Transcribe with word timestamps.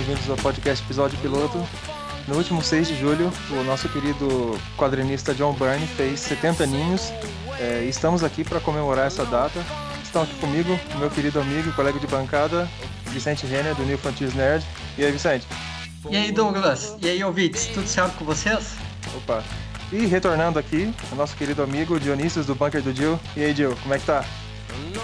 bem-vindos 0.00 0.30
ao 0.30 0.36
podcast 0.38 0.82
episódio 0.82 1.18
piloto. 1.18 1.62
No 2.26 2.36
último 2.36 2.62
6 2.62 2.88
de 2.88 2.98
julho, 2.98 3.30
o 3.50 3.62
nosso 3.64 3.86
querido 3.90 4.58
quadrinista 4.78 5.34
John 5.34 5.52
Byrne 5.52 5.86
fez 5.88 6.20
70 6.20 6.64
aninhos 6.64 7.12
é, 7.58 7.84
estamos 7.84 8.24
aqui 8.24 8.42
para 8.42 8.58
comemorar 8.60 9.06
essa 9.06 9.26
data. 9.26 9.62
Estão 10.02 10.22
aqui 10.22 10.34
comigo 10.36 10.80
meu 10.98 11.10
querido 11.10 11.38
amigo 11.38 11.68
e 11.68 11.72
colega 11.72 11.98
de 11.98 12.06
bancada, 12.06 12.66
Vicente 13.08 13.44
Renner, 13.44 13.74
do 13.74 13.82
New 13.82 13.98
Frontiers 13.98 14.32
Nerd. 14.34 14.64
E 14.96 15.04
aí, 15.04 15.12
Vicente? 15.12 15.46
E 16.08 16.16
aí, 16.16 16.32
Douglas? 16.32 16.96
E 17.02 17.06
aí, 17.06 17.22
ouvintes? 17.22 17.66
Tudo 17.66 17.86
certo 17.86 18.16
com 18.16 18.24
vocês? 18.24 18.72
Opa! 19.14 19.44
E 19.92 20.06
retornando 20.06 20.58
aqui, 20.58 20.90
o 21.12 21.14
nosso 21.14 21.36
querido 21.36 21.62
amigo 21.62 22.00
Dionísio 22.00 22.42
do 22.42 22.54
Bunker 22.54 22.80
do 22.80 22.94
Jill. 22.94 23.20
E 23.36 23.44
aí, 23.44 23.54
Jill, 23.54 23.76
como 23.82 23.92
é 23.92 23.98
que 23.98 24.06
tá? 24.06 24.24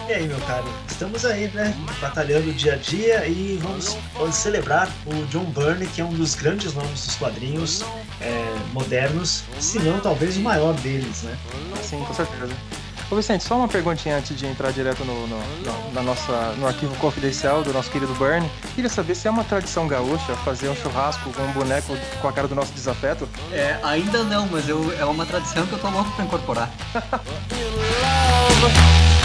E 0.09 0.13
aí, 0.13 0.27
meu 0.27 0.39
caro? 0.41 0.67
Estamos 0.89 1.25
aí, 1.25 1.49
né? 1.49 1.75
Batalhando 2.01 2.53
dia 2.53 2.75
a 2.75 2.77
dia 2.77 3.27
e 3.27 3.59
vamos, 3.61 3.97
vamos 4.15 4.37
celebrar 4.37 4.89
o 5.05 5.27
John 5.27 5.45
Byrne, 5.45 5.87
que 5.87 6.01
é 6.01 6.05
um 6.05 6.13
dos 6.13 6.35
grandes 6.35 6.75
nomes 6.75 7.07
dos 7.07 7.17
quadrinhos 7.17 7.83
é, 8.21 8.55
modernos, 8.73 9.45
se 9.59 9.79
não 9.79 9.99
talvez 10.01 10.37
o 10.37 10.41
maior 10.41 10.75
deles, 10.75 11.23
né? 11.23 11.37
Sim, 11.83 12.05
com 12.05 12.15
certeza. 12.15 12.55
Ô 13.09 13.15
Vicente, 13.15 13.45
só 13.45 13.57
uma 13.57 13.69
perguntinha 13.69 14.17
antes 14.17 14.37
de 14.37 14.47
entrar 14.47 14.73
direto 14.73 15.05
no, 15.05 15.29
no, 15.29 15.39
no, 15.39 15.93
na 15.93 16.03
nossa, 16.03 16.53
no 16.59 16.67
arquivo 16.67 16.93
confidencial 16.97 17.63
do 17.63 17.73
nosso 17.73 17.89
querido 17.89 18.13
Bernie. 18.15 18.51
Queria 18.75 18.91
saber 18.91 19.15
se 19.15 19.29
é 19.29 19.31
uma 19.31 19.45
tradição 19.45 19.87
gaúcha 19.87 20.35
fazer 20.45 20.69
um 20.69 20.75
churrasco 20.75 21.33
com 21.33 21.43
um 21.43 21.53
boneco 21.53 21.97
com 22.21 22.29
a 22.29 22.33
cara 22.33 22.49
do 22.49 22.57
nosso 22.57 22.73
desafeto? 22.73 23.29
É, 23.53 23.79
ainda 23.85 24.25
não, 24.25 24.47
mas 24.47 24.69
eu, 24.69 24.93
é 24.99 25.05
uma 25.05 25.25
tradição 25.25 25.65
que 25.67 25.75
eu 25.75 25.79
tô 25.79 25.89
louco 25.89 26.11
pra 26.13 26.25
incorporar. 26.25 26.69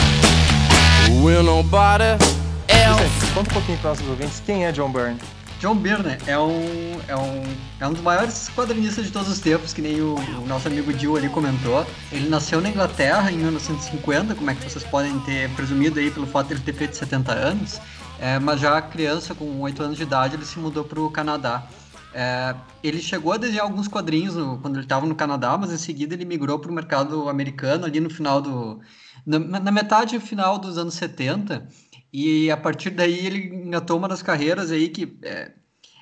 Vicente, 2.95 3.33
conta 3.36 3.52
um 3.52 3.53
pouquinho 3.53 3.77
para 3.77 3.89
nossos 3.91 4.08
ouvintes 4.08 4.41
quem 4.44 4.66
é 4.66 4.72
John 4.72 4.91
Byrne. 4.91 5.19
John 5.59 5.75
Byrne 5.75 6.17
é 6.25 6.36
um, 6.36 7.00
é 7.08 7.16
um, 7.16 7.44
é 7.80 7.88
um 7.88 7.94
dos 7.94 8.02
maiores 8.02 8.50
quadrinistas 8.55 9.05
de 9.05 9.11
todos 9.11 9.30
os 9.30 9.39
tempos, 9.39 9.72
que 9.72 9.83
nem 9.83 10.02
o, 10.02 10.16
o, 10.16 10.47
nosso 10.47 10.67
amigo 10.67 10.91
Jill 10.91 11.16
ali 11.16 11.30
comentou. 11.30 11.86
Ele 12.11 12.28
nasceu 12.28 12.59
na 12.59 12.69
Inglaterra 12.69 13.31
em 13.31 13.38
1950, 13.38 14.33
como 14.33 14.50
é 14.50 14.55
que 14.55 14.67
vocês 14.67 14.83
podem 14.83 15.19
ter 15.19 15.47
presumido 15.52 16.00
aí 16.00 16.09
pelo 16.09 16.25
fato 16.25 16.47
de 16.47 16.53
ele 16.53 16.61
ter 16.61 16.73
feito 16.73 16.97
70 16.97 17.31
anos. 17.31 17.80
É, 18.19 18.39
mas 18.39 18.59
já 18.59 18.81
criança, 18.81 19.35
com 19.35 19.61
8 19.61 19.83
anos 19.83 19.97
de 19.97 20.03
idade, 20.03 20.35
ele 20.35 20.45
se 20.45 20.58
mudou 20.58 20.83
para 20.83 21.00
o 21.00 21.11
Canadá. 21.11 21.67
É, 22.16 22.56
ele 22.83 23.00
chegou 23.00 23.31
a 23.31 23.38
desenhar 23.38 23.66
alguns 23.66 23.88
quadrinhos 23.88 24.35
no, 24.35 24.58
quando 24.58 24.78
ele 24.78 24.85
estava 24.85 25.06
no 25.06 25.13
Canadá, 25.13 25.56
mas 25.56 25.72
em 25.72 25.78
seguida 25.78 26.16
ele 26.16 26.25
migrou 26.25 26.58
para 26.58 26.72
o 26.72 26.73
mercado 26.73 27.30
americano 27.30 27.85
ali 27.85 28.00
no 28.00 28.09
final 28.09 28.41
do... 28.41 28.81
Na, 29.25 29.39
na 29.39 29.72
metade 29.72 30.19
final 30.19 30.58
dos 30.58 30.77
anos 30.77 30.95
70 30.95 31.67
e 32.14 32.52
a 32.52 32.58
partir 32.58 32.89
daí 32.89 33.25
ele 33.25 33.55
engatou 33.55 33.97
uma 33.97 34.08
das 34.08 34.22
carreiras 34.22 34.72
aí 34.72 34.89
que 34.89 35.17
é, 35.22 35.52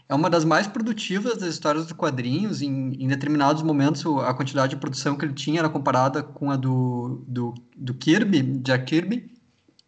é 0.08 0.16
uma 0.16 0.30
das 0.30 0.44
mais 0.44 0.66
produtivas 0.66 1.38
das 1.38 1.54
histórias 1.54 1.84
dos 1.84 1.94
quadrinhos. 1.94 2.64
Em, 2.64 2.96
em, 3.00 3.08
determinados 3.08 3.62
momentos, 3.62 4.04
a 4.26 4.34
quantidade 4.34 4.72
de 4.72 4.82
produção 4.82 5.16
que 5.16 5.24
ele 5.24 5.34
tinha 5.34 5.60
era 5.60 5.70
comparada 5.70 6.24
com 6.24 6.50
a 6.50 6.56
do, 6.56 7.24
do, 7.28 7.54
do 7.76 7.94
Kirby, 7.94 8.42
Jack 8.64 8.86
Kirby, 8.86 9.32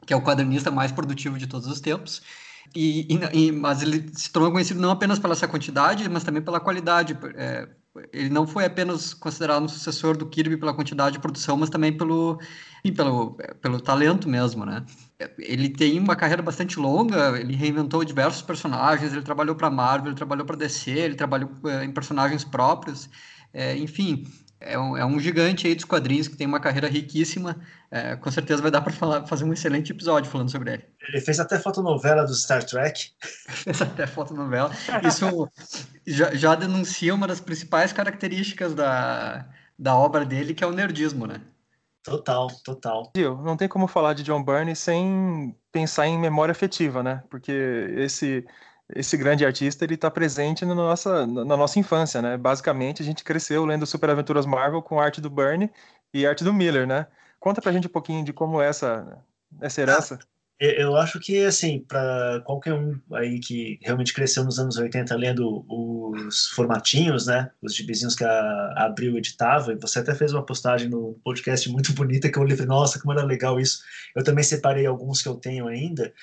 que 0.05 0.13
é 0.13 0.15
o 0.15 0.21
quadrinista 0.21 0.69
mais 0.69 0.91
produtivo 0.91 1.39
de 1.39 1.47
todos 1.47 1.67
os 1.67 1.79
tempos. 1.79 2.21
E, 2.75 3.07
e, 3.33 3.51
mas 3.51 3.81
ele 3.81 4.09
se 4.13 4.31
tornou 4.31 4.51
conhecido 4.51 4.79
não 4.79 4.91
apenas 4.91 5.19
pela 5.19 5.33
essa 5.33 5.47
quantidade, 5.47 6.07
mas 6.07 6.23
também 6.23 6.41
pela 6.41 6.59
qualidade. 6.59 7.17
É, 7.35 7.67
ele 8.13 8.29
não 8.29 8.47
foi 8.47 8.63
apenas 8.63 9.13
considerado 9.13 9.63
um 9.63 9.67
sucessor 9.67 10.15
do 10.15 10.27
Kirby 10.27 10.55
pela 10.55 10.73
quantidade 10.73 11.13
de 11.13 11.19
produção, 11.19 11.57
mas 11.57 11.69
também 11.69 11.91
pelo, 11.91 12.39
pelo, 12.89 13.37
pelo 13.61 13.81
talento 13.81 14.29
mesmo, 14.29 14.65
né? 14.65 14.83
Ele 15.37 15.69
tem 15.69 15.99
uma 15.99 16.15
carreira 16.15 16.41
bastante 16.41 16.79
longa, 16.79 17.37
ele 17.37 17.55
reinventou 17.55 18.03
diversos 18.03 18.41
personagens, 18.41 19.11
ele 19.11 19.21
trabalhou 19.21 19.55
para 19.55 19.69
Marvel, 19.69 20.07
ele 20.07 20.15
trabalhou 20.15 20.45
para 20.45 20.55
DC, 20.55 20.89
ele 20.89 21.15
trabalhou 21.15 21.51
é, 21.65 21.83
em 21.83 21.91
personagens 21.91 22.43
próprios, 22.43 23.09
é, 23.53 23.77
enfim, 23.77 24.25
é 24.61 24.77
um, 24.77 24.95
é 24.95 25.03
um, 25.03 25.19
gigante 25.19 25.65
aí 25.65 25.73
dos 25.73 25.85
quadrinhos 25.85 26.27
que 26.27 26.37
tem 26.37 26.45
uma 26.45 26.59
carreira 26.59 26.87
riquíssima. 26.87 27.57
É, 27.89 28.15
com 28.15 28.29
certeza 28.29 28.61
vai 28.61 28.69
dar 28.71 28.81
para 28.81 29.25
fazer 29.25 29.43
um 29.43 29.51
excelente 29.51 29.91
episódio 29.91 30.29
falando 30.29 30.51
sobre 30.51 30.73
ele. 30.73 30.85
Ele 31.09 31.19
fez 31.19 31.39
até 31.39 31.59
fotonovela 31.59 32.23
do 32.23 32.33
Star 32.33 32.63
Trek. 32.63 33.09
fez 33.21 33.81
até 33.81 34.05
fotonovela. 34.05 34.71
Isso 35.03 35.49
já, 36.05 36.33
já, 36.35 36.55
denuncia 36.55 37.13
uma 37.13 37.27
das 37.27 37.39
principais 37.41 37.91
características 37.91 38.75
da, 38.75 39.49
da 39.77 39.95
obra 39.95 40.23
dele, 40.23 40.53
que 40.53 40.63
é 40.63 40.67
o 40.67 40.71
nerdismo, 40.71 41.25
né? 41.25 41.41
Total, 42.03 42.47
total. 42.63 43.11
Não 43.43 43.55
tem 43.55 43.67
como 43.67 43.87
falar 43.87 44.13
de 44.13 44.23
John 44.23 44.43
Byrne 44.43 44.75
sem 44.75 45.55
pensar 45.71 46.07
em 46.07 46.17
memória 46.17 46.51
afetiva, 46.51 47.03
né? 47.03 47.23
Porque 47.29 47.51
esse 47.97 48.45
esse 48.93 49.15
grande 49.15 49.45
artista 49.45 49.85
ele 49.85 49.95
está 49.95 50.11
presente 50.11 50.65
na 50.65 50.75
nossa, 50.75 51.25
na 51.25 51.55
nossa 51.55 51.79
infância, 51.79 52.21
né? 52.21 52.37
Basicamente, 52.37 53.01
a 53.01 53.05
gente 53.05 53.23
cresceu 53.23 53.65
lendo 53.65 53.85
Super 53.85 54.09
Aventuras 54.09 54.45
Marvel 54.45 54.81
com 54.81 54.99
arte 54.99 55.21
do 55.21 55.29
Byrne 55.29 55.71
e 56.13 56.25
arte 56.25 56.43
do 56.43 56.53
Miller, 56.53 56.85
né? 56.85 57.07
Conta 57.39 57.61
pra 57.61 57.71
gente 57.71 57.87
um 57.87 57.91
pouquinho 57.91 58.23
de 58.23 58.33
como 58.33 58.61
é 58.61 58.67
essa, 58.67 59.23
essa 59.61 59.81
herança. 59.81 60.19
Ah, 60.21 60.25
eu 60.61 60.95
acho 60.95 61.19
que, 61.19 61.43
assim, 61.43 61.79
para 61.79 62.41
qualquer 62.45 62.73
um 62.73 62.99
aí 63.13 63.39
que 63.39 63.79
realmente 63.81 64.13
cresceu 64.13 64.43
nos 64.43 64.59
anos 64.59 64.77
80 64.77 65.15
lendo 65.15 65.65
os 65.67 66.49
formatinhos, 66.49 67.25
né? 67.25 67.49
Os 67.61 67.75
gibizinhos 67.75 68.15
que 68.15 68.23
a, 68.23 68.73
Abril 68.77 69.17
editava, 69.17 69.73
e 69.73 69.75
você 69.75 69.99
até 69.99 70.13
fez 70.13 70.33
uma 70.33 70.45
postagem 70.45 70.87
no 70.87 71.19
podcast 71.23 71.69
muito 71.69 71.93
bonita 71.93 72.31
que 72.31 72.37
eu 72.37 72.43
li, 72.43 72.55
nossa, 72.65 72.99
como 72.99 73.13
era 73.13 73.23
legal 73.23 73.59
isso. 73.59 73.81
Eu 74.15 74.23
também 74.23 74.43
separei 74.43 74.85
alguns 74.85 75.21
que 75.21 75.27
eu 75.27 75.35
tenho 75.35 75.67
ainda. 75.67 76.13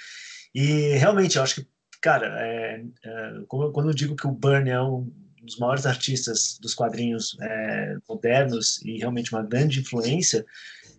E 0.54 0.94
realmente, 0.94 1.36
eu 1.36 1.42
acho 1.42 1.56
que 1.56 1.68
cara, 2.00 2.34
é, 2.40 2.84
é, 3.04 3.32
quando 3.48 3.88
eu 3.88 3.94
digo 3.94 4.16
que 4.16 4.26
o 4.26 4.32
Burnie 4.32 4.70
é 4.70 4.80
um 4.80 5.10
dos 5.42 5.58
maiores 5.58 5.86
artistas 5.86 6.58
dos 6.60 6.74
quadrinhos 6.74 7.36
é, 7.40 7.96
modernos 8.08 8.82
e 8.82 8.98
realmente 8.98 9.32
uma 9.32 9.42
grande 9.42 9.80
influência, 9.80 10.44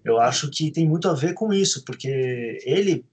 eu 0.04 0.20
acho 0.20 0.50
que 0.50 0.72
tem 0.72 0.88
muito 0.88 1.08
a 1.10 1.14
ver 1.14 1.34
com 1.34 1.54
isso, 1.54 1.84
porque 1.84 2.60
ele 2.64 3.06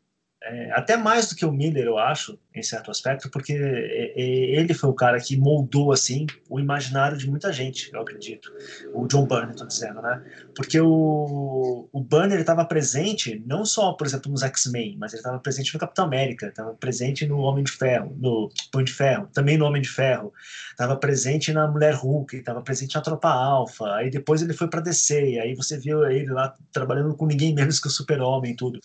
é, 0.49 0.71
até 0.73 0.97
mais 0.97 1.29
do 1.29 1.34
que 1.34 1.45
o 1.45 1.51
Miller, 1.51 1.87
eu 1.87 1.99
acho, 1.99 2.39
em 2.55 2.62
certo 2.62 2.91
aspecto, 2.91 3.29
porque 3.31 3.53
ele 3.53 4.73
foi 4.75 4.89
o 4.89 4.95
cara 4.95 5.19
que 5.21 5.37
moldou, 5.37 5.93
assim, 5.93 6.25
o 6.49 6.61
imaginário 6.61 7.19
de 7.19 7.29
muita 7.29 7.53
gente, 7.53 7.91
eu 7.93 8.01
acredito. 8.01 8.53
O 8.95 9.09
John 9.09 9.27
Byrne, 9.27 9.51
estou 9.51 9.67
dizendo, 9.67 10.01
né? 10.01 10.23
Porque 10.55 10.81
o, 10.81 11.89
o 11.93 12.07
ele 12.25 12.41
estava 12.41 12.65
presente, 12.65 13.43
não 13.45 13.65
só, 13.65 13.93
por 13.93 14.07
exemplo, 14.07 14.31
nos 14.31 14.43
X-Men, 14.43 14.97
mas 14.99 15.12
ele 15.12 15.21
estava 15.21 15.39
presente 15.41 15.75
no 15.75 15.81
Capitão 15.81 16.05
América, 16.05 16.47
estava 16.47 16.73
presente 16.75 17.27
no 17.27 17.39
Homem 17.39 17.65
de 17.65 17.73
Ferro, 17.73 18.17
no 18.17 18.49
Punho 18.71 18.84
de 18.84 18.93
Ferro, 18.93 19.28
também 19.34 19.59
no 19.59 19.67
Homem 19.67 19.83
de 19.83 19.89
Ferro, 19.89 20.33
estava 20.71 20.97
presente 20.97 21.53
na 21.53 21.67
Mulher 21.67 21.95
Hulk, 21.95 22.37
estava 22.37 22.63
presente 22.63 22.95
na 22.95 23.01
Tropa 23.01 23.28
Alpha, 23.28 23.93
aí 23.97 24.11
depois 24.11 24.43
ele 24.43 24.53
foi 24.53 24.69
para 24.69 24.81
DC, 24.81 25.41
aí 25.43 25.55
você 25.57 25.77
viu 25.77 26.09
ele 26.09 26.31
lá 26.31 26.55
trabalhando 26.73 27.17
com 27.17 27.27
ninguém 27.27 27.53
menos 27.53 27.81
que 27.81 27.89
o 27.89 27.91
Super-Homem 27.91 28.53
e 28.53 28.57
tudo. 28.57 28.78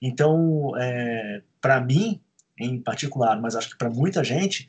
Então, 0.00 0.72
é, 0.76 1.42
para 1.60 1.80
mim, 1.80 2.20
em 2.58 2.80
particular, 2.80 3.40
mas 3.40 3.54
acho 3.54 3.70
que 3.70 3.78
para 3.78 3.90
muita 3.90 4.22
gente, 4.24 4.68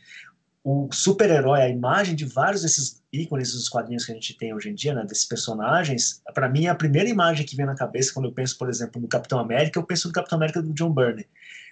o 0.64 0.88
super-herói, 0.92 1.62
a 1.62 1.70
imagem 1.70 2.16
de 2.16 2.26
vários 2.26 2.62
desses 2.62 3.02
ícones 3.12 3.52
dos 3.54 3.68
quadrinhos 3.68 4.06
que 4.06 4.12
a 4.12 4.16
gente 4.16 4.38
tem 4.38 4.54
hoje 4.54 4.70
em 4.70 4.76
dia, 4.76 4.94
né, 4.94 5.04
desses 5.04 5.26
personagens, 5.26 6.22
para 6.34 6.48
mim, 6.48 6.68
a 6.68 6.76
primeira 6.76 7.10
imagem 7.10 7.46
que 7.46 7.56
vem 7.56 7.66
na 7.66 7.76
cabeça 7.76 8.14
quando 8.14 8.26
eu 8.26 8.32
penso, 8.32 8.58
por 8.58 8.70
exemplo, 8.70 9.02
no 9.02 9.08
Capitão 9.08 9.40
América, 9.40 9.80
eu 9.80 9.84
penso 9.84 10.08
no 10.08 10.14
Capitão 10.14 10.38
América 10.38 10.62
do 10.62 10.74
John 10.74 10.94
Byrne. 10.94 11.26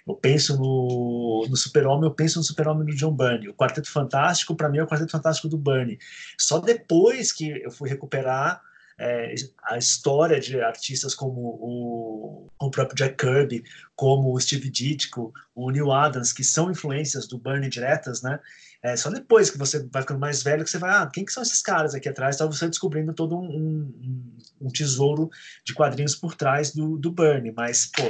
Eu 0.06 0.14
penso 0.14 0.56
no, 0.56 1.46
no 1.48 1.56
Super-Homem, 1.56 2.04
eu 2.04 2.14
penso 2.14 2.38
no 2.38 2.44
Super-Homem 2.44 2.86
do 2.86 2.94
John 2.94 3.12
Byrne. 3.12 3.48
O 3.48 3.54
Quarteto 3.54 3.90
Fantástico, 3.90 4.56
para 4.56 4.68
mim, 4.68 4.78
é 4.78 4.82
o 4.82 4.86
Quarteto 4.86 5.12
Fantástico 5.12 5.48
do 5.48 5.58
Byrne. 5.58 5.98
Só 6.38 6.58
depois 6.58 7.32
que 7.32 7.62
eu 7.62 7.70
fui 7.70 7.88
recuperar 7.88 8.60
é, 9.00 9.34
a 9.64 9.78
história 9.78 10.38
de 10.38 10.60
artistas 10.60 11.14
como 11.14 11.40
o, 11.40 12.50
o 12.60 12.70
próprio 12.70 12.94
Jack 12.94 13.16
Kirby, 13.16 13.64
como 13.96 14.34
o 14.34 14.38
Steve 14.38 14.68
Ditko, 14.68 15.32
o 15.54 15.70
Neil 15.70 15.90
Adams, 15.90 16.34
que 16.34 16.44
são 16.44 16.70
influências 16.70 17.26
do 17.26 17.38
Bernie 17.38 17.70
diretas, 17.70 18.20
né? 18.20 18.38
É 18.82 18.94
só 18.96 19.10
depois 19.10 19.50
que 19.50 19.56
você 19.56 19.86
vai 19.90 20.02
ficando 20.02 20.20
mais 20.20 20.42
velho 20.42 20.64
que 20.64 20.70
você 20.70 20.78
vai, 20.78 20.90
ah, 20.90 21.10
quem 21.10 21.24
que 21.24 21.32
são 21.32 21.42
esses 21.42 21.62
caras 21.62 21.94
aqui 21.94 22.10
atrás? 22.10 22.36
Então 22.36 22.52
você 22.52 22.68
descobrindo 22.68 23.14
todo 23.14 23.38
um, 23.38 23.44
um, 23.46 24.36
um 24.60 24.68
tesouro 24.68 25.30
de 25.64 25.72
quadrinhos 25.72 26.14
por 26.14 26.34
trás 26.34 26.74
do, 26.74 26.98
do 26.98 27.10
Bernie. 27.10 27.52
Mas, 27.52 27.86
pô, 27.86 28.02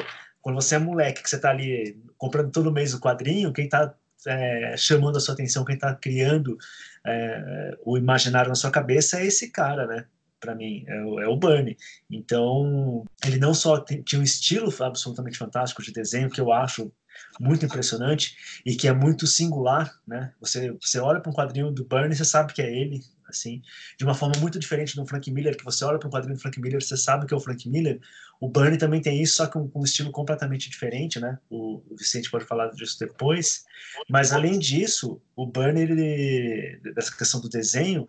quando 0.42 0.56
você 0.56 0.74
é 0.74 0.78
moleque, 0.78 1.22
que 1.22 1.30
você 1.30 1.38
tá 1.38 1.50
ali 1.50 2.00
comprando 2.18 2.50
todo 2.50 2.72
mês 2.72 2.94
o 2.94 3.00
quadrinho, 3.00 3.52
quem 3.52 3.68
tá 3.68 3.94
é, 4.26 4.74
chamando 4.76 5.18
a 5.18 5.20
sua 5.20 5.34
atenção, 5.34 5.64
quem 5.64 5.78
tá 5.78 5.94
criando 5.94 6.58
é, 7.06 7.76
o 7.84 7.96
imaginário 7.96 8.48
na 8.48 8.56
sua 8.56 8.70
cabeça 8.70 9.20
é 9.20 9.26
esse 9.26 9.50
cara, 9.50 9.86
né? 9.86 10.06
Para 10.40 10.54
mim, 10.54 10.84
é 10.88 11.04
o, 11.04 11.20
é 11.20 11.28
o 11.28 11.36
Bunny. 11.36 11.76
Então, 12.10 13.04
ele 13.24 13.38
não 13.38 13.54
só 13.54 13.78
tinha 13.80 14.20
um 14.20 14.24
estilo 14.24 14.72
absolutamente 14.80 15.38
fantástico 15.38 15.82
de 15.82 15.92
desenho, 15.92 16.30
que 16.30 16.40
eu 16.40 16.50
acho 16.50 16.90
muito 17.38 17.64
impressionante 17.64 18.36
e 18.64 18.74
que 18.74 18.88
é 18.88 18.92
muito 18.92 19.26
singular, 19.26 19.92
né? 20.06 20.32
Você, 20.40 20.72
você 20.80 20.98
olha 20.98 21.20
para 21.20 21.30
um 21.30 21.34
quadrinho 21.34 21.70
do 21.70 21.84
Burnie, 21.84 22.16
você 22.16 22.24
sabe 22.24 22.52
que 22.52 22.62
é 22.62 22.70
ele, 22.70 23.02
assim, 23.30 23.62
de 23.98 24.04
uma 24.04 24.14
forma 24.14 24.34
muito 24.40 24.58
diferente 24.58 24.96
do 24.96 25.06
Frank 25.06 25.30
Miller, 25.30 25.56
que 25.56 25.64
você 25.64 25.84
olha 25.84 25.98
para 25.98 26.08
um 26.08 26.10
quadrinho 26.10 26.36
do 26.36 26.40
Frank 26.40 26.60
Miller, 26.60 26.82
você 26.82 26.96
sabe 26.96 27.26
que 27.26 27.34
é 27.34 27.36
o 27.36 27.40
Frank 27.40 27.68
Miller. 27.68 28.00
O 28.40 28.48
Burnie 28.48 28.78
também 28.78 29.02
tem 29.02 29.20
isso, 29.22 29.34
só 29.34 29.46
que 29.46 29.52
com 29.52 29.60
um, 29.60 29.70
um, 29.74 29.84
estilo 29.84 30.10
completamente 30.10 30.70
diferente, 30.70 31.20
né? 31.20 31.38
O, 31.50 31.82
o, 31.90 31.96
Vicente 31.96 32.30
pode 32.30 32.46
falar 32.46 32.68
disso 32.68 32.98
depois. 32.98 33.64
Mas 34.08 34.32
além 34.32 34.58
disso, 34.58 35.20
o 35.36 35.46
Burnie, 35.46 35.82
ele, 35.82 36.80
dessa 36.94 37.14
questão 37.14 37.40
do 37.40 37.50
desenho, 37.50 38.06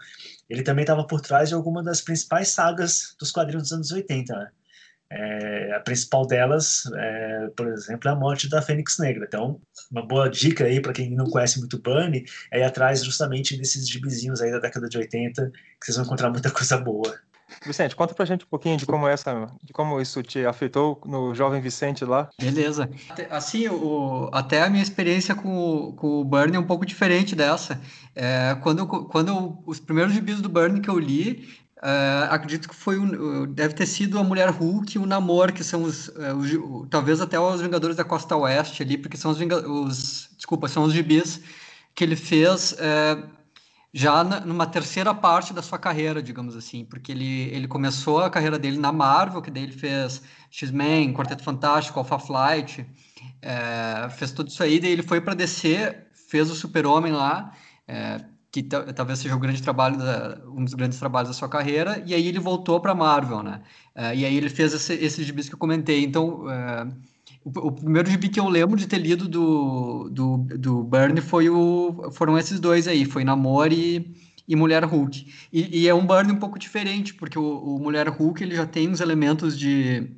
ele 0.50 0.64
também 0.64 0.84
estava 0.84 1.06
por 1.06 1.20
trás 1.20 1.50
de 1.50 1.56
alguma 1.56 1.84
das 1.84 2.02
principais 2.02 2.50
sagas 2.50 3.16
dos 3.20 3.32
quadrinhos 3.32 3.64
dos 3.64 3.74
anos 3.74 3.92
80, 3.92 4.34
né? 4.34 4.52
É, 5.14 5.74
a 5.76 5.80
principal 5.82 6.26
delas, 6.26 6.84
é, 6.96 7.50
por 7.56 7.68
exemplo, 7.68 8.10
é 8.10 8.14
a 8.14 8.16
morte 8.16 8.50
da 8.50 8.62
Fênix 8.62 8.98
Negra. 8.98 9.26
Então, 9.28 9.60
uma 9.92 10.06
boa 10.08 10.30
dica 10.30 10.64
aí 10.64 10.82
para 10.82 10.94
quem 10.94 11.12
não 11.12 11.30
conhece 11.30 11.60
muito 11.60 11.82
Bunny 11.82 12.24
é 12.50 12.60
ir 12.60 12.64
atrás 12.64 13.04
justamente 13.04 13.58
desses 13.58 13.90
gibizinhos 13.90 14.42
aí 14.42 14.50
da 14.52 14.60
década 14.60 14.88
de 14.88 14.98
80, 14.98 15.52
que 15.52 15.86
vocês 15.86 15.98
vão 15.98 16.06
encontrar 16.06 16.30
muita 16.30 16.50
coisa 16.52 16.78
boa. 16.78 17.14
Vicente, 17.66 17.96
conta 17.96 18.14
pra 18.14 18.26
gente 18.26 18.46
um 18.46 18.48
pouquinho 18.48 18.78
de 18.78 18.86
como 18.86 19.06
essa, 19.06 19.52
de 19.62 19.74
como 19.74 20.00
isso 20.00 20.24
te 20.24 20.46
afetou 20.46 21.02
no 21.06 21.36
jovem 21.36 21.60
Vicente 21.60 22.06
lá. 22.06 22.30
Beleza. 22.40 22.90
Assim, 23.30 23.68
o, 23.68 24.30
até 24.32 24.64
a 24.64 24.70
minha 24.70 24.82
experiência 24.82 25.36
com, 25.36 25.94
com 25.98 26.22
o 26.22 26.24
Burnie 26.24 26.56
é 26.56 26.60
um 26.60 26.66
pouco 26.66 26.86
diferente 26.86 27.36
dessa. 27.36 27.80
É, 28.16 28.56
quando, 28.62 28.88
quando 28.88 29.62
os 29.66 29.82
primeiros 29.82 30.14
gibis 30.14 30.40
do 30.40 30.48
Burnie 30.48 30.82
que 30.82 30.90
eu 30.90 30.98
li, 30.98 31.46
Uh, 31.82 32.30
acredito 32.30 32.70
que 32.70 32.76
foi 32.76 32.96
deve 33.48 33.74
ter 33.74 33.88
sido 33.88 34.20
a 34.20 34.24
Mulher 34.24 34.52
Hulk 34.52 34.96
e 34.96 35.00
o 35.00 35.06
Namor, 35.08 35.52
que 35.52 35.64
são 35.64 35.82
os, 35.82 36.10
uh, 36.10 36.36
os, 36.38 36.88
talvez 36.92 37.20
até 37.20 37.40
os 37.40 37.60
Vingadores 37.60 37.96
da 37.96 38.04
Costa 38.04 38.38
Oeste 38.38 38.84
ali, 38.84 39.00
porque 39.00 39.18
são 39.18 39.32
os, 39.32 39.40
os 39.40 40.30
desculpa, 40.38 40.68
são 40.68 40.84
os 40.84 40.94
gibis 40.94 41.42
que 41.96 42.04
ele 42.04 42.16
fez 42.16 42.74
uh, 42.74 43.28
já 43.92 44.24
na, 44.24 44.42
numa 44.42 44.68
terceira 44.68 45.12
parte 45.12 45.54
da 45.54 45.64
sua 45.64 45.80
carreira, 45.80 46.22
digamos 46.22 46.56
assim, 46.56 46.86
porque 46.86 47.12
ele, 47.12 47.50
ele 47.50 47.68
começou 47.68 48.20
a 48.20 48.30
carreira 48.30 48.60
dele 48.60 48.78
na 48.78 48.92
Marvel, 48.92 49.42
que 49.42 49.50
daí 49.50 49.64
ele 49.64 49.72
fez 49.72 50.22
X-Men, 50.52 51.12
Quarteto 51.14 51.44
Fantástico, 51.44 51.98
Alpha 51.98 52.20
Flight, 52.20 52.86
fez 54.12 54.32
tudo 54.32 54.50
isso 54.50 54.62
aí, 54.62 54.80
daí 54.80 54.92
ele 54.92 55.04
foi 55.04 55.20
para 55.20 55.34
DC, 55.34 55.98
fez 56.30 56.50
o 56.50 56.56
Super-Homem 56.56 57.12
lá, 57.12 57.52
que 58.52 58.62
talvez 58.64 59.20
seja 59.20 59.36
o 59.36 59.40
grande 59.40 59.62
trabalho 59.62 59.98
da, 59.98 60.38
um 60.46 60.66
dos 60.66 60.74
grandes 60.74 61.00
trabalhos 61.00 61.30
da 61.30 61.34
sua 61.34 61.48
carreira 61.48 62.04
e 62.06 62.14
aí 62.14 62.28
ele 62.28 62.40
voltou 62.40 62.82
para 62.82 62.94
Marvel 62.94 63.42
né? 63.42 63.62
Uh, 63.96 64.14
e 64.14 64.26
aí 64.26 64.36
ele 64.36 64.50
fez 64.50 64.74
esse, 64.74 64.94
esses 64.94 65.26
gibis 65.26 65.48
que 65.48 65.56
eu 65.56 65.60
comentei. 65.60 66.04
Então 66.04 66.46
uh, 66.46 66.94
o, 67.46 67.68
o, 67.68 67.72
primeiro 67.72 68.10
gibi 68.10 68.28
que 68.28 68.40
eu 68.40 68.50
lembro 68.50 68.78
de 68.78 68.88
ter 68.88 68.98
lido 68.98 69.28
do 69.28 70.10
do, 70.10 70.38
do 70.58 70.84
Burn 70.84 71.22
foi 71.22 71.50
o 71.50 72.12
foram 72.12 72.38
esses 72.38 72.60
dois 72.60 72.90
aí 72.90 73.06
foi 73.06 73.24
Namor 73.24 73.72
e, 73.72 74.14
e 74.46 74.56
Mulher 74.56 74.84
Hulk. 74.84 75.34
E, 75.54 75.84
e, 75.84 75.88
é 75.88 75.94
um 75.94 76.06
Burn 76.06 76.34
um 76.34 76.40
pouco 76.40 76.60
diferente 76.60 77.14
porque 77.14 77.40
o, 77.40 77.78
o 77.78 77.80
Mulher 77.80 78.10
Hulk 78.10 78.44
ele 78.44 78.56
já 78.56 78.66
tem 78.66 78.90
uns 78.90 79.00
elementos 79.00 79.58
de 79.58 80.12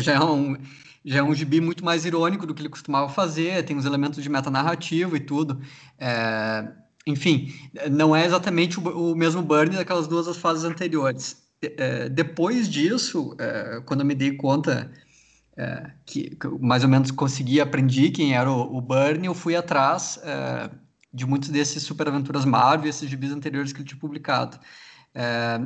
já 0.00 0.14
é 0.14 0.20
um 0.20 0.56
já 1.04 1.18
é 1.18 1.22
um 1.22 1.34
gibi 1.34 1.60
muito 1.60 1.84
mais 1.84 2.04
irônico 2.06 2.46
do 2.46 2.54
que 2.54 2.62
ele 2.62 2.68
costumava 2.68 3.08
fazer, 3.08 3.62
tem 3.64 3.76
uns 3.76 3.84
elementos 3.84 4.22
de 4.22 4.28
metanarrativa 4.28 5.16
e 5.16 5.20
tudo. 5.20 5.60
É, 5.98 6.66
enfim, 7.06 7.54
não 7.90 8.14
é 8.14 8.26
exatamente 8.26 8.80
o, 8.80 9.12
o 9.12 9.14
mesmo 9.14 9.40
burn 9.40 9.76
daquelas 9.76 10.08
duas 10.08 10.36
fases 10.36 10.64
anteriores. 10.64 11.46
É, 11.62 12.08
depois 12.08 12.68
disso, 12.68 13.34
é, 13.38 13.80
quando 13.86 14.00
eu 14.00 14.06
me 14.06 14.14
dei 14.14 14.32
conta 14.32 14.90
é, 15.56 15.90
que, 16.04 16.36
que, 16.36 16.48
mais 16.60 16.82
ou 16.82 16.88
menos 16.88 17.10
consegui 17.10 17.60
aprendi 17.60 18.10
quem 18.10 18.34
era 18.34 18.50
o, 18.50 18.78
o 18.78 18.86
eu 19.22 19.34
fui 19.34 19.56
atrás 19.56 20.20
é, 20.22 20.70
de 21.12 21.24
muitos 21.24 21.48
desses 21.48 21.82
Super 21.82 22.08
Aventuras 22.08 22.44
Marvel, 22.44 22.90
esses 22.90 23.08
gibis 23.08 23.32
anteriores 23.32 23.72
que 23.72 23.78
ele 23.78 23.88
tinha 23.88 24.00
publicado. 24.00 24.58
É, 25.14 25.58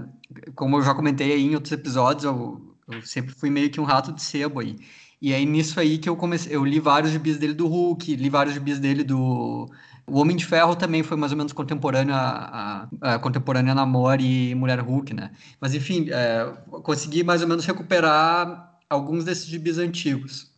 como 0.54 0.76
eu 0.76 0.82
já 0.82 0.94
comentei 0.94 1.32
aí 1.32 1.42
em 1.42 1.54
outros 1.54 1.72
episódios, 1.72 2.24
eu, 2.24 2.76
eu, 2.88 3.02
sempre 3.02 3.34
fui 3.34 3.50
meio 3.50 3.70
que 3.70 3.80
um 3.80 3.84
rato 3.84 4.12
de 4.12 4.22
sebo 4.22 4.60
aí. 4.60 4.76
E 5.20 5.34
aí 5.34 5.44
nisso 5.44 5.80
aí 5.80 5.98
que 5.98 6.08
eu 6.08 6.16
comecei, 6.16 6.54
eu 6.54 6.64
li 6.64 6.78
vários 6.78 7.12
gibis 7.12 7.36
dele 7.36 7.54
do 7.54 7.66
Hulk, 7.66 8.14
li 8.14 8.30
vários 8.30 8.54
gibis 8.54 8.78
dele 8.78 9.02
do 9.02 9.68
o 10.06 10.18
Homem 10.18 10.36
de 10.36 10.44
Ferro 10.44 10.74
também 10.76 11.02
foi 11.02 11.16
mais 11.16 11.32
ou 11.32 11.38
menos 11.38 11.52
contemporâneo 11.52 12.14
a, 12.14 12.88
a, 13.00 13.14
a 13.14 13.18
contemporâneo 13.18 13.72
a 13.72 13.74
Namor 13.74 14.20
e 14.20 14.54
Mulher 14.54 14.80
Hulk, 14.80 15.14
né? 15.14 15.30
Mas 15.60 15.74
enfim, 15.74 16.08
é, 16.10 16.52
consegui 16.82 17.22
mais 17.22 17.42
ou 17.42 17.48
menos 17.48 17.64
recuperar 17.64 18.78
alguns 18.88 19.24
desses 19.24 19.46
gibis 19.46 19.78
antigos. 19.78 20.50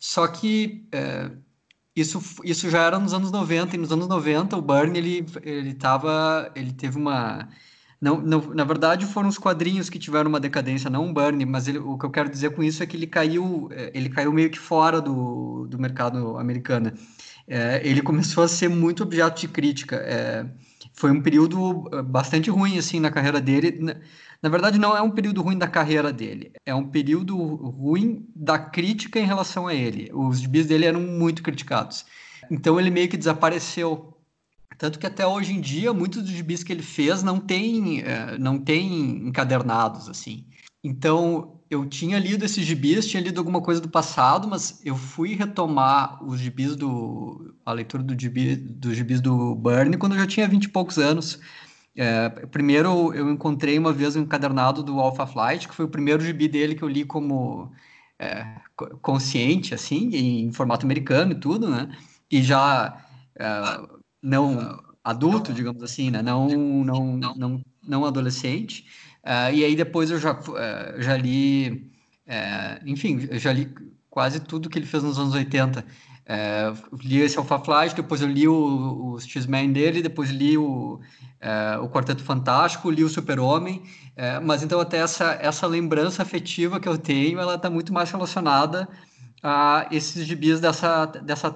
Só 0.00 0.26
que 0.26 0.86
é, 0.92 1.30
isso, 1.96 2.20
isso 2.42 2.68
já 2.70 2.82
era 2.82 2.98
nos 2.98 3.14
anos 3.14 3.30
90, 3.30 3.76
e 3.76 3.78
nos 3.78 3.92
anos 3.92 4.08
90 4.08 4.56
o 4.56 4.62
Burn 4.62 4.96
ele, 4.98 5.26
ele, 5.42 5.74
tava, 5.74 6.50
ele 6.54 6.72
teve 6.72 6.96
uma... 6.96 7.48
Não, 8.00 8.20
não, 8.20 8.40
na 8.54 8.64
verdade, 8.64 9.06
foram 9.06 9.28
os 9.28 9.38
quadrinhos 9.38 9.88
que 9.88 9.98
tiveram 9.98 10.28
uma 10.28 10.40
decadência, 10.40 10.90
não 10.90 11.06
um 11.06 11.14
burn, 11.14 11.42
mas 11.46 11.68
ele, 11.68 11.78
o 11.78 11.96
que 11.96 12.04
eu 12.04 12.10
quero 12.10 12.28
dizer 12.28 12.50
com 12.50 12.62
isso 12.62 12.82
é 12.82 12.86
que 12.86 12.96
ele 12.96 13.06
caiu, 13.06 13.68
é, 13.72 13.90
ele 13.94 14.10
caiu 14.10 14.30
meio 14.30 14.50
que 14.50 14.58
fora 14.58 15.00
do, 15.00 15.66
do 15.66 15.78
mercado 15.78 16.36
americano 16.36 16.92
é, 17.46 17.80
ele 17.84 18.00
começou 18.00 18.44
a 18.44 18.48
ser 18.48 18.68
muito 18.68 19.02
objeto 19.02 19.40
de 19.40 19.48
crítica. 19.48 19.96
É, 19.96 20.46
foi 20.94 21.10
um 21.10 21.20
período 21.20 21.88
é, 21.92 22.02
bastante 22.02 22.50
ruim 22.50 22.78
assim 22.78 23.00
na 23.00 23.10
carreira 23.10 23.40
dele. 23.40 23.80
Na, 24.42 24.48
verdade, 24.48 24.78
não 24.78 24.96
é 24.96 25.02
um 25.02 25.10
período 25.10 25.42
ruim 25.42 25.58
da 25.58 25.66
carreira 25.66 26.12
dele, 26.12 26.52
é 26.66 26.74
um 26.74 26.86
período 26.86 27.36
ruim 27.36 28.26
da 28.34 28.58
crítica 28.58 29.18
em 29.18 29.26
relação 29.26 29.66
a 29.66 29.74
ele. 29.74 30.10
Os 30.12 30.40
gibis 30.40 30.66
dele 30.66 30.86
eram 30.86 31.00
muito 31.00 31.42
criticados. 31.42 32.04
Então 32.50 32.78
ele 32.78 32.90
meio 32.90 33.08
que 33.08 33.16
desapareceu. 33.16 34.10
Tanto 34.76 34.98
que 34.98 35.06
até 35.06 35.26
hoje 35.26 35.52
em 35.52 35.60
dia, 35.60 35.92
muitos 35.92 36.22
dos 36.22 36.32
gibis 36.32 36.64
que 36.64 36.72
ele 36.72 36.82
fez 36.82 37.22
não 37.22 37.38
tem, 37.38 38.00
é, 38.02 38.36
não 38.38 38.58
tem 38.58 39.28
encadernados, 39.28 40.08
assim. 40.08 40.44
Então, 40.82 41.60
eu 41.74 41.86
tinha 41.86 42.18
lido 42.18 42.44
esses 42.44 42.64
gibis, 42.64 43.06
tinha 43.06 43.22
lido 43.22 43.38
alguma 43.38 43.60
coisa 43.60 43.80
do 43.80 43.88
passado, 43.88 44.48
mas 44.48 44.80
eu 44.84 44.96
fui 44.96 45.34
retomar 45.34 46.22
os 46.24 46.38
gibis 46.40 46.76
do. 46.76 47.54
a 47.66 47.72
leitura 47.72 48.02
do 48.02 48.18
gibi, 48.18 48.56
dos 48.56 48.96
gibis 48.96 49.20
do 49.20 49.54
Burnie 49.56 49.98
quando 49.98 50.14
eu 50.14 50.20
já 50.20 50.26
tinha 50.26 50.48
vinte 50.48 50.64
e 50.64 50.68
poucos 50.68 50.98
anos. 50.98 51.40
É, 51.96 52.28
primeiro, 52.28 53.12
eu 53.14 53.30
encontrei 53.30 53.78
uma 53.78 53.92
vez 53.92 54.16
um 54.16 54.22
encadernado 54.22 54.82
do 54.82 55.00
Alpha 55.00 55.26
Flight, 55.26 55.68
que 55.68 55.74
foi 55.74 55.84
o 55.84 55.88
primeiro 55.88 56.22
gibi 56.24 56.48
dele 56.48 56.74
que 56.74 56.82
eu 56.82 56.88
li 56.88 57.04
como 57.04 57.72
é, 58.18 58.60
consciente, 59.02 59.74
assim, 59.74 60.10
em 60.14 60.52
formato 60.52 60.86
americano 60.86 61.32
e 61.32 61.40
tudo, 61.40 61.68
né? 61.70 61.96
E 62.30 62.42
já 62.42 63.04
é, 63.38 63.46
não 64.22 64.83
adulto, 65.04 65.52
digamos 65.52 65.82
assim, 65.82 66.10
né? 66.10 66.22
Não, 66.22 66.48
não, 66.48 67.16
não, 67.36 67.62
não 67.86 68.04
adolescente. 68.06 68.86
Uh, 69.22 69.52
e 69.54 69.64
aí 69.64 69.76
depois 69.76 70.10
eu 70.10 70.18
já, 70.18 70.32
uh, 70.32 71.00
já 71.00 71.16
li, 71.16 71.90
uh, 72.26 72.88
enfim, 72.88 73.26
eu 73.30 73.38
já 73.38 73.52
li 73.52 73.72
quase 74.08 74.40
tudo 74.40 74.70
que 74.70 74.78
ele 74.78 74.86
fez 74.86 75.02
nos 75.02 75.18
anos 75.18 75.34
80. 75.34 75.84
li 77.02 77.20
esse 77.20 77.38
Alpha 77.38 77.58
Flight, 77.58 77.94
depois 77.94 78.22
eu 78.22 78.28
li 78.28 78.48
o, 78.48 79.14
o 79.14 79.20
X-Men 79.20 79.72
dele, 79.72 80.02
depois 80.02 80.30
li 80.30 80.56
o, 80.56 81.00
o 81.82 81.88
Quarteto 81.88 82.22
Fantástico, 82.22 82.90
li 82.90 83.02
o 83.02 83.08
Super-Homem, 83.08 83.82
mas 84.44 84.62
então 84.62 84.78
até 84.78 84.98
essa, 84.98 85.32
essa 85.40 85.66
lembrança 85.66 86.22
afetiva 86.22 86.78
que 86.78 86.88
eu 86.88 86.96
tenho, 86.96 87.40
ela 87.40 87.56
está 87.56 87.68
muito 87.68 87.92
mais 87.92 88.08
relacionada 88.08 88.88
a 89.42 89.88
esses 89.90 90.24
gibis 90.24 90.60
dessa, 90.60 91.06
dessa 91.06 91.50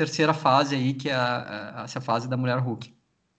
terceira 0.00 0.32
fase 0.32 0.74
aí, 0.74 0.94
que 0.94 1.10
é 1.10 1.14
a, 1.14 1.80
a, 1.80 1.84
essa 1.84 2.00
fase 2.00 2.26
da 2.26 2.36
Mulher 2.36 2.58
Hulk. 2.58 2.94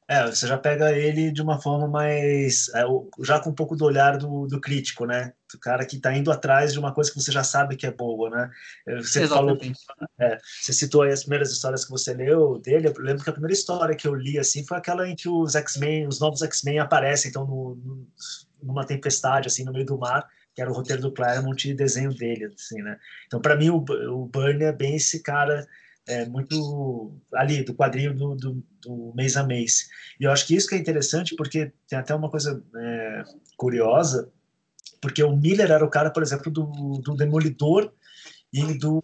É, 0.07 0.27
você 0.27 0.45
já 0.45 0.57
pega 0.57 0.91
ele 0.91 1.31
de 1.31 1.41
uma 1.41 1.59
forma 1.59 1.87
mais. 1.87 2.69
É, 2.75 2.83
já 3.21 3.39
com 3.39 3.49
um 3.49 3.55
pouco 3.55 3.75
do 3.77 3.85
olhar 3.85 4.17
do, 4.17 4.45
do 4.45 4.59
crítico, 4.59 5.05
né? 5.05 5.31
Do 5.51 5.57
cara 5.57 5.85
que 5.85 5.95
está 5.95 6.15
indo 6.15 6.31
atrás 6.31 6.73
de 6.73 6.79
uma 6.79 6.93
coisa 6.93 7.09
que 7.09 7.19
você 7.19 7.31
já 7.31 7.43
sabe 7.43 7.77
que 7.77 7.87
é 7.87 7.91
boa, 7.91 8.29
né? 8.29 8.51
É, 8.87 8.97
você 8.97 9.23
Exatamente. 9.23 9.79
falou. 9.87 10.09
É, 10.19 10.37
você 10.61 10.73
citou 10.73 11.01
aí 11.03 11.11
as 11.11 11.21
primeiras 11.21 11.51
histórias 11.51 11.85
que 11.85 11.91
você 11.91 12.13
leu 12.13 12.59
dele. 12.59 12.89
Eu 12.89 12.93
lembro 12.99 13.23
que 13.23 13.29
a 13.29 13.33
primeira 13.33 13.53
história 13.53 13.95
que 13.95 14.07
eu 14.07 14.13
li 14.13 14.37
assim 14.37 14.65
foi 14.65 14.77
aquela 14.77 15.07
em 15.07 15.15
que 15.15 15.29
os 15.29 15.55
X-Men, 15.55 16.07
os 16.07 16.19
novos 16.19 16.41
X-Men 16.41 16.79
aparecem, 16.79 17.29
então, 17.29 17.45
no, 17.45 17.75
no, 17.75 18.07
numa 18.61 18.85
tempestade, 18.85 19.47
assim, 19.47 19.63
no 19.63 19.71
meio 19.71 19.85
do 19.85 19.97
mar 19.97 20.27
que 20.53 20.61
era 20.61 20.69
o 20.69 20.73
roteiro 20.73 21.01
do 21.01 21.13
Claremont 21.13 21.69
e 21.69 21.73
desenho 21.73 22.13
dele, 22.13 22.45
assim, 22.53 22.81
né? 22.81 22.99
Então, 23.25 23.39
para 23.39 23.55
mim, 23.55 23.69
o, 23.69 23.77
o 23.77 24.25
Burnie 24.25 24.65
é 24.65 24.73
bem 24.73 24.97
esse 24.97 25.23
cara 25.23 25.65
é, 26.07 26.25
muito 26.25 27.15
ali 27.33 27.63
do 27.63 27.73
quadrinho 27.73 28.13
do, 28.13 28.35
do, 28.35 28.63
do, 28.81 29.13
mês 29.15 29.37
a 29.37 29.43
mês. 29.43 29.87
E 30.19 30.23
eu 30.23 30.31
acho 30.31 30.45
que 30.47 30.55
isso 30.55 30.67
que 30.67 30.75
é 30.75 30.77
interessante, 30.77 31.35
porque 31.35 31.71
tem 31.87 31.99
até 31.99 32.13
uma 32.13 32.29
coisa 32.29 32.63
é, 32.75 33.23
curiosa, 33.55 34.31
porque 34.99 35.23
o 35.23 35.35
Miller 35.35 35.71
era 35.71 35.85
o 35.85 35.89
cara, 35.89 36.09
por 36.09 36.23
exemplo, 36.23 36.51
do, 36.51 36.65
do 37.03 37.15
Demolidor 37.15 37.91
e 38.53 38.77
do, 38.77 38.99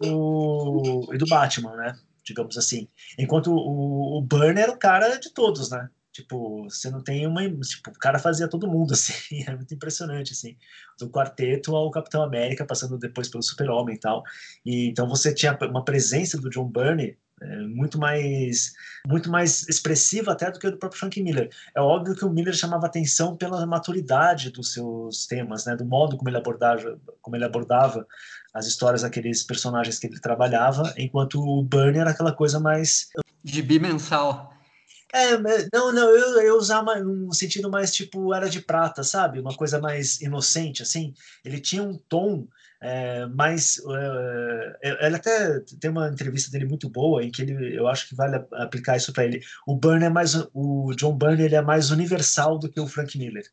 e 1.12 1.18
do 1.18 1.26
Batman, 1.26 1.74
né? 1.76 1.98
Digamos 2.24 2.58
assim. 2.58 2.88
Enquanto 3.18 3.50
o, 3.52 4.18
o 4.18 4.22
Burner 4.22 4.64
era 4.64 4.72
o 4.72 4.78
cara 4.78 5.16
de 5.16 5.32
todos, 5.32 5.70
né? 5.70 5.88
Tipo, 6.18 6.64
você 6.64 6.90
não 6.90 7.00
tem 7.00 7.26
uma. 7.28 7.42
Tipo, 7.60 7.90
o 7.90 7.98
cara 7.98 8.18
fazia 8.18 8.48
todo 8.48 8.66
mundo, 8.66 8.92
assim, 8.94 9.44
é 9.46 9.54
muito 9.54 9.72
impressionante, 9.72 10.32
assim. 10.32 10.56
Do 10.98 11.08
quarteto 11.08 11.76
ao 11.76 11.90
Capitão 11.92 12.24
América, 12.24 12.66
passando 12.66 12.98
depois 12.98 13.28
pelo 13.28 13.42
Super-Homem 13.42 13.94
e 13.94 14.00
tal. 14.00 14.24
E, 14.66 14.88
então 14.88 15.08
você 15.08 15.32
tinha 15.32 15.56
uma 15.62 15.84
presença 15.84 16.36
do 16.36 16.50
John 16.50 16.68
Burney 16.68 17.16
é, 17.40 17.56
muito 17.68 18.00
mais 18.00 18.72
muito 19.06 19.30
mais 19.30 19.68
expressiva 19.68 20.32
até 20.32 20.50
do 20.50 20.58
que 20.58 20.66
o 20.66 20.72
do 20.72 20.76
próprio 20.76 20.98
Frank 20.98 21.22
Miller. 21.22 21.50
É 21.72 21.80
óbvio 21.80 22.16
que 22.16 22.24
o 22.24 22.30
Miller 22.30 22.52
chamava 22.52 22.86
atenção 22.86 23.36
pela 23.36 23.64
maturidade 23.64 24.50
dos 24.50 24.72
seus 24.72 25.24
temas, 25.24 25.64
né, 25.64 25.76
do 25.76 25.84
modo 25.84 26.16
como 26.16 26.28
ele 26.28 26.36
abordava, 26.36 26.98
como 27.22 27.36
ele 27.36 27.44
abordava 27.44 28.04
as 28.52 28.66
histórias 28.66 29.02
daqueles 29.02 29.44
personagens 29.44 30.00
que 30.00 30.08
ele 30.08 30.18
trabalhava, 30.18 30.92
enquanto 30.96 31.40
o 31.40 31.62
Burnie 31.62 32.00
era 32.00 32.10
aquela 32.10 32.32
coisa 32.32 32.58
mais 32.58 33.08
gibi 33.44 33.78
mensal. 33.78 34.57
É, 35.12 35.38
não, 35.72 35.92
não, 35.92 36.10
eu, 36.10 36.40
eu 36.42 36.56
usava 36.56 36.92
um 36.98 37.32
sentido 37.32 37.70
mais 37.70 37.94
tipo 37.94 38.34
era 38.34 38.48
de 38.48 38.60
prata, 38.60 39.02
sabe? 39.02 39.40
Uma 39.40 39.56
coisa 39.56 39.80
mais 39.80 40.20
inocente, 40.20 40.82
assim. 40.82 41.14
Ele 41.44 41.60
tinha 41.60 41.82
um 41.82 41.96
tom 41.96 42.46
é, 42.80 43.26
mais. 43.26 43.80
É, 44.82 45.06
ele 45.06 45.16
até 45.16 45.60
tem 45.80 45.90
uma 45.90 46.08
entrevista 46.08 46.50
dele 46.50 46.66
muito 46.66 46.88
boa 46.88 47.24
em 47.24 47.30
que 47.30 47.42
ele, 47.42 47.76
eu 47.76 47.88
acho 47.88 48.08
que 48.08 48.14
vale 48.14 48.36
aplicar 48.52 48.96
isso 48.96 49.12
para 49.12 49.24
ele. 49.24 49.40
O 49.66 49.76
Byrne 49.76 50.04
é 50.04 50.10
mais, 50.10 50.34
o 50.54 50.92
John 50.94 51.16
Byrne 51.16 51.44
ele 51.44 51.54
é 51.56 51.62
mais 51.62 51.90
universal 51.90 52.58
do 52.58 52.68
que 52.70 52.80
o 52.80 52.86
Frank 52.86 53.16
Miller. 53.18 53.44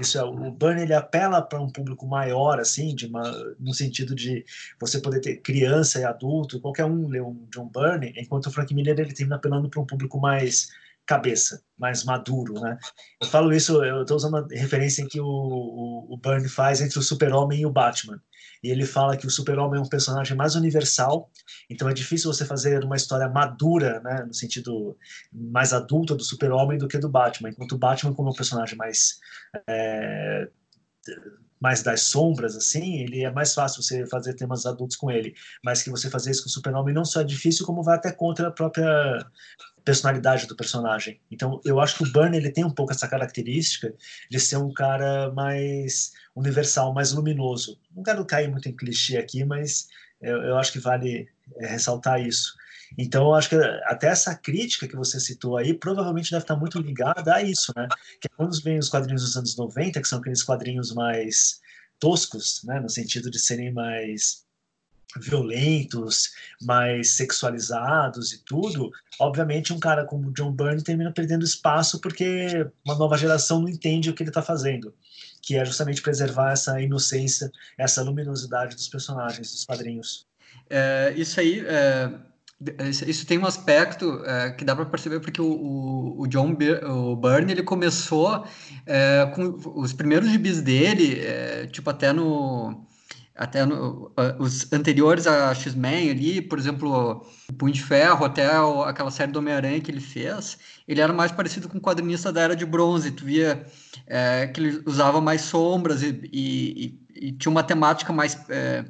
Isso 0.00 0.18
é, 0.18 0.24
o 0.24 0.50
Byrne 0.50 0.82
ele 0.82 0.94
apela 0.94 1.42
para 1.42 1.60
um 1.60 1.70
público 1.70 2.06
maior, 2.06 2.58
assim, 2.58 2.94
de 2.94 3.06
uma, 3.06 3.22
no 3.58 3.74
sentido 3.74 4.14
de 4.14 4.44
você 4.80 5.00
poder 5.00 5.20
ter 5.20 5.36
criança 5.38 6.00
e 6.00 6.04
adulto, 6.04 6.60
qualquer 6.60 6.84
um 6.84 7.08
lê 7.08 7.20
um 7.20 7.46
John 7.52 7.68
Byrne, 7.68 8.14
enquanto 8.16 8.46
o 8.46 8.50
Frank 8.50 8.72
Miller 8.74 8.98
ele 8.98 9.12
termina 9.12 9.36
apelando 9.36 9.68
para 9.68 9.80
um 9.80 9.86
público 9.86 10.18
mais 10.18 10.70
cabeça, 11.06 11.62
mais 11.78 12.04
maduro, 12.04 12.54
né? 12.54 12.78
Eu 13.20 13.28
falo 13.28 13.52
isso, 13.52 13.82
eu 13.84 14.02
estou 14.02 14.16
usando 14.16 14.34
uma 14.34 14.46
referência 14.50 15.06
que 15.08 15.20
o, 15.20 15.26
o, 15.26 16.14
o 16.14 16.48
faz 16.48 16.80
entre 16.80 16.98
o 16.98 17.02
Super-Homem 17.02 17.60
e 17.60 17.66
o 17.66 17.70
Batman. 17.70 18.20
E 18.62 18.70
ele 18.70 18.86
fala 18.86 19.16
que 19.16 19.26
o 19.26 19.30
Super-Homem 19.30 19.80
é 19.80 19.82
um 19.82 19.88
personagem 19.88 20.36
mais 20.36 20.54
universal, 20.54 21.30
então 21.68 21.88
é 21.88 21.92
difícil 21.92 22.32
você 22.32 22.44
fazer 22.44 22.84
uma 22.84 22.96
história 22.96 23.28
madura, 23.28 24.00
né, 24.00 24.24
no 24.24 24.32
sentido 24.32 24.96
mais 25.32 25.72
adulta 25.72 26.14
do 26.14 26.22
Super-Homem 26.22 26.78
do 26.78 26.86
que 26.86 26.98
do 26.98 27.08
Batman, 27.08 27.50
enquanto 27.50 27.72
o 27.72 27.78
Batman, 27.78 28.14
como 28.14 28.28
é 28.28 28.32
um 28.32 28.36
personagem 28.36 28.76
mais 28.76 29.18
é, 29.68 30.48
mais 31.62 31.80
das 31.80 32.02
sombras, 32.02 32.56
assim, 32.56 32.98
ele 33.02 33.22
é 33.22 33.30
mais 33.30 33.54
fácil 33.54 33.84
você 33.84 34.04
fazer 34.06 34.34
temas 34.34 34.66
adultos 34.66 34.96
com 34.96 35.08
ele. 35.12 35.32
Mas 35.64 35.80
que 35.80 35.90
você 35.90 36.10
fazer 36.10 36.32
isso 36.32 36.42
com 36.42 36.48
o 36.48 36.52
Super-Homem 36.52 36.92
não 36.92 37.04
só 37.04 37.20
é 37.20 37.24
difícil, 37.24 37.64
como 37.64 37.84
vai 37.84 37.94
até 37.94 38.10
contra 38.10 38.48
a 38.48 38.50
própria 38.50 39.24
personalidade 39.84 40.46
do 40.46 40.56
personagem. 40.56 41.20
Então, 41.30 41.60
eu 41.64 41.80
acho 41.80 41.96
que 41.96 42.04
o 42.04 42.12
Burn 42.12 42.36
ele 42.36 42.50
tem 42.50 42.64
um 42.64 42.70
pouco 42.70 42.92
essa 42.92 43.08
característica 43.08 43.94
de 44.30 44.40
ser 44.40 44.56
um 44.56 44.72
cara 44.72 45.32
mais 45.32 46.12
universal, 46.34 46.92
mais 46.92 47.12
luminoso. 47.12 47.78
Não 47.94 48.02
quero 48.02 48.24
cair 48.24 48.50
muito 48.50 48.68
em 48.68 48.76
clichê 48.76 49.16
aqui, 49.16 49.44
mas 49.44 49.88
eu, 50.20 50.36
eu 50.42 50.58
acho 50.58 50.72
que 50.72 50.78
vale 50.78 51.28
é, 51.56 51.66
ressaltar 51.66 52.20
isso. 52.20 52.54
Então, 52.96 53.24
eu 53.24 53.34
acho 53.34 53.48
que 53.48 53.56
até 53.84 54.08
essa 54.08 54.34
crítica 54.34 54.86
que 54.86 54.96
você 54.96 55.18
citou 55.18 55.56
aí 55.56 55.74
provavelmente 55.74 56.30
deve 56.30 56.44
estar 56.44 56.56
muito 56.56 56.78
ligada 56.78 57.34
a 57.34 57.42
isso, 57.42 57.72
né? 57.76 57.88
Que 58.20 58.28
é 58.28 58.36
quando 58.36 58.60
vem 58.62 58.78
os 58.78 58.88
quadrinhos 58.88 59.22
dos 59.22 59.36
anos 59.36 59.56
90, 59.56 60.00
que 60.00 60.08
são 60.08 60.18
aqueles 60.18 60.42
quadrinhos 60.42 60.92
mais 60.94 61.60
toscos, 61.98 62.62
né? 62.64 62.80
No 62.80 62.88
sentido 62.88 63.30
de 63.30 63.38
serem 63.38 63.72
mais 63.72 64.44
violentos, 65.20 66.30
mais 66.62 67.12
sexualizados 67.12 68.32
e 68.32 68.38
tudo, 68.44 68.90
obviamente 69.18 69.72
um 69.72 69.78
cara 69.78 70.04
como 70.04 70.32
John 70.32 70.52
Byrne 70.52 70.82
termina 70.82 71.12
perdendo 71.12 71.44
espaço 71.44 72.00
porque 72.00 72.66
uma 72.84 72.96
nova 72.96 73.16
geração 73.16 73.60
não 73.60 73.68
entende 73.68 74.10
o 74.10 74.14
que 74.14 74.22
ele 74.22 74.30
está 74.30 74.42
fazendo, 74.42 74.94
que 75.42 75.56
é 75.56 75.64
justamente 75.64 76.02
preservar 76.02 76.52
essa 76.52 76.80
inocência, 76.80 77.50
essa 77.76 78.02
luminosidade 78.02 78.74
dos 78.74 78.88
personagens, 78.88 79.52
dos 79.52 79.64
quadrinhos. 79.64 80.26
É, 80.70 81.12
isso 81.16 81.38
aí, 81.40 81.60
é, 81.66 82.10
isso 83.06 83.26
tem 83.26 83.38
um 83.38 83.46
aspecto 83.46 84.22
é, 84.24 84.52
que 84.52 84.64
dá 84.64 84.74
para 84.74 84.86
perceber 84.86 85.20
porque 85.20 85.40
o, 85.40 85.46
o, 85.46 86.22
o 86.22 86.26
John 86.28 86.56
o 86.88 87.16
Byrne 87.16 87.52
ele 87.52 87.62
começou 87.62 88.46
é, 88.86 89.30
com 89.34 89.58
os 89.74 89.92
primeiros 89.92 90.30
gibis 90.30 90.62
dele, 90.62 91.20
é, 91.20 91.66
tipo 91.66 91.90
até 91.90 92.12
no 92.12 92.86
até 93.34 93.64
no, 93.64 94.12
os 94.38 94.70
anteriores 94.72 95.26
a 95.26 95.54
X-Men 95.54 96.10
ali, 96.10 96.42
por 96.42 96.58
exemplo, 96.58 97.26
Punho 97.56 97.72
de 97.72 97.82
Ferro, 97.82 98.24
até 98.24 98.46
aquela 98.86 99.10
série 99.10 99.32
do 99.32 99.38
Homem-Aranha 99.38 99.80
que 99.80 99.90
ele 99.90 100.00
fez, 100.00 100.58
ele 100.86 101.00
era 101.00 101.12
mais 101.12 101.32
parecido 101.32 101.68
com 101.68 101.78
o 101.78 101.80
quadrinista 101.80 102.32
da 102.32 102.42
Era 102.42 102.56
de 102.56 102.66
Bronze. 102.66 103.10
Tu 103.10 103.24
via 103.24 103.64
é, 104.06 104.46
que 104.46 104.60
ele 104.60 104.82
usava 104.86 105.20
mais 105.20 105.42
sombras 105.42 106.02
e, 106.02 106.20
e, 106.32 107.00
e 107.14 107.32
tinha 107.32 107.50
uma 107.50 107.62
temática 107.62 108.12
mais 108.12 108.38
é, 108.48 108.84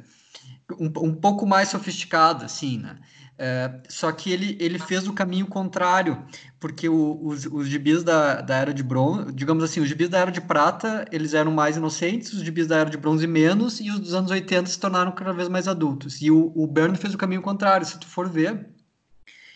um, 0.79 0.87
um 0.87 1.15
pouco 1.15 1.47
mais 1.47 1.69
sofisticada, 1.69 2.45
assim, 2.45 2.79
né? 2.79 2.97
É, 3.45 3.73
só 3.89 4.13
que 4.13 4.31
ele, 4.31 4.57
ele 4.61 4.79
fez 4.79 5.09
o 5.09 5.13
caminho 5.13 5.49
contrário, 5.49 6.17
porque 6.61 6.89
o, 6.89 7.19
os, 7.27 7.45
os 7.45 7.67
gibis 7.67 8.05
da, 8.05 8.41
da 8.41 8.55
Era 8.55 8.73
de 8.73 8.85
Bronze, 8.85 9.33
digamos 9.33 9.65
assim, 9.65 9.81
os 9.81 9.89
gibis 9.89 10.09
da 10.09 10.21
Era 10.21 10.31
de 10.31 10.41
Prata, 10.41 11.05
eles 11.11 11.35
eram 11.35 11.51
mais 11.51 11.77
inocentes, 11.77 12.33
os 12.33 12.45
gibis 12.45 12.69
da 12.69 12.77
Era 12.77 12.89
de 12.89 12.97
Bronze 12.97 13.27
menos, 13.27 13.81
e 13.81 13.91
os 13.91 13.99
dos 13.99 14.15
anos 14.15 14.31
80 14.31 14.71
se 14.71 14.79
tornaram 14.79 15.11
cada 15.11 15.33
vez 15.33 15.49
mais 15.49 15.67
adultos. 15.67 16.23
E 16.23 16.31
o, 16.31 16.53
o 16.55 16.69
Byrne 16.69 16.97
fez 16.97 17.15
o 17.15 17.19
caminho 17.19 17.43
contrário, 17.43 17.85
se 17.85 17.99
tu 17.99 18.07
for 18.07 18.29
ver, 18.29 18.65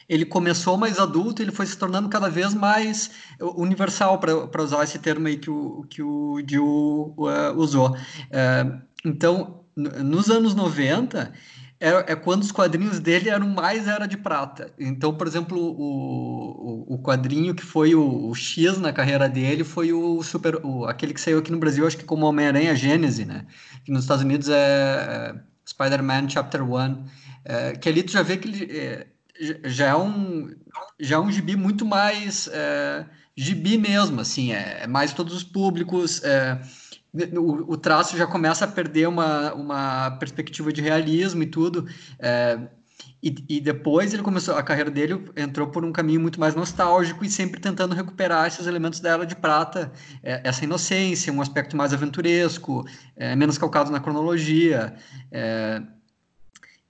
ele 0.09 0.25
começou 0.25 0.77
mais 0.77 0.99
adulto, 0.99 1.41
ele 1.41 1.53
foi 1.53 1.67
se 1.67 1.79
tornando 1.79 2.09
cada 2.09 2.29
vez 2.29 2.55
mais 2.55 3.13
universal, 3.41 4.19
para 4.19 4.63
usar 4.65 4.83
esse 4.83 4.99
termo 4.99 5.29
aí 5.29 5.37
que 5.37 5.49
o, 5.49 5.87
que 5.89 6.03
o 6.03 6.43
Gil 6.45 7.15
uh, 7.17 7.55
usou. 7.55 7.91
Uh, 7.91 8.83
então, 9.05 9.65
nos 9.77 10.29
anos 10.29 10.57
90 10.57 11.33
é, 11.79 12.13
é, 12.13 12.17
quando 12.17 12.43
os 12.43 12.53
quadrinhos 12.53 13.01
dele 13.01 13.29
eram 13.29 13.49
mais 13.49 13.87
era 13.87 14.07
de 14.07 14.17
prata. 14.17 14.73
Então, 14.79 15.15
por 15.15 15.27
exemplo, 15.27 15.59
o, 15.59 16.87
o, 16.91 16.95
o 16.95 16.99
quadrinho 17.03 17.55
que 17.55 17.63
foi 17.63 17.95
o, 17.95 18.29
o, 18.29 18.35
X 18.35 18.79
na 18.79 18.93
carreira 18.93 19.29
dele 19.29 19.63
foi 19.63 19.93
o 19.93 20.23
super, 20.23 20.57
o, 20.65 20.87
aquele 20.87 21.13
que 21.13 21.21
saiu 21.21 21.39
aqui 21.39 21.53
no 21.53 21.59
Brasil, 21.59 21.87
acho 21.87 21.99
que 21.99 22.05
como 22.05 22.27
Homem-Aranha 22.27 22.75
Gênese, 22.75 23.25
né? 23.25 23.47
Que 23.85 23.93
nos 23.93 24.03
Estados 24.03 24.25
Unidos 24.25 24.49
é, 24.49 24.55
é 24.57 25.35
Spider-Man 25.69 26.29
Chapter 26.29 26.63
1, 26.63 27.05
é, 27.45 27.73
que 27.73 27.89
ali 27.89 28.03
tu 28.03 28.13
já 28.13 28.23
vê 28.23 28.39
que 28.39 28.49
ele 28.49 28.79
é, 28.79 29.07
já 29.65 29.89
é 29.89 29.97
um 29.97 30.51
já 30.99 31.17
é 31.17 31.19
um 31.19 31.31
gibi 31.31 31.57
muito 31.57 31.85
mais 31.85 32.49
é, 32.53 33.05
gibi 33.37 33.77
mesmo, 33.77 34.21
assim, 34.21 34.53
é, 34.53 34.79
é 34.83 34.87
mais 34.87 35.13
todos 35.13 35.35
os 35.35 35.45
públicos. 35.45 36.23
É, 36.25 36.59
o, 37.69 37.77
traço 37.77 38.17
já 38.17 38.27
começa 38.27 38.65
a 38.65 38.69
perder 38.69 39.09
uma, 39.09 39.55
uma 39.55 40.11
perspectiva 40.13 40.73
de 40.73 40.81
realismo 40.81 41.43
e 41.43 41.47
tudo. 41.47 41.87
É, 42.19 42.59
e, 43.23 43.35
e, 43.49 43.61
depois 43.61 44.13
ele 44.13 44.23
começou, 44.23 44.57
a 44.57 44.63
carreira 44.63 44.91
dele 44.91 45.25
entrou 45.37 45.69
por 45.69 45.85
um 45.85 45.93
caminho 45.93 46.21
muito 46.21 46.39
mais 46.39 46.55
nostálgico 46.55 47.25
e 47.25 47.31
sempre 47.31 47.61
tentando 47.61 47.95
recuperar 47.95 48.47
esses 48.47 48.67
elementos 48.67 49.01
dela 49.01 49.27
de 49.27 49.35
prata, 49.35 49.93
é, 50.23 50.41
essa 50.45 50.65
inocência, 50.65 51.33
um 51.33 51.41
aspecto 51.41 51.77
mais 51.77 51.93
aventuresco, 51.93 52.87
é, 53.17 53.35
menos 53.35 53.59
calcado 53.59 53.91
na 53.91 54.01
cronologia. 54.01 54.95
É, 55.33 55.83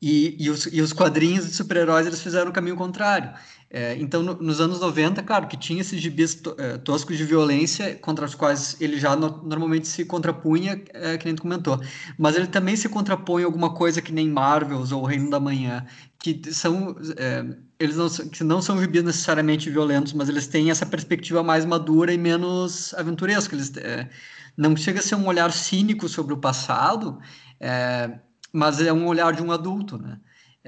e, 0.01 0.37
e, 0.39 0.51
os, 0.51 0.67
e 0.67 0.81
os 0.81 0.93
quadrinhos 0.93 1.47
de 1.47 1.55
super-heróis 1.55 2.07
eles 2.07 2.21
fizeram 2.21 2.51
o 2.51 2.53
caminho 2.53 2.77
contrário. 2.77 3.33
É, 3.79 3.95
então, 3.99 4.23
no, 4.23 4.35
nos 4.37 4.59
anos 4.59 4.81
90, 4.81 5.23
claro, 5.23 5.47
que 5.47 5.55
tinha 5.55 5.83
esses 5.83 6.01
gibis 6.01 6.37
to, 6.37 6.57
é, 6.57 6.79
toscos 6.79 7.19
de 7.19 7.25
violência 7.25 7.95
contra 7.97 8.25
os 8.25 8.35
quais 8.35 8.75
ele 8.81 8.99
já 8.99 9.15
no, 9.15 9.43
normalmente 9.43 9.87
se 9.87 10.03
contrapunha, 10.07 10.83
é, 10.95 11.19
que 11.19 11.27
nem 11.27 11.35
tu 11.35 11.43
comentou. 11.43 11.79
Mas 12.17 12.37
ele 12.37 12.47
também 12.47 12.75
se 12.75 12.89
contrapõe 12.89 13.43
a 13.43 13.45
alguma 13.45 13.75
coisa 13.75 14.01
que 14.01 14.15
nem 14.15 14.31
Marvels 14.31 14.93
ou 14.93 15.05
Reino 15.05 15.29
da 15.29 15.39
Manhã, 15.39 15.85
que 16.19 16.41
são, 16.55 16.97
é, 17.19 17.45
eles 17.79 17.97
não, 17.97 18.09
que 18.09 18.43
não 18.43 18.63
são 18.63 18.81
gibis 18.81 19.05
necessariamente 19.05 19.69
violentos, 19.69 20.15
mas 20.15 20.31
eles 20.31 20.47
têm 20.47 20.71
essa 20.71 20.87
perspectiva 20.87 21.43
mais 21.43 21.67
madura 21.67 22.15
e 22.15 22.17
menos 22.17 22.95
aventuresca. 22.95 23.55
Eles, 23.55 23.77
é, 23.77 24.09
não 24.57 24.75
chega 24.75 25.01
a 25.01 25.03
ser 25.03 25.17
um 25.17 25.27
olhar 25.27 25.53
cínico 25.53 26.09
sobre 26.09 26.33
o 26.33 26.39
passado, 26.39 27.19
é, 27.61 28.21
mas 28.51 28.81
é 28.81 28.91
um 28.91 29.07
olhar 29.07 29.35
de 29.35 29.43
um 29.43 29.53
adulto, 29.53 29.99
né? 29.99 30.19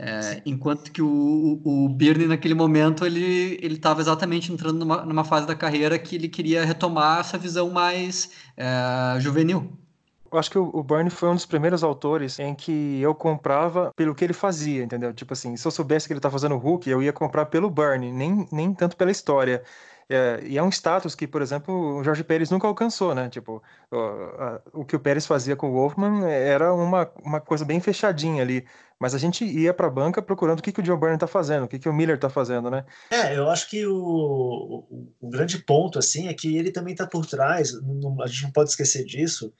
É, 0.01 0.41
enquanto 0.47 0.93
que 0.93 1.03
o, 1.03 1.61
o, 1.65 1.87
o 1.87 1.89
Birney, 1.89 2.29
naquele 2.29 2.55
momento, 2.55 3.05
ele 3.05 3.59
estava 3.63 4.01
exatamente 4.01 4.53
entrando 4.53 4.79
numa, 4.79 5.05
numa, 5.05 5.25
fase 5.25 5.45
da 5.45 5.57
carreira 5.57 5.99
que 5.99 6.15
ele 6.15 6.29
queria 6.29 6.65
retomar 6.65 7.19
essa 7.19 7.37
visão 7.37 7.69
mais 7.71 8.31
é, 8.57 9.19
juvenil. 9.19 9.73
Eu 10.31 10.39
acho 10.39 10.51
que 10.51 10.59
o, 10.59 10.83
Byrne 10.85 11.11
foi 11.11 11.29
um 11.31 11.35
dos 11.35 11.47
primeiros 11.47 11.83
autores 11.83 12.39
em 12.39 12.55
que 12.55 13.01
eu 13.01 13.13
comprava 13.13 13.91
pelo 13.97 14.15
que 14.15 14.23
ele 14.23 14.35
fazia, 14.35 14.85
entendeu? 14.85 15.13
Tipo 15.13 15.33
assim, 15.33 15.57
se 15.57 15.67
eu 15.67 15.71
soubesse 15.73 16.07
que 16.07 16.13
ele 16.13 16.21
tá 16.21 16.31
fazendo 16.31 16.57
Hulk, 16.57 16.89
eu 16.89 17.03
ia 17.03 17.13
comprar 17.13 17.47
pelo 17.47 17.69
Byrne, 17.69 18.13
nem, 18.13 18.47
nem 18.53 18.73
tanto 18.73 18.97
pela 18.97 19.11
história. 19.11 19.65
É, 20.11 20.41
e 20.43 20.57
é 20.57 20.63
um 20.63 20.71
status 20.71 21.15
que, 21.15 21.27
por 21.27 21.43
exemplo, 21.43 21.99
o 21.99 22.03
Jorge 22.03 22.25
Pérez 22.25 22.51
nunca 22.51 22.67
alcançou, 22.67 23.15
né? 23.15 23.29
Tipo, 23.29 23.63
o, 23.91 23.97
a, 23.97 24.61
o 24.73 24.85
que 24.85 24.97
o 24.97 25.01
Pérez 25.01 25.27
fazia 25.27 25.55
com 25.55 25.69
o 25.69 25.73
Wolfman 25.73 26.27
era 26.27 26.73
uma, 26.73 27.11
uma 27.23 27.41
coisa 27.41 27.65
bem 27.65 27.79
fechadinha 27.79 28.43
ali. 28.43 28.67
Mas 28.99 29.15
a 29.15 29.19
gente 29.19 29.45
ia 29.45 29.73
para 29.73 29.87
a 29.87 29.91
banca 29.91 30.21
procurando 30.21 30.59
o 30.59 30.63
que, 30.63 30.73
que 30.73 30.81
o 30.81 30.85
Joe 30.85 30.99
Byrne 30.99 31.15
está 31.15 31.27
fazendo, 31.27 31.65
o 31.65 31.69
que, 31.69 31.79
que 31.79 31.89
o 31.89 31.93
Miller 31.93 32.17
está 32.17 32.29
fazendo, 32.29 32.71
né? 32.71 32.85
É, 33.11 33.37
eu 33.37 33.49
acho 33.49 33.69
que 33.71 33.87
o, 33.87 33.95
o, 33.95 35.13
o, 35.21 35.31
grande 35.31 35.59
ponto, 35.59 35.99
assim, 35.99 36.27
é 36.27 36.35
que 36.35 36.57
ele 36.57 36.73
também 36.73 36.93
está 36.93 37.07
por 37.07 37.25
trás, 37.25 37.73
não, 37.81 38.21
a 38.21 38.27
gente 38.27 38.43
não 38.45 38.51
pode 38.51 38.71
esquecer 38.71 39.05
disso, 39.05 39.53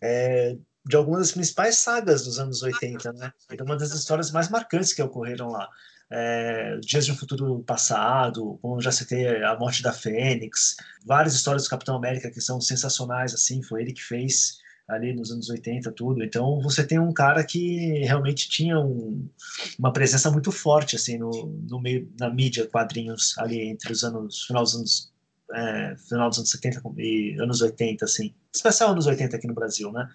é, 0.00 0.56
de 0.86 0.96
algumas 0.96 1.20
das 1.20 1.32
principais 1.32 1.76
sagas 1.78 2.24
dos 2.24 2.38
anos 2.38 2.62
80, 2.62 3.12
né? 3.12 3.32
É 3.50 3.62
uma 3.62 3.76
das 3.76 3.92
histórias 3.92 4.30
mais 4.30 4.48
marcantes 4.48 4.94
que 4.94 5.02
ocorreram 5.02 5.48
lá. 5.48 5.68
É, 6.10 6.78
Dias 6.78 7.04
de 7.04 7.12
um 7.12 7.16
Futuro 7.16 7.60
Passado, 7.64 8.58
como 8.62 8.80
já 8.80 8.92
citei, 8.92 9.42
A 9.42 9.58
Morte 9.58 9.82
da 9.82 9.92
Fênix, 9.92 10.76
várias 11.04 11.34
histórias 11.34 11.64
do 11.64 11.70
Capitão 11.70 11.96
América 11.96 12.30
que 12.30 12.40
são 12.40 12.60
sensacionais, 12.60 13.34
assim, 13.34 13.62
foi 13.62 13.82
ele 13.82 13.92
que 13.92 14.02
fez 14.02 14.58
ali 14.88 15.12
nos 15.12 15.32
anos 15.32 15.50
80, 15.50 15.90
tudo. 15.92 16.22
Então 16.22 16.60
você 16.60 16.86
tem 16.86 16.98
um 16.98 17.12
cara 17.12 17.44
que 17.44 18.04
realmente 18.04 18.48
tinha 18.48 18.78
um, 18.78 19.28
uma 19.78 19.92
presença 19.92 20.30
muito 20.30 20.52
forte, 20.52 20.96
assim, 20.96 21.18
no, 21.18 21.30
no 21.68 21.80
meio, 21.80 22.08
na 22.18 22.30
mídia, 22.30 22.66
quadrinhos, 22.66 23.36
ali 23.38 23.60
entre 23.62 23.92
os 23.92 24.04
anos, 24.04 24.44
final 24.44 24.62
dos 24.62 24.74
anos, 24.76 25.12
é, 25.52 25.96
final 26.08 26.28
dos 26.28 26.38
anos 26.38 26.50
70 26.50 26.82
e 26.98 27.36
anos 27.40 27.60
80, 27.60 28.04
assim, 28.04 28.32
especial 28.54 28.92
anos 28.92 29.06
80 29.06 29.36
aqui 29.36 29.46
no 29.46 29.54
Brasil, 29.54 29.90
né? 29.92 30.08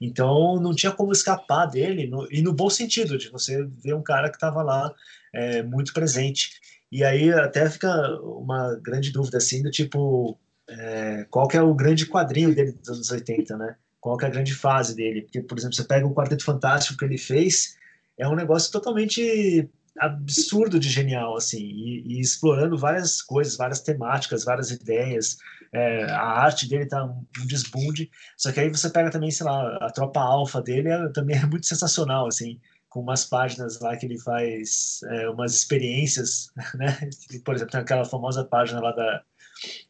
Então 0.00 0.56
não 0.60 0.74
tinha 0.74 0.92
como 0.92 1.12
escapar 1.12 1.66
dele, 1.66 2.06
no, 2.06 2.26
e 2.30 2.42
no 2.42 2.52
bom 2.52 2.70
sentido, 2.70 3.18
de 3.18 3.30
você 3.30 3.64
ver 3.82 3.94
um 3.94 4.02
cara 4.02 4.30
que 4.30 4.36
estava 4.36 4.62
lá 4.62 4.94
é, 5.32 5.62
muito 5.62 5.92
presente. 5.92 6.50
E 6.90 7.04
aí 7.04 7.32
até 7.32 7.68
fica 7.70 7.88
uma 8.22 8.76
grande 8.82 9.12
dúvida 9.12 9.38
assim 9.38 9.62
do 9.62 9.70
tipo 9.70 10.38
é, 10.68 11.26
qual 11.30 11.48
que 11.48 11.56
é 11.56 11.62
o 11.62 11.74
grande 11.74 12.06
quadrinho 12.06 12.54
dele 12.54 12.72
dos 12.72 12.88
anos 12.88 13.10
80, 13.10 13.56
né? 13.56 13.76
Qual 14.00 14.16
que 14.16 14.24
é 14.24 14.28
a 14.28 14.30
grande 14.30 14.54
fase 14.54 14.94
dele? 14.94 15.22
Porque, 15.22 15.42
por 15.42 15.58
exemplo, 15.58 15.76
você 15.76 15.84
pega 15.84 16.06
o 16.06 16.14
Quarteto 16.14 16.44
Fantástico 16.44 16.98
que 16.98 17.04
ele 17.04 17.18
fez, 17.18 17.76
é 18.18 18.26
um 18.26 18.34
negócio 18.34 18.72
totalmente 18.72 19.68
absurdo 19.98 20.78
de 20.78 20.88
genial, 20.88 21.36
assim, 21.36 21.60
e, 21.60 22.16
e 22.16 22.20
explorando 22.20 22.78
várias 22.78 23.20
coisas, 23.20 23.56
várias 23.56 23.80
temáticas, 23.80 24.44
várias 24.44 24.70
ideias. 24.70 25.36
É, 25.72 26.04
a 26.04 26.22
arte 26.22 26.68
dele 26.68 26.86
tá 26.86 27.04
um, 27.04 27.26
um, 27.40 27.46
desbunde. 27.46 28.10
Só 28.36 28.50
que 28.52 28.60
aí 28.60 28.70
você 28.70 28.88
pega 28.88 29.10
também, 29.10 29.30
sei 29.30 29.44
lá, 29.44 29.76
a 29.76 29.90
tropa 29.90 30.20
alfa 30.20 30.62
dele 30.62 30.88
é, 30.88 31.08
também 31.10 31.36
é 31.36 31.46
muito 31.46 31.66
sensacional, 31.66 32.26
assim, 32.26 32.58
com 32.90 33.00
umas 33.00 33.24
páginas 33.24 33.80
lá 33.80 33.96
que 33.96 34.04
ele 34.04 34.18
faz 34.18 35.00
é, 35.04 35.30
umas 35.30 35.54
experiências, 35.54 36.50
né? 36.74 37.08
Por 37.44 37.54
exemplo, 37.54 37.72
tem 37.72 37.80
aquela 37.80 38.04
famosa 38.04 38.44
página 38.44 38.80
lá 38.80 38.92
da, 38.92 39.22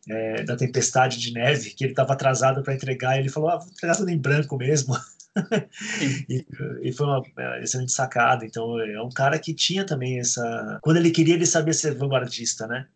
é, 0.09 0.43
da 0.45 0.57
tempestade 0.57 1.19
de 1.19 1.33
neve, 1.33 1.71
que 1.71 1.85
ele 1.85 1.93
estava 1.93 2.13
atrasado 2.13 2.63
para 2.63 2.75
entregar, 2.75 3.17
e 3.17 3.21
ele 3.21 3.31
falou, 3.31 3.49
ah, 3.49 3.57
vou 3.57 3.69
entregar 3.69 3.97
tudo 3.97 4.11
em 4.11 4.19
branco 4.19 4.57
mesmo. 4.57 4.95
e, 6.29 6.45
e, 6.83 6.93
foi 6.93 7.07
uma 7.07 7.23
é, 7.39 7.63
excelente 7.63 7.93
sacada. 7.93 8.45
Então, 8.45 8.79
é 8.79 9.03
um 9.03 9.11
cara 9.11 9.39
que 9.39 9.55
tinha 9.55 9.85
também 9.85 10.21
essa. 10.21 10.79
Quando 10.83 10.99
ele 10.99 11.11
queria, 11.11 11.35
ele 11.35 11.47
sabia 11.47 11.73
ser 11.73 11.95
vanguardista, 11.95 12.67
né? 12.67 12.87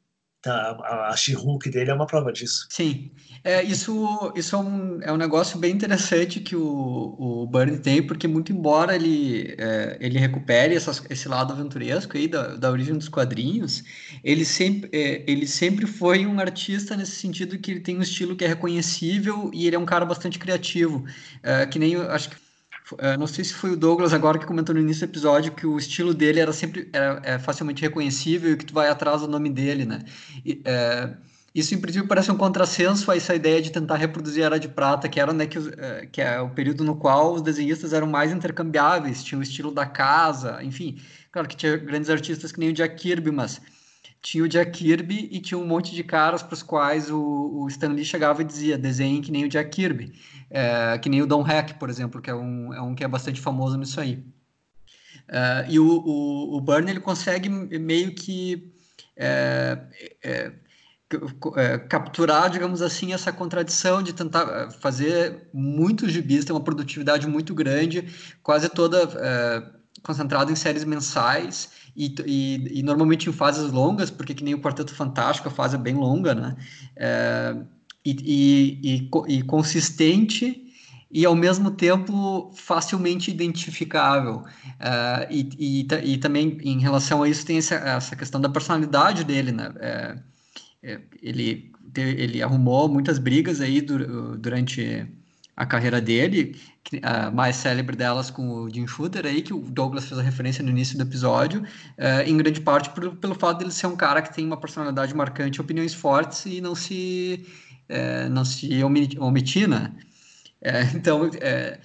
Tá, 0.44 0.76
a, 0.82 1.08
a 1.08 1.16
She-Hulk 1.16 1.70
dele 1.70 1.90
é 1.90 1.94
uma 1.94 2.06
prova 2.06 2.30
disso. 2.30 2.66
Sim, 2.68 3.10
é, 3.42 3.62
isso, 3.62 4.30
isso 4.36 4.54
é, 4.54 4.58
um, 4.58 5.00
é 5.00 5.10
um 5.10 5.16
negócio 5.16 5.58
bem 5.58 5.72
interessante 5.72 6.38
que 6.38 6.54
o, 6.54 7.16
o 7.18 7.46
Burnie 7.46 7.78
tem, 7.78 8.06
porque 8.06 8.28
muito 8.28 8.52
embora 8.52 8.94
ele, 8.94 9.54
é, 9.56 9.96
ele 9.98 10.18
recupere 10.18 10.74
essas, 10.74 11.02
esse 11.08 11.28
lado 11.28 11.54
aventuresco 11.54 12.18
aí 12.18 12.28
da, 12.28 12.56
da 12.56 12.70
origem 12.70 12.92
dos 12.92 13.08
quadrinhos, 13.08 13.82
ele 14.22 14.44
sempre, 14.44 14.90
é, 14.92 15.24
ele 15.26 15.46
sempre 15.46 15.86
foi 15.86 16.26
um 16.26 16.38
artista 16.38 16.94
nesse 16.94 17.12
sentido 17.12 17.58
que 17.58 17.70
ele 17.70 17.80
tem 17.80 17.96
um 17.96 18.02
estilo 18.02 18.36
que 18.36 18.44
é 18.44 18.48
reconhecível 18.48 19.50
e 19.50 19.66
ele 19.66 19.76
é 19.76 19.78
um 19.78 19.86
cara 19.86 20.04
bastante 20.04 20.38
criativo, 20.38 21.06
é, 21.42 21.64
que 21.64 21.78
nem, 21.78 21.96
acho 21.96 22.28
que 22.28 22.43
Uh, 22.92 23.18
não 23.18 23.26
sei 23.26 23.44
se 23.44 23.54
foi 23.54 23.70
o 23.70 23.76
Douglas 23.76 24.12
agora 24.12 24.38
que 24.38 24.44
comentou 24.44 24.74
no 24.74 24.80
início 24.80 25.06
do 25.06 25.10
episódio 25.10 25.52
que 25.52 25.66
o 25.66 25.78
estilo 25.78 26.12
dele 26.12 26.38
era 26.38 26.52
sempre 26.52 26.90
era, 26.92 27.18
é 27.24 27.38
facilmente 27.38 27.80
reconhecível 27.80 28.52
e 28.52 28.56
que 28.58 28.66
tu 28.66 28.74
vai 28.74 28.88
atrás 28.88 29.22
do 29.22 29.28
nome 29.28 29.48
dele, 29.48 29.86
né? 29.86 30.04
E, 30.44 30.62
uh, 30.66 31.16
isso, 31.54 31.72
em 31.72 31.80
princípio, 31.80 32.08
parece 32.08 32.32
um 32.32 32.36
contrassenso 32.36 33.08
a 33.10 33.16
essa 33.16 33.32
ideia 33.32 33.62
de 33.62 33.70
tentar 33.70 33.94
reproduzir 33.94 34.42
a 34.42 34.46
Era 34.46 34.58
de 34.58 34.68
Prata, 34.68 35.08
que 35.08 35.20
era 35.20 35.32
né, 35.32 35.46
que, 35.46 35.58
uh, 35.58 35.72
que 36.10 36.20
é 36.20 36.40
o 36.40 36.50
período 36.50 36.82
no 36.82 36.96
qual 36.96 37.32
os 37.32 37.42
desenhistas 37.42 37.92
eram 37.92 38.08
mais 38.08 38.32
intercambiáveis, 38.32 39.22
tinha 39.22 39.38
o 39.38 39.42
estilo 39.42 39.70
da 39.70 39.86
casa, 39.86 40.62
enfim. 40.62 41.00
Claro 41.30 41.48
que 41.48 41.56
tinha 41.56 41.76
grandes 41.76 42.10
artistas 42.10 42.50
que 42.50 42.58
nem 42.58 42.70
o 42.70 42.72
Jack 42.72 42.96
Kirby, 42.96 43.30
mas 43.30 43.60
tinha 44.20 44.42
o 44.42 44.48
Jack 44.48 44.72
Kirby 44.72 45.28
e 45.30 45.40
tinha 45.40 45.56
um 45.56 45.66
monte 45.66 45.94
de 45.94 46.02
caras 46.02 46.42
para 46.42 46.54
os 46.54 46.62
quais 46.62 47.10
o, 47.10 47.20
o 47.20 47.68
Stan 47.68 47.88
Lee 47.88 48.04
chegava 48.04 48.42
e 48.42 48.44
dizia 48.44 48.76
desenhe 48.76 49.20
que 49.20 49.30
nem 49.30 49.44
o 49.44 49.48
Jack 49.48 49.70
Kirby 49.70 50.12
é, 50.50 50.98
que 50.98 51.08
nem 51.08 51.22
o 51.22 51.26
Don 51.26 51.42
Hack, 51.42 51.78
por 51.78 51.88
exemplo, 51.88 52.20
que 52.20 52.30
é 52.30 52.34
um, 52.34 52.72
é 52.72 52.80
um 52.80 52.94
que 52.94 53.04
é 53.04 53.08
bastante 53.08 53.40
famoso 53.40 53.76
nisso 53.76 54.00
aí. 54.00 54.24
É, 55.28 55.66
e 55.68 55.78
o, 55.78 55.86
o, 55.86 56.56
o 56.56 56.60
Burn 56.60 56.90
ele 56.90 57.00
consegue 57.00 57.48
meio 57.48 58.14
que 58.14 58.72
é, 59.16 59.78
é, 60.22 60.52
é, 61.56 61.78
capturar, 61.78 62.50
digamos 62.50 62.82
assim, 62.82 63.12
essa 63.12 63.32
contradição 63.32 64.02
de 64.02 64.12
tentar 64.12 64.70
fazer 64.72 65.48
muitos 65.52 66.12
gibis, 66.12 66.44
ter 66.44 66.52
uma 66.52 66.64
produtividade 66.64 67.26
muito 67.26 67.54
grande, 67.54 68.08
quase 68.42 68.68
toda 68.68 69.08
concentrada 70.02 70.52
em 70.52 70.56
séries 70.56 70.84
mensais 70.84 71.70
e, 71.96 72.14
e, 72.26 72.80
e, 72.80 72.82
normalmente 72.82 73.28
em 73.28 73.32
fases 73.32 73.72
longas, 73.72 74.10
porque 74.10 74.34
que 74.34 74.44
nem 74.44 74.54
o 74.54 74.60
Quarteto 74.60 74.94
Fantástico, 74.94 75.48
a 75.48 75.50
fase 75.50 75.76
é 75.76 75.78
bem 75.78 75.94
longa, 75.94 76.34
né? 76.34 76.56
É, 76.94 77.56
e, 78.04 78.78
e, 78.82 79.10
e, 79.28 79.42
consistente 79.42 80.62
e 81.10 81.24
ao 81.24 81.34
mesmo 81.34 81.70
tempo 81.70 82.52
facilmente 82.54 83.30
identificável. 83.30 84.38
Uh, 84.38 85.26
e, 85.30 85.86
e, 86.04 86.18
também 86.18 86.58
em 86.62 86.80
relação 86.80 87.22
a 87.22 87.28
isso 87.28 87.46
tem 87.46 87.58
essa, 87.58 87.76
essa 87.76 88.16
questão 88.16 88.40
da 88.40 88.48
personalidade 88.48 89.24
dele, 89.24 89.52
né? 89.52 89.72
É, 89.80 91.00
ele, 91.22 91.72
ele 91.96 92.42
arrumou 92.42 92.88
muitas 92.88 93.18
brigas 93.18 93.60
aí 93.62 93.80
durante 93.80 95.06
a 95.56 95.64
carreira 95.64 96.00
dele, 96.00 96.60
a 97.02 97.30
mais 97.30 97.56
célebre 97.56 97.96
delas 97.96 98.30
com 98.30 98.48
o 98.48 98.68
Jim 98.68 98.86
Shooter 98.86 99.24
aí, 99.24 99.40
que 99.40 99.54
o 99.54 99.60
Douglas 99.60 100.06
fez 100.06 100.18
a 100.18 100.22
referência 100.22 100.62
no 100.62 100.70
início 100.70 100.98
do 100.98 101.04
episódio, 101.04 101.62
uh, 101.62 102.22
em 102.26 102.36
grande 102.36 102.60
parte 102.60 102.90
por, 102.90 103.16
pelo 103.16 103.34
fato 103.34 103.58
dele 103.58 103.70
ser 103.70 103.86
um 103.86 103.96
cara 103.96 104.20
que 104.20 104.34
tem 104.34 104.44
uma 104.44 104.56
personalidade 104.56 105.14
marcante, 105.14 105.60
opiniões 105.60 105.94
fortes 105.94 106.44
e 106.44 106.60
não 106.60 106.74
se 106.74 107.46
é, 107.88 108.28
não 108.28 108.44
se 108.44 108.82
omitir, 108.82 109.68
né? 109.68 109.92
É, 110.60 110.82
então, 110.94 111.30
é, 111.40 111.78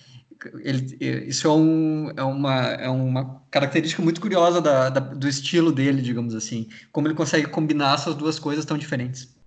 ele, 0.62 0.98
isso 1.28 1.48
é, 1.48 1.52
um, 1.52 2.12
é, 2.16 2.24
uma, 2.24 2.56
é 2.56 2.90
uma 2.90 3.42
característica 3.52 4.02
muito 4.02 4.22
curiosa 4.22 4.62
da, 4.62 4.90
da, 4.90 5.00
do 5.00 5.28
estilo 5.28 5.72
dele, 5.72 6.02
digamos 6.02 6.34
assim. 6.34 6.70
Como 6.92 7.08
ele 7.08 7.16
consegue 7.16 7.48
combinar 7.48 7.96
essas 7.96 8.16
duas 8.16 8.40
coisas 8.40 8.66
tão 8.66 8.78
diferentes. 8.78 9.39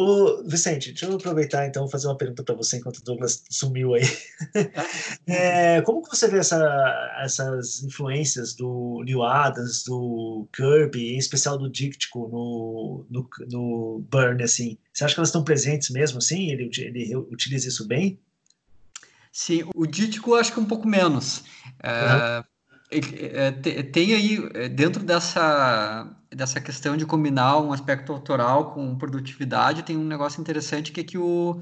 Ô, 0.00 0.44
Vicente, 0.44 0.90
deixa 0.92 1.06
eu 1.06 1.16
aproveitar 1.16 1.66
então 1.66 1.84
e 1.84 1.90
fazer 1.90 2.06
uma 2.06 2.16
pergunta 2.16 2.44
para 2.44 2.54
você 2.54 2.76
enquanto 2.76 2.98
o 2.98 3.04
Douglas 3.04 3.42
sumiu 3.50 3.94
aí. 3.94 4.04
é, 5.26 5.82
como 5.82 6.04
que 6.04 6.16
você 6.16 6.28
vê 6.28 6.38
essa, 6.38 7.16
essas 7.20 7.82
influências 7.82 8.54
do 8.54 9.02
Neil 9.04 9.24
Adams, 9.24 9.82
do 9.82 10.48
Kirby, 10.52 11.14
em 11.14 11.18
especial 11.18 11.58
do 11.58 11.68
Díctico 11.68 12.28
no, 12.28 13.06
no, 13.10 13.28
no 13.50 14.06
Burn, 14.08 14.40
assim? 14.40 14.78
Você 14.92 15.02
acha 15.02 15.14
que 15.14 15.18
elas 15.18 15.30
estão 15.30 15.42
presentes 15.42 15.90
mesmo, 15.90 16.18
assim? 16.18 16.48
Ele, 16.52 16.70
ele 16.76 17.16
utiliza 17.16 17.66
isso 17.66 17.84
bem? 17.84 18.20
Sim, 19.32 19.68
o 19.74 19.84
Dítico 19.84 20.36
acho 20.36 20.52
que 20.52 20.60
um 20.60 20.64
pouco 20.64 20.86
menos. 20.86 21.42
É, 21.82 22.38
uhum. 22.38 22.44
Tem 23.92 24.14
aí, 24.14 24.48
é, 24.54 24.68
dentro 24.68 25.02
dessa 25.04 26.14
dessa 26.30 26.60
questão 26.60 26.96
de 26.96 27.06
combinar 27.06 27.58
um 27.58 27.72
aspecto 27.72 28.12
autoral 28.12 28.72
com 28.72 28.96
produtividade, 28.96 29.82
tem 29.82 29.96
um 29.96 30.04
negócio 30.04 30.40
interessante 30.40 30.92
que 30.92 31.00
é 31.00 31.04
que 31.04 31.16
o, 31.16 31.58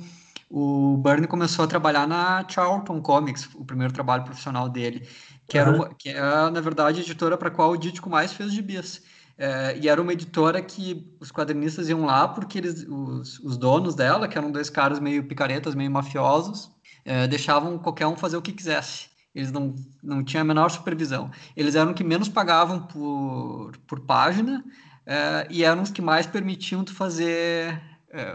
o 0.50 0.96
Bernie 0.98 1.28
começou 1.28 1.64
a 1.64 1.68
trabalhar 1.68 2.06
na 2.06 2.44
Charlton 2.48 3.00
Comics, 3.00 3.48
o 3.54 3.64
primeiro 3.64 3.92
trabalho 3.92 4.24
profissional 4.24 4.68
dele, 4.68 5.08
que, 5.48 5.56
era 5.56 5.70
uma, 5.70 5.94
que 5.94 6.08
é, 6.08 6.20
na 6.20 6.60
verdade, 6.60 7.00
a 7.00 7.02
editora 7.02 7.36
para 7.36 7.48
a 7.48 7.50
qual 7.50 7.70
o 7.70 7.76
Dítico 7.76 8.10
mais 8.10 8.32
fez 8.32 8.52
gibis. 8.52 9.02
É, 9.38 9.78
e 9.78 9.88
era 9.88 10.00
uma 10.00 10.12
editora 10.12 10.62
que 10.62 11.14
os 11.20 11.30
quadrinistas 11.30 11.88
iam 11.90 12.06
lá 12.06 12.26
porque 12.26 12.56
eles, 12.56 12.86
os, 12.88 13.38
os 13.40 13.58
donos 13.58 13.94
dela, 13.94 14.26
que 14.26 14.38
eram 14.38 14.50
dois 14.50 14.70
caras 14.70 14.98
meio 14.98 15.24
picaretas, 15.24 15.74
meio 15.74 15.90
mafiosos, 15.90 16.70
é, 17.04 17.26
deixavam 17.26 17.78
qualquer 17.78 18.06
um 18.06 18.16
fazer 18.16 18.36
o 18.36 18.42
que 18.42 18.52
quisesse. 18.52 19.10
Eles 19.36 19.52
não, 19.52 19.74
não 20.02 20.24
tinham 20.24 20.40
a 20.40 20.44
menor 20.44 20.70
supervisão. 20.70 21.30
Eles 21.54 21.74
eram 21.74 21.90
os 21.90 21.96
que 21.96 22.02
menos 22.02 22.26
pagavam 22.26 22.80
por, 22.80 23.76
por 23.86 24.00
página 24.00 24.64
é, 25.04 25.46
e 25.50 25.62
eram 25.62 25.82
os 25.82 25.90
que 25.90 26.00
mais 26.00 26.26
permitiam 26.26 26.82
tu 26.82 26.94
fazer. 26.94 27.78
É, 28.08 28.34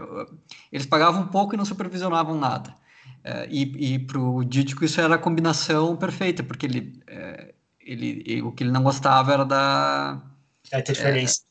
eles 0.70 0.86
pagavam 0.86 1.26
pouco 1.26 1.54
e 1.54 1.58
não 1.58 1.64
supervisionavam 1.64 2.38
nada. 2.38 2.72
É, 3.24 3.48
e 3.50 3.94
e 3.94 3.98
para 3.98 4.20
o 4.20 4.44
Dítico 4.44 4.84
isso 4.84 5.00
era 5.00 5.16
a 5.16 5.18
combinação 5.18 5.96
perfeita, 5.96 6.44
porque 6.44 6.66
ele, 6.66 7.02
ele, 7.80 8.40
o 8.42 8.52
que 8.52 8.62
ele 8.62 8.70
não 8.70 8.84
gostava 8.84 9.32
era 9.32 9.44
da. 9.44 10.22
É, 10.70 10.78
interferência. 10.78 11.42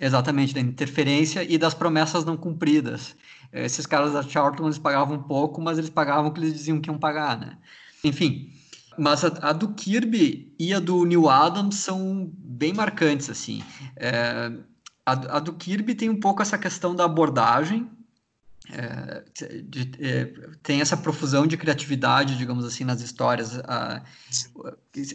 Exatamente, 0.00 0.54
da 0.54 0.60
interferência 0.60 1.44
e 1.44 1.56
das 1.56 1.74
promessas 1.74 2.24
não 2.24 2.36
cumpridas. 2.36 3.14
Esses 3.52 3.86
caras 3.86 4.12
da 4.12 4.22
Charlton, 4.24 4.64
eles 4.64 4.78
pagavam 4.78 5.22
pouco, 5.22 5.60
mas 5.60 5.78
eles 5.78 5.90
pagavam 5.90 6.30
o 6.30 6.32
que 6.32 6.40
eles 6.40 6.52
diziam 6.52 6.80
que 6.80 6.90
iam 6.90 6.98
pagar, 6.98 7.38
né? 7.38 7.58
Enfim, 8.04 8.52
mas 8.98 9.24
a, 9.24 9.28
a, 9.42 9.52
do 9.52 9.68
Kirby 9.68 10.54
e 10.58 10.74
a 10.74 10.80
do 10.80 11.04
Neil 11.04 11.28
Adams 11.28 11.76
são 11.76 12.30
bem 12.34 12.72
marcantes, 12.72 13.30
assim. 13.30 13.62
É, 13.96 14.52
a, 15.06 15.12
a, 15.12 15.38
do 15.38 15.52
Kirby 15.52 15.94
tem 15.94 16.10
um 16.10 16.20
pouco 16.20 16.42
essa 16.42 16.58
questão 16.58 16.94
da 16.94 17.04
abordagem, 17.04 17.88
é, 18.70 19.24
de, 19.62 19.90
é, 20.00 20.24
tem 20.62 20.80
essa 20.80 20.96
profusão 20.96 21.46
de 21.46 21.56
criatividade, 21.56 22.36
digamos 22.36 22.64
assim, 22.64 22.84
nas 22.84 23.00
histórias. 23.00 23.58
A, 23.60 24.02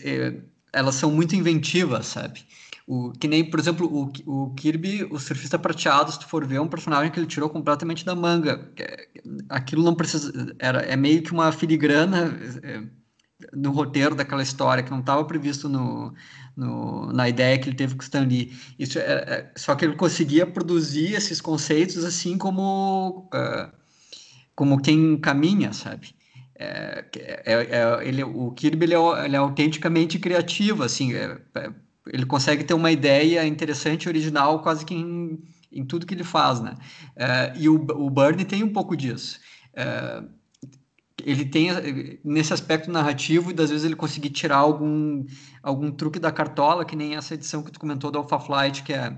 é, 0.01 0.41
elas 0.71 0.95
são 0.95 1.11
muito 1.11 1.35
inventivas, 1.35 2.07
sabe? 2.07 2.43
O, 2.85 3.11
que 3.11 3.27
nem, 3.27 3.49
por 3.49 3.59
exemplo, 3.59 3.87
o, 3.87 4.11
o 4.25 4.53
Kirby, 4.55 5.05
o 5.05 5.17
surfista 5.17 5.57
prateado, 5.57 6.11
se 6.11 6.19
tu 6.19 6.27
for 6.27 6.45
ver, 6.45 6.55
é 6.55 6.61
um 6.61 6.67
personagem 6.67 7.11
que 7.11 7.19
ele 7.19 7.27
tirou 7.27 7.49
completamente 7.49 8.03
da 8.03 8.13
manga. 8.13 8.69
Aquilo 9.47 9.83
não 9.83 9.95
precisa. 9.95 10.53
Era, 10.59 10.81
é 10.81 10.95
meio 10.95 11.21
que 11.21 11.31
uma 11.31 11.51
filigrana 11.51 12.37
é, 12.61 12.83
no 13.51 13.71
roteiro 13.71 14.15
daquela 14.15 14.43
história, 14.43 14.83
que 14.83 14.91
não 14.91 14.99
estava 14.99 15.23
previsto 15.25 15.67
no, 15.67 16.13
no, 16.55 17.11
na 17.11 17.27
ideia 17.27 17.57
que 17.57 17.69
ele 17.69 17.75
teve 17.75 17.95
com 17.95 18.01
o 18.01 18.03
Stan 18.03 18.25
Lee. 18.25 18.53
Isso 18.77 18.99
é, 18.99 19.01
é, 19.01 19.51
só 19.55 19.75
que 19.75 19.85
ele 19.85 19.95
conseguia 19.95 20.45
produzir 20.45 21.13
esses 21.13 21.41
conceitos 21.41 22.05
assim 22.05 22.37
como, 22.37 23.29
uh, 23.33 23.71
como 24.55 24.81
quem 24.81 25.17
caminha, 25.17 25.73
sabe? 25.73 26.15
É, 26.55 27.05
é, 27.15 27.43
é, 27.45 28.07
ele, 28.07 28.23
o 28.23 28.51
Kirby 28.51 28.85
ele 28.85 28.93
é, 28.93 29.25
ele 29.25 29.35
é 29.35 29.39
autenticamente 29.39 30.19
criativo, 30.19 30.83
assim, 30.83 31.13
é, 31.13 31.37
ele 32.07 32.25
consegue 32.25 32.63
ter 32.63 32.73
uma 32.73 32.91
ideia 32.91 33.45
interessante, 33.45 34.07
original, 34.07 34.61
quase 34.61 34.85
que 34.85 34.93
em, 34.93 35.39
em 35.71 35.83
tudo 35.83 36.05
que 36.05 36.13
ele 36.13 36.23
faz, 36.23 36.61
né? 36.61 36.75
e 37.55 37.67
o, 37.67 37.75
o 37.75 38.09
Bernie 38.09 38.45
tem 38.45 38.63
um 38.63 38.71
pouco 38.71 38.95
disso 38.95 39.39
ele 41.25 41.45
tem 41.45 41.69
nesse 42.23 42.53
aspecto 42.53 42.91
narrativo 42.91 43.51
e 43.51 43.53
das 43.53 43.69
vezes 43.69 43.85
ele 43.85 43.95
conseguir 43.95 44.29
tirar 44.29 44.57
algum, 44.57 45.25
algum 45.61 45.91
truque 45.91 46.19
da 46.19 46.31
cartola, 46.31 46.85
que 46.85 46.95
nem 46.95 47.15
essa 47.15 47.33
edição 47.33 47.63
que 47.63 47.71
tu 47.71 47.79
comentou 47.79 48.11
do 48.11 48.17
Alpha 48.17 48.39
Flight, 48.39 48.83
que 48.83 48.93
é 48.93 49.15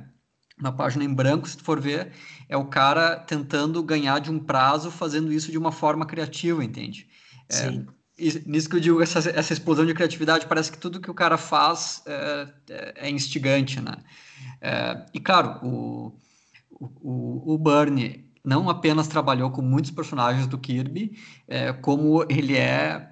uma 0.58 0.72
página 0.72 1.04
em 1.04 1.14
branco, 1.14 1.50
se 1.50 1.58
tu 1.58 1.64
for 1.64 1.80
ver, 1.82 2.12
é 2.48 2.56
o 2.56 2.66
cara 2.66 3.18
tentando 3.18 3.84
ganhar 3.84 4.20
de 4.20 4.32
um 4.32 4.40
prazo 4.40 4.90
fazendo 4.90 5.34
isso 5.34 5.52
de 5.52 5.58
uma 5.58 5.72
forma 5.72 6.06
criativa, 6.06 6.64
entende? 6.64 7.08
É, 7.50 7.54
Sim. 7.54 7.88
É, 8.18 8.42
nisso 8.46 8.70
que 8.70 8.78
eu 8.78 8.80
digo, 8.80 9.02
essa, 9.02 9.20
essa 9.30 9.52
explosão 9.52 9.86
de 9.86 9.94
criatividade, 9.94 10.48
parece 10.48 10.72
que 10.72 10.78
tudo 10.78 11.02
que 11.02 11.12
o 11.12 11.14
cara 11.14 11.38
faz 11.38 12.02
é, 12.06 12.48
é, 12.70 13.08
é 13.08 13.10
instigante, 13.10 13.82
né? 13.82 13.98
É, 14.62 15.06
e 15.14 15.20
claro, 15.20 15.60
o, 15.62 16.18
o, 16.72 17.54
o 17.54 17.58
Bernie 17.58 18.25
não 18.46 18.70
apenas 18.70 19.08
trabalhou 19.08 19.50
com 19.52 19.62
muitos 19.62 19.92
personagens 19.92 20.48
do 20.48 20.58
Kirby, 20.58 21.18
é, 21.48 21.74
como 21.74 22.26
ele 22.30 22.56
é 22.56 23.12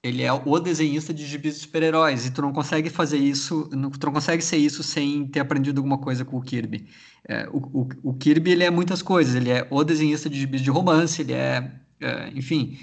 ele 0.00 0.22
é 0.22 0.32
o 0.32 0.58
desenhista 0.60 1.12
de 1.12 1.26
gibis 1.26 1.56
de 1.56 1.60
super-heróis, 1.62 2.24
e 2.24 2.30
tu 2.30 2.40
não 2.40 2.52
consegue 2.52 2.88
fazer 2.88 3.18
isso, 3.18 3.68
tu 3.68 4.06
não 4.06 4.12
consegue 4.12 4.42
ser 4.42 4.56
isso 4.56 4.82
sem 4.82 5.26
ter 5.26 5.40
aprendido 5.40 5.78
alguma 5.78 5.98
coisa 5.98 6.24
com 6.24 6.36
o 6.36 6.40
Kirby. 6.40 6.88
É, 7.28 7.48
o, 7.50 7.58
o, 7.58 7.88
o, 8.04 8.14
Kirby, 8.14 8.52
ele 8.52 8.64
é 8.64 8.70
muitas 8.70 9.02
coisas, 9.02 9.34
ele 9.34 9.50
é 9.50 9.66
o 9.70 9.82
desenhista 9.82 10.30
de 10.30 10.38
gibis 10.38 10.60
de 10.60 10.70
romance, 10.70 11.20
ele 11.20 11.32
é, 11.32 11.72
é 12.00 12.30
enfim, 12.32 12.78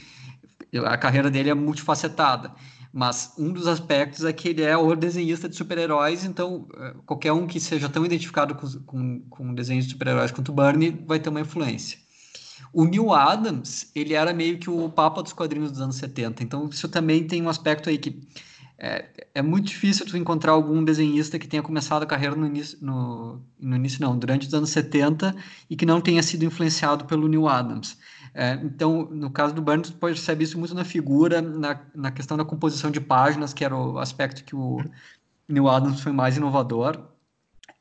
a 0.84 0.98
carreira 0.98 1.32
dele 1.32 1.50
é 1.50 1.54
multifacetada 1.54 2.52
mas 2.96 3.34
um 3.38 3.52
dos 3.52 3.68
aspectos 3.68 4.24
é 4.24 4.32
que 4.32 4.48
ele 4.48 4.62
é 4.62 4.78
o 4.78 4.96
desenhista 4.96 5.50
de 5.50 5.56
super-heróis, 5.58 6.24
então 6.24 6.66
eh, 6.78 6.96
qualquer 7.06 7.34
um 7.34 7.46
que 7.46 7.60
seja 7.60 7.90
tão 7.90 8.06
identificado 8.06 8.56
com, 8.56 8.70
com, 8.86 9.20
com 9.30 9.54
desenhos 9.54 9.84
de 9.84 9.92
super-heróis 9.92 10.32
quanto 10.32 10.48
o 10.48 10.56
Barney 10.56 10.98
vai 11.06 11.20
ter 11.20 11.28
uma 11.28 11.42
influência. 11.42 12.00
O 12.72 12.86
Neil 12.86 13.12
Adams, 13.12 13.92
ele 13.94 14.14
era 14.14 14.34
meio 14.34 14.58
que 14.60 14.70
o 14.70 14.88
papa 14.88 15.22
dos 15.22 15.34
quadrinhos 15.34 15.74
dos 15.74 15.82
anos 15.82 15.98
70, 15.98 16.42
então 16.42 16.70
isso 16.70 16.88
também 16.88 17.28
tem 17.28 17.42
um 17.42 17.50
aspecto 17.50 17.90
aí 17.90 17.98
que 17.98 18.18
é, 18.78 19.28
é 19.36 19.42
muito 19.42 19.68
difícil 19.68 20.06
tu 20.06 20.16
encontrar 20.16 20.54
algum 20.54 20.82
desenhista 20.82 21.38
que 21.38 21.50
tenha 21.50 21.62
começado 21.62 22.04
a 22.04 22.06
carreira 22.06 22.38
no 22.38 22.48
início, 22.48 22.78
no, 22.82 23.42
no 23.60 23.76
início 23.76 24.00
não, 24.02 24.18
durante 24.18 24.48
os 24.48 24.54
anos 24.54 24.70
70 24.70 25.36
e 25.70 25.76
que 25.76 25.86
não 25.86 26.00
tenha 26.00 26.24
sido 26.24 26.46
influenciado 26.46 27.04
pelo 27.04 27.28
Neil 27.28 27.50
Adams. 27.50 27.98
É, 28.38 28.54
então, 28.62 29.08
no 29.10 29.30
caso 29.32 29.56
do 29.56 29.62
Burns, 29.62 29.90
pode 29.92 30.16
perceber 30.16 30.44
isso 30.44 30.60
muito 30.60 30.76
na 30.76 30.84
figura, 30.84 31.42
na, 31.42 31.80
na 31.96 32.12
questão 32.12 32.36
da 32.36 32.44
composição 32.44 32.92
de 32.92 33.00
páginas, 33.00 33.54
que 33.54 33.64
era 33.64 33.74
o 33.74 33.98
aspecto 33.98 34.44
que 34.44 34.54
o 34.54 34.84
Neil 35.48 35.70
Adams 35.70 36.02
foi 36.02 36.12
mais 36.12 36.36
inovador. 36.36 36.98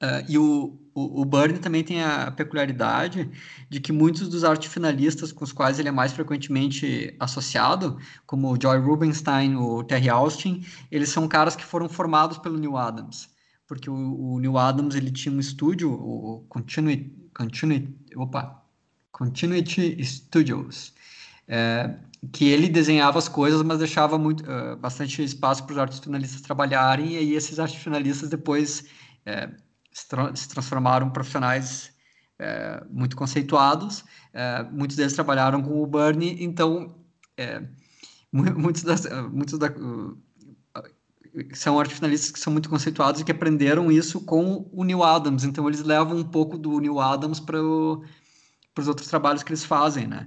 Uh, 0.01 0.25
e 0.29 0.38
o, 0.38 0.79
o, 0.95 1.23
o 1.23 1.25
Byrne 1.25 1.59
também 1.59 1.83
tem 1.83 2.05
a 2.05 2.31
peculiaridade 2.31 3.29
de 3.69 3.81
que 3.81 3.90
muitos 3.90 4.29
dos 4.29 4.45
artes 4.45 4.73
finalistas 4.73 5.33
com 5.33 5.43
os 5.43 5.53
quais 5.53 5.81
ele 5.81 5.88
é 5.88 5.93
mais 5.93 6.12
frequentemente 6.12 7.17
associado, 7.19 7.99
como 8.25 8.53
o 8.53 8.61
Joy 8.61 8.79
Rubinstein, 8.79 9.57
o 9.57 9.83
Terry 9.83 10.09
Austin, 10.09 10.64
eles 10.88 11.09
são 11.09 11.27
caras 11.27 11.57
que 11.57 11.64
foram 11.64 11.88
formados 11.88 12.38
pelo 12.38 12.59
Neil 12.59 12.77
Adams. 12.77 13.29
Porque 13.67 13.90
o, 13.90 13.95
o 13.95 14.38
Neil 14.38 14.57
Adams 14.57 14.95
ele 14.95 15.11
tinha 15.11 15.35
um 15.35 15.40
estúdio, 15.40 15.90
o 15.93 16.45
Continuity, 16.49 17.12
Continuity 17.35 17.93
opa, 18.17 18.63
Continuity 19.14 20.05
Studios, 20.05 20.92
é, 21.46 21.94
que 22.33 22.48
ele 22.48 22.68
desenhava 22.68 23.16
as 23.16 23.29
coisas, 23.29 23.62
mas 23.62 23.79
deixava 23.79 24.18
muito, 24.18 24.42
uh, 24.42 24.77
bastante 24.77 25.22
espaço 25.22 25.62
para 25.64 25.72
os 25.72 25.79
artistas 25.79 26.05
finalistas 26.05 26.40
trabalharem, 26.40 27.12
e 27.12 27.18
aí 27.18 27.35
esses 27.35 27.61
artistas 27.61 27.85
finalistas 27.85 28.29
depois 28.29 28.85
é, 29.24 29.50
se, 29.92 30.09
tra 30.09 30.35
se, 30.35 30.48
transformaram 30.48 31.07
em 31.07 31.11
profissionais 31.11 31.92
é, 32.40 32.83
muito 32.90 33.14
conceituados, 33.16 34.05
é, 34.33 34.64
muitos 34.64 34.96
deles 34.96 35.12
trabalharam 35.12 35.62
com 35.62 35.81
o 35.81 35.87
Bernie, 35.87 36.42
então 36.42 36.96
é, 37.37 37.62
muitos, 38.33 38.83
das, 38.83 39.07
muitos 39.31 39.57
da, 39.61 39.68
uh, 39.68 40.18
são 41.53 41.79
artistas 41.79 42.00
finalistas 42.00 42.31
que 42.33 42.40
são 42.40 42.53
muito 42.53 42.68
conceituados 42.68 43.20
e 43.20 43.24
que 43.24 43.31
aprenderam 43.31 43.92
isso 43.92 44.20
com 44.20 44.68
o 44.72 44.83
Neil 44.83 45.05
Adams, 45.05 45.44
então 45.44 45.68
eles 45.68 45.83
levam 45.83 46.16
um 46.16 46.24
pouco 46.24 46.59
do 46.59 46.81
Neil 46.81 46.98
Adams 46.98 47.38
para 47.38 47.62
o 47.62 48.03
para 48.75 48.83
os 48.83 48.89
outros 48.89 49.09
trabalhos 49.09 49.43
que 49.43 49.51
eles 49.51 49.65
fazem, 49.65 50.07
né? 50.07 50.27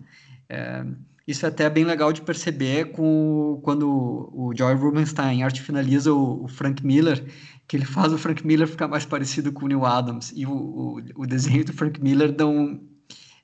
É, 0.49 0.85
isso 1.27 1.45
é 1.45 1.49
até 1.49 1.69
bem 1.69 1.83
legal 1.83 2.13
de 2.13 2.21
perceber 2.21 2.91
com, 2.91 3.59
quando 3.61 3.89
o 4.33 4.53
Joy 4.57 4.73
Rubinstein 4.75 5.43
arte 5.43 5.61
finaliza 5.61 6.13
o, 6.13 6.45
o, 6.45 6.47
Frank 6.47 6.85
Miller, 6.85 7.25
que 7.67 7.75
ele 7.75 7.85
faz 7.85 8.13
o 8.13 8.17
Frank 8.17 8.47
Miller 8.47 8.65
ficar 8.65 8.87
mais 8.87 9.05
parecido 9.05 9.51
com 9.51 9.65
o 9.65 9.67
Neil 9.67 9.85
Adams, 9.85 10.31
e 10.33 10.45
o, 10.45 10.51
o, 10.51 11.01
o 11.15 11.27
desenho 11.27 11.65
do 11.65 11.73
Frank 11.73 12.01
Miller 12.01 12.31
dão, 12.31 12.79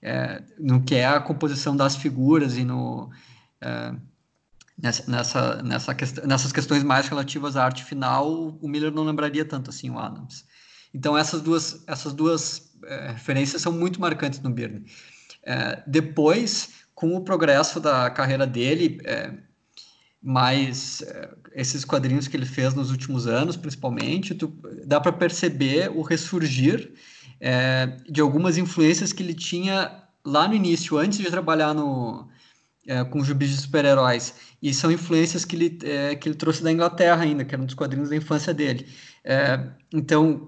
é, 0.02 0.42
no 0.58 0.82
que 0.82 0.96
é 0.96 1.06
a 1.06 1.20
composição 1.20 1.76
das 1.76 1.96
figuras 1.96 2.58
e 2.58 2.63
no... 2.63 3.12
É, 3.60 3.94
nessa, 4.78 5.10
nessa, 5.10 5.63
nessa 5.63 5.94
quest 5.94 6.18
nessas 6.26 6.52
questões 6.52 6.84
mais 6.84 7.08
relativas 7.08 7.56
à 7.56 7.66
arte 7.66 7.84
final, 7.84 8.58
o 8.62 8.68
Miller 8.68 8.92
não 8.92 9.04
lembraria 9.04 9.46
tanto 9.46 9.70
assim 9.70 9.89
o 9.89 10.00
Adams. 10.00 10.46
Então 10.94 11.18
essas 11.18 11.42
duas, 11.42 11.84
essas 11.88 12.13
duas 12.13 12.62
referências 13.12 13.62
são 13.62 13.72
muito 13.72 14.00
marcantes 14.00 14.39
no 14.39 14.50
Birne. 14.50 14.86
É, 15.43 15.84
depois, 15.86 16.69
com 16.96 17.15
o 17.15 17.22
progresso 17.22 17.80
da 17.80 18.10
carreira 18.10 18.48
dele, 18.48 19.00
é, 19.04 19.34
mais 20.22 21.02
é, 21.02 21.30
esses 21.54 21.84
quadrinhos 21.84 22.28
que 22.28 22.38
ele 22.38 22.46
fez 22.46 22.74
nos 22.74 22.91
últimos 22.91 23.28
anos, 23.28 23.58
principalmente, 23.58 24.34
tu, 24.34 24.54
dá 24.86 25.00
para 25.00 25.12
perceber 25.12 25.91
o 25.93 26.02
ressurgir 26.02 26.93
é, 27.41 27.98
de 28.10 28.22
algumas 28.22 28.58
influências 28.58 29.12
que 29.12 29.22
ele 29.22 29.34
tinha 29.34 30.04
lá 30.26 30.48
no 30.48 30.54
início, 30.54 30.98
antes 30.98 31.19
de 31.19 31.30
trabalhar 31.30 31.74
no, 31.74 32.30
é, 32.88 33.04
com 33.04 33.22
Jubis 33.22 33.50
de 33.50 33.58
super-heróis. 33.58 34.34
E 34.62 34.74
são 34.74 34.89
influências 34.89 35.43
que 35.43 35.58
ele, 35.58 35.80
é, 35.84 36.15
que 36.15 36.30
ele 36.30 36.36
trouxe 36.36 36.63
da 36.63 36.72
Inglaterra 36.72 37.22
ainda, 37.22 37.43
que 37.43 37.54
eram 37.54 37.65
dos 37.65 37.76
quadrinhos 37.76 38.10
da 38.10 38.15
infância 38.15 38.54
dele. 38.54 38.88
É, 39.26 39.60
então, 39.93 40.46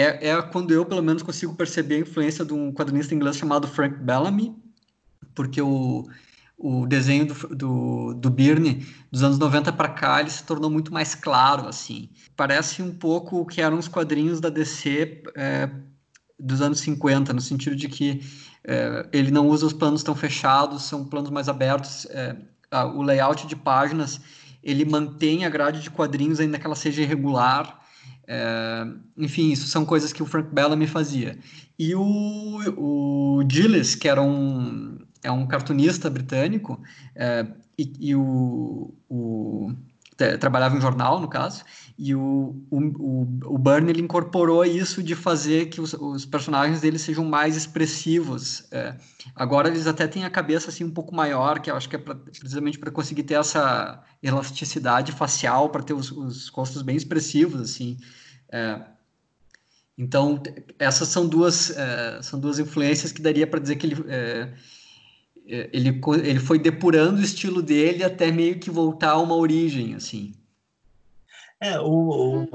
é, 0.00 0.28
é, 0.28 0.42
quando 0.42 0.72
eu, 0.72 0.84
pelo 0.84 1.02
menos, 1.02 1.22
consigo 1.22 1.54
perceber 1.54 1.96
a 1.96 2.00
influência 2.00 2.44
de 2.44 2.52
um 2.52 2.72
quadrinista 2.72 3.14
inglês 3.14 3.36
chamado 3.36 3.66
Frank 3.66 3.96
Bellamy, 3.96 4.54
porque 5.34 5.60
o, 5.60 6.04
o 6.58 6.86
desenho 6.86 7.26
do, 7.26 7.34
do, 7.54 8.14
do 8.14 8.30
dos 9.10 9.22
anos 9.22 9.38
90 9.38 9.72
para 9.72 9.88
cá, 9.88 10.20
ele 10.20 10.30
se 10.30 10.44
tornou 10.44 10.70
muito 10.70 10.92
mais 10.92 11.14
claro, 11.14 11.68
assim. 11.68 12.10
Parece 12.36 12.82
um 12.82 12.92
pouco 12.92 13.40
o 13.40 13.46
que 13.46 13.60
eram 13.60 13.78
os 13.78 13.88
quadrinhos 13.88 14.40
da 14.40 14.48
DC 14.48 15.22
é, 15.36 15.70
dos 16.38 16.60
anos 16.60 16.80
50, 16.80 17.32
no 17.32 17.40
sentido 17.40 17.76
de 17.76 17.88
que 17.88 18.20
é, 18.64 19.08
ele 19.12 19.30
não 19.30 19.48
usa 19.48 19.66
os 19.66 19.72
planos 19.72 20.02
tão 20.02 20.14
fechados, 20.14 20.82
são 20.84 21.04
planos 21.04 21.30
mais 21.30 21.48
abertos, 21.48 22.06
é, 22.10 22.36
a, 22.70 22.84
o 22.86 23.02
layout 23.02 23.46
de 23.46 23.56
páginas, 23.56 24.20
ele 24.62 24.84
mantém 24.84 25.44
a 25.44 25.48
grade 25.48 25.80
de 25.80 25.90
quadrinhos 25.90 26.40
ainda 26.40 26.58
que 26.58 26.66
ela 26.66 26.74
seja 26.74 27.02
irregular, 27.02 27.85
é, 28.26 28.86
enfim, 29.16 29.52
isso 29.52 29.68
são 29.68 29.84
coisas 29.84 30.12
que 30.12 30.22
o 30.22 30.26
Frank 30.26 30.52
Bellamy 30.52 30.86
fazia. 30.86 31.38
E 31.78 31.94
o, 31.94 32.60
o 32.76 33.44
Gilles, 33.50 33.94
que 33.94 34.08
era 34.08 34.22
um, 34.22 34.98
é 35.22 35.30
um 35.30 35.46
cartunista 35.46 36.10
britânico, 36.10 36.80
é, 37.14 37.46
e, 37.78 37.92
e, 38.00 38.14
o, 38.16 38.94
o 39.08 39.72
trabalhava 40.40 40.76
em 40.76 40.80
jornal, 40.80 41.20
no 41.20 41.28
caso, 41.28 41.62
e 41.98 42.14
o, 42.14 42.54
o, 42.70 43.22
o, 43.44 43.58
Burn 43.58 43.88
ele 43.88 44.02
incorporou 44.02 44.62
isso 44.64 45.02
de 45.02 45.14
fazer 45.14 45.70
que 45.70 45.80
os, 45.80 45.94
os 45.94 46.26
personagens 46.26 46.82
dele 46.82 46.98
sejam 46.98 47.24
mais 47.24 47.56
expressivos. 47.56 48.66
É. 48.70 48.94
Agora 49.34 49.68
eles 49.68 49.86
até 49.86 50.06
têm 50.06 50.24
a 50.24 50.30
cabeça 50.30 50.68
assim 50.68 50.84
um 50.84 50.90
pouco 50.90 51.14
maior, 51.14 51.58
que 51.58 51.70
eu 51.70 51.76
acho 51.76 51.88
que 51.88 51.96
é 51.96 51.98
pra, 51.98 52.14
precisamente 52.14 52.78
para 52.78 52.90
conseguir 52.90 53.22
ter 53.22 53.34
essa 53.34 54.04
elasticidade 54.22 55.12
facial, 55.12 55.70
para 55.70 55.82
ter 55.82 55.94
os, 55.94 56.10
os 56.12 56.48
rostos 56.48 56.82
bem 56.82 56.96
expressivos, 56.96 57.62
assim. 57.62 57.96
É. 58.52 58.78
Então 59.96 60.42
essas 60.78 61.08
são 61.08 61.26
duas 61.26 61.70
é, 61.70 62.20
são 62.22 62.38
duas 62.38 62.58
influências 62.58 63.10
que 63.10 63.22
daria 63.22 63.46
para 63.46 63.58
dizer 63.58 63.76
que 63.76 63.86
ele 63.86 64.04
é, 64.08 64.52
é, 65.48 65.70
ele, 65.72 66.00
ele 66.24 66.40
foi 66.40 66.58
depurando 66.58 67.20
o 67.20 67.24
estilo 67.24 67.62
dele 67.62 68.04
até 68.04 68.30
meio 68.30 68.58
que 68.58 68.70
voltar 68.70 69.12
a 69.12 69.18
uma 69.18 69.34
origem, 69.36 69.94
assim. 69.94 70.34
É, 71.58 71.80
o, 71.80 72.44
o, 72.44 72.48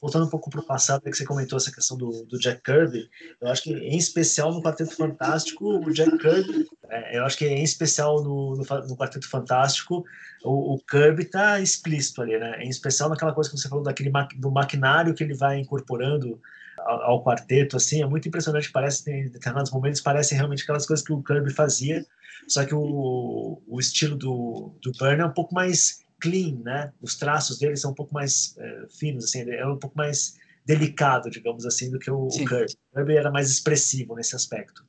voltando 0.00 0.26
um 0.26 0.30
pouco 0.30 0.50
para 0.50 0.60
o 0.60 0.66
passado, 0.66 1.02
que 1.02 1.12
você 1.12 1.24
comentou 1.24 1.56
essa 1.56 1.70
questão 1.70 1.96
do, 1.96 2.24
do, 2.24 2.36
Jack 2.36 2.60
Kirby, 2.62 3.08
eu 3.40 3.48
acho 3.48 3.62
que 3.62 3.72
em 3.72 3.96
especial 3.96 4.52
no 4.52 4.60
Quarteto 4.60 4.96
Fantástico, 4.96 5.64
o 5.64 5.92
Jack 5.92 6.18
Kirby, 6.18 6.66
é, 6.88 7.18
eu 7.18 7.24
acho 7.24 7.38
que 7.38 7.46
em 7.46 7.62
especial 7.62 8.24
no, 8.24 8.56
no, 8.56 8.64
no 8.88 8.96
Quarteto 8.96 9.28
Fantástico, 9.28 10.04
o, 10.42 10.74
o, 10.74 10.78
Kirby 10.80 11.26
tá 11.26 11.60
explícito 11.60 12.22
ali, 12.22 12.36
né? 12.38 12.60
Em 12.60 12.68
especial 12.68 13.08
naquela 13.08 13.32
coisa 13.32 13.48
que 13.48 13.56
você 13.56 13.68
falou 13.68 13.84
daquele 13.84 14.10
do 14.36 14.50
maquinário 14.50 15.14
que 15.14 15.22
ele 15.22 15.34
vai 15.34 15.60
incorporando 15.60 16.40
ao, 16.78 17.02
ao 17.02 17.24
quarteto, 17.24 17.76
assim, 17.76 18.02
é 18.02 18.06
muito 18.06 18.26
impressionante, 18.26 18.72
parece, 18.72 19.08
em 19.08 19.30
determinados 19.30 19.70
momentos, 19.70 20.00
parece 20.00 20.34
realmente 20.34 20.64
aquelas 20.64 20.86
coisas 20.86 21.06
que 21.06 21.12
o 21.12 21.22
Kirby 21.22 21.52
fazia, 21.52 22.04
só 22.48 22.64
que 22.64 22.74
o, 22.74 23.62
o 23.64 23.78
estilo 23.78 24.16
do, 24.16 24.74
do 24.82 24.90
Burn 24.98 25.22
é 25.22 25.26
um 25.26 25.32
pouco 25.32 25.54
mais 25.54 26.00
clean, 26.20 26.58
né? 26.62 26.92
Os 27.00 27.16
traços 27.16 27.58
dele 27.58 27.76
são 27.76 27.92
um 27.92 27.94
pouco 27.94 28.14
mais 28.14 28.54
é, 28.58 28.86
finos, 28.98 29.24
assim, 29.24 29.48
é 29.50 29.66
um 29.66 29.78
pouco 29.78 29.96
mais 29.96 30.38
delicado, 30.64 31.30
digamos 31.30 31.66
assim, 31.66 31.90
do 31.90 31.98
que 31.98 32.10
o, 32.10 32.26
o 32.26 32.30
Kirby. 32.30 32.74
O 32.92 32.96
Kirby 32.96 33.16
era 33.16 33.30
mais 33.30 33.50
expressivo 33.50 34.14
nesse 34.14 34.36
aspecto. 34.36 34.84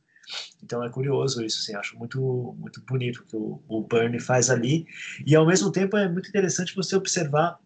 Então 0.63 0.83
é 0.83 0.89
curioso 0.89 1.43
isso, 1.43 1.59
assim, 1.59 1.75
acho 1.75 1.97
muito 1.97 2.55
muito 2.57 2.81
bonito 2.81 3.17
o 3.21 3.25
que 3.25 3.35
o, 3.35 3.61
o 3.67 3.81
Burn 3.81 4.17
faz 4.19 4.49
ali. 4.49 4.85
E 5.25 5.35
ao 5.35 5.45
mesmo 5.45 5.71
tempo 5.71 5.97
é 5.97 6.07
muito 6.07 6.29
interessante 6.29 6.75
você 6.75 6.95
observar 6.95 7.59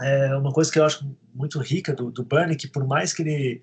é, 0.00 0.34
uma 0.36 0.52
coisa 0.52 0.70
que 0.70 0.78
eu 0.78 0.84
acho 0.84 1.08
muito 1.34 1.58
rica 1.58 1.94
do, 1.94 2.10
do 2.10 2.24
Burn, 2.24 2.54
que 2.56 2.68
por 2.68 2.86
mais 2.86 3.12
que 3.12 3.22
ele 3.22 3.62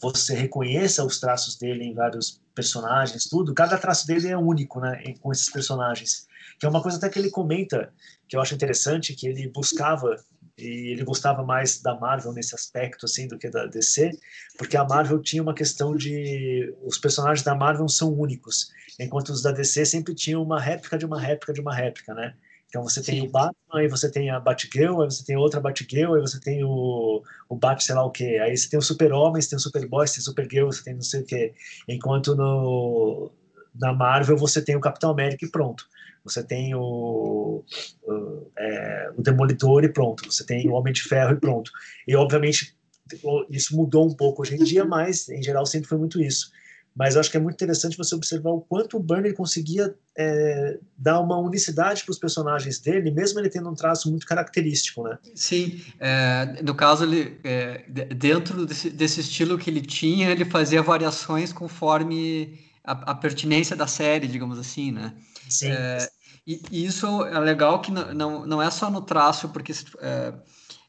você 0.00 0.34
reconheça 0.34 1.04
os 1.04 1.18
traços 1.18 1.56
dele 1.56 1.84
em 1.84 1.94
vários 1.94 2.40
personagens, 2.54 3.24
tudo, 3.24 3.54
cada 3.54 3.78
traço 3.78 4.06
dele 4.06 4.28
é 4.28 4.36
único, 4.36 4.78
né, 4.78 5.02
com 5.20 5.32
esses 5.32 5.48
personagens. 5.48 6.26
Que 6.58 6.66
é 6.66 6.68
uma 6.68 6.82
coisa 6.82 6.98
até 6.98 7.08
que 7.08 7.18
ele 7.18 7.30
comenta, 7.30 7.92
que 8.28 8.36
eu 8.36 8.40
acho 8.40 8.54
interessante, 8.54 9.14
que 9.14 9.26
ele 9.26 9.48
buscava 9.48 10.16
e 10.58 10.92
ele 10.92 11.04
gostava 11.04 11.42
mais 11.42 11.82
da 11.82 11.94
Marvel 11.94 12.32
nesse 12.32 12.54
aspecto 12.54 13.04
assim 13.04 13.28
do 13.28 13.38
que 13.38 13.50
da 13.50 13.66
DC, 13.66 14.10
porque 14.56 14.76
a 14.76 14.84
Marvel 14.84 15.20
tinha 15.20 15.42
uma 15.42 15.54
questão 15.54 15.94
de 15.94 16.74
os 16.82 16.96
personagens 16.96 17.44
da 17.44 17.54
Marvel 17.54 17.88
são 17.88 18.12
únicos, 18.12 18.70
enquanto 18.98 19.28
os 19.30 19.42
da 19.42 19.52
DC 19.52 19.84
sempre 19.84 20.14
tinham 20.14 20.42
uma 20.42 20.58
réplica 20.58 20.96
de 20.96 21.04
uma 21.04 21.20
réplica 21.20 21.52
de 21.52 21.60
uma 21.60 21.74
réplica, 21.74 22.14
né? 22.14 22.34
Então 22.68 22.82
você 22.82 23.02
tem 23.02 23.20
Sim. 23.20 23.28
o 23.28 23.30
Batman, 23.30 23.80
aí 23.80 23.88
você 23.88 24.10
tem 24.10 24.30
a 24.30 24.40
Batgirl, 24.40 25.00
aí 25.00 25.10
você 25.10 25.24
tem 25.24 25.36
outra 25.36 25.60
Batgirl, 25.60 26.14
aí 26.14 26.20
você 26.20 26.40
tem 26.40 26.64
o, 26.64 27.22
o 27.48 27.56
Bat, 27.56 27.82
sei 27.82 27.94
lá 27.94 28.04
o 28.04 28.10
quê. 28.10 28.38
Aí 28.42 28.56
você 28.56 28.68
tem 28.68 28.78
o 28.78 28.82
Super-Homem, 28.82 29.40
você 29.40 29.50
tem 29.50 29.56
o 29.56 29.60
Superboy, 29.60 30.06
você 30.06 30.14
tem 30.14 30.20
o 30.20 30.24
Supergirl, 30.24 30.66
você 30.66 30.82
tem 30.82 30.94
não 30.94 31.02
sei 31.02 31.20
o 31.20 31.24
quê. 31.24 31.54
Enquanto 31.88 32.34
no, 32.34 33.30
na 33.74 33.92
Marvel 33.92 34.36
você 34.36 34.60
tem 34.60 34.76
o 34.76 34.80
Capitão 34.80 35.10
América 35.10 35.46
e 35.46 35.50
pronto. 35.50 35.86
Você 36.26 36.42
tem 36.42 36.74
o, 36.74 37.64
o, 38.02 38.50
é, 38.58 39.10
o 39.16 39.22
Demolidor 39.22 39.84
e 39.84 39.88
pronto. 39.88 40.30
Você 40.30 40.44
tem 40.44 40.68
o 40.68 40.72
Homem 40.72 40.92
de 40.92 41.02
Ferro 41.02 41.32
e 41.32 41.40
pronto. 41.40 41.70
E 42.06 42.14
obviamente 42.14 42.76
isso 43.50 43.76
mudou 43.76 44.06
um 44.06 44.14
pouco 44.14 44.42
hoje 44.42 44.54
em 44.54 44.64
dia, 44.64 44.84
mas 44.86 45.28
em 45.28 45.42
geral 45.42 45.64
sempre 45.64 45.88
foi 45.88 45.98
muito 45.98 46.20
isso 46.20 46.50
mas 46.96 47.14
eu 47.14 47.20
acho 47.20 47.30
que 47.30 47.36
é 47.36 47.40
muito 47.40 47.54
interessante 47.54 47.96
você 47.96 48.14
observar 48.14 48.50
o 48.50 48.62
quanto 48.62 48.96
o 48.96 49.00
Burner 49.00 49.34
conseguia 49.34 49.94
é, 50.16 50.78
dar 50.96 51.20
uma 51.20 51.38
unicidade 51.38 52.02
para 52.02 52.10
os 52.10 52.18
personagens 52.18 52.78
dele, 52.78 53.10
mesmo 53.10 53.38
ele 53.38 53.50
tendo 53.50 53.68
um 53.68 53.74
traço 53.74 54.08
muito 54.08 54.26
característico, 54.26 55.02
né? 55.02 55.18
Sim, 55.34 55.82
é, 56.00 56.62
no 56.62 56.74
caso, 56.74 57.04
ele, 57.04 57.38
é, 57.44 57.84
dentro 58.14 58.64
desse, 58.64 58.88
desse, 58.88 59.20
estilo 59.20 59.58
que 59.58 59.68
ele 59.68 59.82
tinha, 59.82 60.30
ele 60.30 60.46
fazia 60.46 60.82
variações 60.82 61.52
conforme 61.52 62.58
a, 62.82 63.10
a 63.10 63.14
pertinência 63.14 63.76
da 63.76 63.86
série, 63.86 64.26
digamos 64.26 64.58
assim, 64.58 64.90
né? 64.90 65.12
Sim. 65.50 65.68
E, 66.46 66.60
isso 66.70 67.24
é 67.24 67.38
legal 67.40 67.80
que 67.80 67.90
não, 67.90 68.14
não, 68.14 68.46
não 68.46 68.62
é 68.62 68.70
só 68.70 68.90
no 68.90 69.02
traço, 69.02 69.48
porque 69.48 69.72
é, 70.00 70.34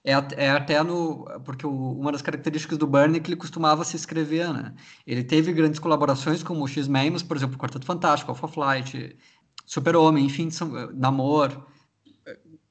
é, 0.03 0.13
é 0.45 0.49
até 0.51 0.81
no. 0.83 1.25
Porque 1.43 1.65
o, 1.65 1.93
uma 1.93 2.11
das 2.11 2.21
características 2.21 2.77
do 2.77 2.85
Burn 2.85 3.17
é 3.17 3.19
que 3.19 3.29
ele 3.29 3.37
costumava 3.37 3.83
se 3.83 3.95
escrever, 3.95 4.53
né? 4.53 4.73
Ele 5.05 5.23
teve 5.23 5.51
grandes 5.53 5.79
colaborações 5.79 6.43
como 6.43 6.63
o 6.63 6.67
X-Men, 6.67 7.19
por 7.21 7.35
exemplo, 7.35 7.57
Quarteto 7.57 7.85
Fantástico, 7.85 8.31
Alpha 8.31 8.47
Flight, 8.47 9.17
Super-Homem, 9.65 10.25
enfim, 10.25 10.49
são, 10.49 10.69
Namor, 10.93 11.65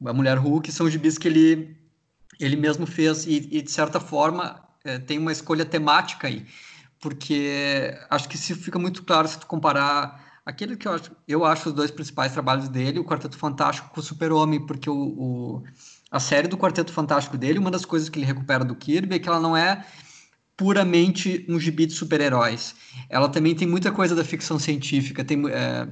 a 0.05 0.13
Mulher 0.13 0.39
Hulk, 0.39 0.71
são 0.73 0.89
gibis 0.89 1.19
que 1.19 1.29
ele, 1.29 1.77
ele 2.39 2.57
mesmo 2.57 2.87
fez 2.87 3.27
e, 3.27 3.49
e 3.51 3.63
de 3.63 3.71
certa 3.71 4.01
forma, 4.01 4.63
é, 4.85 4.99
tem 4.99 5.19
uma 5.19 5.33
escolha 5.33 5.65
temática 5.65 6.27
aí, 6.29 6.47
porque 7.01 7.95
acho 8.11 8.29
que 8.29 8.39
se 8.39 8.55
fica 8.55 8.79
muito 8.79 9.03
claro 9.05 9.29
se 9.29 9.39
tu 9.39 9.47
comparar 9.47 10.26
aquele 10.47 10.77
que 10.77 10.87
eu 10.87 10.93
acho, 10.93 11.11
eu 11.27 11.45
acho 11.45 11.69
os 11.69 11.75
dois 11.75 11.91
principais 11.91 12.33
trabalhos 12.33 12.69
dele, 12.69 13.01
o 13.01 13.05
Quarteto 13.05 13.37
Fantástico 13.37 13.91
com 13.91 14.01
o 14.01 14.03
Super-Homem, 14.03 14.65
porque 14.65 14.89
o, 14.89 14.95
o 14.95 15.65
a 16.11 16.21
série 16.21 16.47
do 16.47 16.57
Quarteto 16.57 16.93
Fantástico 16.93 17.37
dele, 17.37 17.59
uma 17.59 17.71
das 17.71 17.85
coisas 17.85 18.09
que 18.09 18.19
ele 18.19 18.27
recupera 18.27 18.65
do 18.65 18.77
Kirby 18.77 19.17
é 19.17 19.19
que 19.19 19.29
ela 19.29 19.41
não 19.41 19.57
é 19.57 19.85
puramente 20.57 21.45
um 21.49 21.61
gibi 21.61 21.85
de 21.85 21.93
super-heróis. 21.93 22.75
Ela 23.11 23.29
também 23.29 23.55
tem 23.55 23.69
muita 23.69 23.91
coisa 23.91 24.15
da 24.15 24.25
ficção 24.25 24.59
científica, 24.59 25.25
tem, 25.25 25.43
é, 25.51 25.87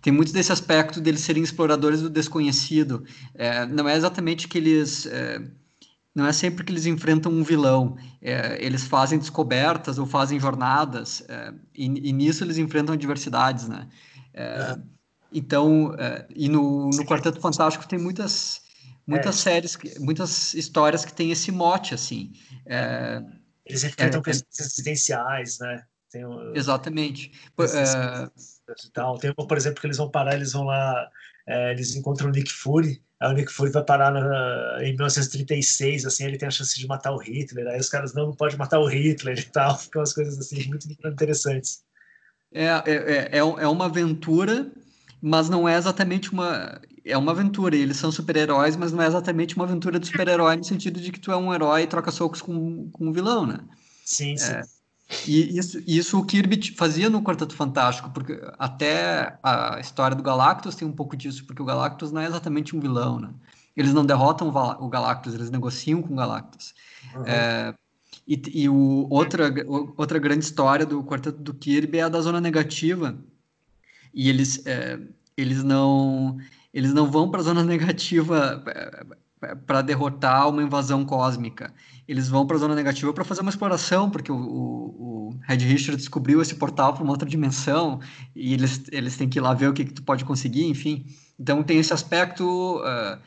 tem 0.00 0.12
muito 0.12 0.32
desse 0.32 0.50
aspecto 0.50 1.00
deles 1.00 1.20
serem 1.20 1.42
exploradores 1.42 2.00
do 2.00 2.10
desconhecido. 2.10 3.04
É, 3.34 3.66
não 3.66 3.88
é 3.88 3.94
exatamente 3.94 4.48
que 4.48 4.58
eles. 4.58 5.06
É, 5.06 5.40
não 6.18 6.26
é 6.26 6.32
sempre 6.32 6.64
que 6.64 6.72
eles 6.72 6.84
enfrentam 6.84 7.32
um 7.32 7.42
vilão. 7.42 7.96
É, 8.20 8.62
eles 8.62 8.84
fazem 8.84 9.18
descobertas 9.18 9.98
ou 9.98 10.06
fazem 10.06 10.38
jornadas, 10.38 11.24
é, 11.28 11.54
e, 11.74 11.84
e, 11.86 12.12
nisso 12.12 12.42
eles 12.42 12.58
enfrentam 12.58 12.94
adversidades, 12.94 13.68
né? 13.68 13.88
É, 14.34 14.76
então, 15.32 15.94
e 16.34 16.48
no, 16.48 16.90
no 16.90 17.04
Quarteto 17.04 17.40
Fantástico 17.40 17.86
tem 17.86 17.98
muitas 17.98 18.62
muitas 19.06 19.38
é. 19.38 19.42
séries, 19.42 19.78
muitas 19.98 20.52
histórias 20.52 21.04
que 21.04 21.14
têm 21.14 21.30
esse 21.30 21.50
mote, 21.50 21.94
assim. 21.94 22.32
É, 22.66 23.22
Eles 23.64 23.82
enfrentam 23.84 24.20
é, 24.20 24.24
questões 24.24 24.60
existenciais, 24.60 25.58
né? 25.58 25.82
Tem 26.10 26.26
um, 26.26 26.54
Exatamente. 26.54 27.30
Tal. 28.92 29.18
Tem, 29.18 29.32
por 29.34 29.56
exemplo, 29.56 29.80
que 29.80 29.86
eles 29.86 29.96
vão 29.96 30.10
parar, 30.10 30.34
eles 30.34 30.52
vão 30.52 30.64
lá, 30.64 31.08
é, 31.48 31.72
eles 31.72 31.96
encontram 31.96 32.28
o 32.28 32.30
Nick 32.30 32.52
Fury, 32.52 33.02
aí 33.18 33.32
o 33.32 33.34
Nick 33.34 33.50
Fury 33.50 33.72
vai 33.72 33.82
parar 33.82 34.12
na, 34.12 34.78
em 34.82 34.94
1936, 34.94 36.04
assim, 36.04 36.26
ele 36.26 36.36
tem 36.36 36.46
a 36.46 36.50
chance 36.50 36.78
de 36.78 36.86
matar 36.86 37.12
o 37.12 37.18
Hitler, 37.18 37.66
aí 37.66 37.80
os 37.80 37.88
caras, 37.88 38.12
não, 38.12 38.26
não 38.26 38.34
pode 38.34 38.56
matar 38.58 38.78
o 38.78 38.86
Hitler 38.86 39.38
e 39.40 39.50
tal, 39.50 39.78
ficam 39.78 40.00
umas 40.00 40.12
coisas 40.12 40.38
assim, 40.38 40.68
muito 40.68 40.86
interessantes. 41.06 41.82
É, 42.52 42.66
é, 42.66 42.82
é, 42.86 43.28
é, 43.32 43.38
é 43.38 43.68
uma 43.68 43.86
aventura, 43.86 44.70
mas 45.22 45.48
não 45.48 45.68
é 45.68 45.76
exatamente 45.76 46.30
uma 46.30 46.80
é 47.04 47.16
uma 47.16 47.32
aventura, 47.32 47.74
eles 47.74 47.96
são 47.96 48.12
super-heróis, 48.12 48.76
mas 48.76 48.92
não 48.92 49.02
é 49.02 49.06
exatamente 49.06 49.56
uma 49.56 49.64
aventura 49.64 49.98
de 49.98 50.06
super-herói 50.06 50.56
no 50.56 50.64
sentido 50.64 51.00
de 51.00 51.10
que 51.10 51.18
tu 51.18 51.32
é 51.32 51.36
um 51.36 51.54
herói 51.54 51.82
e 51.82 51.86
troca 51.86 52.10
socos 52.10 52.42
com, 52.42 52.90
com 52.90 53.06
um 53.06 53.12
vilão, 53.12 53.46
né? 53.46 53.60
Sim, 54.04 54.36
sim. 54.36 54.52
É, 54.52 54.62
e 55.26 55.58
isso, 55.58 55.82
isso 55.86 56.18
o 56.18 56.24
Kirby 56.24 56.74
fazia 56.76 57.08
no 57.08 57.22
Quarteto 57.22 57.54
Fantástico, 57.54 58.10
porque 58.10 58.40
até 58.58 59.38
a 59.42 59.78
história 59.80 60.16
do 60.16 60.22
Galactus 60.22 60.74
tem 60.74 60.86
um 60.86 60.92
pouco 60.92 61.16
disso, 61.16 61.46
porque 61.46 61.62
o 61.62 61.64
Galactus 61.64 62.12
não 62.12 62.20
é 62.20 62.26
exatamente 62.26 62.76
um 62.76 62.80
vilão, 62.80 63.18
né? 63.18 63.30
Eles 63.76 63.94
não 63.94 64.04
derrotam 64.04 64.48
o 64.48 64.88
Galactus, 64.88 65.34
eles 65.34 65.50
negociam 65.50 66.02
com 66.02 66.12
o 66.12 66.16
Galactus. 66.16 66.74
Uhum. 67.14 67.22
É, 67.24 67.74
e, 68.26 68.42
e 68.52 68.68
o, 68.68 69.06
outra, 69.08 69.54
outra 69.96 70.18
grande 70.18 70.44
história 70.44 70.84
do 70.84 71.02
Quarteto 71.04 71.40
do 71.40 71.54
Kirby 71.54 71.98
é 71.98 72.02
a 72.02 72.08
da 72.08 72.20
Zona 72.20 72.40
Negativa, 72.40 73.16
e 74.12 74.28
eles, 74.28 74.66
é, 74.66 74.98
eles 75.36 75.62
não 75.62 76.38
eles 76.72 76.92
não 76.92 77.10
vão 77.10 77.30
para 77.30 77.40
a 77.40 77.44
zona 77.44 77.64
negativa 77.64 78.62
eh, 78.66 79.06
eh, 79.42 79.54
para 79.54 79.82
derrotar 79.82 80.48
uma 80.48 80.62
invasão 80.62 81.04
cósmica. 81.04 81.72
Eles 82.08 82.28
vão 82.28 82.46
para 82.46 82.56
a 82.56 82.60
zona 82.60 82.74
negativa 82.74 83.12
para 83.12 83.24
fazer 83.24 83.42
uma 83.42 83.50
exploração, 83.50 84.10
porque 84.10 84.32
o, 84.32 84.36
o, 84.36 85.28
o 85.28 85.40
Red 85.46 85.58
Richard 85.58 85.96
descobriu 85.96 86.40
esse 86.40 86.54
portal 86.54 86.94
para 86.94 87.04
uma 87.04 87.12
outra 87.12 87.28
dimensão 87.28 88.00
e 88.34 88.54
eles, 88.54 88.82
eles 88.90 89.16
têm 89.16 89.28
que 89.28 89.38
ir 89.38 89.42
lá 89.42 89.52
ver 89.52 89.68
o 89.68 89.74
que, 89.74 89.84
que 89.84 89.92
tu 89.92 90.02
pode 90.02 90.24
conseguir, 90.24 90.64
enfim. 90.64 91.04
Então 91.38 91.62
tem 91.62 91.78
esse 91.78 91.92
aspecto 91.92 92.80
uh, 92.80 93.18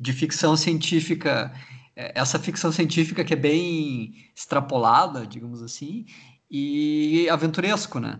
de 0.00 0.12
ficção 0.14 0.56
científica, 0.56 1.52
essa 1.94 2.38
ficção 2.38 2.72
científica 2.72 3.22
que 3.22 3.34
é 3.34 3.36
bem 3.36 4.14
extrapolada, 4.34 5.26
digamos 5.26 5.62
assim, 5.62 6.06
e 6.50 7.28
aventuresco, 7.30 8.00
né? 8.00 8.18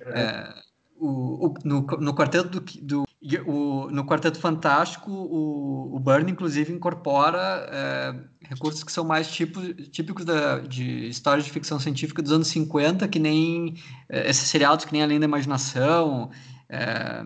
É. 0.00 0.20
É, 0.20 0.54
o, 0.96 1.48
o, 1.48 1.54
no, 1.64 1.80
no 1.82 2.14
quarteto 2.14 2.48
do, 2.48 2.60
do 2.60 3.04
o, 3.46 3.90
no 3.90 4.04
Quarteto 4.04 4.38
Fantástico, 4.38 5.10
o, 5.10 5.96
o 5.96 5.98
Byrne, 5.98 6.32
inclusive, 6.32 6.72
incorpora 6.72 7.66
é, 7.70 8.14
recursos 8.48 8.84
que 8.84 8.92
são 8.92 9.04
mais 9.04 9.30
tipo, 9.30 9.60
típicos 9.84 10.24
da, 10.24 10.58
de 10.60 11.08
histórias 11.08 11.46
de 11.46 11.50
ficção 11.50 11.80
científica 11.80 12.20
dos 12.20 12.32
anos 12.32 12.48
50, 12.48 13.08
que 13.08 13.18
nem 13.18 13.76
é, 14.08 14.28
esses 14.28 14.48
seriados 14.48 14.84
que 14.84 14.92
nem 14.92 15.02
Além 15.02 15.18
da 15.18 15.24
Imaginação, 15.24 16.30
é, 16.68 17.24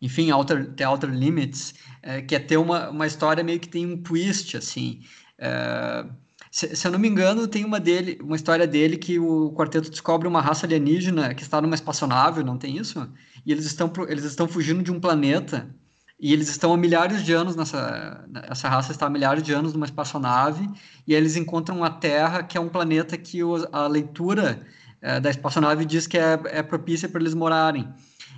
enfim, 0.00 0.30
Outer, 0.30 0.72
The 0.74 0.86
Outer 0.86 1.10
Limits, 1.10 1.74
é, 2.00 2.22
que 2.22 2.36
é 2.36 2.38
ter 2.38 2.56
uma, 2.56 2.90
uma 2.90 3.06
história 3.06 3.42
meio 3.42 3.58
que 3.58 3.68
tem 3.68 3.86
um 3.86 4.00
twist, 4.00 4.56
assim. 4.56 5.00
É, 5.38 6.06
se, 6.54 6.76
se, 6.76 6.86
eu 6.86 6.92
não 6.92 7.00
me 7.00 7.08
engano, 7.08 7.48
tem 7.48 7.64
uma 7.64 7.80
dele, 7.80 8.16
uma 8.22 8.36
história 8.36 8.64
dele 8.64 8.96
que 8.96 9.18
o 9.18 9.50
quarteto 9.54 9.90
descobre 9.90 10.28
uma 10.28 10.40
raça 10.40 10.64
alienígena 10.64 11.34
que 11.34 11.42
está 11.42 11.60
numa 11.60 11.74
espaçonave, 11.74 12.44
não 12.44 12.56
tem 12.56 12.76
isso? 12.76 13.10
E 13.44 13.50
eles 13.50 13.64
estão, 13.64 13.92
eles 14.08 14.22
estão 14.22 14.46
fugindo 14.46 14.80
de 14.80 14.92
um 14.92 15.00
planeta 15.00 15.68
e 16.16 16.32
eles 16.32 16.48
estão 16.48 16.72
há 16.72 16.76
milhares 16.76 17.24
de 17.24 17.32
anos 17.32 17.56
nessa 17.56 18.24
essa 18.48 18.68
raça 18.68 18.92
está 18.92 19.06
há 19.06 19.10
milhares 19.10 19.42
de 19.42 19.52
anos 19.52 19.72
numa 19.72 19.84
espaçonave 19.84 20.70
e 21.04 21.12
eles 21.12 21.34
encontram 21.34 21.82
a 21.82 21.90
Terra 21.90 22.44
que 22.44 22.56
é 22.56 22.60
um 22.60 22.68
planeta 22.68 23.18
que 23.18 23.40
a 23.72 23.88
leitura 23.88 24.64
é, 25.02 25.18
da 25.18 25.30
espaçonave 25.30 25.84
diz 25.84 26.06
que 26.06 26.16
é, 26.16 26.38
é 26.44 26.62
propícia 26.62 27.08
para 27.08 27.20
eles 27.20 27.34
morarem 27.34 27.92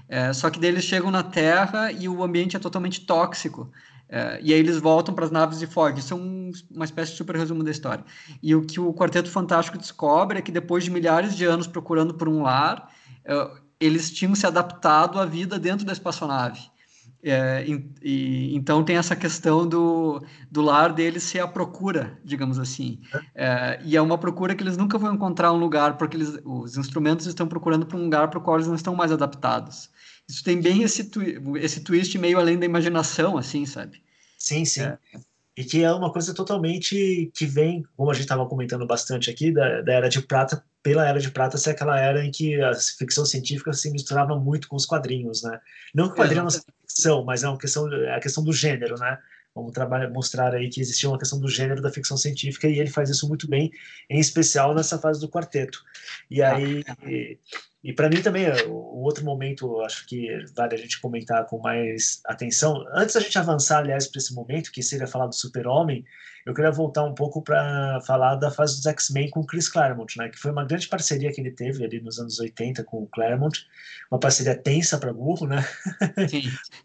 é, 0.09 0.33
só 0.33 0.49
que 0.49 0.59
daí 0.59 0.71
eles 0.71 0.85
chegam 0.85 1.11
na 1.11 1.23
Terra 1.23 1.93
e 1.93 2.09
o 2.09 2.25
ambiente 2.25 2.57
é 2.57 2.59
totalmente 2.59 3.03
tóxico 3.03 3.71
é, 4.09 4.39
e 4.43 4.53
aí 4.53 4.59
eles 4.59 4.79
voltam 4.79 5.15
para 5.15 5.25
as 5.25 5.31
naves 5.31 5.61
e 5.63 5.67
fogem. 5.67 5.99
Isso 5.99 6.15
é 6.15 6.17
um, 6.17 6.51
uma 6.71 6.85
espécie 6.85 7.13
de 7.13 7.19
super 7.19 7.37
resumo 7.37 7.63
da 7.63 7.71
história. 7.71 8.05
E 8.43 8.55
o 8.55 8.63
que 8.63 8.81
o 8.81 8.95
Quarteto 8.95 9.31
Fantástico 9.31 9.79
descobre 9.79 10.39
é 10.39 10.43
que 10.43 10.53
depois 10.53 10.85
de 10.85 10.91
milhares 10.91 11.37
de 11.37 11.45
anos 11.45 11.67
procurando 11.67 12.15
por 12.15 12.29
um 12.29 12.43
lar, 12.43 12.91
é, 13.25 13.51
eles 13.81 14.11
tinham 14.11 14.35
se 14.35 14.47
adaptado 14.47 15.19
à 15.19 15.27
vida 15.27 15.59
dentro 15.59 15.85
da 15.85 15.93
espaçonave. 15.93 16.61
É, 17.23 17.65
e, 17.67 17.91
e, 18.03 18.57
então 18.57 18.85
tem 18.85 18.97
essa 18.97 19.17
questão 19.17 19.67
do, 19.67 20.23
do 20.49 20.63
lar 20.63 20.93
deles 20.93 21.25
ser 21.25 21.41
a 21.41 21.49
procura, 21.49 22.17
digamos 22.25 22.57
assim. 22.59 23.01
É, 23.35 23.81
e 23.85 23.97
é 23.97 24.01
uma 24.01 24.17
procura 24.17 24.55
que 24.55 24.63
eles 24.63 24.77
nunca 24.77 24.97
vão 24.97 25.15
encontrar 25.15 25.53
um 25.53 25.57
lugar, 25.57 25.97
porque 25.97 26.17
eles, 26.17 26.39
os 26.45 26.77
instrumentos 26.77 27.27
estão 27.27 27.49
procurando 27.49 27.85
para 27.85 27.99
um 27.99 28.05
lugar 28.05 28.31
para 28.31 28.39
o 28.39 28.43
qual 28.43 28.57
eles 28.57 28.69
não 28.69 28.77
estão 28.77 28.95
mais 28.95 29.11
adaptados. 29.11 29.91
Isso 30.29 30.43
tem 30.43 30.61
bem 30.61 30.83
esse, 30.83 31.05
twi 31.05 31.41
esse 31.61 31.81
twist 31.81 32.19
meio 32.19 32.39
além 32.39 32.59
da 32.59 32.67
imaginação, 32.67 33.39
assim, 33.39 33.65
sabe? 33.65 34.03
Sim, 34.39 34.65
sim. 34.65 34.83
É. 34.83 34.99
E 35.57 35.65
que 35.65 35.83
é 35.83 35.93
uma 35.93 36.13
coisa 36.13 36.35
totalmente 36.35 37.31
que 37.35 37.47
vem, 37.47 37.85
como 37.97 38.11
a 38.11 38.15
gente 38.15 38.25
estava 38.25 38.47
comentando 38.47 38.87
bastante 38.87 39.31
aqui, 39.31 39.51
da, 39.51 39.81
da 39.81 39.93
Era 39.93 40.09
de 40.09 40.21
Prata, 40.21 40.63
pela 40.83 41.09
Era 41.09 41.19
de 41.19 41.31
Prata 41.31 41.57
ser 41.57 41.71
aquela 41.71 41.99
era 41.99 42.25
em 42.25 42.31
que 42.31 42.61
a 42.61 42.75
ficção 42.75 43.25
científica 43.25 43.73
se 43.73 43.91
misturava 43.91 44.39
muito 44.39 44.69
com 44.69 44.77
os 44.77 44.85
quadrinhos, 44.85 45.43
né? 45.43 45.59
Não 45.95 46.09
que 46.09 46.13
o 46.13 46.17
quadrinho 46.17 46.41
é, 46.41 46.43
não 46.43 46.51
ficção, 46.51 47.25
mas 47.25 47.43
é 47.43 47.49
uma 47.49 47.59
questão, 47.59 47.91
é 47.91 48.15
a 48.15 48.21
questão 48.21 48.45
do 48.45 48.53
gênero, 48.53 48.97
né? 48.99 49.19
Vamos 49.57 49.73
trabalhar, 49.73 50.11
mostrar 50.11 50.55
aí 50.55 50.69
que 50.69 50.83
existia 50.83 51.09
uma 51.09 51.19
questão 51.19 51.41
do 51.41 51.49
gênero 51.49 51.81
da 51.81 51.91
ficção 51.91 52.15
científica 52.15 52.69
e 52.69 52.79
ele 52.79 52.91
faz 52.91 53.09
isso 53.09 53.27
muito 53.27 53.49
bem, 53.49 53.73
em 54.11 54.21
especial 54.21 54.75
nessa 54.75 54.99
fase 54.99 55.19
do 55.19 55.31
quarteto. 55.31 55.83
E 56.31 56.43
ah, 56.43 56.55
aí, 56.55 56.85
e, 57.07 57.39
e 57.83 57.93
para 57.95 58.11
mim 58.11 58.21
também, 58.21 58.47
o 58.67 59.03
outro 59.03 59.25
momento, 59.25 59.81
acho 59.81 60.07
que 60.07 60.29
vale 60.55 60.75
a 60.75 60.79
gente 60.79 61.01
comentar 61.01 61.47
com 61.47 61.59
mais 61.59 62.21
atenção. 62.27 62.85
Antes 62.93 63.15
da 63.15 63.21
gente 63.23 63.39
avançar, 63.39 63.79
aliás, 63.79 64.07
para 64.07 64.19
esse 64.19 64.35
momento, 64.35 64.71
que 64.71 64.83
seria 64.83 65.07
falar 65.07 65.27
do 65.27 65.35
Super-Homem, 65.35 66.05
eu 66.47 66.55
queria 66.55 66.71
voltar 66.71 67.03
um 67.03 67.13
pouco 67.13 67.43
para 67.43 68.01
falar 68.07 68.37
da 68.37 68.53
fase 68.53 68.77
dos 68.77 68.87
X-Men 68.87 69.29
com 69.31 69.41
o 69.41 69.47
Chris 69.47 69.69
Claremont, 69.69 70.17
né, 70.17 70.29
que 70.29 70.39
foi 70.39 70.53
uma 70.53 70.65
grande 70.65 70.87
parceria 70.87 71.33
que 71.33 71.41
ele 71.41 71.51
teve 71.51 71.85
ali 71.85 72.01
nos 72.01 72.21
anos 72.21 72.39
80 72.39 72.85
com 72.85 73.03
o 73.03 73.07
Claremont, 73.09 73.67
uma 74.09 74.21
parceria 74.21 74.57
tensa 74.57 74.97
para 74.97 75.13
burro, 75.13 75.45
né? 75.49 75.67
Sim. 76.31 76.45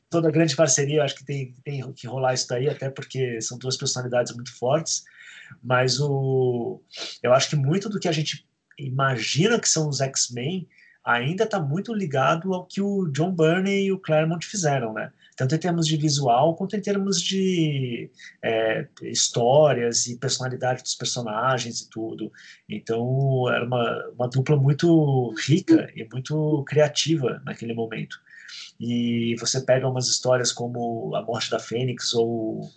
Toda 0.10 0.32
grande 0.32 0.56
parceria, 0.56 1.04
acho 1.04 1.14
que 1.16 1.24
tem, 1.24 1.54
tem 1.64 1.94
que 1.94 2.08
rolar 2.08 2.34
isso 2.34 2.48
daí, 2.50 2.68
até 2.68 2.90
porque 2.90 3.40
são 3.40 3.60
duas 3.60 3.78
personalidades 3.78 4.34
muito 4.34 4.52
fortes, 4.58 5.04
mas 5.64 6.00
o, 6.00 6.82
eu 7.22 7.32
acho 7.32 7.48
que 7.48 7.56
muito 7.56 7.88
do 7.88 8.00
que 8.00 8.08
a 8.08 8.12
gente 8.12 8.48
imagina 8.80 9.60
que 9.60 9.70
são 9.70 9.88
os 9.88 10.02
X-Men 10.02 10.68
ainda 11.06 11.44
está 11.44 11.60
muito 11.60 11.94
ligado 11.94 12.52
ao 12.54 12.66
que 12.66 12.82
o 12.82 13.08
John 13.10 13.32
Burney 13.32 13.86
e 13.86 13.92
o 13.92 14.00
Claremont 14.00 14.44
fizeram, 14.44 14.92
né? 14.92 15.12
Tanto 15.36 15.56
em 15.56 15.58
termos 15.58 15.88
de 15.88 15.98
visual 15.98 16.56
quanto 16.56 16.76
em 16.76 16.82
termos 16.82 17.22
de 17.22 18.10
é, 18.44 18.88
histórias 19.04 20.08
e 20.08 20.18
personalidade 20.18 20.84
dos 20.84 20.96
personagens 20.96 21.82
e 21.82 21.90
tudo. 21.90 22.32
Então, 22.70 23.46
era 23.50 23.66
uma, 23.66 24.10
uma 24.16 24.30
dupla 24.30 24.58
muito 24.58 25.34
rica 25.46 25.92
e 25.96 26.08
muito 26.12 26.64
criativa 26.66 27.42
naquele 27.46 27.74
momento. 27.74 28.18
E 28.80 29.36
você 29.40 29.62
pega 29.62 29.88
umas 29.88 30.08
histórias 30.08 30.52
como 30.52 31.16
A 31.16 31.22
Morte 31.22 31.50
da 31.52 31.60
Fênix 31.60 32.14
ou 32.14 32.70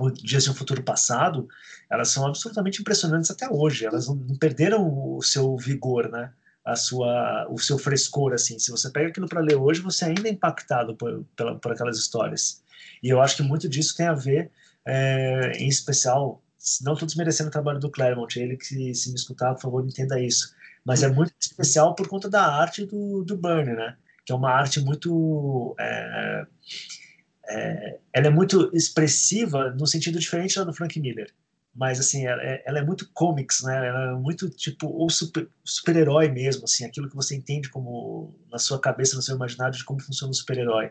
o 0.00 0.10
Dias 0.10 0.44
de 0.44 0.50
um 0.50 0.54
Futuro 0.54 0.82
Passado, 0.82 1.48
elas 1.90 2.08
são 2.08 2.26
absolutamente 2.26 2.80
impressionantes 2.80 3.30
até 3.30 3.48
hoje. 3.50 3.84
Elas 3.84 4.06
não, 4.06 4.14
não 4.14 4.36
perderam 4.36 5.16
o 5.16 5.22
seu 5.22 5.56
vigor, 5.56 6.08
né? 6.08 6.32
A 6.68 6.76
sua, 6.76 7.46
o 7.50 7.58
seu 7.58 7.78
frescor, 7.78 8.32
assim. 8.34 8.58
Se 8.58 8.70
você 8.70 8.90
pega 8.90 9.08
aquilo 9.08 9.28
para 9.28 9.40
ler 9.40 9.56
hoje, 9.56 9.80
você 9.80 10.04
ainda 10.04 10.28
é 10.28 10.32
impactado 10.32 10.94
por, 10.94 11.24
por, 11.36 11.58
por, 11.58 11.72
aquelas 11.72 11.98
histórias. 11.98 12.62
E 13.02 13.08
eu 13.08 13.20
acho 13.20 13.36
que 13.36 13.42
muito 13.42 13.68
disso 13.68 13.96
tem 13.96 14.06
a 14.06 14.12
ver, 14.12 14.50
é, 14.84 15.52
em 15.56 15.68
especial, 15.68 16.42
não 16.82 16.92
estou 16.92 17.06
desmerecendo 17.06 17.48
o 17.48 17.52
trabalho 17.52 17.80
do 17.80 17.90
Claremont, 17.90 18.38
ele 18.38 18.56
que 18.56 18.94
se 18.94 19.08
me 19.08 19.14
escutar, 19.14 19.54
por 19.54 19.62
favor, 19.62 19.84
entenda 19.84 20.20
isso. 20.20 20.54
Mas 20.84 21.02
é 21.02 21.08
muito 21.08 21.32
especial 21.40 21.94
por 21.94 22.06
conta 22.06 22.28
da 22.28 22.42
arte 22.42 22.84
do, 22.84 23.24
do 23.24 23.36
Burner, 23.36 23.76
né? 23.76 23.96
Que 24.24 24.32
é 24.32 24.34
uma 24.34 24.50
arte 24.50 24.80
muito... 24.80 25.74
É, 25.78 26.46
é, 27.50 27.98
ela 28.12 28.26
é 28.26 28.30
muito 28.30 28.70
expressiva 28.74 29.70
no 29.70 29.86
sentido 29.86 30.18
diferente 30.18 30.56
da 30.56 30.64
do 30.64 30.74
Frank 30.74 31.00
Miller 31.00 31.32
mas 31.78 32.00
assim, 32.00 32.26
ela 32.26 32.42
é, 32.42 32.60
ela 32.66 32.80
é, 32.80 32.84
muito 32.84 33.08
comics, 33.14 33.62
né? 33.62 33.86
Ela 33.86 34.10
é 34.10 34.14
muito 34.14 34.50
tipo 34.50 34.88
o 34.92 35.08
super, 35.08 35.48
super-herói 35.64 36.28
mesmo, 36.28 36.64
assim, 36.64 36.84
aquilo 36.84 37.08
que 37.08 37.14
você 37.14 37.36
entende 37.36 37.68
como 37.70 38.34
na 38.50 38.58
sua 38.58 38.80
cabeça, 38.80 39.14
no 39.14 39.22
seu 39.22 39.36
imaginário 39.36 39.78
de 39.78 39.84
como 39.84 40.02
funciona 40.02 40.32
o 40.32 40.34
super-herói, 40.34 40.90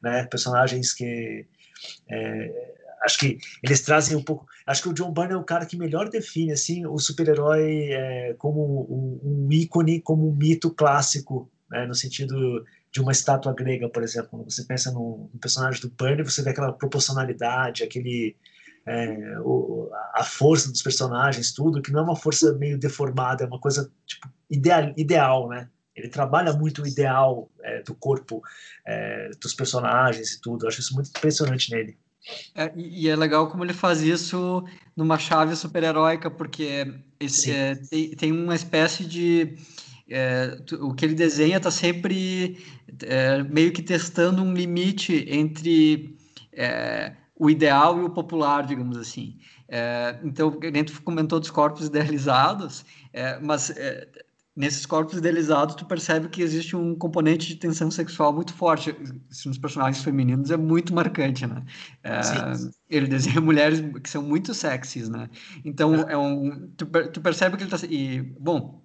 né? 0.00 0.24
Personagens 0.26 0.92
que 0.92 1.44
é, 2.08 2.74
acho 3.02 3.18
que 3.18 3.38
eles 3.60 3.80
trazem 3.82 4.16
um 4.16 4.22
pouco. 4.22 4.46
Acho 4.64 4.82
que 4.84 4.88
o 4.90 4.92
John 4.92 5.12
Byrne 5.12 5.32
é 5.32 5.36
o 5.36 5.42
cara 5.42 5.66
que 5.66 5.76
melhor 5.76 6.08
define 6.08 6.52
assim 6.52 6.86
o 6.86 6.96
super-herói 6.96 7.90
é, 7.90 8.34
como 8.38 8.82
um, 8.88 9.46
um, 9.46 9.52
ícone, 9.52 10.00
como 10.00 10.30
um 10.30 10.32
mito 10.32 10.70
clássico, 10.70 11.50
né? 11.68 11.86
No 11.86 11.94
sentido 11.94 12.64
de 12.92 13.00
uma 13.00 13.10
estátua 13.10 13.52
grega, 13.52 13.88
por 13.88 14.04
exemplo. 14.04 14.30
Quando 14.30 14.48
você 14.48 14.62
pensa 14.62 14.92
no, 14.92 15.28
no 15.34 15.40
personagem 15.40 15.80
do 15.80 15.90
Byrne, 15.90 16.22
você 16.22 16.40
vê 16.40 16.50
aquela 16.50 16.72
proporcionalidade, 16.72 17.82
aquele 17.82 18.36
é, 18.86 19.38
o, 19.40 19.90
a 20.14 20.24
força 20.24 20.70
dos 20.70 20.82
personagens, 20.82 21.52
tudo, 21.52 21.82
que 21.82 21.92
não 21.92 22.00
é 22.00 22.02
uma 22.02 22.16
força 22.16 22.52
meio 22.54 22.78
deformada, 22.78 23.44
é 23.44 23.46
uma 23.46 23.60
coisa 23.60 23.90
tipo, 24.06 24.28
ideal, 24.48 24.92
ideal 24.96 25.48
né? 25.48 25.68
Ele 25.94 26.08
trabalha 26.08 26.52
muito 26.52 26.82
o 26.82 26.86
ideal 26.86 27.50
é, 27.62 27.82
do 27.82 27.94
corpo 27.94 28.42
é, 28.86 29.30
dos 29.40 29.52
personagens 29.52 30.32
e 30.32 30.40
tudo. 30.40 30.64
Eu 30.64 30.68
acho 30.68 30.80
isso 30.80 30.94
muito 30.94 31.10
impressionante 31.10 31.70
nele. 31.70 31.98
É, 32.54 32.72
e 32.76 33.08
é 33.08 33.16
legal 33.16 33.50
como 33.50 33.64
ele 33.64 33.72
faz 33.72 34.00
isso 34.02 34.64
numa 34.96 35.18
chave 35.18 35.56
super-heróica, 35.56 36.30
porque 36.30 36.92
esse, 37.18 37.50
é, 37.50 37.74
tem, 37.74 38.10
tem, 38.10 38.32
uma 38.32 38.54
espécie 38.54 39.04
de. 39.04 39.56
É, 40.08 40.58
o 40.80 40.92
que 40.92 41.04
ele 41.04 41.14
desenha 41.14 41.58
está 41.58 41.70
sempre 41.70 42.58
é, 43.02 43.42
meio 43.44 43.72
que 43.72 43.82
testando 43.82 44.42
um 44.42 44.52
limite 44.52 45.24
entre 45.28 46.16
é, 46.52 47.12
o 47.40 47.48
ideal 47.48 47.98
e 47.98 48.04
o 48.04 48.10
popular, 48.10 48.66
digamos 48.66 48.98
assim. 48.98 49.38
É, 49.66 50.20
então, 50.22 50.50
dentro 50.50 51.00
comentou 51.02 51.40
dos 51.40 51.50
corpos 51.50 51.86
idealizados, 51.86 52.84
é, 53.14 53.40
mas 53.40 53.70
é, 53.70 54.06
nesses 54.54 54.84
corpos 54.84 55.16
idealizados 55.16 55.74
tu 55.74 55.86
percebe 55.86 56.28
que 56.28 56.42
existe 56.42 56.76
um 56.76 56.94
componente 56.94 57.46
de 57.46 57.56
tensão 57.56 57.90
sexual 57.90 58.30
muito 58.30 58.52
forte. 58.52 58.94
Nos 59.46 59.56
personagens 59.56 60.04
femininos 60.04 60.50
é 60.50 60.56
muito 60.58 60.92
marcante 60.92 61.46
né? 61.46 61.64
É, 62.04 62.20
ele 62.90 63.06
desenha 63.06 63.40
mulheres 63.40 63.80
que 64.02 64.10
são 64.10 64.22
muito 64.22 64.52
sexys 64.52 65.08
né? 65.08 65.30
Então 65.64 65.94
é, 65.94 66.12
é 66.12 66.18
um 66.18 66.68
tu, 66.76 66.84
tu, 66.84 67.22
percebe 67.22 67.56
que 67.56 67.62
ele 67.62 67.74
está 67.74 67.86
e 67.86 68.20
bom 68.20 68.82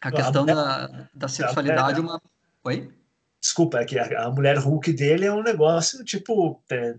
a 0.00 0.10
questão 0.10 0.46
da, 0.46 1.08
da 1.14 1.28
sexualidade 1.28 1.98
é 1.98 2.02
uma 2.02 2.22
oi 2.64 2.88
Desculpa, 3.40 3.78
é 3.78 3.84
que 3.84 3.96
a, 3.96 4.24
a, 4.24 4.30
mulher 4.30 4.58
Hulk 4.58 4.92
dele 4.92 5.24
é 5.24 5.32
um 5.32 5.44
negócio, 5.44 6.04
tipo, 6.04 6.60
é, 6.70 6.94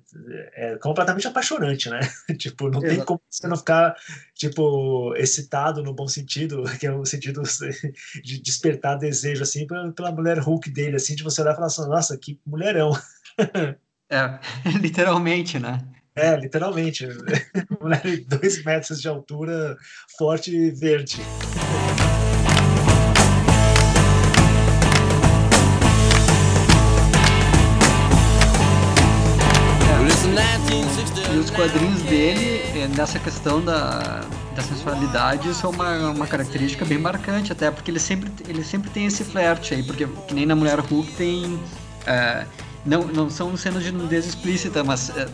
é 0.53 0.77
completamente 0.77 1.27
apaixonante, 1.27 1.89
né? 1.89 1.99
tipo, 2.39 2.69
não 2.69 2.79
Exato. 2.79 2.95
tem 2.95 3.05
como 3.05 3.21
você 3.29 3.47
não 3.47 3.57
ficar, 3.57 3.93
tipo, 4.33 5.13
excitado 5.17 5.83
no 5.83 5.93
bom 5.93 6.07
sentido, 6.07 6.63
que 6.79 6.87
é 6.87 6.93
o 6.93 7.05
sentido 7.05 7.41
de 8.23 8.41
despertar 8.41 8.97
desejo, 8.97 9.43
assim, 9.43 9.67
pela, 9.67 9.91
pela 9.91 10.11
mulher 10.13 10.39
Hulk 10.39 10.69
dele, 10.69 10.95
assim, 10.95 11.13
de 11.13 11.23
você 11.23 11.41
olhar 11.41 11.51
e 11.51 11.55
falar 11.55 11.67
assim, 11.67 11.87
nossa, 11.87 12.17
que 12.17 12.39
mulherão. 12.45 12.91
é, 14.09 14.39
literalmente, 14.79 15.59
né? 15.59 15.85
É, 16.15 16.37
literalmente. 16.37 17.05
mulher 17.81 18.01
de 18.01 18.21
dois 18.21 18.63
metros 18.63 19.01
de 19.01 19.09
altura, 19.09 19.77
forte 20.17 20.55
e 20.55 20.71
verde. 20.71 21.17
Quadrinhos 31.49 32.01
dele, 32.03 32.61
é, 32.75 32.87
nessa 32.97 33.19
questão 33.19 33.63
da, 33.63 34.25
da 34.55 34.61
sensualidade, 34.61 35.49
isso 35.49 35.65
é 35.65 35.69
uma, 35.69 36.09
uma 36.09 36.27
característica 36.27 36.83
bem 36.83 36.97
marcante, 36.97 37.51
até 37.51 37.69
porque 37.69 37.91
ele 37.91 37.99
sempre, 37.99 38.31
ele 38.47 38.63
sempre 38.63 38.89
tem 38.89 39.05
esse 39.05 39.23
flerte 39.23 39.73
aí, 39.73 39.83
porque 39.83 40.07
que 40.27 40.33
nem 40.33 40.45
na 40.45 40.55
Mulher 40.55 40.79
Hulk 40.79 41.11
tem. 41.13 41.59
É, 42.05 42.45
não, 42.85 43.03
não 43.07 43.29
são 43.29 43.55
cenas 43.55 43.83
de 43.83 43.91
nudez 43.91 44.25
explícita, 44.25 44.83
mas 44.83 45.09
é, 45.11 45.27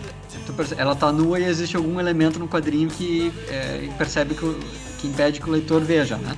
ela 0.78 0.96
tá 0.96 1.12
nua 1.12 1.40
e 1.40 1.46
existe 1.46 1.76
algum 1.76 2.00
elemento 2.00 2.40
no 2.40 2.48
quadrinho 2.48 2.90
que 2.90 3.32
é, 3.48 3.88
percebe 3.98 4.36
que, 4.36 4.60
que 5.00 5.08
impede 5.08 5.40
que 5.40 5.48
o 5.48 5.52
leitor 5.52 5.82
veja, 5.82 6.18
né? 6.18 6.36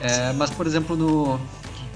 É, 0.00 0.32
mas, 0.34 0.50
por 0.50 0.66
exemplo, 0.66 0.96
no, 0.96 1.40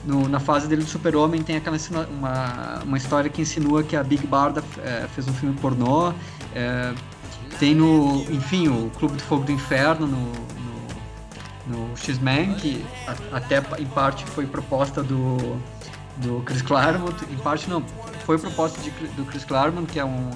no, 0.04 0.28
na 0.28 0.40
fase 0.40 0.66
dele 0.66 0.82
do 0.82 0.88
Super-Homem 0.88 1.42
tem 1.42 1.56
aquela 1.56 1.76
uma, 2.10 2.82
uma 2.84 2.96
história 2.96 3.30
que 3.30 3.42
insinua 3.42 3.82
que 3.82 3.96
a 3.96 4.02
Big 4.02 4.26
Barda 4.26 4.62
é, 4.84 5.06
fez 5.14 5.28
um 5.28 5.32
filme 5.32 5.56
pornô. 5.60 6.12
É, 6.54 6.94
tem 7.58 7.74
no, 7.74 8.22
enfim, 8.30 8.68
o 8.68 8.90
Clube 8.98 9.16
do 9.16 9.22
Fogo 9.22 9.44
do 9.44 9.52
Inferno 9.52 10.06
no, 10.06 10.32
no, 11.66 11.88
no 11.88 11.96
X-Men, 11.96 12.54
que 12.54 12.84
a, 13.06 13.36
até 13.36 13.62
em 13.78 13.86
parte 13.86 14.24
foi 14.24 14.46
proposta 14.46 15.02
do, 15.02 15.36
do 16.16 16.42
Chris 16.44 16.62
Claremont, 16.62 17.14
em 17.30 17.36
parte 17.38 17.68
não, 17.68 17.82
foi 18.24 18.38
proposta 18.38 18.80
de, 18.80 18.90
do 18.90 19.24
Chris 19.24 19.44
Claremont, 19.44 19.90
que 19.90 19.98
é 19.98 20.04
um, 20.04 20.30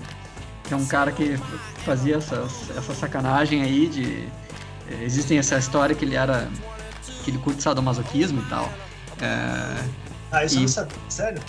que 0.64 0.74
é 0.74 0.76
um 0.76 0.86
cara 0.86 1.12
que 1.12 1.36
fazia 1.84 2.16
essas, 2.16 2.70
essa 2.76 2.94
sacanagem 2.94 3.62
aí 3.62 3.88
de... 3.88 4.28
Existem 5.02 5.36
essa 5.38 5.58
história 5.58 5.96
que 5.96 6.04
ele 6.04 6.14
era... 6.14 6.48
que 7.24 7.30
ele 7.30 7.38
curte 7.38 7.62
sadomasoquismo 7.62 8.40
e 8.40 8.44
tal. 8.44 8.72
É, 9.20 9.84
ah, 10.30 10.44
isso 10.44 10.58
e... 10.58 10.60
não 10.60 10.68
sabia, 10.68 10.98
sério? 11.08 11.42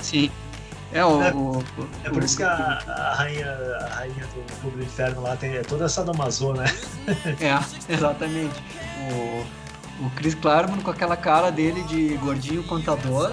Sim. 0.00 0.30
É, 0.92 1.04
o, 1.04 1.22
é, 1.22 1.32
o, 1.32 1.64
é 2.04 2.10
por 2.10 2.22
o, 2.22 2.24
isso 2.24 2.36
que 2.36 2.42
a, 2.42 2.82
a, 2.86 3.14
rainha, 3.14 3.46
a 3.46 3.94
rainha 3.94 4.26
do 4.26 4.60
Clube 4.60 4.78
do 4.78 4.82
Inferno 4.82 5.22
lá 5.22 5.36
tem, 5.36 5.54
é 5.54 5.62
toda 5.62 5.84
essa 5.84 6.02
do 6.02 6.10
Amazon, 6.10 6.56
né? 6.56 6.66
É, 7.40 7.92
exatamente. 7.92 8.60
O, 9.12 10.06
o 10.06 10.10
Chris 10.16 10.34
Claremont 10.34 10.82
com 10.82 10.90
aquela 10.90 11.16
cara 11.16 11.50
dele 11.50 11.82
de 11.84 12.16
gordinho 12.16 12.62
contador. 12.64 13.32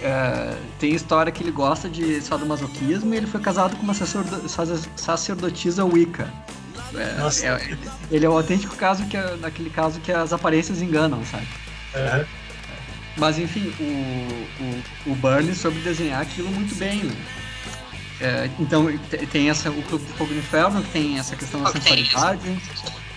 É, 0.00 0.56
tem 0.78 0.94
história 0.94 1.32
que 1.32 1.42
ele 1.42 1.50
gosta 1.50 1.88
de 1.88 2.20
sadomasoquismo 2.20 3.12
e 3.12 3.16
ele 3.16 3.26
foi 3.26 3.40
casado 3.40 3.76
com 3.76 3.82
uma 3.82 3.94
sacerdotisa 3.94 5.84
Wicca. 5.84 6.32
É, 6.94 7.46
é, 7.46 7.78
ele 8.10 8.24
é 8.24 8.28
o 8.28 8.32
autêntico 8.32 8.76
caso 8.76 9.04
que 9.06 9.16
naquele 9.40 9.70
caso 9.70 10.00
que 10.00 10.12
as 10.12 10.32
aparências 10.32 10.80
enganam, 10.80 11.24
sabe? 11.24 11.46
Uhum. 11.94 12.24
Mas 13.18 13.38
enfim, 13.38 13.72
o, 13.80 14.62
o, 14.62 15.12
o 15.12 15.14
Burnie 15.16 15.54
soube 15.54 15.80
desenhar 15.80 16.22
aquilo 16.22 16.50
muito 16.50 16.74
bem. 16.76 17.02
Né? 17.02 17.16
É, 18.20 18.50
então 18.58 18.86
tem 19.30 19.48
essa, 19.48 19.70
o 19.70 19.82
Clube 19.82 20.04
do 20.04 20.14
Fogo 20.14 20.32
do 20.32 20.38
Inferno, 20.38 20.82
que 20.82 20.90
tem 20.90 21.18
essa 21.18 21.36
questão 21.36 21.62
da 21.62 21.70
sensualidade. 21.72 22.60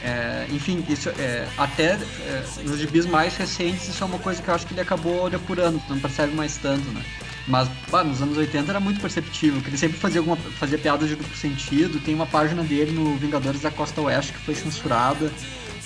É, 0.04 0.47
enfim, 0.52 0.84
isso 0.89 1.10
é, 1.10 1.47
até 1.58 1.91
é, 1.93 2.43
nos 2.64 2.80
gibis 2.80 3.06
mais 3.06 3.36
recentes, 3.38 3.88
isso 3.88 4.04
é 4.04 4.08
uma 4.08 4.18
coisa 4.18 4.41
que 4.41 4.47
eu 4.47 4.56
acho 4.56 4.66
que 4.66 4.74
ele 4.74 4.82
acabou 4.82 5.30
depurando, 5.30 5.82
não 5.88 5.99
percebe 5.99 6.34
mais 6.34 6.58
tanto, 6.58 6.89
né? 6.89 7.04
Mas 7.47 7.70
bah, 7.89 8.04
nos 8.04 8.22
anos 8.22 8.38
80 8.38 8.72
era 8.72 8.80
muito 8.80 8.99
perceptível, 8.99 9.62
que 9.62 9.70
ele 9.70 9.78
sempre 9.78 9.97
fazia 9.97 10.20
alguma 10.20 10.38
fazia 10.38 10.78
piada 10.78 11.06
de 11.08 11.16
duplo 11.16 11.36
sentido. 11.36 11.99
Tem 11.99 12.14
uma 12.14 12.26
página 12.26 12.64
dele 12.64 12.91
no 12.91 13.16
Vingadores 13.18 13.62
da 13.62 13.72
Costa 13.72 14.02
Oeste 14.02 14.34
que 14.34 14.39
foi 14.39 14.56
censurada, 14.56 15.32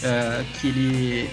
é, 0.03 0.43
que 0.59 0.68
ele, 0.68 1.30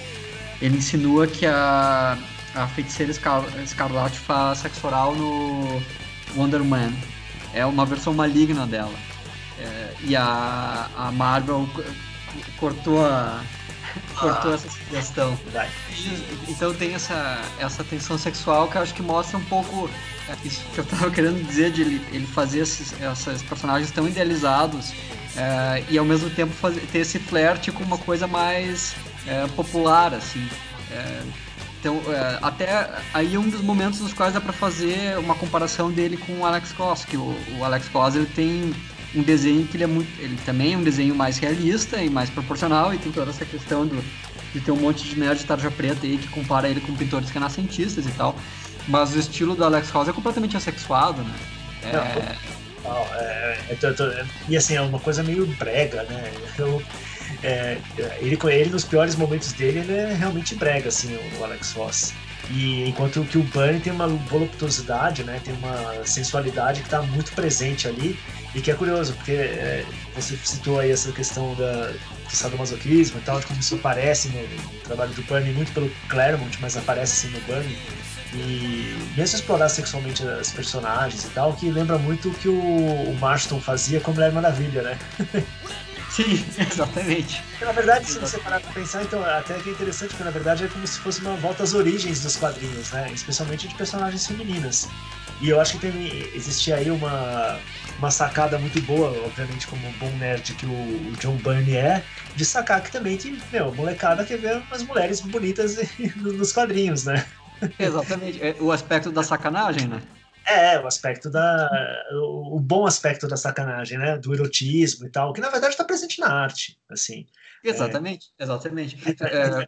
ele 0.61 0.77
insinua 0.79 1.27
que 1.27 1.47
a, 1.47 2.17
a 2.55 2.67
feiticeira 2.67 3.11
Escar 3.11 3.45
Escarlate 3.63 4.19
faz 4.19 4.59
sexo 4.59 4.87
oral 4.87 5.15
no 5.15 5.83
Wonder 6.37 6.65
Man. 6.65 6.93
É 7.55 7.65
uma 7.67 7.85
versão 7.85 8.15
maligna 8.15 8.67
dela. 8.67 8.95
É, 9.59 9.95
e 10.03 10.17
a, 10.17 10.89
a 10.97 11.13
Marvel 11.13 11.69
cortou 12.59 13.05
a, 13.05 13.43
cortou 14.19 14.53
ah, 14.53 14.55
essa 14.55 14.71
sugestão. 14.71 15.39
Então 16.49 16.75
tem 16.75 16.95
essa, 16.95 17.41
essa 17.59 17.85
tensão 17.85 18.17
sexual 18.17 18.69
que 18.69 18.77
eu 18.77 18.83
acho 18.83 18.95
que 18.95 19.03
mostra 19.03 19.39
um 19.39 19.45
pouco 19.45 19.89
é, 20.29 20.47
isso 20.47 20.65
que 20.73 20.79
eu 20.79 20.85
estava 20.85 21.11
querendo 21.13 21.45
dizer 21.47 21.71
de 21.73 21.83
ele, 21.83 22.07
ele 22.13 22.27
fazer 22.27 22.61
esses, 22.61 22.95
esses 23.01 23.43
personagens 23.43 23.91
tão 23.91 24.09
idealizados 24.09 24.93
é, 25.37 25.85
e 25.89 25.99
ao 25.99 26.05
mesmo 26.05 26.31
tempo 26.31 26.53
fazer, 26.53 26.81
ter 26.93 26.99
esse 26.99 27.19
flerte 27.19 27.73
com 27.73 27.85
uma 27.85 27.99
coisa 27.99 28.27
mais 28.27 28.95
é, 29.27 29.47
popular, 29.49 30.15
assim. 30.15 30.47
É, 30.91 31.23
então, 31.83 32.01
é, 32.07 32.39
até 32.41 32.89
aí 33.13 33.35
é 33.35 33.39
um 33.39 33.49
dos 33.49 33.61
momentos 33.61 33.99
nos 33.99 34.13
quais 34.13 34.33
dá 34.33 34.41
para 34.41 34.53
fazer 34.53 35.19
uma 35.19 35.35
comparação 35.35 35.91
dele 35.91 36.17
com 36.17 36.33
o 36.39 36.47
Alex 36.47 36.71
Cross, 36.71 37.05
que 37.05 37.17
o, 37.17 37.37
o 37.59 37.65
Alex 37.65 37.89
Cross 37.89 38.15
ele 38.15 38.27
tem 38.27 38.73
um 39.13 39.21
desenho 39.21 39.67
que 39.67 39.77
ele 39.77 39.83
é 39.83 39.89
muito, 39.89 40.09
ele 40.21 40.39
também 40.47 40.75
é 40.75 40.77
um 40.77 40.85
desenho 40.85 41.13
mais 41.13 41.39
realista 41.39 42.01
e 42.01 42.09
mais 42.09 42.31
proporcional 42.31 42.95
e 42.95 42.99
tem 42.99 43.11
toda 43.11 43.33
essa 43.33 43.45
questão 43.45 43.85
do, 43.85 44.01
de 44.53 44.61
ter 44.61 44.71
um 44.71 44.77
monte 44.77 45.03
de 45.03 45.19
nerd 45.19 45.41
de 45.41 45.45
tarja 45.45 45.73
preta 45.73 46.07
aí 46.07 46.19
que 46.19 46.29
compara 46.29 46.69
ele 46.69 46.81
com 46.81 46.95
pintores 46.95 47.31
renascentistas 47.31 48.07
e 48.07 48.13
tal. 48.13 48.37
Mas 48.87 49.13
o 49.17 49.19
estilo 49.19 49.57
do 49.57 49.65
Alex 49.65 49.91
Cross 49.91 50.09
é 50.09 50.13
completamente 50.13 50.57
assexuado, 50.57 51.21
né? 51.25 51.35
É... 51.83 52.53
Não, 52.85 52.97
é, 53.17 53.59
é, 53.71 53.75
é, 53.75 54.27
e 54.49 54.57
assim, 54.57 54.77
é 54.77 54.81
uma 54.81 55.01
coisa 55.01 55.23
meio 55.25 55.47
brega, 55.47 56.05
né? 56.05 56.33
Eu, 56.57 56.81
é, 57.43 57.79
ele, 58.21 58.39
ele, 58.45 58.71
nos 58.71 58.85
piores 58.85 59.17
momentos 59.17 59.53
dele, 59.53 59.81
ele 59.81 59.93
é 59.93 60.15
realmente 60.15 60.55
brega, 60.55 60.89
assim, 60.89 61.19
o 61.39 61.45
Alex 61.45 61.73
Ross. 61.73 62.13
E 62.51 62.89
enquanto 62.89 63.25
que 63.25 63.39
o 63.39 63.43
Bunny 63.43 63.81
tem 63.81 63.93
uma 63.93 64.09
voluptuosidade, 64.09 65.23
né, 65.25 65.41
tem 65.45 65.55
uma 65.55 66.05
sensualidade 66.05 66.81
que 66.81 66.87
está 66.87 67.01
muito 67.03 67.33
presente 67.33 67.87
ali 67.87 68.19
e 68.55 68.61
que 68.61 68.71
é 68.71 68.75
curioso, 68.75 69.15
porque 69.15 69.33
é, 69.33 69.85
você 70.15 70.37
citou 70.37 70.81
aí 70.81 70.91
essa 70.91 71.13
questão 71.13 71.55
da, 71.55 71.87
do 71.87 72.31
sadomasoquismo 72.31 73.19
e 73.19 73.23
tal, 73.23 73.39
de 73.41 73.47
como 73.47 73.61
isso 73.61 73.77
aparece 73.77 74.29
no, 74.29 74.43
no 74.43 74.81
trabalho 74.81 75.13
do 75.15 75.23
Bunny, 75.23 75.53
muito 75.53 75.73
pelo 75.73 75.91
Claremont, 76.09 76.59
mas 76.61 76.77
aparece 76.77 77.29
no 77.29 77.41
Bunny. 77.41 77.79
E 78.35 78.97
mesmo 79.17 79.37
explorar 79.37 79.69
sexualmente 79.69 80.27
as 80.27 80.51
personagens 80.51 81.25
e 81.25 81.29
tal, 81.29 81.53
que 81.53 81.71
lembra 81.71 81.99
muito 81.99 82.31
o 82.31 82.35
que 82.35 82.49
o, 82.49 82.55
o 82.55 83.17
Marston 83.21 83.61
fazia 83.61 84.01
com 84.01 84.13
Mulher 84.13 84.33
Maravilha, 84.33 84.83
né? 84.83 84.99
Sim, 86.13 86.45
exatamente. 86.61 87.43
Porque, 87.53 87.65
na 87.65 87.73
verdade, 87.73 88.07
se 88.07 88.19
você 88.19 88.39
parar 88.39 88.61
pra 88.61 88.71
pensar, 88.73 89.03
então, 89.03 89.25
até 89.25 89.59
que 89.59 89.71
é 89.71 89.73
interessante, 89.73 90.11
porque 90.11 90.25
na 90.25 90.31
verdade 90.31 90.65
é 90.65 90.69
como 90.69 90.87
se 90.87 90.99
fosse 91.01 91.23
uma 91.23 91.35
volta 91.37 91.63
às 91.63 91.73
origens 91.73 92.21
dos 92.21 92.37
quadrinhos, 92.37 92.91
né? 92.91 93.11
Especialmente 93.13 93.67
de 93.67 93.75
personagens 93.75 94.27
femininas. 94.27 94.89
E 95.41 95.49
eu 95.49 95.59
acho 95.59 95.73
que 95.73 95.91
tem, 95.91 96.09
existia 96.35 96.77
aí 96.77 96.91
uma, 96.91 97.59
uma 97.99 98.11
sacada 98.11 98.59
muito 98.59 98.81
boa, 98.83 99.11
obviamente, 99.25 99.67
como 99.67 99.89
um 99.89 99.93
bom 99.93 100.11
nerd 100.19 100.55
que 100.55 100.67
o, 100.67 100.71
o 100.71 101.13
John 101.19 101.37
Byrne 101.37 101.77
é, 101.77 102.05
de 102.37 102.45
sacar 102.45 102.83
que 102.83 102.93
também 102.93 103.17
tem, 103.17 103.39
meu, 103.51 103.75
molecada 103.75 104.25
quer 104.25 104.39
ver 104.39 104.59
umas 104.59 104.83
mulheres 104.83 105.21
bonitas 105.21 105.77
nos 106.17 106.53
quadrinhos, 106.53 107.07
né? 107.07 107.27
Exatamente. 107.79 108.43
É, 108.43 108.57
o 108.61 108.71
aspecto 108.71 109.11
da 109.11 109.23
sacanagem, 109.23 109.89
né? 109.89 110.03
É, 110.47 110.79
o 110.79 110.87
aspecto 110.87 111.31
da. 111.31 111.69
O, 112.13 112.59
bom 112.61 112.87
aspecto 112.87 113.29
da 113.29 113.37
sacanagem, 113.37 113.99
né? 113.99 114.19
Do 114.19 114.35
erotismo 114.35 115.07
e 115.07 115.11
tal, 115.11 115.33
que 115.33 115.41
na 115.41 115.51
verdade 115.51 115.73
está 115.73 115.85
presente 115.85 116.21
na 116.21 116.29
arte, 116.29 116.79
assim. 116.91 117.27
Exatamente, 117.63 118.33
é, 118.39 118.43
exatamente. 118.43 118.97
É, 119.23 119.65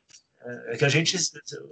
é, 0.47 0.75
é, 0.75 0.77
que 0.77 0.85
a 0.85 0.89
gente 0.91 1.17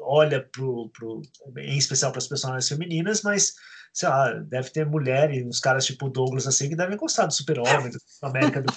olha 0.00 0.42
pro, 0.50 0.88
pro 0.90 1.20
em 1.58 1.76
especial 1.76 2.10
para 2.10 2.20
as 2.20 2.26
personagens 2.26 2.68
femininas, 2.68 3.20
mas 3.22 3.52
sei 3.92 4.08
lá, 4.08 4.32
deve 4.32 4.70
ter 4.70 4.86
mulher 4.86 5.30
e 5.30 5.44
uns 5.44 5.60
caras 5.60 5.84
tipo 5.84 6.08
Douglas 6.08 6.46
assim 6.46 6.70
que 6.70 6.76
devem 6.76 6.96
gostar 6.96 7.26
do 7.26 7.34
Super-Homem, 7.34 7.90
do 7.90 7.98
América 8.22 8.62
do 8.62 8.72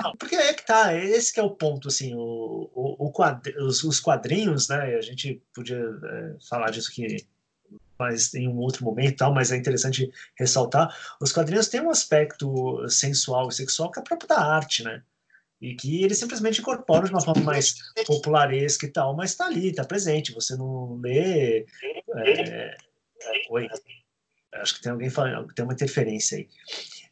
Não, 0.00 0.14
porque 0.18 0.36
é 0.36 0.54
que 0.54 0.64
tá, 0.64 0.94
esse 0.94 1.32
que 1.32 1.40
é 1.40 1.42
o 1.42 1.50
ponto, 1.50 1.88
assim, 1.88 2.14
o, 2.14 2.70
o, 2.72 3.08
o 3.08 3.12
os, 3.66 3.82
os, 3.82 3.98
quadrinhos, 3.98 4.68
né, 4.68 4.94
a 4.96 5.00
gente 5.00 5.42
podia 5.52 5.78
é, 5.80 6.36
falar 6.48 6.70
disso 6.70 6.90
aqui 6.92 7.26
mas 7.98 8.32
em 8.34 8.48
um 8.48 8.58
outro 8.58 8.84
momento 8.84 9.16
tal, 9.16 9.34
mas 9.34 9.50
é 9.50 9.56
interessante 9.56 10.10
ressaltar, 10.38 10.94
os 11.20 11.32
quadrinhos 11.32 11.68
têm 11.68 11.80
um 11.80 11.90
aspecto 11.90 12.88
sensual 12.88 13.48
e 13.48 13.54
sexual 13.54 13.90
que 13.90 13.98
é 13.98 14.02
próprio 14.02 14.28
da 14.28 14.40
arte, 14.40 14.84
né? 14.84 15.02
E 15.60 15.74
que 15.74 16.04
eles 16.04 16.18
simplesmente 16.18 16.60
incorporam 16.60 17.06
de 17.06 17.10
uma 17.10 17.20
forma 17.20 17.42
mais 17.42 17.74
popularesca 18.06 18.86
e 18.86 18.90
tal, 18.90 19.16
mas 19.16 19.32
está 19.32 19.46
ali, 19.46 19.70
está 19.70 19.84
presente. 19.84 20.32
Você 20.32 20.54
não 20.56 21.00
lê. 21.00 21.66
É... 22.16 22.76
Oi. 23.50 23.68
Acho 24.54 24.76
que 24.76 24.82
tem 24.82 24.92
alguém 24.92 25.10
falando, 25.10 25.52
tem 25.52 25.64
uma 25.64 25.74
interferência 25.74 26.38
aí. 26.38 26.48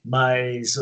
Mas 0.08 0.76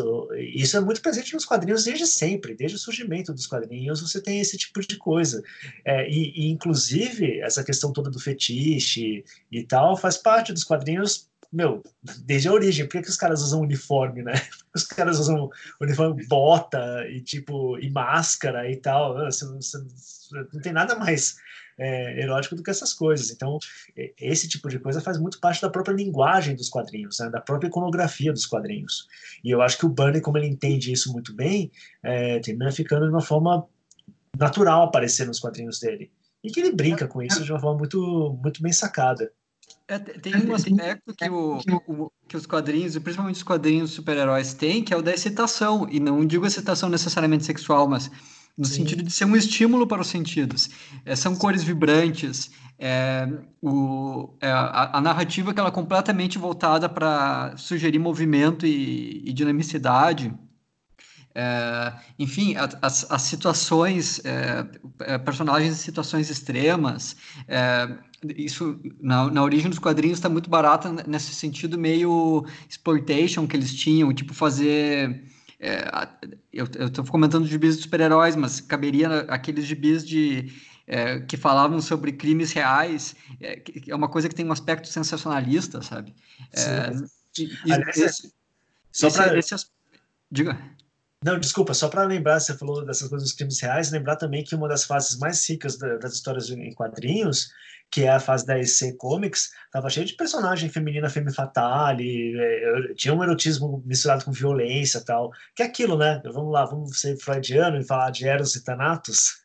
isso 0.53 0.77
é 0.77 0.79
muito 0.79 1.01
presente 1.01 1.33
nos 1.33 1.45
quadrinhos 1.45 1.85
desde 1.85 2.05
sempre, 2.05 2.53
desde 2.53 2.77
o 2.77 2.79
surgimento 2.79 3.33
dos 3.33 3.47
quadrinhos, 3.47 3.99
você 3.99 4.21
tem 4.21 4.39
esse 4.39 4.55
tipo 4.55 4.79
de 4.81 4.97
coisa. 4.97 5.41
É, 5.83 6.07
e, 6.07 6.31
e, 6.35 6.51
inclusive, 6.51 7.39
essa 7.39 7.63
questão 7.63 7.91
toda 7.91 8.11
do 8.11 8.19
fetiche 8.19 9.25
e 9.51 9.63
tal 9.63 9.97
faz 9.97 10.15
parte 10.15 10.53
dos 10.53 10.63
quadrinhos 10.63 11.27
meu, 11.51 11.81
desde 12.25 12.49
a 12.49 12.51
origem, 12.51 12.85
por 12.85 12.91
que, 12.91 13.03
que 13.03 13.09
os 13.09 13.15
caras 13.15 13.41
usam 13.41 13.61
uniforme, 13.61 14.21
né? 14.21 14.33
Os 14.75 14.83
caras 14.83 15.19
usam 15.19 15.49
uniforme, 15.79 16.27
bota 16.27 17.07
e 17.07 17.21
tipo, 17.21 17.79
e 17.79 17.89
máscara 17.89 18.69
e 18.69 18.75
tal. 18.75 19.15
Você, 19.15 19.45
você, 19.45 19.77
não 20.51 20.61
tem 20.61 20.73
nada 20.73 20.95
mais 20.95 21.37
é, 21.77 22.21
erótico 22.21 22.55
do 22.55 22.63
que 22.63 22.71
essas 22.71 22.93
coisas. 22.93 23.31
Então, 23.31 23.57
esse 24.19 24.47
tipo 24.47 24.69
de 24.69 24.79
coisa 24.79 25.01
faz 25.01 25.17
muito 25.17 25.39
parte 25.39 25.61
da 25.61 25.69
própria 25.69 25.93
linguagem 25.93 26.55
dos 26.55 26.69
quadrinhos, 26.69 27.19
né? 27.19 27.29
da 27.29 27.41
própria 27.41 27.67
iconografia 27.67 28.31
dos 28.31 28.45
quadrinhos. 28.45 29.07
E 29.43 29.51
eu 29.51 29.61
acho 29.61 29.77
que 29.77 29.85
o 29.85 29.89
Bunny, 29.89 30.21
como 30.21 30.37
ele 30.37 30.47
entende 30.47 30.91
isso 30.91 31.11
muito 31.11 31.33
bem, 31.33 31.71
é, 32.03 32.39
termina 32.39 32.71
ficando 32.71 33.05
de 33.05 33.11
uma 33.11 33.21
forma 33.21 33.67
natural 34.37 34.83
aparecer 34.83 35.25
nos 35.27 35.39
quadrinhos 35.39 35.79
dele. 35.79 36.11
E 36.43 36.51
que 36.51 36.59
ele 36.59 36.71
brinca 36.71 37.07
com 37.07 37.21
isso 37.21 37.43
de 37.43 37.51
uma 37.51 37.59
forma 37.59 37.79
muito, 37.79 38.37
muito 38.41 38.61
bem 38.61 38.71
sacada. 38.71 39.31
É, 39.87 39.99
tem 39.99 40.35
um 40.35 40.53
aspecto 40.53 41.13
que, 41.15 41.29
o, 41.29 41.59
o, 41.87 42.11
que 42.27 42.37
os 42.37 42.45
quadrinhos, 42.45 42.97
principalmente 42.97 43.37
os 43.37 43.43
quadrinhos 43.43 43.91
super-heróis 43.91 44.53
têm, 44.53 44.83
que 44.83 44.93
é 44.93 44.97
o 44.97 45.01
da 45.01 45.13
excitação. 45.13 45.87
E 45.89 45.99
não 45.99 46.25
digo 46.25 46.45
excitação 46.45 46.89
necessariamente 46.89 47.45
sexual, 47.45 47.87
mas 47.87 48.09
no 48.57 48.65
Sim. 48.65 48.75
sentido 48.75 49.03
de 49.03 49.11
ser 49.11 49.25
um 49.25 49.35
estímulo 49.35 49.85
para 49.85 50.01
os 50.01 50.07
sentidos. 50.07 50.69
É, 51.05 51.15
são 51.15 51.35
cores 51.35 51.63
vibrantes, 51.63 52.51
é, 52.79 53.27
o, 53.61 54.33
é, 54.39 54.49
a, 54.49 54.97
a, 54.97 55.01
narrativa 55.01 55.53
que 55.53 55.59
ela 55.59 55.69
é 55.69 55.71
completamente 55.71 56.37
voltada 56.37 56.87
para 56.87 57.55
sugerir 57.57 57.99
movimento 57.99 58.65
e, 58.65 59.23
e 59.25 59.33
dinamicidade. 59.33 60.33
É, 61.33 61.93
enfim, 62.17 62.55
as, 62.81 63.11
as 63.11 63.21
situações, 63.23 64.21
é, 64.23 64.65
é, 65.01 65.17
personagens 65.17 65.73
em 65.73 65.77
situações 65.77 66.29
extremas, 66.29 67.17
isso 68.37 68.79
na, 69.01 69.29
na 69.29 69.43
origem 69.43 69.69
dos 69.69 69.79
quadrinhos 69.79 70.17
está 70.17 70.29
muito 70.29 70.49
barata 70.49 70.89
nesse 71.05 71.35
sentido 71.35 71.77
meio 71.77 72.45
exploitation 72.69 73.45
que 73.45 73.55
eles 73.55 73.73
tinham, 73.73 74.13
tipo 74.13 74.33
fazer 74.33 75.25
é, 75.59 75.87
eu 76.51 76.65
estou 76.65 77.05
comentando 77.05 77.45
de 77.45 77.51
gibis 77.51 77.77
de 77.77 77.83
super-heróis, 77.83 78.35
mas 78.35 78.59
caberia 78.61 79.21
aqueles 79.29 79.65
gibis 79.65 80.05
de 80.05 80.51
é, 80.87 81.19
que 81.21 81.37
falavam 81.37 81.81
sobre 81.81 82.11
crimes 82.11 82.51
reais, 82.51 83.15
é, 83.41 83.61
é 83.87 83.95
uma 83.95 84.07
coisa 84.07 84.29
que 84.29 84.35
tem 84.35 84.45
um 84.45 84.51
aspecto 84.51 84.87
sensacionalista, 84.87 85.81
sabe? 85.81 86.13
É, 86.53 86.91
e, 87.37 87.71
Aliás, 87.71 87.97
esse, 87.97 88.33
só 88.91 89.09
para 89.11 89.39
diga. 90.31 90.57
Não, 91.23 91.39
desculpa, 91.39 91.73
só 91.73 91.89
para 91.89 92.03
lembrar, 92.03 92.39
você 92.39 92.55
falou 92.55 92.85
dessas 92.85 93.07
coisas 93.07 93.29
dos 93.29 93.35
crimes 93.35 93.59
reais, 93.59 93.91
lembrar 93.91 94.15
também 94.15 94.43
que 94.43 94.53
uma 94.53 94.67
das 94.67 94.83
fases 94.83 95.17
mais 95.17 95.47
ricas 95.49 95.77
das 95.77 96.13
histórias 96.13 96.49
em 96.49 96.73
quadrinhos 96.73 97.49
que 97.91 98.03
é 98.03 98.09
a 98.09 98.19
fase 98.19 98.45
da 98.45 98.59
EC 98.59 98.95
Comics, 98.97 99.51
tava 99.71 99.89
cheio 99.89 100.05
de 100.05 100.15
personagem 100.15 100.69
feminina, 100.69 101.09
femme 101.09 101.33
fatale, 101.33 102.35
é, 102.37 102.93
tinha 102.95 103.13
um 103.13 103.23
erotismo 103.23 103.81
misturado 103.85 104.25
com 104.25 104.31
violência 104.31 105.01
tal. 105.01 105.31
Que 105.55 105.63
é 105.63 105.65
aquilo, 105.65 105.97
né? 105.97 106.21
Vamos 106.25 106.51
lá, 106.51 106.65
vamos 106.65 106.99
ser 106.99 107.17
freudiano 107.17 107.79
e 107.79 107.85
falar 107.85 108.11
de 108.11 108.27
Eros 108.27 108.55
e 108.55 108.63
Thanatos. 108.63 109.44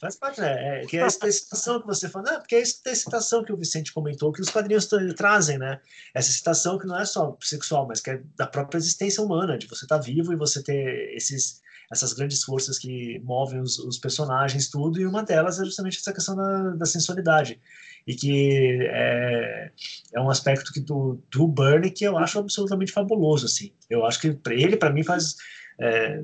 Faz 0.00 0.16
parte, 0.16 0.40
né? 0.40 0.82
É, 0.82 0.86
que 0.86 0.96
é 0.96 1.02
essa 1.02 1.28
excitação 1.28 1.80
que 1.80 1.86
você 1.86 2.08
fala, 2.08 2.38
porque 2.38 2.56
é 2.56 2.60
essa 2.60 2.80
excitação 2.86 3.44
que 3.44 3.52
o 3.52 3.56
Vicente 3.56 3.92
comentou, 3.92 4.32
que 4.32 4.40
os 4.40 4.50
quadrinhos 4.50 4.88
trazem, 5.16 5.58
né? 5.58 5.80
Essa 6.14 6.30
excitação 6.30 6.78
que 6.78 6.86
não 6.86 6.98
é 6.98 7.04
só 7.04 7.36
sexual, 7.40 7.86
mas 7.86 8.00
que 8.00 8.10
é 8.10 8.22
da 8.36 8.46
própria 8.46 8.78
existência 8.78 9.22
humana, 9.22 9.58
de 9.58 9.66
você 9.66 9.84
estar 9.84 9.98
tá 9.98 10.02
vivo 10.02 10.32
e 10.32 10.36
você 10.36 10.62
ter 10.62 11.14
esses 11.14 11.60
essas 11.90 12.12
grandes 12.12 12.44
forças 12.44 12.78
que 12.78 13.18
movem 13.24 13.60
os, 13.60 13.78
os, 13.80 13.98
personagens, 13.98 14.70
tudo, 14.70 15.00
e 15.00 15.06
uma 15.06 15.24
delas 15.24 15.58
é 15.58 15.64
justamente 15.64 15.98
essa 15.98 16.12
questão 16.12 16.36
da, 16.36 16.70
da 16.70 16.86
sensualidade. 16.86 17.60
E 18.06 18.14
que 18.14 18.78
é, 18.82 19.72
é 20.14 20.20
um 20.20 20.30
aspecto 20.30 20.72
que 20.72 20.80
do, 20.80 21.20
do 21.30 21.48
Burnie 21.48 21.90
que 21.90 22.04
eu 22.04 22.16
acho 22.16 22.38
absolutamente 22.38 22.92
fabuloso, 22.92 23.46
assim. 23.46 23.72
Eu 23.90 24.06
acho 24.06 24.20
que 24.20 24.38
ele, 24.50 24.76
para 24.76 24.92
mim, 24.92 25.02
faz... 25.02 25.34
É, 25.80 26.22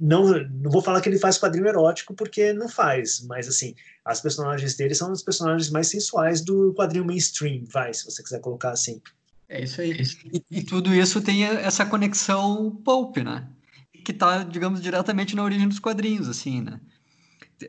não, 0.00 0.24
não 0.48 0.70
vou 0.70 0.82
falar 0.82 1.00
que 1.00 1.08
ele 1.08 1.18
faz 1.18 1.38
quadrinho 1.38 1.66
erótico, 1.66 2.14
porque 2.14 2.52
não 2.52 2.68
faz, 2.68 3.20
mas, 3.26 3.48
assim, 3.48 3.74
as 4.04 4.20
personagens 4.20 4.74
dele 4.76 4.94
são 4.94 5.12
os 5.12 5.22
personagens 5.22 5.70
mais 5.70 5.88
sensuais 5.88 6.40
do 6.40 6.72
quadrinho 6.74 7.04
mainstream, 7.04 7.64
vai, 7.66 7.92
se 7.92 8.04
você 8.04 8.22
quiser 8.22 8.40
colocar 8.40 8.70
assim. 8.70 9.00
É 9.48 9.62
isso 9.62 9.80
aí. 9.80 10.02
E, 10.32 10.42
e 10.50 10.62
tudo 10.62 10.94
isso 10.94 11.20
tem 11.20 11.44
essa 11.44 11.84
conexão 11.84 12.70
pulp, 12.84 13.18
né? 13.18 13.46
que 14.02 14.12
está, 14.12 14.42
digamos, 14.42 14.82
diretamente 14.82 15.34
na 15.34 15.44
origem 15.44 15.68
dos 15.68 15.78
quadrinhos, 15.78 16.28
assim, 16.28 16.60
né? 16.60 16.80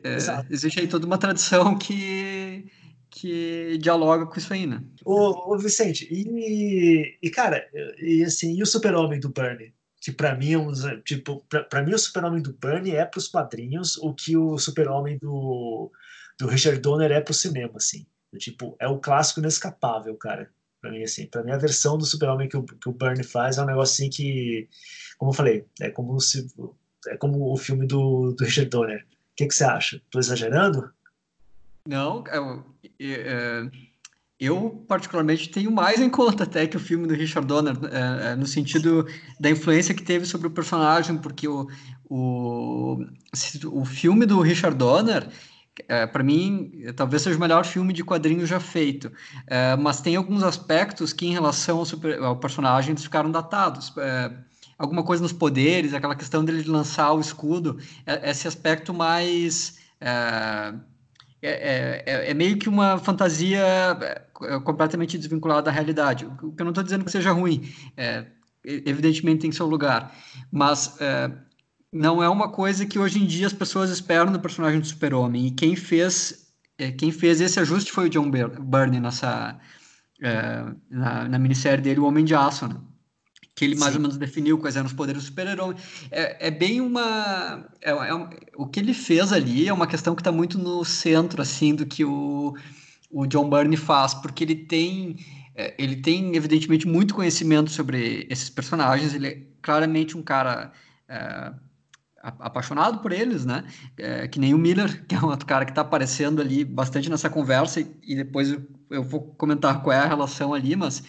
É, 0.02 0.16
existe 0.50 0.80
aí 0.80 0.88
toda 0.88 1.06
uma 1.06 1.16
tradição 1.16 1.78
que, 1.78 2.66
que 3.08 3.78
dialoga 3.78 4.26
com 4.26 4.38
isso 4.38 4.52
aí, 4.52 4.66
né? 4.66 4.82
Ô, 5.04 5.54
ô 5.54 5.58
Vicente, 5.58 6.08
e, 6.10 7.16
e 7.22 7.30
cara, 7.30 7.64
e 8.00 8.24
assim, 8.24 8.56
e 8.56 8.62
o 8.62 8.66
super-homem 8.66 9.20
do 9.20 9.28
Bernie? 9.28 9.72
Que 10.04 10.12
para 10.12 10.34
mim 10.34 10.52
é 10.52 10.58
um, 10.58 10.72
tipo, 11.02 11.44
para 11.48 11.82
mim 11.82 11.94
o 11.94 11.98
super-homem 11.98 12.42
do 12.42 12.52
Bernie 12.52 12.94
é 12.94 13.06
para 13.06 13.18
os 13.18 13.28
quadrinhos 13.28 13.96
o 13.96 14.12
que 14.12 14.36
o 14.36 14.58
super-homem 14.58 15.16
do, 15.18 15.90
do 16.38 16.46
Richard 16.46 16.78
Donner 16.80 17.10
é 17.10 17.20
para 17.20 17.32
o 17.32 17.34
cinema, 17.34 17.74
assim. 17.76 18.06
Tipo, 18.36 18.76
é 18.78 18.86
o 18.86 18.98
clássico 18.98 19.40
inescapável, 19.40 20.14
cara. 20.16 20.50
Para 20.80 20.90
mim, 20.90 21.02
assim, 21.02 21.26
para 21.26 21.42
mim 21.42 21.52
a 21.52 21.56
versão 21.56 21.96
do 21.96 22.04
super-homem 22.04 22.48
que 22.48 22.56
o, 22.56 22.64
que 22.64 22.88
o 22.88 22.92
Bernie 22.92 23.24
faz 23.24 23.56
é 23.56 23.62
um 23.62 23.66
negócio 23.66 23.94
assim 23.94 24.10
que 24.10 24.68
como 25.16 25.30
eu 25.30 25.36
falei, 25.36 25.66
é 25.80 25.90
como 25.90 26.20
se 26.20 26.46
é 27.08 27.16
como 27.16 27.52
o 27.52 27.56
filme 27.56 27.86
do, 27.86 28.32
do 28.32 28.44
Richard 28.44 28.70
Donner. 28.70 29.02
O 29.02 29.36
que, 29.36 29.46
que 29.46 29.54
você 29.54 29.64
acha? 29.64 29.96
Estou 29.96 30.20
exagerando? 30.20 30.92
Não, 31.86 32.24
eu, 32.28 32.64
é, 32.98 33.60
eu, 33.60 33.70
particularmente 34.88 35.48
tenho 35.48 35.70
mais 35.70 36.00
em 36.00 36.08
conta 36.10 36.44
até 36.44 36.66
que 36.66 36.76
o 36.76 36.80
filme 36.80 37.06
do 37.06 37.14
Richard 37.14 37.46
Donner, 37.46 37.74
é, 37.90 38.36
no 38.36 38.46
sentido 38.46 39.06
da 39.38 39.50
influência 39.50 39.94
que 39.94 40.02
teve 40.02 40.24
sobre 40.26 40.46
o 40.46 40.50
personagem, 40.50 41.18
porque 41.18 41.46
o, 41.48 41.68
o, 42.08 42.98
o 43.72 43.84
filme 43.84 44.26
do 44.26 44.40
Richard 44.40 44.76
Donner 44.76 45.28
é, 45.88 46.06
para 46.06 46.22
mim, 46.22 46.70
talvez 46.94 47.22
seja 47.22 47.36
o 47.36 47.40
melhor 47.40 47.64
filme 47.64 47.92
de 47.92 48.04
quadrinhos 48.04 48.48
já 48.48 48.60
feito. 48.60 49.10
É, 49.46 49.76
mas 49.76 50.00
tem 50.00 50.16
alguns 50.16 50.42
aspectos 50.42 51.12
que, 51.12 51.26
em 51.26 51.32
relação 51.32 51.78
ao, 51.78 51.84
super, 51.84 52.22
ao 52.22 52.36
personagem, 52.36 52.92
eles 52.92 53.02
ficaram 53.02 53.30
datados. 53.30 53.92
Alguma 54.76 55.04
coisa 55.04 55.22
nos 55.22 55.32
poderes, 55.32 55.94
aquela 55.94 56.16
questão 56.16 56.44
dele 56.44 56.62
lançar 56.68 57.12
o 57.12 57.20
escudo, 57.20 57.78
é, 58.06 58.30
esse 58.30 58.46
aspecto 58.46 58.92
mais. 58.92 59.78
É, 61.44 61.50
é, 61.50 62.02
é, 62.06 62.30
é, 62.30 62.34
meio 62.34 62.56
que 62.56 62.70
uma 62.70 62.96
fantasia 62.96 63.60
é, 63.60 64.60
completamente 64.60 65.18
desvinculada 65.18 65.64
da 65.64 65.70
realidade. 65.70 66.24
O 66.24 66.52
que 66.52 66.62
eu 66.62 66.64
não 66.64 66.70
estou 66.70 66.82
dizendo 66.82 67.04
que 67.04 67.10
seja 67.10 67.32
ruim, 67.32 67.70
é, 67.98 68.24
evidentemente 68.64 69.42
tem 69.42 69.52
seu 69.52 69.66
lugar, 69.66 70.16
mas 70.50 70.98
é, 71.02 71.30
não 71.92 72.22
é 72.22 72.30
uma 72.30 72.50
coisa 72.50 72.86
que 72.86 72.98
hoje 72.98 73.22
em 73.22 73.26
dia 73.26 73.46
as 73.46 73.52
pessoas 73.52 73.90
esperam 73.90 74.32
do 74.32 74.40
personagem 74.40 74.80
do 74.80 74.86
Super-Homem. 74.86 75.48
E 75.48 75.50
quem 75.50 75.76
fez, 75.76 76.50
quem 76.96 77.12
fez 77.12 77.42
esse 77.42 77.60
ajuste 77.60 77.92
foi 77.92 78.06
o 78.06 78.10
John 78.10 78.30
Byrne 78.30 78.98
nessa, 78.98 79.60
na, 80.90 81.28
na 81.28 81.38
minissérie 81.38 81.84
dele, 81.84 82.00
O 82.00 82.06
Homem 82.06 82.24
de 82.24 82.34
Aço. 82.34 82.66
Né? 82.66 82.76
Que 83.54 83.64
ele 83.64 83.76
mais 83.76 83.92
Sim. 83.92 83.98
ou 83.98 84.02
menos 84.02 84.16
definiu 84.16 84.58
quais 84.58 84.76
eram 84.76 84.86
os 84.86 84.92
poderes 84.92 85.22
do 85.22 85.26
super-herói. 85.26 85.76
É, 86.10 86.48
é, 86.48 86.50
bem 86.50 86.80
uma. 86.80 87.64
É, 87.80 87.90
é, 87.90 88.14
o 88.56 88.66
que 88.66 88.80
ele 88.80 88.92
fez 88.92 89.32
ali 89.32 89.68
é 89.68 89.72
uma 89.72 89.86
questão 89.86 90.14
que 90.14 90.20
está 90.20 90.32
muito 90.32 90.58
no 90.58 90.84
centro, 90.84 91.40
assim, 91.40 91.74
do 91.74 91.86
que 91.86 92.04
o, 92.04 92.54
o 93.10 93.26
John 93.26 93.48
Byrne 93.48 93.76
faz, 93.76 94.14
porque 94.14 94.42
ele 94.42 94.56
tem. 94.56 95.16
É, 95.54 95.72
ele 95.78 95.96
tem, 95.96 96.34
evidentemente, 96.34 96.86
muito 96.86 97.14
conhecimento 97.14 97.70
sobre 97.70 98.26
esses 98.28 98.50
personagens. 98.50 99.14
Ele 99.14 99.28
é 99.28 99.42
claramente 99.62 100.16
um 100.16 100.22
cara 100.22 100.72
é, 101.08 101.52
apaixonado 102.20 102.98
por 102.98 103.12
eles, 103.12 103.44
né? 103.44 103.62
É, 103.96 104.26
que 104.26 104.40
nem 104.40 104.52
o 104.52 104.58
Miller, 104.58 105.02
que 105.06 105.14
é 105.14 105.20
um 105.20 105.26
outro 105.26 105.46
cara 105.46 105.64
que 105.64 105.70
está 105.70 105.82
aparecendo 105.82 106.40
ali 106.40 106.64
bastante 106.64 107.08
nessa 107.08 107.30
conversa, 107.30 107.80
e, 107.80 107.96
e, 108.02 108.16
depois 108.16 108.58
eu, 108.90 109.04
vou 109.04 109.20
comentar 109.36 109.80
qual 109.80 109.92
é 109.92 110.00
a 110.00 110.08
relação 110.08 110.52
ali, 110.52 110.74
mas 110.74 111.04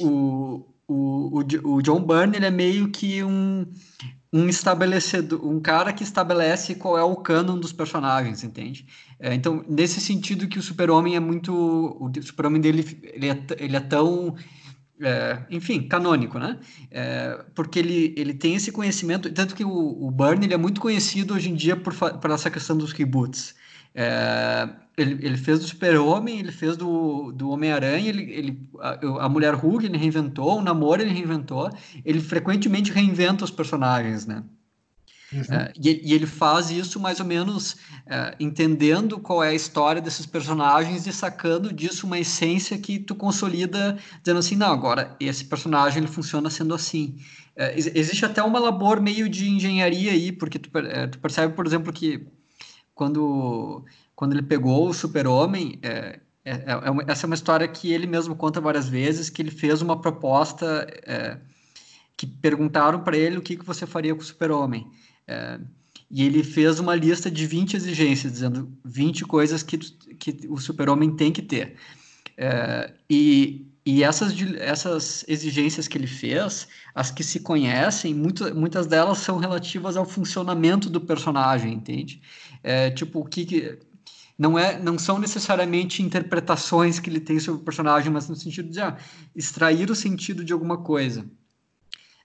o, 0.00 0.64
o, 0.90 1.38
o, 1.38 1.74
o 1.74 1.82
John 1.82 2.02
Byrne 2.04 2.36
ele 2.36 2.46
é 2.46 2.50
meio 2.50 2.88
que 2.90 3.22
um, 3.22 3.64
um 4.32 4.48
estabelecedor, 4.48 5.46
um 5.46 5.60
cara 5.60 5.92
que 5.92 6.02
estabelece 6.02 6.74
qual 6.74 6.98
é 6.98 7.02
o 7.02 7.14
canon 7.16 7.58
dos 7.58 7.72
personagens, 7.72 8.42
entende? 8.42 8.86
É, 9.18 9.32
então, 9.32 9.64
nesse 9.68 10.00
sentido 10.00 10.48
que 10.48 10.58
o 10.58 10.62
Super-Homem 10.62 11.14
é 11.14 11.20
muito, 11.20 11.52
o 11.52 12.10
Super-Homem 12.20 12.60
dele 12.60 12.84
ele 13.04 13.28
é, 13.28 13.38
ele 13.58 13.76
é 13.76 13.80
tão, 13.80 14.34
é, 15.00 15.44
enfim, 15.48 15.86
canônico, 15.86 16.40
né? 16.40 16.58
É, 16.90 17.40
porque 17.54 17.78
ele, 17.78 18.12
ele 18.16 18.34
tem 18.34 18.56
esse 18.56 18.72
conhecimento, 18.72 19.32
tanto 19.32 19.54
que 19.54 19.64
o, 19.64 19.70
o 19.70 20.10
Byrne 20.10 20.46
ele 20.46 20.54
é 20.54 20.58
muito 20.58 20.80
conhecido 20.80 21.34
hoje 21.34 21.50
em 21.50 21.54
dia 21.54 21.76
por, 21.76 21.94
por 21.94 22.30
essa 22.32 22.50
questão 22.50 22.76
dos 22.76 22.90
reboots. 22.90 23.54
É, 23.94 24.68
ele, 24.96 25.18
ele 25.24 25.36
fez 25.36 25.58
do 25.58 25.66
Super-Homem, 25.66 26.38
ele 26.38 26.52
fez 26.52 26.76
do, 26.76 27.32
do 27.32 27.50
Homem-Aranha, 27.50 28.08
ele, 28.08 28.22
ele, 28.32 28.68
a, 28.78 29.24
a, 29.24 29.28
Mulher 29.28 29.54
Hulk 29.54 29.86
ele 29.86 29.96
reinventou, 29.96 30.58
o 30.58 30.62
Namor 30.62 31.00
ele 31.00 31.12
reinventou, 31.12 31.70
ele 32.04 32.20
frequentemente 32.20 32.92
reinventa 32.92 33.44
os 33.44 33.50
personagens, 33.50 34.26
né? 34.26 34.42
Uhum. 35.32 35.40
Uh, 35.42 35.72
e, 35.80 36.10
e, 36.10 36.12
ele 36.12 36.26
faz 36.26 36.70
isso 36.70 36.98
mais 36.98 37.20
ou 37.20 37.26
menos 37.26 37.72
uh, 37.72 38.34
entendendo 38.40 39.18
qual 39.20 39.44
é 39.44 39.50
a 39.50 39.54
história 39.54 40.02
desses 40.02 40.26
personagens 40.26 41.06
e 41.06 41.12
sacando 41.12 41.72
disso 41.72 42.04
uma 42.04 42.18
essência 42.18 42.76
que 42.76 42.98
tu 42.98 43.14
consolida, 43.14 43.96
dizendo 44.20 44.40
assim, 44.40 44.56
não, 44.56 44.72
agora 44.72 45.14
esse 45.20 45.44
personagem 45.44 45.98
ele 45.98 46.08
funciona 46.08 46.50
sendo 46.50 46.74
assim. 46.74 47.16
Uh, 47.56 47.78
existe 47.94 48.24
até 48.24 48.42
uma 48.42 48.58
labor 48.58 49.00
meio 49.00 49.28
de 49.28 49.48
engenharia 49.48 50.10
aí, 50.10 50.32
porque 50.32 50.58
tu, 50.58 50.68
tu 51.12 51.18
percebe, 51.20 51.54
por 51.54 51.64
exemplo, 51.64 51.92
que 51.92 52.26
quando, 53.00 53.82
quando 54.14 54.34
ele 54.34 54.42
pegou 54.42 54.86
o 54.86 54.92
super-homem, 54.92 55.78
é, 55.80 56.20
é, 56.44 56.52
é, 56.52 56.76
essa 57.08 57.24
é 57.24 57.26
uma 57.26 57.34
história 57.34 57.66
que 57.66 57.90
ele 57.90 58.06
mesmo 58.06 58.36
conta 58.36 58.60
várias 58.60 58.90
vezes, 58.90 59.30
que 59.30 59.40
ele 59.40 59.50
fez 59.50 59.80
uma 59.80 59.98
proposta 59.98 60.86
que 62.14 62.26
perguntaram 62.26 63.00
para 63.00 63.16
ele 63.16 63.38
o 63.38 63.40
que, 63.40 63.56
que 63.56 63.64
você 63.64 63.86
faria 63.86 64.14
com 64.14 64.20
o 64.20 64.24
super-homem. 64.24 64.86
É, 65.26 65.58
e 66.10 66.22
ele 66.22 66.44
fez 66.44 66.78
uma 66.78 66.94
lista 66.94 67.30
de 67.30 67.46
20 67.46 67.72
exigências, 67.72 68.32
dizendo 68.32 68.70
20 68.84 69.24
coisas 69.24 69.62
que, 69.62 69.78
que 69.78 70.46
o 70.50 70.58
super-homem 70.58 71.16
tem 71.16 71.32
que 71.32 71.40
ter. 71.40 71.76
É, 72.36 72.92
e 73.08 73.70
e 73.84 74.02
essas, 74.04 74.34
essas 74.58 75.24
exigências 75.26 75.88
que 75.88 75.96
ele 75.96 76.06
fez, 76.06 76.68
as 76.94 77.10
que 77.10 77.24
se 77.24 77.40
conhecem, 77.40 78.14
muito, 78.14 78.54
muitas 78.54 78.86
delas 78.86 79.18
são 79.18 79.38
relativas 79.38 79.96
ao 79.96 80.04
funcionamento 80.04 80.90
do 80.90 81.00
personagem, 81.00 81.72
entende? 81.72 82.20
É, 82.62 82.90
tipo, 82.90 83.20
o 83.20 83.24
que, 83.24 83.44
que 83.44 83.78
não, 84.38 84.58
é, 84.58 84.78
não 84.78 84.98
são 84.98 85.18
necessariamente 85.18 86.02
interpretações 86.02 86.98
que 86.98 87.10
ele 87.10 87.20
tem 87.20 87.38
sobre 87.38 87.60
o 87.60 87.64
personagem, 87.64 88.10
mas 88.10 88.28
no 88.28 88.36
sentido 88.36 88.70
de 88.70 88.80
ah, 88.80 88.96
extrair 89.34 89.90
o 89.90 89.94
sentido 89.94 90.44
de 90.44 90.52
alguma 90.52 90.78
coisa. 90.78 91.26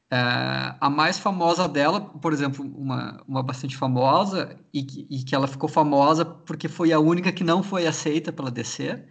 É, 0.10 0.76
a 0.80 0.90
mais 0.90 1.18
famosa 1.18 1.68
dela, 1.68 2.00
por 2.00 2.32
exemplo, 2.32 2.64
uma, 2.64 3.22
uma 3.28 3.44
bastante 3.44 3.76
famosa, 3.76 4.58
e 4.74 4.84
que, 4.84 5.08
e 5.10 5.24
que 5.24 5.36
ela 5.36 5.48
ficou 5.48 5.68
famosa 5.68 6.24
porque 6.24 6.68
foi 6.68 6.94
a 6.94 7.00
única 7.00 7.32
que 7.32 7.44
não 7.44 7.64
foi 7.64 7.88
aceita 7.88 8.32
pela 8.32 8.52
DC, 8.52 9.04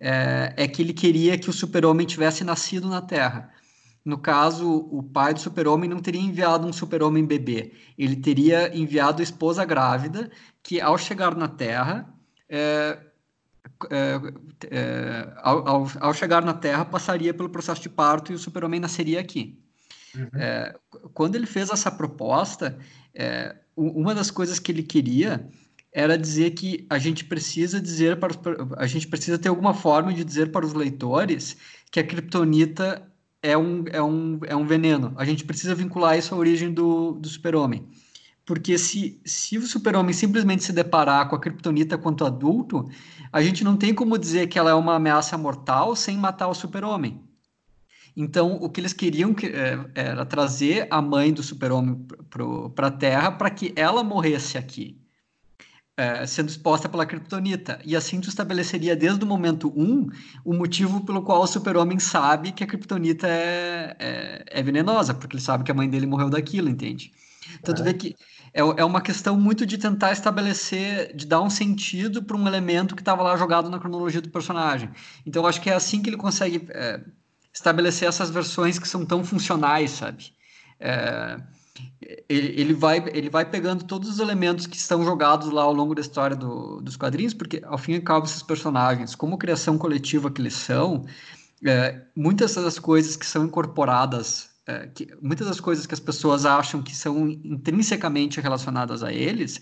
é, 0.00 0.54
é 0.56 0.68
que 0.68 0.80
ele 0.82 0.92
queria 0.92 1.38
que 1.38 1.50
o 1.50 1.52
super-homem 1.52 2.06
tivesse 2.06 2.44
nascido 2.44 2.88
na 2.88 3.02
Terra. 3.02 3.50
No 4.04 4.18
caso, 4.18 4.88
o 4.90 5.02
pai 5.02 5.34
do 5.34 5.40
super-homem 5.40 5.88
não 5.88 6.00
teria 6.00 6.20
enviado 6.20 6.66
um 6.66 6.72
super-homem 6.72 7.24
bebê, 7.26 7.72
ele 7.96 8.16
teria 8.16 8.74
enviado 8.76 9.20
a 9.20 9.22
esposa 9.22 9.64
grávida, 9.64 10.30
que 10.62 10.80
ao 10.80 10.96
chegar 10.96 11.34
na 11.36 11.48
Terra, 11.48 12.08
é, 12.48 12.98
é, 13.90 14.20
é, 14.70 15.32
ao, 15.38 15.68
ao, 15.68 15.90
ao, 16.00 16.14
chegar 16.14 16.44
na 16.44 16.54
Terra, 16.54 16.84
passaria 16.84 17.34
pelo 17.34 17.50
processo 17.50 17.82
de 17.82 17.88
parto 17.88 18.32
e 18.32 18.34
o 18.34 18.38
super-homem 18.38 18.80
nasceria 18.80 19.20
aqui. 19.20 19.58
Uhum. 20.14 20.28
É, 20.34 20.74
quando 21.12 21.36
ele 21.36 21.46
fez 21.46 21.70
essa 21.70 21.90
proposta, 21.90 22.78
é, 23.14 23.56
uma 23.76 24.14
das 24.14 24.30
coisas 24.30 24.58
que 24.58 24.72
ele 24.72 24.82
queria 24.82 25.48
era 25.92 26.18
dizer 26.18 26.50
que 26.52 26.86
a 26.90 26.98
gente 26.98 27.24
precisa 27.24 27.80
dizer 27.80 28.18
para 28.18 28.32
a 28.76 28.86
gente 28.86 29.08
precisa 29.08 29.38
ter 29.38 29.48
alguma 29.48 29.74
forma 29.74 30.12
de 30.12 30.22
dizer 30.24 30.52
para 30.52 30.64
os 30.64 30.74
leitores 30.74 31.56
que 31.90 31.98
a 31.98 32.06
kriptonita 32.06 33.10
é 33.42 33.56
um, 33.56 33.84
é 33.90 34.02
um, 34.02 34.40
é 34.46 34.56
um 34.56 34.66
veneno. 34.66 35.12
A 35.16 35.24
gente 35.24 35.44
precisa 35.44 35.74
vincular 35.74 36.18
isso 36.18 36.34
à 36.34 36.38
origem 36.38 36.72
do, 36.72 37.12
do 37.12 37.28
super-homem. 37.28 37.86
Porque 38.44 38.78
se, 38.78 39.20
se 39.24 39.58
o 39.58 39.66
super-homem 39.66 40.14
simplesmente 40.14 40.64
se 40.64 40.72
deparar 40.72 41.28
com 41.28 41.36
a 41.36 41.40
kriptonita 41.40 41.98
quanto 41.98 42.24
adulto, 42.24 42.88
a 43.32 43.42
gente 43.42 43.62
não 43.62 43.76
tem 43.76 43.94
como 43.94 44.18
dizer 44.18 44.48
que 44.48 44.58
ela 44.58 44.70
é 44.70 44.74
uma 44.74 44.94
ameaça 44.94 45.36
mortal 45.36 45.94
sem 45.94 46.16
matar 46.16 46.48
o 46.48 46.54
super-homem. 46.54 47.22
Então, 48.16 48.54
o 48.54 48.68
que 48.68 48.80
eles 48.80 48.92
queriam 48.92 49.34
é, 49.42 49.78
era 49.94 50.24
trazer 50.24 50.88
a 50.90 51.00
mãe 51.00 51.32
do 51.32 51.42
super-homem 51.42 52.06
para 52.74 52.88
a 52.88 52.90
Terra 52.90 53.30
para 53.30 53.50
que 53.50 53.72
ela 53.76 54.02
morresse 54.02 54.58
aqui, 54.58 54.98
é, 55.98 56.24
sendo 56.26 56.48
exposta 56.48 56.88
pela 56.88 57.04
Kryptonita. 57.04 57.80
E 57.84 57.96
assim 57.96 58.20
tu 58.20 58.28
estabeleceria 58.28 58.94
desde 58.94 59.24
o 59.24 59.26
momento 59.26 59.72
1 59.76 59.82
um, 59.82 60.08
o 60.44 60.54
motivo 60.54 61.04
pelo 61.04 61.22
qual 61.22 61.42
o 61.42 61.46
super-homem 61.46 61.98
sabe 61.98 62.52
que 62.52 62.62
a 62.62 62.66
Kryptonita 62.68 63.26
é, 63.26 63.96
é, 63.98 64.44
é, 64.46 64.62
venenosa, 64.62 65.12
porque 65.12 65.34
ele 65.34 65.42
sabe 65.42 65.64
que 65.64 65.72
a 65.72 65.74
mãe 65.74 65.90
dele 65.90 66.06
morreu 66.06 66.30
daquilo, 66.30 66.68
entende? 66.68 67.12
Então, 67.58 67.74
tu 67.74 67.82
vê 67.82 67.94
que 67.94 68.14
é, 68.54 68.60
é 68.60 68.84
uma 68.84 69.00
questão 69.00 69.36
muito 69.36 69.66
de 69.66 69.76
tentar 69.76 70.12
estabelecer, 70.12 71.16
de 71.16 71.26
dar 71.26 71.40
um 71.40 71.50
sentido 71.50 72.22
para 72.22 72.36
um 72.36 72.46
elemento 72.46 72.94
que 72.94 73.02
estava 73.02 73.22
lá 73.24 73.36
jogado 73.36 73.68
na 73.68 73.80
cronologia 73.80 74.20
do 74.20 74.30
personagem. 74.30 74.90
Então, 75.26 75.42
eu 75.42 75.48
acho 75.48 75.60
que 75.60 75.68
é 75.68 75.74
assim 75.74 76.00
que 76.00 76.08
ele 76.08 76.16
consegue 76.16 76.68
é, 76.70 77.00
estabelecer 77.52 78.08
essas 78.08 78.30
versões 78.30 78.78
que 78.78 78.86
são 78.86 79.04
tão 79.04 79.24
funcionais, 79.24 79.90
sabe? 79.90 80.32
É, 80.78 81.40
ele, 82.28 82.60
ele, 82.60 82.72
vai, 82.74 83.04
ele 83.12 83.30
vai 83.30 83.44
pegando 83.44 83.84
todos 83.84 84.08
os 84.08 84.18
elementos 84.18 84.66
que 84.66 84.76
estão 84.76 85.04
jogados 85.04 85.50
lá 85.50 85.62
ao 85.62 85.72
longo 85.72 85.94
da 85.94 86.00
história 86.00 86.36
do, 86.36 86.80
dos 86.80 86.96
quadrinhos, 86.96 87.34
porque 87.34 87.62
ao 87.64 87.78
fim 87.78 87.92
e 87.92 87.96
ao 87.96 88.02
cabo 88.02 88.26
esses 88.26 88.42
personagens, 88.42 89.14
como 89.14 89.38
criação 89.38 89.76
coletiva 89.78 90.30
que 90.30 90.40
eles 90.40 90.54
são, 90.54 91.04
é, 91.64 92.02
muitas 92.14 92.54
das 92.54 92.78
coisas 92.78 93.16
que 93.16 93.26
são 93.26 93.44
incorporadas, 93.44 94.50
é, 94.66 94.86
que, 94.86 95.08
muitas 95.20 95.46
das 95.46 95.60
coisas 95.60 95.86
que 95.86 95.94
as 95.94 96.00
pessoas 96.00 96.44
acham 96.44 96.82
que 96.82 96.94
são 96.94 97.28
intrinsecamente 97.28 98.40
relacionadas 98.40 99.02
a 99.02 99.12
eles, 99.12 99.60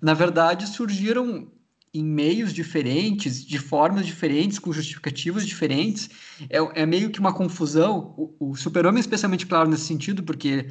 na 0.00 0.14
verdade 0.14 0.66
surgiram 0.66 1.50
em 1.96 2.04
meios 2.04 2.52
diferentes, 2.52 3.42
de 3.42 3.58
formas 3.58 4.04
diferentes, 4.04 4.58
com 4.58 4.70
justificativas 4.70 5.46
diferentes. 5.46 6.10
É, 6.50 6.82
é 6.82 6.84
meio 6.84 7.08
que 7.08 7.18
uma 7.18 7.32
confusão. 7.32 8.14
O, 8.18 8.50
o 8.50 8.54
Super-Homem 8.54 8.98
é 8.98 9.00
especialmente 9.00 9.46
claro 9.46 9.70
nesse 9.70 9.84
sentido, 9.84 10.22
porque 10.22 10.66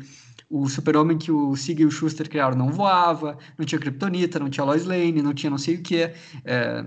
o 0.49 0.67
Super-Homem 0.69 1.17
que 1.17 1.31
o 1.31 1.55
Sig 1.55 1.81
e 1.81 1.85
o 1.85 1.91
Schuster 1.91 2.29
criaram 2.29 2.57
não 2.57 2.71
voava, 2.71 3.37
não 3.57 3.65
tinha 3.65 3.79
Kryptonita, 3.79 4.39
não 4.39 4.49
tinha 4.49 4.63
Lois 4.63 4.85
Lane, 4.85 5.21
não 5.21 5.33
tinha 5.33 5.49
não 5.49 5.57
sei 5.57 5.75
o 5.75 5.83
que. 5.83 6.11
É, 6.43 6.85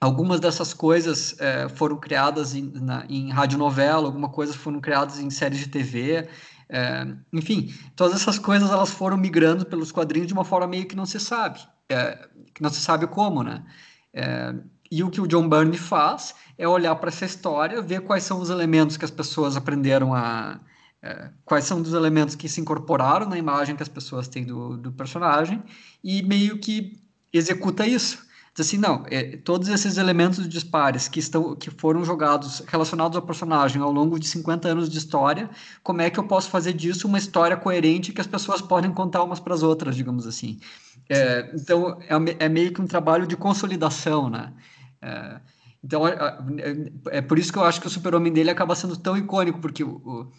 algumas 0.00 0.40
dessas 0.40 0.74
coisas 0.74 1.34
é, 1.38 1.68
foram 1.68 1.98
criadas 1.98 2.54
em, 2.54 2.70
na, 2.74 3.04
em 3.08 3.30
radionovela, 3.30 4.06
algumas 4.06 4.32
coisas 4.32 4.56
foram 4.56 4.80
criadas 4.80 5.18
em 5.18 5.30
séries 5.30 5.58
de 5.60 5.68
TV. 5.68 6.28
É, 6.68 7.06
enfim, 7.32 7.72
todas 7.94 8.20
essas 8.20 8.38
coisas 8.38 8.70
elas 8.70 8.90
foram 8.90 9.16
migrando 9.16 9.64
pelos 9.64 9.92
quadrinhos 9.92 10.26
de 10.26 10.32
uma 10.32 10.44
forma 10.44 10.66
meio 10.66 10.86
que 10.86 10.96
não 10.96 11.06
se 11.06 11.20
sabe 11.20 11.60
é, 11.88 12.28
que 12.54 12.62
não 12.62 12.70
se 12.70 12.80
sabe 12.80 13.06
como, 13.06 13.42
né? 13.42 13.64
É, 14.12 14.54
e 14.90 15.02
o 15.02 15.10
que 15.10 15.20
o 15.20 15.26
John 15.26 15.48
Byrne 15.48 15.76
faz 15.76 16.34
é 16.56 16.66
olhar 16.66 16.94
para 16.96 17.08
essa 17.08 17.24
história, 17.24 17.82
ver 17.82 18.00
quais 18.02 18.22
são 18.22 18.40
os 18.40 18.50
elementos 18.50 18.96
que 18.96 19.04
as 19.04 19.10
pessoas 19.10 19.56
aprenderam 19.56 20.14
a. 20.14 20.60
É, 21.02 21.30
quais 21.44 21.64
são 21.64 21.80
os 21.80 21.92
elementos 21.92 22.34
que 22.34 22.48
se 22.48 22.60
incorporaram 22.60 23.28
na 23.28 23.36
imagem 23.38 23.76
que 23.76 23.82
as 23.82 23.88
pessoas 23.88 24.28
têm 24.28 24.44
do, 24.44 24.76
do 24.76 24.90
personagem 24.90 25.62
e 26.02 26.22
meio 26.22 26.58
que 26.58 26.98
executa 27.32 27.86
isso. 27.86 28.26
Diz 28.56 28.66
assim, 28.66 28.78
não, 28.78 29.04
é, 29.10 29.36
todos 29.36 29.68
esses 29.68 29.98
elementos 29.98 30.48
dispares 30.48 31.08
que, 31.08 31.20
estão, 31.20 31.54
que 31.54 31.70
foram 31.70 32.02
jogados, 32.06 32.62
relacionados 32.66 33.14
ao 33.14 33.22
personagem 33.22 33.82
ao 33.82 33.92
longo 33.92 34.18
de 34.18 34.26
50 34.26 34.66
anos 34.66 34.88
de 34.88 34.96
história, 34.96 35.50
como 35.82 36.00
é 36.00 36.08
que 36.08 36.18
eu 36.18 36.24
posso 36.24 36.48
fazer 36.48 36.72
disso 36.72 37.06
uma 37.06 37.18
história 37.18 37.54
coerente 37.54 38.14
que 38.14 38.20
as 38.20 38.26
pessoas 38.26 38.62
podem 38.62 38.90
contar 38.90 39.22
umas 39.22 39.40
para 39.40 39.52
as 39.52 39.62
outras, 39.62 39.94
digamos 39.94 40.26
assim. 40.26 40.58
É, 41.06 41.52
então, 41.54 41.98
é, 42.00 42.46
é, 42.46 42.48
meio 42.48 42.72
que 42.72 42.80
um 42.80 42.86
trabalho 42.86 43.26
de 43.26 43.36
consolidação, 43.36 44.30
né? 44.30 44.50
É, 45.02 45.40
então, 45.84 46.08
é, 46.08 46.16
é, 47.10 47.20
por 47.20 47.38
isso 47.38 47.52
que 47.52 47.58
eu 47.58 47.64
acho 47.64 47.80
que 47.80 47.86
o 47.86 47.90
super-homem 47.90 48.32
dele 48.32 48.50
acaba 48.50 48.74
sendo 48.74 48.96
tão 48.96 49.18
icônico, 49.18 49.60
porque 49.60 49.84
o, 49.84 50.00
o, 50.04 50.32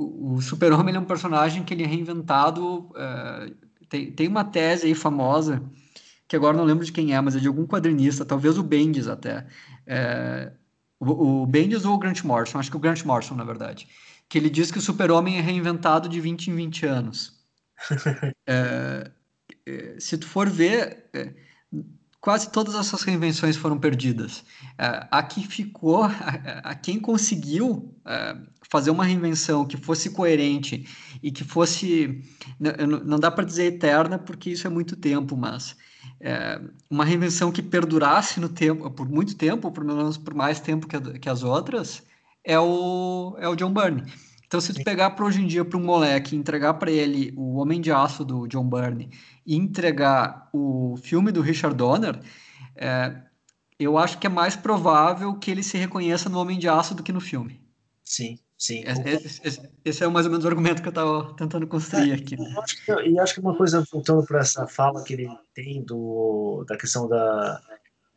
o 0.00 0.40
super-homem 0.40 0.94
é 0.94 0.98
um 0.98 1.04
personagem 1.04 1.62
que 1.62 1.74
ele 1.74 1.84
é 1.84 1.86
reinventado. 1.86 2.90
É, 2.96 3.52
tem, 3.88 4.12
tem 4.12 4.28
uma 4.28 4.44
tese 4.44 4.86
aí 4.86 4.94
famosa, 4.94 5.62
que 6.26 6.36
agora 6.36 6.56
não 6.56 6.64
lembro 6.64 6.84
de 6.84 6.92
quem 6.92 7.14
é, 7.14 7.20
mas 7.20 7.36
é 7.36 7.40
de 7.40 7.48
algum 7.48 7.66
quadrinista, 7.66 8.24
talvez 8.24 8.56
o 8.56 8.62
Bendis 8.62 9.08
até. 9.08 9.46
É, 9.86 10.52
o, 10.98 11.42
o 11.42 11.46
Bendis 11.46 11.84
ou 11.84 11.94
o 11.94 11.98
Grant 11.98 12.22
Morrison, 12.22 12.58
acho 12.58 12.70
que 12.70 12.76
o 12.76 12.80
Grant 12.80 13.04
Morrison, 13.04 13.34
na 13.34 13.44
verdade, 13.44 13.88
que 14.28 14.38
ele 14.38 14.48
diz 14.48 14.70
que 14.70 14.78
o 14.78 14.82
super-homem 14.82 15.38
é 15.38 15.40
reinventado 15.40 16.08
de 16.08 16.20
20 16.20 16.48
em 16.48 16.54
20 16.54 16.86
anos. 16.86 17.40
é, 18.46 19.10
é, 19.66 19.96
se 19.98 20.16
tu 20.16 20.26
for 20.26 20.48
ver, 20.48 21.08
é, 21.12 21.34
quase 22.20 22.50
todas 22.50 22.74
essas 22.74 23.02
reinvenções 23.02 23.56
foram 23.56 23.78
perdidas. 23.78 24.44
É, 24.78 25.06
a 25.10 25.22
que 25.22 25.46
ficou, 25.46 26.04
a, 26.04 26.74
quem 26.74 27.00
conseguiu 27.00 27.94
fazer 28.68 28.90
uma 28.90 29.04
reinvenção 29.04 29.64
que 29.64 29.76
fosse 29.76 30.10
coerente 30.10 30.86
e 31.22 31.30
que 31.30 31.44
fosse, 31.44 32.22
não, 32.58 33.18
dá 33.18 33.30
para 33.30 33.44
dizer 33.44 33.64
eterna 33.64 34.18
porque 34.18 34.50
isso 34.50 34.66
é 34.66 34.70
muito 34.70 34.96
tempo, 34.96 35.36
mas 35.36 35.76
uma 36.88 37.04
reinvenção 37.04 37.50
que 37.50 37.62
perdurasse 37.62 38.40
no 38.40 38.48
tempo, 38.48 38.90
por 38.90 39.08
muito 39.08 39.36
tempo, 39.36 39.70
pelo 39.70 39.86
menos 39.86 40.16
por 40.16 40.34
mais 40.34 40.60
tempo 40.60 40.86
que, 40.86 41.18
que 41.18 41.28
as 41.28 41.42
outras, 41.42 42.02
é 42.44 42.58
o, 42.58 43.36
é 43.38 43.48
o 43.48 43.54
John 43.54 43.72
Byrne. 43.72 44.04
Então, 44.50 44.60
se 44.60 44.74
tu 44.74 44.82
pegar 44.82 45.10
para 45.10 45.24
hoje 45.24 45.40
em 45.40 45.46
dia 45.46 45.64
para 45.64 45.78
um 45.78 45.84
moleque, 45.84 46.34
entregar 46.34 46.74
para 46.74 46.90
ele 46.90 47.32
o 47.36 47.58
Homem 47.58 47.80
de 47.80 47.92
Aço 47.92 48.24
do 48.24 48.48
John 48.48 48.68
Byrne 48.68 49.08
e 49.46 49.54
entregar 49.54 50.50
o 50.52 50.96
filme 51.00 51.30
do 51.30 51.40
Richard 51.40 51.76
Donner, 51.76 52.20
é, 52.74 53.16
eu 53.78 53.96
acho 53.96 54.18
que 54.18 54.26
é 54.26 54.30
mais 54.30 54.56
provável 54.56 55.34
que 55.34 55.52
ele 55.52 55.62
se 55.62 55.78
reconheça 55.78 56.28
no 56.28 56.40
Homem 56.40 56.58
de 56.58 56.68
Aço 56.68 56.96
do 56.96 57.02
que 57.04 57.12
no 57.12 57.20
filme. 57.20 57.62
Sim, 58.04 58.40
Sim. 58.58 58.82
Esse, 58.84 59.40
esse, 59.46 59.70
esse, 59.84 60.02
é 60.02 60.08
mais 60.08 60.26
ou 60.26 60.32
menos 60.32 60.44
o 60.44 60.48
argumento 60.48 60.82
que 60.82 60.88
eu 60.88 60.90
estava 60.90 61.32
tentando 61.34 61.68
construir 61.68 62.10
é, 62.10 62.14
aqui. 62.14 62.36
e 63.06 63.20
acho 63.20 63.34
que 63.34 63.40
uma 63.40 63.56
coisa, 63.56 63.86
voltando 63.92 64.26
para 64.26 64.40
essa 64.40 64.66
fala 64.66 65.04
que 65.04 65.12
ele 65.12 65.28
tem 65.54 65.80
do, 65.84 66.64
da 66.68 66.76
questão 66.76 67.08
da, 67.08 67.62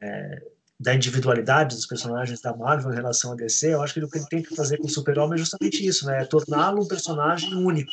é, 0.01 0.43
da 0.83 0.93
individualidade 0.93 1.75
dos 1.75 1.85
personagens 1.85 2.41
da 2.41 2.55
Marvel 2.55 2.91
em 2.91 2.95
relação 2.95 3.31
a 3.31 3.35
DC, 3.35 3.73
eu 3.73 3.81
acho 3.81 3.93
que 3.93 4.03
o 4.03 4.09
que 4.09 4.17
ele 4.17 4.27
tem 4.27 4.43
que 4.43 4.55
fazer 4.55 4.77
com 4.77 4.85
o 4.85 4.89
Super-Homem 4.89 5.35
é 5.35 5.37
justamente 5.37 5.85
isso, 5.85 6.05
né? 6.05 6.21
É 6.21 6.25
torná-lo 6.25 6.83
um 6.83 6.87
personagem 6.87 7.55
único. 7.55 7.91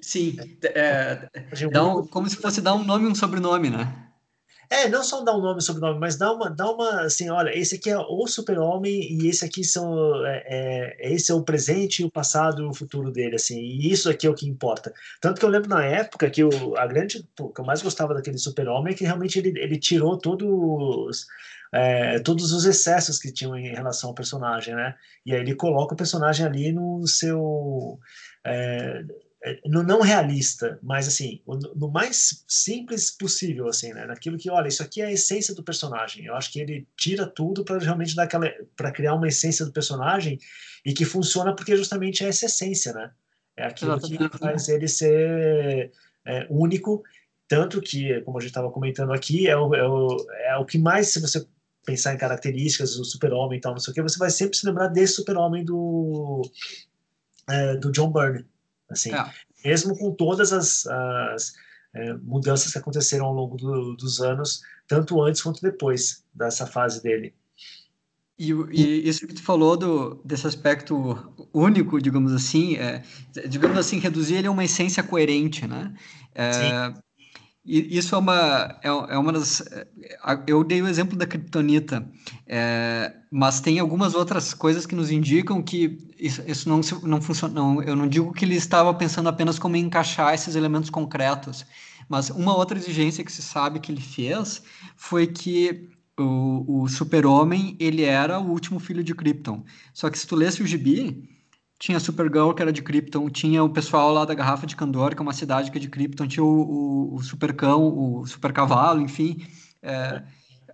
Sim, 0.00 0.36
é, 0.64 1.28
é, 1.34 1.68
dá 1.70 1.86
um, 1.86 2.04
como 2.04 2.28
se 2.28 2.36
fosse 2.36 2.60
dar 2.60 2.74
um 2.74 2.82
nome 2.82 3.04
e 3.04 3.08
um 3.08 3.14
sobrenome, 3.14 3.70
né? 3.70 4.08
É, 4.72 4.88
não 4.88 5.04
só 5.04 5.20
dar 5.20 5.36
um 5.36 5.42
nome 5.42 5.58
e 5.58 5.62
sobrenome, 5.62 6.00
mas 6.00 6.16
dá 6.16 6.32
uma, 6.32 6.48
dá 6.48 6.70
uma, 6.70 7.02
assim, 7.02 7.28
olha, 7.28 7.54
esse 7.54 7.74
aqui 7.74 7.90
é 7.90 7.98
o 7.98 8.26
super-homem 8.26 9.12
e 9.12 9.28
esse 9.28 9.44
aqui 9.44 9.62
são, 9.62 10.24
é, 10.24 10.44
é, 10.46 11.12
esse 11.12 11.30
é 11.30 11.34
o 11.34 11.42
presente, 11.42 12.02
o 12.02 12.10
passado 12.10 12.62
e 12.62 12.64
o 12.64 12.72
futuro 12.72 13.12
dele, 13.12 13.36
assim, 13.36 13.60
e 13.60 13.92
isso 13.92 14.08
aqui 14.08 14.26
é 14.26 14.30
o 14.30 14.34
que 14.34 14.48
importa. 14.48 14.90
Tanto 15.20 15.38
que 15.38 15.44
eu 15.44 15.50
lembro 15.50 15.68
na 15.68 15.84
época 15.84 16.30
que 16.30 16.42
o, 16.42 16.74
a 16.78 16.86
grande, 16.86 17.22
o 17.38 17.50
que 17.50 17.60
eu 17.60 17.66
mais 17.66 17.82
gostava 17.82 18.14
daquele 18.14 18.38
super-homem 18.38 18.94
é 18.94 18.96
que 18.96 19.04
realmente 19.04 19.38
ele, 19.38 19.52
ele 19.60 19.78
tirou 19.78 20.16
todos, 20.16 21.26
é, 21.70 22.18
todos 22.20 22.50
os 22.50 22.64
excessos 22.64 23.18
que 23.18 23.30
tinham 23.30 23.54
em 23.54 23.74
relação 23.74 24.08
ao 24.08 24.14
personagem, 24.14 24.74
né? 24.74 24.94
E 25.26 25.34
aí 25.34 25.40
ele 25.40 25.54
coloca 25.54 25.92
o 25.92 25.98
personagem 25.98 26.46
ali 26.46 26.72
no 26.72 27.06
seu... 27.06 27.98
É, 28.42 29.04
no 29.66 29.82
não 29.82 30.00
realista, 30.00 30.78
mas 30.82 31.08
assim, 31.08 31.42
no 31.74 31.90
mais 31.90 32.44
simples 32.46 33.10
possível, 33.10 33.68
assim, 33.68 33.92
né? 33.92 34.06
Naquilo 34.06 34.38
que, 34.38 34.48
olha, 34.48 34.68
isso 34.68 34.82
aqui 34.82 35.02
é 35.02 35.06
a 35.06 35.12
essência 35.12 35.54
do 35.54 35.64
personagem. 35.64 36.26
Eu 36.26 36.36
acho 36.36 36.52
que 36.52 36.60
ele 36.60 36.86
tira 36.96 37.26
tudo 37.26 37.64
para 37.64 37.78
realmente 37.78 38.14
dar 38.14 38.24
aquela, 38.24 38.48
para 38.76 38.92
criar 38.92 39.14
uma 39.14 39.26
essência 39.26 39.66
do 39.66 39.72
personagem 39.72 40.38
e 40.84 40.92
que 40.92 41.04
funciona 41.04 41.54
porque 41.54 41.76
justamente 41.76 42.24
é 42.24 42.28
essa 42.28 42.46
essência, 42.46 42.92
né? 42.92 43.10
É 43.56 43.66
aquilo 43.66 44.00
que 44.00 44.38
faz 44.38 44.68
ele 44.68 44.86
ser 44.86 45.90
é, 46.24 46.46
único, 46.48 47.02
tanto 47.48 47.80
que, 47.80 48.20
como 48.20 48.38
a 48.38 48.40
gente 48.40 48.50
estava 48.50 48.70
comentando 48.70 49.12
aqui, 49.12 49.48
é 49.48 49.56
o, 49.56 49.74
é 49.74 49.86
o, 49.86 50.26
é 50.46 50.56
o 50.56 50.64
que 50.64 50.78
mais, 50.78 51.08
se 51.08 51.20
você 51.20 51.44
pensar 51.84 52.14
em 52.14 52.18
características 52.18 52.94
do 52.94 53.04
super-homem 53.04 53.58
e 53.58 53.60
tal, 53.60 53.72
não 53.72 53.80
sei 53.80 53.90
o 53.90 53.94
que, 53.94 54.02
você 54.02 54.18
vai 54.18 54.30
sempre 54.30 54.56
se 54.56 54.64
lembrar 54.64 54.86
desse 54.86 55.14
super-homem 55.14 55.64
do, 55.64 56.42
é, 57.50 57.76
do 57.76 57.90
John 57.90 58.10
Byrne 58.10 58.46
Assim, 58.92 59.12
é. 59.14 59.32
Mesmo 59.64 59.96
com 59.96 60.12
todas 60.12 60.52
as, 60.52 60.86
as 60.86 61.52
é, 61.94 62.14
mudanças 62.14 62.72
que 62.72 62.78
aconteceram 62.78 63.26
ao 63.26 63.34
longo 63.34 63.56
do, 63.56 63.94
dos 63.96 64.20
anos, 64.20 64.62
tanto 64.88 65.22
antes 65.22 65.42
quanto 65.42 65.60
depois 65.60 66.24
dessa 66.34 66.66
fase 66.66 67.02
dele. 67.02 67.34
E, 68.38 68.50
e, 68.72 69.08
isso 69.08 69.26
que 69.26 69.34
tu 69.34 69.42
falou 69.42 69.76
do, 69.76 70.20
desse 70.24 70.46
aspecto 70.46 71.16
único, 71.52 72.00
digamos 72.00 72.32
assim, 72.32 72.76
é, 72.76 73.02
digamos 73.48 73.78
assim, 73.78 73.98
reduzir 73.98 74.36
ele 74.36 74.48
a 74.48 74.50
uma 74.50 74.64
essência 74.64 75.02
coerente, 75.02 75.66
né? 75.66 75.94
É, 76.34 76.52
Sim. 76.52 77.02
Isso 77.64 78.16
é 78.16 78.18
uma, 78.18 78.76
é, 78.82 78.88
é 78.88 79.18
uma 79.18 79.32
das. 79.32 79.60
É, 79.60 79.86
eu 80.48 80.64
dei 80.64 80.82
o 80.82 80.88
exemplo 80.88 81.16
da 81.16 81.24
criptonita, 81.24 82.04
é, 82.44 83.14
mas 83.30 83.60
tem 83.60 83.78
algumas 83.78 84.14
outras 84.14 84.52
coisas 84.52 84.84
que 84.84 84.96
nos 84.96 85.12
indicam 85.12 85.62
que 85.62 85.96
isso, 86.18 86.42
isso 86.44 86.68
não, 86.68 86.80
não 87.04 87.22
funciona. 87.22 87.54
Não, 87.54 87.80
eu 87.82 87.94
não 87.94 88.08
digo 88.08 88.32
que 88.32 88.44
ele 88.44 88.56
estava 88.56 88.92
pensando 88.92 89.28
apenas 89.28 89.60
como 89.60 89.76
encaixar 89.76 90.34
esses 90.34 90.56
elementos 90.56 90.90
concretos, 90.90 91.64
mas 92.08 92.30
uma 92.30 92.56
outra 92.56 92.76
exigência 92.76 93.24
que 93.24 93.30
se 93.30 93.42
sabe 93.42 93.78
que 93.78 93.92
ele 93.92 94.00
fez 94.00 94.60
foi 94.96 95.28
que 95.28 95.88
o, 96.18 96.82
o 96.82 96.88
super-homem 96.88 97.76
ele 97.78 98.02
era 98.02 98.40
o 98.40 98.50
último 98.50 98.80
filho 98.80 99.04
de 99.04 99.14
Krypton. 99.14 99.64
Só 99.94 100.10
que 100.10 100.18
se 100.18 100.26
tu 100.26 100.34
lesse 100.34 100.64
o 100.64 100.66
gibi, 100.66 101.28
tinha 101.82 101.98
Supergirl, 101.98 102.52
que 102.52 102.62
era 102.62 102.72
de 102.72 102.80
Krypton, 102.80 103.28
tinha 103.28 103.64
o 103.64 103.68
pessoal 103.68 104.12
lá 104.12 104.24
da 104.24 104.34
Garrafa 104.34 104.68
de 104.68 104.76
Candor, 104.76 105.16
que 105.16 105.18
é 105.18 105.22
uma 105.22 105.32
cidade 105.32 105.68
que 105.68 105.78
é 105.78 105.80
de 105.80 105.88
Krypton, 105.88 106.28
tinha 106.28 106.44
o, 106.44 106.46
o, 106.46 107.14
o 107.16 107.22
Supercão, 107.24 107.82
o 107.82 108.24
Supercavalo, 108.24 109.00
enfim. 109.00 109.44
É, 109.82 110.22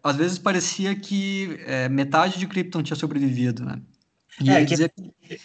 às 0.05 0.17
vezes 0.17 0.39
parecia 0.39 0.95
que 0.95 1.59
é, 1.65 1.89
metade 1.89 2.39
de 2.39 2.47
Krypton 2.47 2.83
tinha 2.83 2.95
sobrevivido, 2.95 3.65
né? 3.65 3.81
É, 4.47 4.61
que, 4.67 4.75
dizer... 4.75 4.93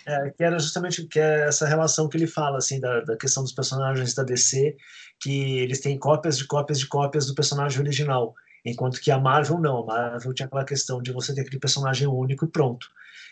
é, 0.05 0.30
que, 0.32 0.43
era 0.43 0.59
justamente 0.59 1.07
que 1.07 1.18
é 1.18 1.47
essa 1.47 1.66
relação 1.66 2.09
que 2.09 2.18
ele 2.18 2.28
fala, 2.28 2.57
assim, 2.57 2.82
da, 2.82 2.99
da 2.99 3.16
questão 3.16 3.41
dos 3.41 3.53
personagens 3.53 4.14
da 4.14 4.24
DC, 4.24 4.76
que 5.18 5.59
eles 5.59 5.80
têm 5.80 5.97
cópias 5.97 6.38
de 6.38 6.45
cópias 6.45 6.78
de 6.78 6.88
cópias 6.88 7.26
do 7.26 7.34
personagem 7.34 7.80
original, 7.80 8.36
enquanto 8.66 8.99
que 8.99 9.09
a 9.09 9.18
Marvel 9.18 9.59
não, 9.59 9.84
a 9.84 9.86
Marvel 9.86 10.34
tinha 10.34 10.45
aquela 10.45 10.66
questão 10.66 11.01
de 11.01 11.14
você 11.14 11.34
ter 11.34 11.39
aquele 11.39 11.59
personagem 11.59 12.05
único 12.05 12.43
e 12.43 12.49
pronto. 12.49 12.86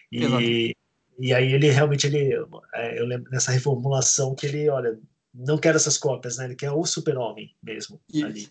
E, 0.09 0.73
e 1.20 1.34
aí 1.34 1.53
ele 1.53 1.70
realmente, 1.70 2.07
ele, 2.07 2.34
é, 2.74 2.99
eu 2.99 3.05
lembro 3.05 3.32
nessa 3.32 3.51
reformulação 3.51 4.34
que 4.34 4.45
ele, 4.45 4.70
olha, 4.70 4.97
não 5.34 5.57
quer 5.57 5.76
essas 5.76 5.97
cópias, 5.97 6.38
né? 6.38 6.45
Ele 6.45 6.55
quer 6.55 6.72
o 6.72 6.86
super-homem 6.86 7.55
mesmo 7.64 7.99
e, 8.12 8.24
ali. 8.24 8.49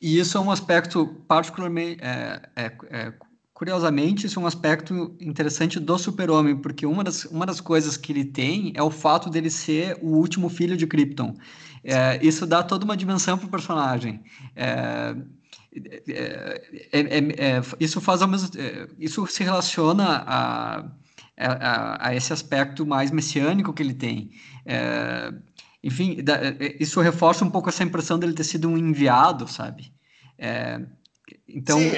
E 0.00 0.18
isso 0.18 0.36
é 0.36 0.40
um 0.40 0.50
aspecto 0.50 1.06
particularmente, 1.26 2.02
é, 2.02 2.42
é, 2.56 2.72
é, 2.90 3.12
curiosamente, 3.52 4.26
isso 4.26 4.38
é 4.38 4.42
um 4.42 4.46
aspecto 4.46 5.16
interessante 5.20 5.80
do 5.80 5.98
super-homem, 5.98 6.56
porque 6.56 6.86
uma 6.86 7.02
das, 7.02 7.24
uma 7.24 7.46
das 7.46 7.60
coisas 7.60 7.96
que 7.96 8.12
ele 8.12 8.24
tem 8.24 8.72
é 8.74 8.82
o 8.82 8.90
fato 8.90 9.30
dele 9.30 9.50
ser 9.50 9.98
o 10.02 10.08
último 10.16 10.48
filho 10.48 10.76
de 10.76 10.86
Krypton. 10.86 11.34
É, 11.82 12.18
isso 12.24 12.46
dá 12.46 12.62
toda 12.62 12.84
uma 12.84 12.96
dimensão 12.96 13.38
para 13.38 13.46
o 13.46 13.50
personagem. 13.50 14.22
É, 14.54 15.14
isso 17.78 18.00
faz 18.00 18.22
ao 18.22 18.28
mesmo, 18.28 18.50
isso 18.98 19.26
se 19.26 19.44
relaciona 19.44 20.24
a 20.26 20.90
a, 21.38 22.08
a, 22.08 22.14
esse 22.14 22.32
aspecto 22.32 22.86
mais 22.86 23.10
messiânico 23.10 23.72
que 23.72 23.82
ele 23.82 23.94
tem. 23.94 24.30
É, 24.64 25.32
enfim, 25.82 26.22
da, 26.22 26.36
é, 26.36 26.76
isso 26.80 27.00
reforça 27.00 27.44
um 27.44 27.50
pouco 27.50 27.68
essa 27.68 27.84
impressão 27.84 28.18
dele 28.18 28.32
ter 28.32 28.44
sido 28.44 28.68
um 28.68 28.76
enviado, 28.76 29.46
sabe? 29.46 29.92
É, 30.38 30.80
então, 31.48 31.78
Sim, 31.78 31.88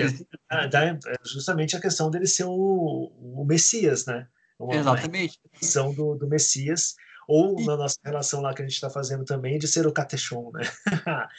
é, 0.51 0.77
é 0.77 0.99
justamente 1.25 1.77
a 1.77 1.81
questão 1.81 2.11
dele 2.11 2.27
ser 2.27 2.45
o, 2.45 3.13
o 3.19 3.45
Messias, 3.47 4.07
né? 4.07 4.27
Uma, 4.59 4.75
exatamente. 4.75 5.39
Uma 5.77 5.95
do, 5.95 6.15
do 6.17 6.29
Messias, 6.29 6.97
ou 7.27 7.61
e... 7.61 7.67
na 7.67 7.77
nossa 7.77 7.99
relação 8.05 8.41
lá 8.41 8.53
que 8.53 8.63
a 8.63 8.65
gente 8.65 8.75
está 8.75 8.91
fazendo 8.91 9.25
também, 9.25 9.59
de 9.59 9.69
ser 9.69 9.87
o 9.87 9.93
Catechon, 9.93 10.51
né? 10.53 10.63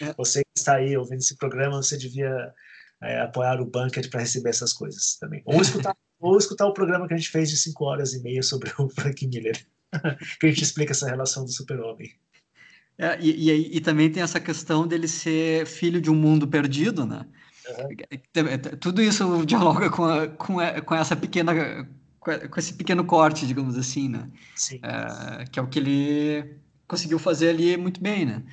É. 0.02 0.14
Você 0.18 0.42
que 0.44 0.50
está 0.58 0.76
aí 0.76 0.96
ouvindo 0.96 1.20
esse 1.20 1.36
programa, 1.36 1.82
você 1.82 1.98
devia 1.98 2.54
é, 3.02 3.22
apoiar 3.22 3.60
o 3.62 3.66
Bunker 3.66 4.10
para 4.10 4.22
receber 4.22 4.50
essas 4.50 4.74
coisas 4.74 5.18
também. 5.18 5.42
Ou 5.46 5.62
escutar 5.62 5.96
ou 6.20 6.38
escutar 6.38 6.66
o 6.68 6.74
programa 6.74 7.08
que 7.08 7.14
a 7.14 7.18
gente 7.18 7.30
fez 7.30 7.50
de 7.50 7.58
5 7.58 7.86
horas 7.86 8.14
e 8.14 8.22
meia 8.22 8.44
sobre 8.44 8.72
o 8.78 8.90
Frank 8.90 9.26
Miller, 9.28 9.58
que 10.40 10.46
a 10.46 10.50
gente 10.50 10.64
explica 10.64 10.92
essa 10.92 11.08
relação 11.08 11.46
do 11.46 11.52
super-homem. 11.52 12.12
É, 12.98 13.18
e, 13.22 13.50
e, 13.50 13.78
e, 13.78 13.80
também 13.80 14.12
tem 14.12 14.22
essa 14.22 14.42
questão 14.42 14.86
dele 14.86 15.08
ser 15.08 15.66
filho 15.66 16.02
de 16.02 16.12
um 16.12 16.16
mundo 16.16 16.46
perdido, 16.46 17.06
né? 17.06 17.26
Uhum. 17.70 18.78
Tudo 18.78 19.02
isso 19.02 19.46
dialoga 19.46 19.90
com, 19.90 20.04
a, 20.04 20.28
com, 20.28 20.60
a, 20.60 20.82
com 20.82 20.96
essa 20.96 21.16
pequena 21.16 21.88
com 22.20 22.60
esse 22.60 22.74
pequeno 22.74 23.06
corte, 23.06 23.48
digamos 23.48 23.78
assim, 23.78 24.10
né? 24.10 24.30
Sim. 24.56 24.82
É, 24.84 25.46
que 25.46 25.60
é 25.60 25.62
o 25.62 25.68
que 25.68 25.80
ele 25.80 26.58
conseguiu 26.88 27.18
fazer 27.18 27.50
ali 27.50 27.78
muito 27.78 28.02
bem, 28.02 28.26
né? 28.26 28.44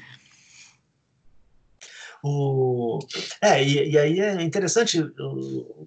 O... 2.29 2.99
É, 3.41 3.63
e, 3.63 3.91
e 3.91 3.99
aí 3.99 4.21
é 4.21 4.43
interessante 4.43 5.01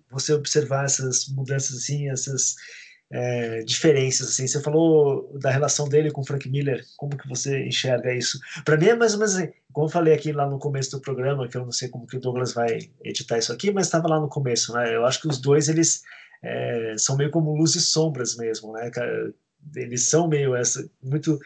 você 0.10 0.34
observar 0.34 0.86
essas 0.86 1.28
mudanças, 1.28 1.78
assim, 1.78 2.10
essas 2.10 2.56
é, 3.12 3.60
diferenças, 3.64 4.30
assim. 4.30 4.48
Você 4.48 4.62
falou 4.62 5.38
da 5.40 5.52
relação 5.52 5.90
dele 5.90 6.12
com 6.12 6.22
o 6.22 6.26
Frank 6.26 6.48
Miller, 6.50 6.82
como 6.96 7.18
que 7.18 7.28
você 7.28 7.66
enxerga 7.66 8.14
isso? 8.14 8.40
Para 8.64 8.78
mim 8.78 8.88
é 8.88 8.96
mais 8.96 9.14
ou 9.14 9.20
menos, 9.20 9.36
assim, 9.36 9.52
como 9.74 9.88
eu 9.88 9.92
falei 9.92 10.14
aqui 10.14 10.32
lá 10.32 10.50
no 10.50 10.60
começo 10.60 10.92
do 10.92 11.02
programa, 11.02 11.48
que 11.48 11.58
eu 11.58 11.66
não 11.66 11.72
sei 11.74 11.90
como 11.90 12.08
que 12.08 12.18
o 12.18 12.22
Douglas 12.22 12.54
vai 12.54 12.90
editar 13.04 13.38
isso 13.38 13.52
aqui, 13.52 13.72
mas 13.72 13.88
estava 13.88 14.08
lá 14.08 14.20
no 14.20 14.30
começo, 14.30 14.74
né? 14.74 14.96
Eu 14.96 15.06
acho 15.06 15.22
que 15.22 15.28
os 15.28 15.40
dois, 15.42 15.68
eles 15.68 16.04
é, 16.42 16.96
são 16.98 17.18
meio 17.18 17.32
como 17.32 17.56
luz 17.56 17.76
e 17.76 17.82
sombras 17.82 18.38
mesmo, 18.38 18.72
né? 18.72 18.90
Eles 19.76 20.08
são 20.08 20.28
meio 20.28 20.56
essa, 20.56 20.90
muito 21.04 21.38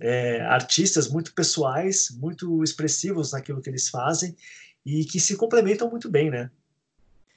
é, 0.00 0.40
artistas 0.42 1.08
muito 1.08 1.34
pessoais, 1.34 2.08
muito 2.18 2.62
expressivos 2.62 3.32
naquilo 3.32 3.60
que 3.60 3.70
eles 3.70 3.88
fazem 3.88 4.36
e 4.84 5.04
que 5.04 5.18
se 5.18 5.36
complementam 5.36 5.90
muito 5.90 6.10
bem, 6.10 6.30
né? 6.30 6.50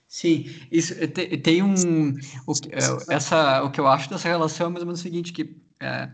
Sim, 0.07 0.49
isso 0.71 0.95
tem 1.43 1.61
um 1.61 2.13
o, 2.47 2.53
é, 2.71 3.13
essa 3.13 3.61
o 3.63 3.69
que 3.69 3.79
eu 3.79 3.87
acho 3.87 4.09
dessa 4.09 4.27
relação 4.27 4.67
é 4.67 4.69
mais 4.69 4.81
ou 4.81 4.87
menos 4.87 4.99
o 4.99 5.03
seguinte 5.03 5.31
que 5.31 5.55
é, 5.79 6.09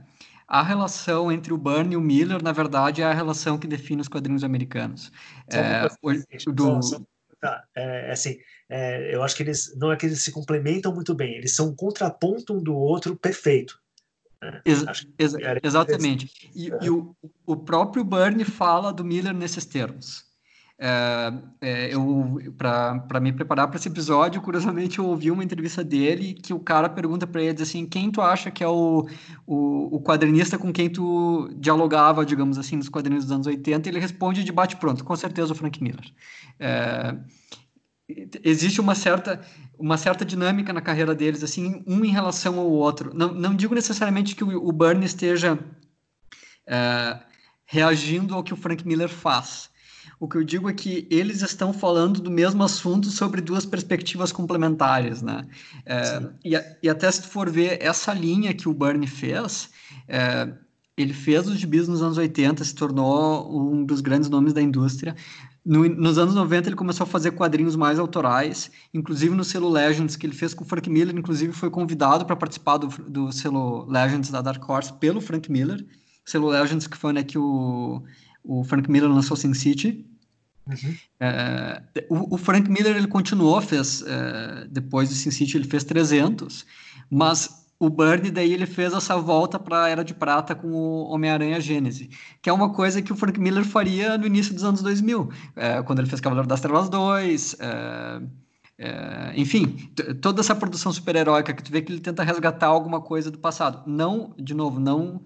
a 0.47 0.61
relação 0.61 1.31
entre 1.31 1.53
o 1.53 1.57
Burn 1.57 1.93
e 1.93 1.97
o 1.97 2.01
Miller, 2.01 2.43
na 2.43 2.51
verdade, 2.51 3.01
é 3.01 3.05
a 3.05 3.13
relação 3.13 3.57
que 3.57 3.67
define 3.67 4.01
os 4.01 4.07
quadrinhos 4.07 4.43
americanos. 4.43 5.11
É, 5.51 5.87
o, 6.03 6.51
do... 6.51 6.79
Tá, 7.41 7.63
é, 7.75 8.11
assim, 8.11 8.37
é, 8.69 9.15
eu 9.15 9.23
acho 9.23 9.35
que 9.35 9.43
eles 9.43 9.75
não 9.77 9.91
é 9.91 9.95
que 9.95 10.05
eles 10.05 10.21
se 10.21 10.31
complementam 10.31 10.93
muito 10.93 11.15
bem, 11.15 11.35
eles 11.35 11.55
são 11.55 11.69
um 11.69 11.75
contraponto 11.75 12.53
um 12.53 12.61
do 12.61 12.75
outro 12.75 13.15
perfeito. 13.15 13.79
Ex 14.65 15.07
ex 15.17 15.35
exatamente. 15.63 16.49
E, 16.55 16.71
e, 16.81 16.89
o, 16.89 17.15
o 17.45 17.55
próprio 17.55 18.03
Burnie 18.03 18.45
fala 18.45 18.91
do 18.91 19.03
Miller 19.03 19.33
nesses 19.33 19.65
termos. 19.65 20.25
É, 20.77 21.33
é, 21.61 21.95
eu 21.95 22.37
para 22.57 23.19
me 23.21 23.31
preparar 23.31 23.67
para 23.69 23.77
esse 23.77 23.87
episódio, 23.87 24.41
curiosamente 24.41 24.99
eu 24.99 25.05
ouvi 25.05 25.31
uma 25.31 25.43
entrevista 25.43 25.81
dele 25.81 26.33
que 26.33 26.53
o 26.53 26.59
cara 26.59 26.89
pergunta 26.89 27.25
para 27.25 27.41
ele 27.41 27.61
assim, 27.61 27.85
quem 27.85 28.11
tu 28.11 28.21
acha 28.21 28.51
que 28.51 28.61
é 28.61 28.67
o, 28.67 29.07
o, 29.47 29.95
o, 29.95 30.01
quadrinista 30.01 30.57
com 30.57 30.73
quem 30.73 30.89
tu 30.89 31.49
dialogava, 31.55 32.25
digamos 32.25 32.57
assim, 32.57 32.75
nos 32.75 32.89
quadrinhos 32.89 33.23
dos 33.23 33.31
anos 33.31 33.47
80? 33.47 33.87
E 33.87 33.91
ele 33.91 33.99
responde 33.99 34.43
de 34.43 34.51
bate 34.51 34.75
pronto, 34.75 35.05
com 35.05 35.15
certeza 35.15 35.53
o 35.53 35.55
Frank 35.55 35.81
Miller. 35.81 36.11
Existe 38.43 38.79
uma 38.79 38.93
certa 38.93 39.41
uma 39.77 39.97
certa 39.97 40.23
dinâmica 40.23 40.71
na 40.71 40.81
carreira 40.81 41.15
deles 41.15 41.43
assim 41.43 41.83
um 41.87 42.05
em 42.05 42.11
relação 42.11 42.59
ao 42.59 42.69
outro 42.69 43.11
não, 43.13 43.33
não 43.33 43.55
digo 43.55 43.73
necessariamente 43.73 44.35
que 44.35 44.43
o, 44.43 44.67
o 44.67 44.71
Bernie 44.71 45.05
esteja 45.05 45.57
é, 46.67 47.19
reagindo 47.65 48.35
ao 48.35 48.43
que 48.43 48.53
o 48.53 48.57
Frank 48.57 48.87
Miller 48.87 49.09
faz 49.09 49.71
o 50.19 50.27
que 50.27 50.37
eu 50.37 50.43
digo 50.43 50.69
é 50.69 50.73
que 50.73 51.07
eles 51.09 51.41
estão 51.41 51.73
falando 51.73 52.21
do 52.21 52.31
mesmo 52.31 52.63
assunto 52.63 53.09
sobre 53.09 53.41
duas 53.41 53.65
perspectivas 53.65 54.31
complementares, 54.31 55.21
né? 55.21 55.45
É, 55.85 56.21
e, 56.43 56.53
e, 56.83 56.89
até 56.89 57.11
se 57.11 57.23
tu 57.23 57.27
for 57.27 57.49
ver 57.49 57.81
essa 57.81 58.13
linha 58.13 58.53
que 58.53 58.69
o 58.69 58.73
Bernie 58.73 59.07
fez, 59.07 59.69
é, 60.07 60.51
ele 60.97 61.13
fez 61.13 61.47
os 61.47 61.59
gibis 61.59 61.87
nos 61.87 62.01
anos 62.01 62.17
80, 62.17 62.63
se 62.63 62.73
tornou 62.73 63.73
um 63.73 63.85
dos 63.85 64.01
grandes 64.01 64.29
nomes 64.29 64.53
da 64.53 64.61
indústria. 64.61 65.15
No, 65.65 65.87
nos 65.89 66.17
anos 66.17 66.35
90 66.35 66.69
ele 66.69 66.75
começou 66.75 67.05
a 67.05 67.07
fazer 67.07 67.31
quadrinhos 67.31 67.75
mais 67.75 67.97
autorais, 67.97 68.69
inclusive 68.93 69.33
no 69.33 69.43
selo 69.43 69.67
Legends 69.67 70.15
que 70.15 70.25
ele 70.25 70.35
fez 70.35 70.53
com 70.53 70.63
o 70.63 70.67
Frank 70.67 70.87
Miller, 70.89 71.15
inclusive 71.15 71.51
foi 71.53 71.71
convidado 71.71 72.23
para 72.25 72.35
participar 72.35 72.77
do, 72.77 72.87
do 72.87 73.31
selo 73.31 73.85
Legends 73.89 74.29
da 74.29 74.41
Dark 74.41 74.67
Horse 74.69 74.93
pelo 74.93 75.19
Frank 75.19 75.51
Miller. 75.51 75.83
O 76.25 76.29
selo 76.29 76.49
Legends 76.49 76.85
que 76.85 76.95
foi 76.95 77.13
né, 77.13 77.23
que 77.23 77.37
o 77.37 78.03
o 78.47 78.63
Frank 78.63 78.89
Miller 78.89 79.09
lançou 79.09 79.35
Sin 79.35 79.53
City. 79.53 80.05
Uhum. 80.67 80.95
É, 81.19 81.81
o, 82.09 82.35
o, 82.35 82.37
Frank 82.37 82.69
Miller 82.69 82.95
ele 82.95 83.07
continuou, 83.07 83.61
fez 83.61 84.03
é, 84.05 84.67
depois 84.69 85.09
do 85.09 85.15
Sin 85.15 85.31
City 85.31 85.57
ele 85.57 85.67
fez 85.67 85.83
300, 85.83 86.65
mas 87.09 87.64
o 87.79 87.89
Bernie 87.89 88.31
daí 88.31 88.53
ele 88.53 88.65
fez 88.65 88.93
essa 88.93 89.17
volta 89.17 89.59
para 89.59 89.83
a 89.83 89.89
Era 89.89 90.03
de 90.03 90.13
Prata 90.13 90.55
com 90.55 90.67
o 90.67 91.09
Homem-Aranha 91.09 91.59
Gênese, 91.59 92.09
que 92.41 92.49
é 92.49 92.53
uma 92.53 92.73
coisa 92.73 93.01
que 93.01 93.11
o 93.11 93.15
Frank 93.15 93.39
Miller 93.39 93.65
faria 93.65 94.17
no 94.17 94.25
início 94.25 94.53
dos 94.53 94.63
anos 94.63 94.81
2000, 94.81 95.29
é, 95.55 95.81
quando 95.83 95.99
ele 95.99 96.09
fez 96.09 96.21
Cavaleiro 96.21 96.47
das 96.47 96.61
Trevas 96.61 96.89
2, 96.89 97.57
é, 97.59 98.21
é, 98.77 99.33
enfim, 99.35 99.89
toda 100.21 100.41
essa 100.41 100.55
produção 100.55 100.91
super-heróica 100.91 101.53
que 101.53 101.63
tu 101.63 101.71
vê 101.71 101.81
que 101.81 101.91
ele 101.91 102.01
tenta 102.01 102.23
resgatar 102.23 102.67
alguma 102.67 103.01
coisa 103.01 103.29
do 103.29 103.39
passado. 103.39 103.83
Não, 103.85 104.33
de 104.37 104.53
novo, 104.53 104.79
não 104.79 105.21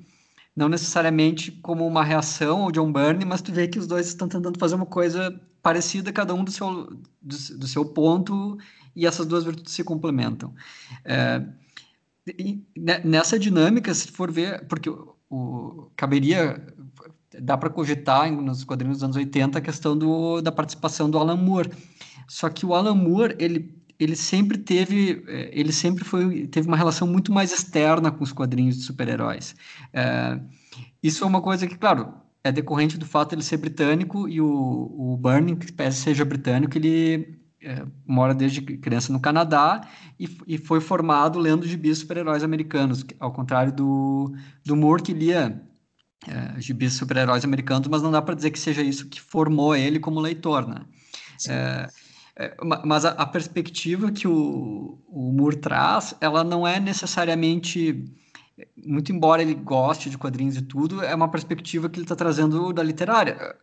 não 0.55 0.67
necessariamente 0.67 1.53
como 1.53 1.87
uma 1.87 2.03
reação 2.03 2.63
ao 2.63 2.71
John 2.71 2.91
Byrne, 2.91 3.23
mas 3.23 3.41
tu 3.41 3.49
vê 3.49 3.65
que 3.65 3.79
os 3.79 3.87
dois 3.87 4.07
estão 4.07 4.27
tentando 4.27 4.59
fazer 4.59 4.75
uma 4.75 4.85
coisa 4.85 5.39
parecida, 5.61 6.11
cada 6.11 6.33
um 6.33 6.43
do 6.43 6.51
seu, 6.51 6.85
do, 7.21 7.57
do 7.57 7.67
seu 7.67 7.85
ponto, 7.85 8.57
e 8.93 9.05
essas 9.05 9.25
duas 9.25 9.45
virtudes 9.45 9.73
se 9.73 9.85
complementam. 9.85 10.53
É, 11.05 11.41
nessa 13.03 13.37
dinâmica, 13.37 13.93
se 13.93 14.11
for 14.11 14.31
ver, 14.31 14.65
porque 14.67 14.89
o, 14.89 15.15
o 15.29 15.91
caberia, 15.95 16.61
dá 17.41 17.57
para 17.57 17.69
cogitar 17.69 18.31
nos 18.31 18.63
quadrinhos 18.63 18.97
dos 18.97 19.03
anos 19.03 19.15
80 19.15 19.57
a 19.57 19.61
questão 19.61 19.97
do, 19.97 20.41
da 20.41 20.51
participação 20.51 21.09
do 21.09 21.17
Alan 21.17 21.37
Moore. 21.37 21.71
Só 22.27 22.49
que 22.49 22.65
o 22.65 22.73
Alan 22.73 22.95
Moore, 22.95 23.35
ele 23.39 23.79
ele 23.99 24.15
sempre 24.15 24.57
teve 24.57 25.23
é, 25.27 25.49
ele 25.51 25.73
sempre 25.73 26.05
foi 26.05 26.47
teve 26.47 26.67
uma 26.67 26.77
relação 26.77 27.05
muito 27.05 27.33
mais 27.33 27.51
externa 27.51 28.09
com 28.09 28.23
os 28.23 28.31
quadrinhos 28.31 28.77
de 28.77 28.83
super-heróis 28.83 29.55
é, 29.91 30.39
isso 31.03 31.23
é 31.23 31.27
uma 31.27 31.41
coisa 31.41 31.67
que 31.67 31.77
claro 31.77 32.13
é 32.41 32.51
decorrente 32.51 32.97
do 32.97 33.05
fato 33.05 33.29
de 33.29 33.35
ele 33.35 33.43
ser 33.43 33.57
britânico 33.57 34.29
e 34.29 34.39
o, 34.39 34.47
o 34.47 35.17
Burning 35.17 35.57
que 35.57 35.73
pese 35.73 35.97
seja 35.97 36.23
britânico 36.23 36.77
ele 36.77 37.38
é, 37.61 37.85
mora 38.05 38.33
desde 38.33 38.61
criança 38.61 39.11
no 39.11 39.19
Canadá 39.19 39.81
e, 40.19 40.29
e 40.47 40.57
foi 40.57 40.79
formado 40.79 41.39
lendo 41.39 41.67
gibis 41.67 41.99
super-heróis 41.99 42.43
americanos 42.43 43.05
ao 43.19 43.31
contrário 43.31 43.71
do, 43.71 44.33
do 44.65 44.75
Moore 44.75 45.03
que 45.03 45.13
lia 45.13 45.61
é, 46.27 46.59
gibis 46.61 46.93
super-heróis 46.93 47.43
americanos 47.43 47.87
mas 47.87 48.01
não 48.01 48.11
dá 48.11 48.21
para 48.21 48.35
dizer 48.35 48.51
que 48.51 48.59
seja 48.59 48.81
isso 48.81 49.07
que 49.09 49.19
formou 49.19 49.75
ele 49.75 49.99
como 49.99 50.19
leitor 50.19 50.67
né? 50.67 50.81
É, 51.47 51.89
é, 52.39 52.55
mas 52.85 53.03
a, 53.03 53.09
a, 53.09 53.25
perspectiva 53.25 54.09
que 54.13 54.25
o, 54.25 54.97
o 55.09 55.31
Moore 55.33 55.57
traz, 55.57 56.15
ela 56.21 56.41
não 56.41 56.65
é 56.65 56.79
necessariamente, 56.79 58.05
muito 58.85 59.11
embora 59.11 59.41
ele 59.41 59.53
goste 59.53 60.09
de 60.09 60.17
quadrinhos 60.17 60.57
e 60.57 60.61
tudo, 60.61 61.03
é 61.03 61.13
uma 61.13 61.29
perspectiva 61.29 61.89
que 61.89 61.97
ele 61.97 62.05
está 62.05 62.15
trazendo 62.15 62.73
da 62.73 62.83
literária. 62.83 63.55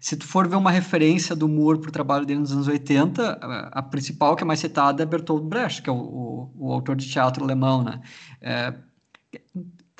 Se 0.00 0.16
tu 0.16 0.26
for 0.26 0.48
ver 0.48 0.56
uma 0.56 0.70
referência 0.70 1.34
do 1.36 1.48
Moore 1.48 1.80
para 1.80 1.88
o 1.88 1.92
trabalho 1.92 2.26
dele 2.26 2.40
nos 2.40 2.52
anos 2.52 2.68
80, 2.68 3.32
a, 3.72 3.82
principal 3.82 4.36
que 4.36 4.42
é 4.42 4.46
mais 4.46 4.60
citada 4.60 5.02
é 5.02 5.06
Bertolt 5.06 5.44
Brecht, 5.44 5.82
que 5.82 5.90
é 5.90 5.92
o, 5.92 5.96
o, 5.96 6.52
o 6.56 6.72
autor 6.72 6.96
de 6.96 7.08
teatro 7.08 7.44
alemão, 7.44 7.82
né? 7.82 8.00
É, 8.40 8.74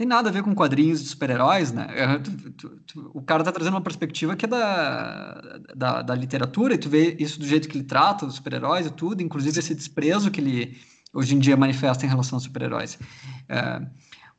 tem 0.01 0.07
nada 0.07 0.31
a 0.31 0.33
ver 0.33 0.43
com 0.43 0.55
quadrinhos 0.55 1.03
de 1.03 1.09
super-heróis, 1.09 1.73
né? 1.73 1.87
É, 1.91 2.19
tu, 2.19 2.31
tu, 2.53 2.69
tu, 2.87 3.11
o 3.13 3.21
cara 3.21 3.45
tá 3.45 3.53
trazendo 3.53 3.75
uma 3.75 3.83
perspectiva 3.83 4.35
que 4.35 4.47
é 4.47 4.49
da, 4.49 5.61
da, 5.77 6.01
da, 6.01 6.15
literatura, 6.15 6.73
e 6.73 6.79
tu 6.79 6.89
vê 6.89 7.15
isso 7.19 7.39
do 7.39 7.47
jeito 7.47 7.69
que 7.69 7.77
ele 7.77 7.85
trata 7.85 8.25
os 8.25 8.37
super-heróis 8.37 8.87
e 8.87 8.91
tudo, 8.91 9.23
inclusive 9.23 9.59
esse 9.59 9.75
desprezo 9.75 10.31
que 10.31 10.41
ele 10.41 10.79
hoje 11.13 11.35
em 11.35 11.39
dia 11.39 11.55
manifesta 11.55 12.07
em 12.07 12.09
relação 12.09 12.37
aos 12.37 12.45
super-heróis. 12.45 12.99
É, 13.47 13.83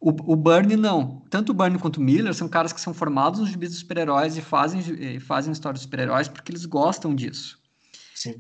o, 0.02 0.10
o 0.34 0.36
Burnie 0.36 0.76
não. 0.76 1.24
Tanto 1.30 1.52
o 1.52 1.54
Burnie 1.54 1.78
quanto 1.78 1.98
o 1.98 2.02
Miller 2.02 2.34
são 2.34 2.50
caras 2.50 2.74
que 2.74 2.82
são 2.82 2.94
formados 2.94 3.40
nos 3.40 3.50
gibis 3.50 3.70
dos 3.70 3.80
super-heróis 3.80 4.36
e 4.36 4.42
fazem, 4.42 4.82
e 5.00 5.20
fazem 5.20 5.54
histórias 5.54 5.82
de 5.82 5.86
super-heróis 5.86 6.28
porque 6.28 6.52
eles 6.52 6.66
gostam 6.66 7.14
disso. 7.14 7.60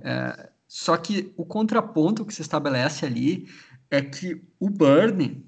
É, 0.01 0.49
só 0.67 0.97
que 0.97 1.31
o 1.37 1.45
contraponto 1.45 2.25
que 2.25 2.33
se 2.33 2.41
estabelece 2.41 3.05
ali 3.05 3.47
é 3.91 4.01
que 4.01 4.41
o 4.59 4.69
Burnie 4.69 5.45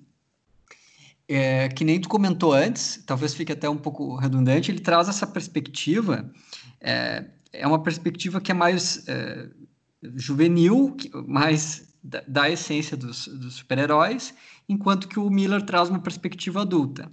é, 1.27 1.69
que 1.69 1.83
nem 1.83 1.99
tu 1.99 2.07
comentou 2.07 2.53
antes, 2.53 3.01
talvez 3.07 3.33
fique 3.33 3.51
até 3.51 3.67
um 3.67 3.77
pouco 3.77 4.15
redundante, 4.15 4.69
ele 4.69 4.81
traz 4.81 5.09
essa 5.09 5.25
perspectiva, 5.25 6.31
é, 6.79 7.25
é 7.51 7.65
uma 7.65 7.81
perspectiva 7.81 8.39
que 8.39 8.51
é 8.51 8.53
mais 8.53 9.07
é, 9.07 9.47
juvenil, 10.15 10.95
mais 11.25 11.93
da, 12.03 12.21
da 12.27 12.49
essência 12.49 12.97
dos, 12.97 13.27
dos 13.27 13.55
super-heróis, 13.55 14.33
enquanto 14.67 15.07
que 15.07 15.19
o 15.19 15.29
Miller 15.29 15.61
traz 15.61 15.89
uma 15.89 16.01
perspectiva 16.01 16.61
adulta. 16.61 17.11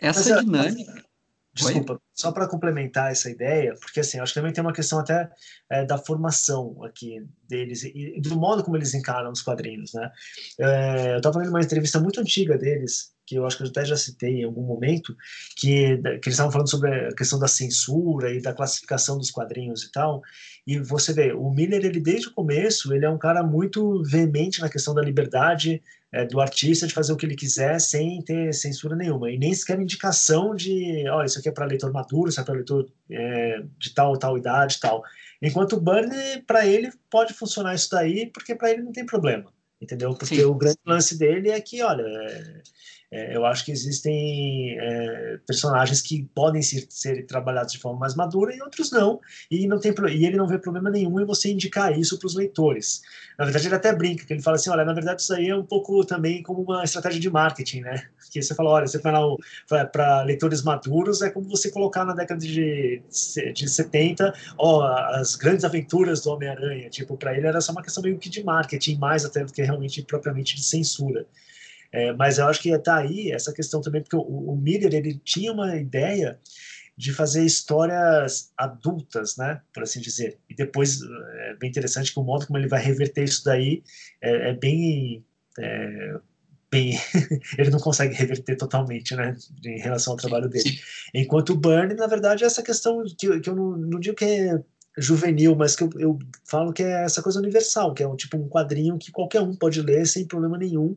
Essa 0.00 0.36
mas, 0.36 0.44
dinâmica... 0.44 0.92
Mas, 0.94 1.12
desculpa, 1.54 1.92
Oi? 1.94 1.98
só 2.14 2.32
para 2.32 2.48
complementar 2.48 3.12
essa 3.12 3.30
ideia, 3.30 3.74
porque 3.78 4.00
assim, 4.00 4.18
acho 4.18 4.32
que 4.32 4.40
também 4.40 4.52
tem 4.52 4.64
uma 4.64 4.72
questão 4.72 4.98
até 4.98 5.30
é, 5.70 5.84
da 5.84 5.98
formação 5.98 6.82
aqui 6.82 7.26
deles 7.46 7.82
e, 7.82 8.14
e, 8.16 8.20
do 8.20 8.36
modo 8.36 8.64
como 8.64 8.76
eles 8.76 8.94
encaram 8.94 9.30
os 9.30 9.42
quadrinhos, 9.42 9.92
né? 9.92 10.10
É, 10.58 11.12
eu 11.12 11.16
estava 11.18 11.38
vendo 11.38 11.50
uma 11.50 11.60
entrevista 11.60 12.00
muito 12.00 12.20
antiga 12.20 12.56
deles, 12.56 13.12
que 13.26 13.34
eu 13.34 13.46
acho 13.46 13.58
que 13.58 13.62
eu 13.64 13.68
até 13.68 13.84
já 13.84 13.96
citei 13.96 14.40
em 14.40 14.44
algum 14.44 14.62
momento, 14.62 15.14
que, 15.56 15.98
que 15.98 16.28
eles 16.28 16.28
estavam 16.28 16.50
falando 16.50 16.70
sobre 16.70 16.90
a 16.90 17.14
questão 17.14 17.38
da 17.38 17.48
censura 17.48 18.32
e 18.32 18.40
da 18.40 18.54
classificação 18.54 19.18
dos 19.18 19.30
quadrinhos 19.30 19.84
e 19.84 19.92
tal, 19.92 20.22
e 20.66 20.78
você 20.78 21.12
vê, 21.12 21.32
o 21.32 21.50
Miller, 21.50 21.84
ele 21.84 22.00
desde 22.00 22.28
o 22.28 22.34
começo, 22.34 22.92
ele 22.94 23.04
é 23.04 23.10
um 23.10 23.18
cara 23.18 23.42
muito 23.42 24.02
veemente 24.04 24.60
na 24.60 24.70
questão 24.70 24.94
da 24.94 25.02
liberdade 25.02 25.82
é, 26.12 26.26
do 26.26 26.40
artista 26.40 26.86
de 26.86 26.92
fazer 26.92 27.12
o 27.12 27.16
que 27.16 27.24
ele 27.24 27.34
quiser 27.34 27.80
sem 27.80 28.20
ter 28.22 28.52
censura 28.52 28.94
nenhuma, 28.94 29.30
e 29.30 29.38
nem 29.38 29.54
sequer 29.54 29.80
indicação 29.80 30.54
de, 30.54 31.08
ó, 31.08 31.20
oh, 31.20 31.24
isso 31.24 31.38
aqui 31.38 31.48
é 31.48 31.52
para 31.52 31.64
leitor 31.64 31.90
maduro, 31.90 32.28
isso 32.28 32.40
é 32.40 32.44
para 32.44 32.54
leitor 32.54 32.88
é, 33.10 33.62
de 33.78 33.94
tal 33.94 34.16
tal 34.18 34.36
idade 34.36 34.78
tal. 34.78 35.02
Enquanto 35.40 35.74
o 35.74 35.80
Burnie, 35.80 36.42
para 36.46 36.66
ele, 36.66 36.92
pode 37.10 37.32
funcionar 37.32 37.74
isso 37.74 37.90
daí, 37.90 38.26
porque 38.26 38.54
para 38.54 38.70
ele 38.70 38.82
não 38.82 38.92
tem 38.92 39.04
problema, 39.06 39.50
entendeu? 39.80 40.14
Porque 40.14 40.36
Sim. 40.36 40.44
o 40.44 40.54
grande 40.54 40.78
lance 40.86 41.18
dele 41.18 41.50
é 41.50 41.60
que, 41.60 41.82
olha, 41.82 42.04
é, 43.12 43.36
eu 43.36 43.44
acho 43.44 43.66
que 43.66 43.70
existem 43.70 44.74
é, 44.80 45.38
personagens 45.46 46.00
que 46.00 46.26
podem 46.34 46.62
ser, 46.62 46.86
ser, 46.88 47.26
trabalhados 47.26 47.74
de 47.74 47.78
forma 47.78 48.00
mais 48.00 48.14
madura 48.14 48.56
e 48.56 48.62
outros 48.62 48.90
não, 48.90 49.20
e, 49.50 49.68
não 49.68 49.78
tem, 49.78 49.94
e 50.10 50.24
ele 50.24 50.38
não 50.38 50.48
vê 50.48 50.58
problema 50.58 50.88
nenhum 50.88 51.20
em 51.20 51.26
você 51.26 51.52
indicar 51.52 51.96
isso 51.96 52.18
para 52.18 52.26
os 52.26 52.34
leitores. 52.34 53.02
Na 53.38 53.44
verdade, 53.44 53.68
ele 53.68 53.74
até 53.74 53.94
brinca, 53.94 54.24
que 54.24 54.32
ele 54.32 54.40
fala 54.40 54.56
assim, 54.56 54.70
olha, 54.70 54.82
na 54.82 54.94
verdade 54.94 55.20
isso 55.20 55.34
aí 55.34 55.50
é 55.50 55.54
um 55.54 55.64
pouco 55.64 56.02
também 56.06 56.42
como 56.42 56.62
uma 56.62 56.84
estratégia 56.84 57.20
de 57.20 57.28
marketing, 57.28 57.82
né? 57.82 58.02
Que 58.32 58.40
você 58.40 58.54
fala, 58.54 58.70
olha, 58.70 58.86
você 58.86 58.98
para 58.98 60.22
leitores 60.22 60.62
maduros 60.62 61.20
é 61.20 61.28
como 61.28 61.46
você 61.46 61.70
colocar 61.70 62.06
na 62.06 62.14
década 62.14 62.40
de, 62.40 63.02
de 63.54 63.68
70, 63.68 64.32
ó, 64.56 64.86
as 65.16 65.36
grandes 65.36 65.66
aventuras 65.66 66.22
do 66.22 66.30
Homem-Aranha, 66.30 66.88
tipo, 66.88 67.14
para 67.18 67.36
ele 67.36 67.46
era 67.46 67.60
só 67.60 67.72
uma 67.72 67.82
questão 67.82 68.02
meio 68.02 68.16
que 68.16 68.30
de 68.30 68.42
marketing, 68.42 68.96
mais 68.96 69.22
até 69.26 69.44
do 69.44 69.52
que 69.52 69.60
realmente 69.60 70.02
propriamente 70.02 70.56
de 70.56 70.62
censura. 70.62 71.26
É, 71.92 72.12
mas 72.12 72.38
eu 72.38 72.46
acho 72.46 72.60
que 72.60 72.70
está 72.70 72.96
aí 72.96 73.30
essa 73.30 73.52
questão 73.52 73.80
também, 73.80 74.02
porque 74.02 74.16
o, 74.16 74.20
o 74.20 74.56
Miller 74.56 74.94
ele 74.94 75.20
tinha 75.24 75.52
uma 75.52 75.76
ideia 75.76 76.38
de 76.96 77.12
fazer 77.12 77.44
histórias 77.44 78.52
adultas, 78.56 79.36
né, 79.36 79.60
por 79.72 79.82
assim 79.82 80.00
dizer. 80.00 80.38
E 80.48 80.54
depois 80.54 81.00
é 81.02 81.56
bem 81.56 81.70
interessante 81.70 82.12
que 82.12 82.20
o 82.20 82.22
modo 82.24 82.46
como 82.46 82.58
ele 82.58 82.68
vai 82.68 82.82
reverter 82.82 83.24
isso 83.24 83.44
daí 83.44 83.82
é, 84.20 84.50
é 84.50 84.54
bem 84.54 85.24
é, 85.58 86.20
bem, 86.70 86.94
ele 87.58 87.70
não 87.70 87.78
consegue 87.78 88.14
reverter 88.14 88.56
totalmente, 88.56 89.14
né, 89.14 89.36
em 89.64 89.78
relação 89.78 90.14
ao 90.14 90.18
trabalho 90.18 90.48
dele. 90.48 90.80
Enquanto 91.12 91.50
o 91.50 91.56
Burn, 91.56 91.94
na 91.94 92.06
verdade, 92.06 92.44
é 92.44 92.46
essa 92.46 92.62
questão 92.62 93.04
que, 93.04 93.40
que 93.40 93.50
eu 93.50 93.54
não, 93.54 93.76
não 93.76 94.00
digo 94.00 94.16
que 94.16 94.24
é 94.24 94.62
juvenil, 94.96 95.54
mas 95.54 95.76
que 95.76 95.84
eu, 95.84 95.90
eu, 95.98 96.18
falo 96.44 96.72
que 96.72 96.82
é 96.82 97.04
essa 97.04 97.22
coisa 97.22 97.38
universal, 97.38 97.94
que 97.94 98.02
é 98.02 98.08
um 98.08 98.16
tipo 98.16 98.36
um 98.36 98.48
quadrinho 98.48 98.98
que 98.98 99.12
qualquer 99.12 99.40
um 99.40 99.54
pode 99.54 99.80
ler 99.80 100.06
sem 100.06 100.26
problema 100.26 100.58
nenhum, 100.58 100.96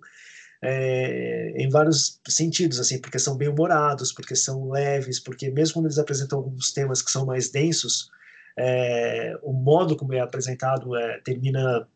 é, 0.65 1.53
em 1.55 1.69
vários 1.69 2.19
sentidos, 2.27 2.79
assim, 2.79 2.99
porque 2.99 3.19
são 3.19 3.37
bem 3.37 3.47
humorados, 3.47 4.11
porque 4.11 4.35
são 4.35 4.71
leves, 4.71 5.19
porque 5.19 5.51
mesmo 5.51 5.75
quando 5.75 5.85
eles 5.85 5.99
apresentam 5.99 6.39
alguns 6.39 6.71
temas 6.71 7.03
que 7.03 7.11
são 7.11 7.25
mais 7.25 7.49
densos, 7.51 8.09
é, 8.57 9.37
o 9.43 9.53
modo 9.53 9.95
como 9.95 10.13
é 10.13 10.19
apresentado 10.19 10.95
é, 10.95 11.19
termina 11.19 11.87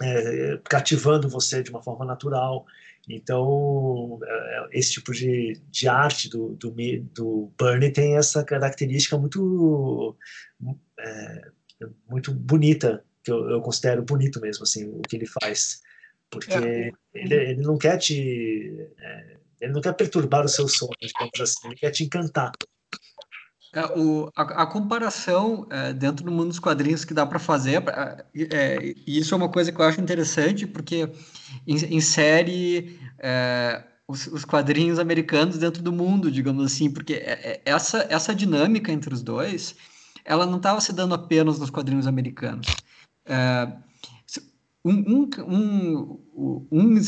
é, 0.00 0.60
cativando 0.64 1.28
você 1.28 1.62
de 1.62 1.70
uma 1.70 1.82
forma 1.82 2.04
natural. 2.04 2.64
Então, 3.08 4.18
é, 4.24 4.66
esse 4.72 4.92
tipo 4.92 5.12
de, 5.12 5.60
de 5.70 5.88
arte 5.88 6.28
do, 6.28 6.54
do, 6.54 6.74
do 7.12 7.52
Bernie 7.58 7.92
tem 7.92 8.16
essa 8.16 8.44
característica 8.44 9.18
muito, 9.18 10.16
é, 11.00 11.42
muito 12.08 12.32
bonita, 12.32 13.04
que 13.24 13.32
eu, 13.32 13.50
eu, 13.50 13.60
considero 13.60 14.02
bonito 14.02 14.40
mesmo, 14.40 14.62
assim, 14.62 14.86
o 14.88 15.00
que 15.02 15.16
ele 15.16 15.26
faz. 15.26 15.82
Porque 16.38 16.54
é. 16.54 16.92
ele, 17.14 17.34
ele 17.34 17.62
não 17.62 17.76
quer 17.76 17.98
te... 17.98 18.88
É, 18.98 19.36
ele 19.60 19.72
não 19.72 19.80
quer 19.80 19.94
perturbar 19.94 20.44
o 20.44 20.48
seu 20.48 20.68
sonho, 20.68 20.92
digamos 21.00 21.40
assim, 21.40 21.66
ele 21.66 21.76
quer 21.76 21.90
te 21.90 22.04
encantar. 22.04 22.52
É, 23.76 23.84
o, 23.98 24.30
a, 24.34 24.62
a, 24.62 24.66
comparação 24.66 25.66
é, 25.70 25.92
dentro 25.92 26.24
do 26.24 26.30
mundo 26.32 26.48
dos 26.48 26.58
quadrinhos 26.58 27.04
que 27.04 27.12
dá 27.12 27.26
para 27.26 27.38
fazer, 27.38 27.82
é, 27.86 28.24
é, 28.50 28.94
isso 29.06 29.34
é 29.34 29.36
uma 29.36 29.50
coisa 29.50 29.70
que 29.70 29.78
eu 29.78 29.84
acho 29.84 30.00
interessante, 30.00 30.66
porque 30.66 31.10
insere 31.66 32.98
é, 33.18 33.82
os, 34.08 34.26
os, 34.28 34.44
quadrinhos 34.46 34.98
americanos 34.98 35.58
dentro 35.58 35.82
do 35.82 35.92
mundo, 35.92 36.30
digamos 36.30 36.64
assim, 36.64 36.90
porque 36.90 37.14
é, 37.14 37.60
essa, 37.66 38.06
essa 38.08 38.34
dinâmica 38.34 38.90
entre 38.90 39.12
os 39.12 39.22
dois, 39.22 39.76
ela 40.24 40.46
não 40.46 40.56
estava 40.56 40.80
se 40.80 40.92
dando 40.94 41.14
apenas 41.14 41.58
nos 41.58 41.68
quadrinhos 41.68 42.06
americanos. 42.06 42.68
Um, 44.86 45.28
um, 45.48 46.20
um, 46.36 46.68
um 46.70 47.00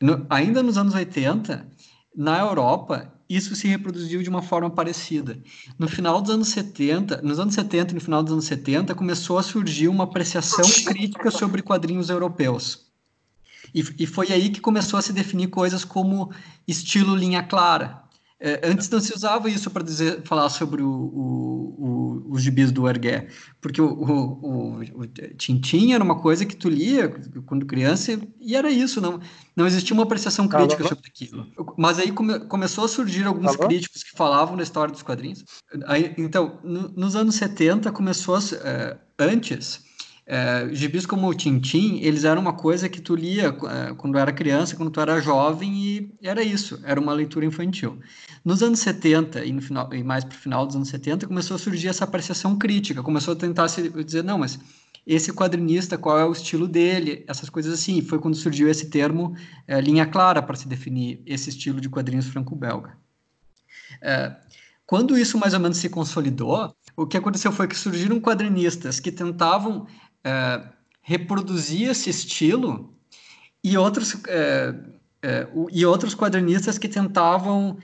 no, 0.00 0.26
ainda 0.30 0.62
nos 0.62 0.78
anos 0.78 0.94
80, 0.94 1.68
na 2.16 2.38
Europa, 2.38 3.12
isso 3.28 3.54
se 3.54 3.68
reproduziu 3.68 4.22
de 4.22 4.30
uma 4.30 4.40
forma 4.40 4.70
parecida. 4.70 5.38
No 5.78 5.86
final 5.86 6.22
dos 6.22 6.30
anos 6.30 6.48
70, 6.48 7.20
nos 7.20 7.38
anos 7.38 7.54
70 7.54 7.92
e 7.92 7.94
no 7.94 8.00
final 8.00 8.22
dos 8.22 8.32
anos 8.32 8.46
70, 8.46 8.94
começou 8.94 9.36
a 9.36 9.42
surgir 9.42 9.88
uma 9.88 10.04
apreciação 10.04 10.64
crítica 10.86 11.30
sobre 11.30 11.60
quadrinhos 11.60 12.08
europeus. 12.08 12.86
E, 13.74 13.84
e 13.98 14.06
foi 14.06 14.32
aí 14.32 14.48
que 14.48 14.60
começou 14.60 14.98
a 14.98 15.02
se 15.02 15.12
definir 15.12 15.48
coisas 15.48 15.84
como 15.84 16.30
estilo 16.66 17.14
linha 17.14 17.42
clara, 17.42 18.02
é, 18.38 18.60
antes 18.68 18.90
não 18.90 19.00
se 19.00 19.14
usava 19.14 19.48
isso 19.48 19.70
para 19.70 19.82
dizer 19.82 20.22
falar 20.22 20.50
sobre 20.50 20.82
o, 20.82 20.90
o, 20.90 21.74
o, 21.78 22.32
os 22.32 22.42
gibis 22.42 22.70
do 22.70 22.86
Ergué, 22.86 23.28
porque 23.62 23.80
o, 23.80 23.86
o, 23.86 24.80
o, 24.80 25.06
Tintin 25.38 25.92
era 25.92 26.04
uma 26.04 26.20
coisa 26.20 26.44
que 26.44 26.54
tu 26.54 26.68
lia 26.68 27.08
quando 27.46 27.64
criança 27.64 28.20
e 28.38 28.54
era 28.54 28.70
isso, 28.70 29.00
não, 29.00 29.20
não 29.56 29.66
existia 29.66 29.94
uma 29.94 30.02
apreciação 30.02 30.46
crítica 30.46 30.82
Alô? 30.82 30.88
sobre 30.90 31.08
aquilo. 31.08 31.46
Mas 31.78 31.98
aí 31.98 32.12
come, 32.12 32.40
começou 32.40 32.84
a 32.84 32.88
surgir 32.88 33.24
alguns 33.24 33.56
Alô? 33.56 33.68
críticos 33.68 34.02
que 34.02 34.14
falavam 34.14 34.54
da 34.54 34.62
história 34.62 34.92
dos 34.92 35.02
quadrinhos. 35.02 35.42
Aí, 35.86 36.14
então, 36.18 36.60
no, 36.62 36.88
nos 36.88 37.16
anos 37.16 37.36
70 37.36 37.90
começou, 37.90 38.36
a, 38.36 38.40
é, 38.62 38.98
antes, 39.18 39.85
é, 40.26 40.68
gibis 40.72 41.06
como 41.06 41.28
o 41.28 41.34
Tintim, 41.34 42.00
eles 42.02 42.24
eram 42.24 42.42
uma 42.42 42.52
coisa 42.52 42.88
que 42.88 43.00
tu 43.00 43.14
lia 43.14 43.46
é, 43.48 43.94
quando 43.94 44.18
era 44.18 44.32
criança, 44.32 44.74
quando 44.74 44.90
tu 44.90 45.00
era 45.00 45.20
jovem, 45.20 45.72
e 45.72 46.14
era 46.20 46.42
isso, 46.42 46.80
era 46.82 47.00
uma 47.00 47.12
leitura 47.12 47.46
infantil. 47.46 48.00
Nos 48.44 48.62
anos 48.62 48.80
70 48.80 49.44
e, 49.44 49.52
no 49.52 49.62
final, 49.62 49.92
e 49.94 50.02
mais 50.02 50.24
para 50.24 50.34
o 50.34 50.38
final 50.38 50.66
dos 50.66 50.74
anos 50.74 50.88
70, 50.88 51.28
começou 51.28 51.54
a 51.54 51.58
surgir 51.58 51.88
essa 51.88 52.04
apreciação 52.04 52.56
crítica, 52.56 53.02
começou 53.02 53.34
a 53.34 53.36
tentar 53.36 53.68
se 53.68 53.88
dizer, 53.88 54.24
não, 54.24 54.38
mas 54.38 54.58
esse 55.06 55.32
quadrinista, 55.32 55.96
qual 55.96 56.18
é 56.18 56.24
o 56.24 56.32
estilo 56.32 56.66
dele, 56.66 57.24
essas 57.28 57.48
coisas 57.48 57.72
assim. 57.72 58.02
Foi 58.02 58.18
quando 58.18 58.34
surgiu 58.34 58.68
esse 58.68 58.90
termo, 58.90 59.36
é, 59.68 59.80
linha 59.80 60.04
clara, 60.04 60.42
para 60.42 60.56
se 60.56 60.66
definir 60.66 61.22
esse 61.24 61.50
estilo 61.50 61.80
de 61.80 61.88
quadrinhos 61.88 62.26
franco-belga. 62.26 62.98
É, 64.02 64.34
quando 64.84 65.16
isso 65.16 65.38
mais 65.38 65.54
ou 65.54 65.60
menos 65.60 65.78
se 65.78 65.88
consolidou, 65.88 66.74
o 66.96 67.06
que 67.06 67.16
aconteceu 67.16 67.52
foi 67.52 67.68
que 67.68 67.76
surgiram 67.76 68.18
quadrinistas 68.18 68.98
que 68.98 69.12
tentavam 69.12 69.86
é, 70.26 70.60
reproduzir 71.02 71.88
esse 71.88 72.10
estilo 72.10 72.92
e 73.62 73.78
outros, 73.78 74.16
é, 74.26 74.74
é, 75.22 75.46
e 75.70 75.86
outros 75.86 76.16
quadrinistas 76.16 76.78
que 76.78 76.88
tentavam 76.88 77.78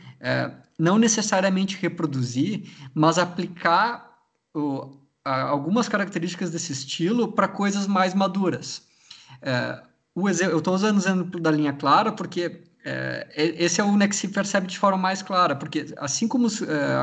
não 0.78 0.98
necessariamente 0.98 1.76
reproduzir, 1.80 2.68
mas 2.94 3.18
aplicar 3.18 4.16
o, 4.52 4.96
a, 5.24 5.42
algumas 5.42 5.88
características 5.88 6.50
desse 6.50 6.72
estilo 6.72 7.30
para 7.30 7.46
coisas 7.46 7.86
mais 7.86 8.12
maduras. 8.12 8.82
Eu 10.16 10.58
estou 10.58 10.74
usando 10.74 10.96
o 10.96 11.00
exemplo 11.00 11.40
da 11.40 11.50
linha 11.50 11.72
clara 11.72 12.10
porque 12.12 12.62
esse 13.36 13.80
é 13.80 13.84
o 13.84 13.96
né, 13.96 14.08
que 14.08 14.16
se 14.16 14.28
percebe 14.28 14.66
de 14.66 14.78
forma 14.78 14.98
mais 14.98 15.22
clara, 15.22 15.54
porque 15.54 15.92
assim 15.96 16.26
como, 16.28 16.48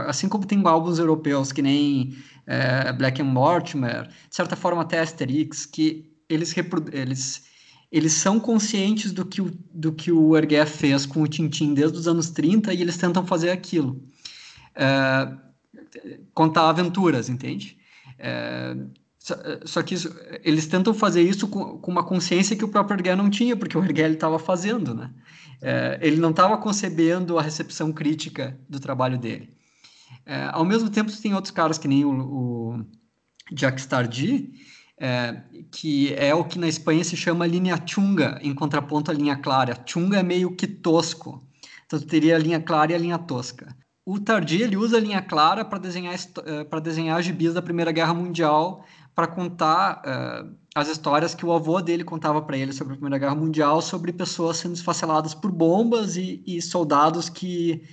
assim 0.07 0.27
como 0.29 0.45
tem 0.45 0.61
álbuns 0.65 0.99
europeus 0.99 1.51
que 1.51 1.61
nem 1.61 2.15
é, 2.49 2.91
Black 2.91 3.21
and 3.21 3.25
Mortimer, 3.25 4.07
de 4.07 4.35
certa 4.35 4.55
forma 4.55 4.81
até 4.81 4.99
Asterix, 4.99 5.67
que 5.67 6.11
eles, 6.27 6.55
eles, 6.91 7.43
eles 7.91 8.13
são 8.13 8.39
conscientes 8.39 9.11
do 9.11 9.23
que 9.23 9.39
o, 9.39 9.51
do 9.71 9.93
que 9.93 10.11
o 10.11 10.35
Ergué 10.35 10.65
fez 10.65 11.05
com 11.05 11.21
o 11.21 11.27
Tintin 11.27 11.75
desde 11.75 11.99
os 11.99 12.07
anos 12.07 12.31
30 12.31 12.73
e 12.73 12.81
eles 12.81 12.97
tentam 12.97 13.23
fazer 13.23 13.51
aquilo. 13.51 14.03
É, 14.75 15.31
contar 16.33 16.67
aventuras, 16.69 17.29
entende? 17.29 17.77
É, 18.17 18.75
só, 19.19 19.35
só, 19.65 19.83
que 19.83 19.93
isso, 19.93 20.11
eles 20.43 20.65
tentam 20.65 20.91
fazer 20.91 21.21
isso 21.21 21.47
com, 21.47 21.77
com, 21.77 21.91
uma 21.91 22.03
consciência 22.03 22.55
que 22.55 22.65
o 22.65 22.69
próprio 22.69 22.97
Ergué 22.97 23.15
não 23.15 23.29
tinha, 23.29 23.55
porque 23.55 23.77
o 23.77 23.83
Ergué 23.83 24.09
estava 24.09 24.39
fazendo, 24.39 24.95
né? 24.95 25.11
É, 25.61 25.99
ele 26.01 26.17
não 26.17 26.31
estava 26.31 26.57
concebendo 26.57 27.37
a 27.37 27.43
recepção 27.43 27.91
crítica 27.91 28.57
do 28.67 28.79
trabalho 28.79 29.19
dele. 29.19 29.58
É, 30.25 30.49
ao 30.51 30.63
mesmo 30.63 30.89
tempo, 30.89 31.11
tem 31.11 31.33
outros 31.33 31.51
caras 31.51 31.77
que 31.77 31.87
nem 31.87 32.05
o, 32.05 32.11
o 32.11 32.85
Jack 33.51 33.81
é, 34.99 35.41
que 35.71 36.13
é 36.13 36.35
o 36.35 36.43
que 36.43 36.59
na 36.59 36.67
Espanha 36.67 37.03
se 37.03 37.15
chama 37.15 37.47
linha 37.47 37.81
chunga, 37.85 38.37
em 38.41 38.53
contraponto 38.53 39.09
à 39.09 39.13
linha 39.13 39.37
clara. 39.37 39.81
Chunga 39.85 40.19
é 40.19 40.23
meio 40.23 40.55
que 40.55 40.67
tosco, 40.67 41.41
então 41.85 41.99
teria 41.99 42.35
a 42.35 42.39
linha 42.39 42.59
clara 42.59 42.91
e 42.91 42.95
a 42.95 42.97
linha 42.97 43.17
tosca. 43.17 43.75
O 44.05 44.19
Tardy 44.19 44.61
ele 44.61 44.75
usa 44.75 44.97
a 44.97 44.99
linha 44.99 45.21
clara 45.21 45.63
para 45.63 45.79
desenhar 45.79 46.15
é, 46.45 46.63
para 46.63 46.79
desenhar 46.79 47.21
gibis 47.21 47.53
da 47.53 47.61
Primeira 47.61 47.91
Guerra 47.91 48.13
Mundial, 48.13 48.83
para 49.15 49.27
contar 49.27 50.01
uh, 50.01 50.55
as 50.73 50.87
histórias 50.87 51.35
que 51.35 51.45
o 51.45 51.51
avô 51.51 51.81
dele 51.81 52.03
contava 52.03 52.41
para 52.41 52.57
ele 52.57 52.73
sobre 52.73 52.93
a 52.93 52.95
Primeira 52.95 53.17
Guerra 53.17 53.35
Mundial, 53.35 53.81
sobre 53.81 54.11
pessoas 54.13 54.57
sendo 54.57 54.75
esfaceladas 54.75 55.33
por 55.33 55.51
bombas 55.51 56.15
e, 56.15 56.41
e 56.45 56.61
soldados 56.61 57.29
que 57.29 57.83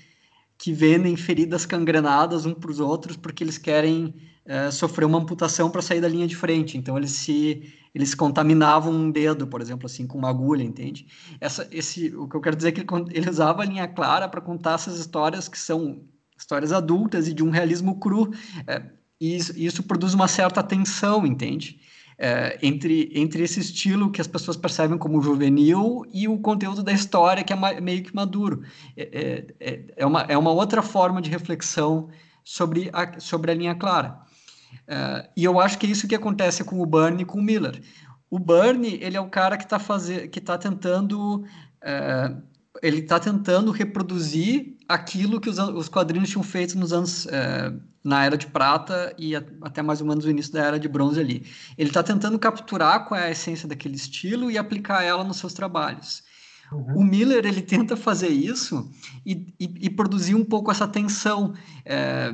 que 0.59 0.73
vendem 0.73 1.17
feridas 1.17 1.67
cangrenadas 1.67 2.47
um 2.47 2.55
para 2.55 2.71
os 2.71 2.81
outros 2.81 3.17
porque 3.17 3.45
eles 3.45 3.59
querem 3.59 4.15
é, 4.45 4.71
sofrer 4.71 5.05
uma 5.05 5.19
amputação 5.19 5.71
para 5.71 5.83
sair 5.83 6.01
da 6.01 6.09
linha 6.09 6.27
de 6.27 6.37
frente. 6.37 6.79
Então 6.79 6.97
eles 6.97 7.13
se 7.13 7.73
eles 7.95 8.15
contaminavam 8.15 8.93
um 8.93 9.11
dedo, 9.11 9.47
por 9.47 9.61
exemplo, 9.61 9.87
assim 9.87 10.07
com 10.07 10.19
uma 10.19 10.29
agulha, 10.29 10.63
entende? 10.63 11.07
Essa, 11.41 11.67
esse, 11.71 12.15
o 12.15 12.29
que 12.29 12.37
eu 12.37 12.41
quero 12.41 12.55
dizer 12.55 12.69
é 12.69 12.73
que 12.73 12.81
ele, 12.81 12.87
ele 13.11 13.31
usava 13.31 13.63
a 13.63 13.65
linha 13.65 13.89
clara 13.89 14.29
para 14.29 14.41
contar 14.41 14.75
essas 14.75 14.99
histórias 14.99 15.49
que 15.49 15.59
são 15.59 16.03
histórias 16.39 16.73
adultas 16.73 17.27
e 17.27 17.33
de 17.33 17.43
um 17.43 17.49
realismo 17.49 17.99
cru. 17.99 18.31
É, 18.67 18.83
e 19.19 19.35
isso, 19.37 19.53
isso 19.57 19.83
produz 19.83 20.13
uma 20.13 20.29
certa 20.29 20.63
tensão, 20.63 21.27
entende? 21.27 21.81
É, 22.19 22.59
entre, 22.63 23.11
entre 23.15 23.43
esse 23.43 23.61
estilo 23.61 24.11
que 24.11 24.21
as 24.21 24.27
pessoas 24.27 24.57
percebem 24.57 24.97
como 24.97 25.21
juvenil 25.21 26.05
e 26.13 26.27
o 26.27 26.39
conteúdo 26.39 26.83
da 26.83 26.93
história 26.93 27.45
que 27.45 27.53
é 27.53 27.81
meio 27.81 28.03
que 28.03 28.15
maduro. 28.15 28.63
É, 28.97 29.03
é, 29.03 29.47
é, 29.61 29.85
é, 29.97 30.07
uma, 30.07 30.23
é 30.23 30.37
uma 30.37 30.51
outra 30.51 30.83
forma 30.83 31.21
de 31.21 31.31
reflexão 31.31 32.09
sobre 32.43 32.89
a, 32.93 33.21
sobre 33.21 33.51
a 33.51 33.55
linha 33.55 33.75
clara. 33.75 34.19
É, 34.89 35.29
e 35.37 35.45
eu 35.45 35.61
acho 35.61 35.79
que 35.79 35.87
é 35.87 35.91
isso 35.91 36.09
que 36.09 36.15
acontece 36.15 36.65
com 36.65 36.81
o 36.81 36.87
Bernie 36.87 37.23
e 37.23 37.27
com 37.27 37.39
o 37.39 37.43
Miller. 37.43 37.81
O 38.31 38.39
Bernie, 38.39 38.99
ele 39.03 39.17
é 39.17 39.21
o 39.21 39.29
cara 39.29 39.57
que 39.57 39.65
está 39.65 39.79
tá 39.79 40.59
tentando 40.59 41.45
é, 41.83 42.35
ele 42.83 42.99
está 42.99 43.19
tentando 43.19 43.71
reproduzir 43.71 44.77
aquilo 44.89 45.41
que 45.41 45.49
os, 45.49 45.59
os, 45.59 45.89
quadrinhos 45.89 46.31
tinham 46.31 46.43
feito 46.43 46.79
nos 46.79 46.93
anos 46.93 47.27
é, 47.27 47.73
na 48.05 48.25
era 48.25 48.37
de 48.37 48.47
prata 48.47 49.15
e 49.19 49.35
a, 49.35 49.43
até 49.63 49.83
mais 49.83 50.01
ou 50.01 50.07
menos 50.07 50.25
o 50.25 50.31
início 50.31 50.53
da 50.53 50.65
era 50.65 50.79
de 50.79 50.89
bronze 50.89 51.19
ali. 51.19 51.45
Ele 51.77 51.91
está 51.91 52.03
tentando 52.03 52.39
capturar 52.39 53.07
qual 53.07 53.21
é 53.21 53.27
a 53.27 53.31
essência 53.31 53.69
daquele 53.69 53.97
estilo 53.97 54.51
e 54.51 54.59
aplicar 54.59 55.03
ela 55.03 55.25
nos 55.25 55.39
seus 55.39 55.53
trabalhos. 55.53 56.23
Uhum. 56.73 56.99
O 56.99 57.05
Miller 57.05 57.45
ele 57.47 57.63
tenta 57.63 57.97
fazer 57.97 58.29
isso 58.29 58.91
e, 59.25 59.55
e, 59.59 59.87
e, 59.87 59.91
produzir 59.91 60.35
um 60.35 60.45
pouco 60.45 60.71
essa 60.71 60.87
tensão. 60.87 61.55
É, 61.85 62.33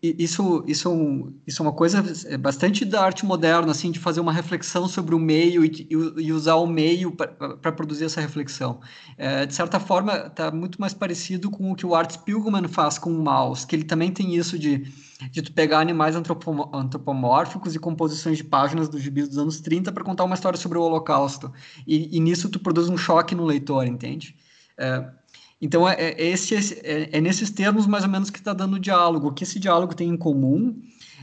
isso, 0.00 0.62
isso, 0.68 1.32
isso 1.44 1.60
é 1.60 1.66
uma 1.66 1.72
coisa 1.72 2.04
é 2.26 2.36
bastante 2.36 2.84
da 2.84 3.02
arte 3.02 3.26
moderna, 3.26 3.72
assim, 3.72 3.90
de 3.90 3.98
fazer 3.98 4.20
uma 4.20 4.32
reflexão 4.32 4.86
sobre 4.86 5.12
o 5.12 5.18
meio 5.18 5.64
e, 5.64 5.88
e 5.90 6.32
usar 6.32 6.54
o 6.54 6.68
meio 6.68 7.10
para 7.10 7.72
produzir 7.72 8.04
essa 8.04 8.20
reflexão. 8.20 8.80
É, 9.18 9.44
de 9.44 9.52
certa 9.52 9.80
forma, 9.80 10.26
está 10.28 10.52
muito 10.52 10.80
mais 10.80 10.94
parecido 10.94 11.50
com 11.50 11.72
o 11.72 11.74
que 11.74 11.84
o 11.84 11.96
Art 11.96 12.12
Spiegelman 12.12 12.68
faz 12.68 12.96
com 12.96 13.10
o 13.10 13.24
mouse, 13.24 13.66
que 13.66 13.74
ele 13.74 13.82
também 13.82 14.12
tem 14.12 14.36
isso 14.36 14.56
de, 14.56 14.86
de 15.32 15.42
tu 15.42 15.52
pegar 15.52 15.80
animais 15.80 16.14
antropomórficos 16.14 17.74
e 17.74 17.78
composições 17.80 18.36
de 18.36 18.44
páginas 18.44 18.88
dos 18.88 19.02
gibis 19.02 19.28
dos 19.28 19.38
anos 19.38 19.60
30 19.60 19.90
para 19.90 20.04
contar 20.04 20.22
uma 20.22 20.36
história 20.36 20.58
sobre 20.58 20.78
o 20.78 20.82
Holocausto. 20.82 21.52
E, 21.84 22.16
e, 22.16 22.20
nisso 22.20 22.48
tu 22.48 22.60
produz 22.60 22.88
um 22.88 22.96
choque 22.96 23.34
no 23.34 23.44
leitor, 23.44 23.84
entende? 23.84 24.36
É, 24.78 25.04
então, 25.62 25.88
é, 25.88 25.94
é, 25.94 26.26
esse, 26.26 26.56
é, 26.56 27.16
é, 27.16 27.20
nesses 27.20 27.48
termos 27.48 27.86
mais 27.86 28.02
ou 28.02 28.10
menos 28.10 28.30
que 28.30 28.38
está 28.38 28.52
dando 28.52 28.74
o 28.74 28.80
diálogo. 28.80 29.28
O 29.28 29.32
que 29.32 29.44
esse 29.44 29.60
diálogo 29.60 29.94
tem 29.94 30.08
em 30.08 30.16
comum 30.16 30.82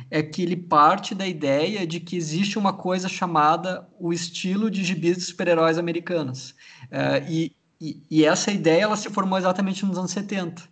é 0.10 0.24
que 0.24 0.42
ele 0.42 0.56
parte 0.56 1.14
da 1.14 1.28
ideia 1.28 1.86
de 1.86 2.00
que 2.00 2.16
existe 2.16 2.58
uma 2.58 2.72
coisa 2.72 3.10
chamada 3.10 3.86
o 4.00 4.14
estilo 4.14 4.72
de 4.72 4.82
gibis 4.82 5.18
de 5.18 5.24
super-heróis 5.24 5.78
americanos. 5.78 6.56
É, 6.90 7.26
e, 7.30 7.54
e, 7.82 8.02
e, 8.10 8.24
essa 8.24 8.50
ideia 8.50 8.84
ela 8.84 8.96
se 8.96 9.10
formou 9.10 9.38
exatamente 9.38 9.86
nos 9.86 9.98
anos 9.98 10.12
70. 10.12 10.64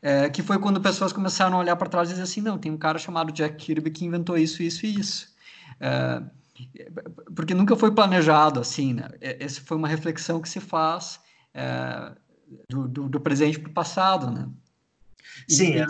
É, 0.00 0.30
que 0.30 0.40
foi 0.40 0.60
quando 0.60 0.80
pessoas 0.80 1.12
começaram 1.12 1.56
a 1.56 1.60
olhar 1.60 1.74
para 1.74 1.88
trás 1.88 2.08
e 2.08 2.12
dizer 2.12 2.22
assim, 2.22 2.40
não, 2.40 2.56
tem 2.56 2.70
um 2.70 2.78
cara 2.78 3.00
chamado 3.00 3.32
Jack 3.32 3.56
Kirby 3.56 3.90
que 3.90 4.04
inventou 4.04 4.38
isso, 4.38 4.62
isso 4.62 4.86
e 4.86 4.94
isso. 4.94 5.34
É, 5.80 6.22
porque 7.34 7.52
nunca 7.52 7.74
foi 7.74 7.90
planejado 7.90 8.60
assim, 8.60 8.94
né? 8.94 9.08
Essa 9.20 9.60
foi 9.60 9.76
uma 9.76 9.88
reflexão 9.88 10.40
que 10.40 10.48
se 10.48 10.60
faz 10.60 11.18
é, 11.52 12.12
do, 12.68 12.88
do, 12.88 13.08
do 13.08 13.20
presente 13.20 13.58
para 13.58 13.70
o 13.70 13.74
passado, 13.74 14.30
né? 14.30 14.48
E, 15.48 15.54
Sim, 15.54 15.72
e... 15.72 15.78
É, 15.78 15.84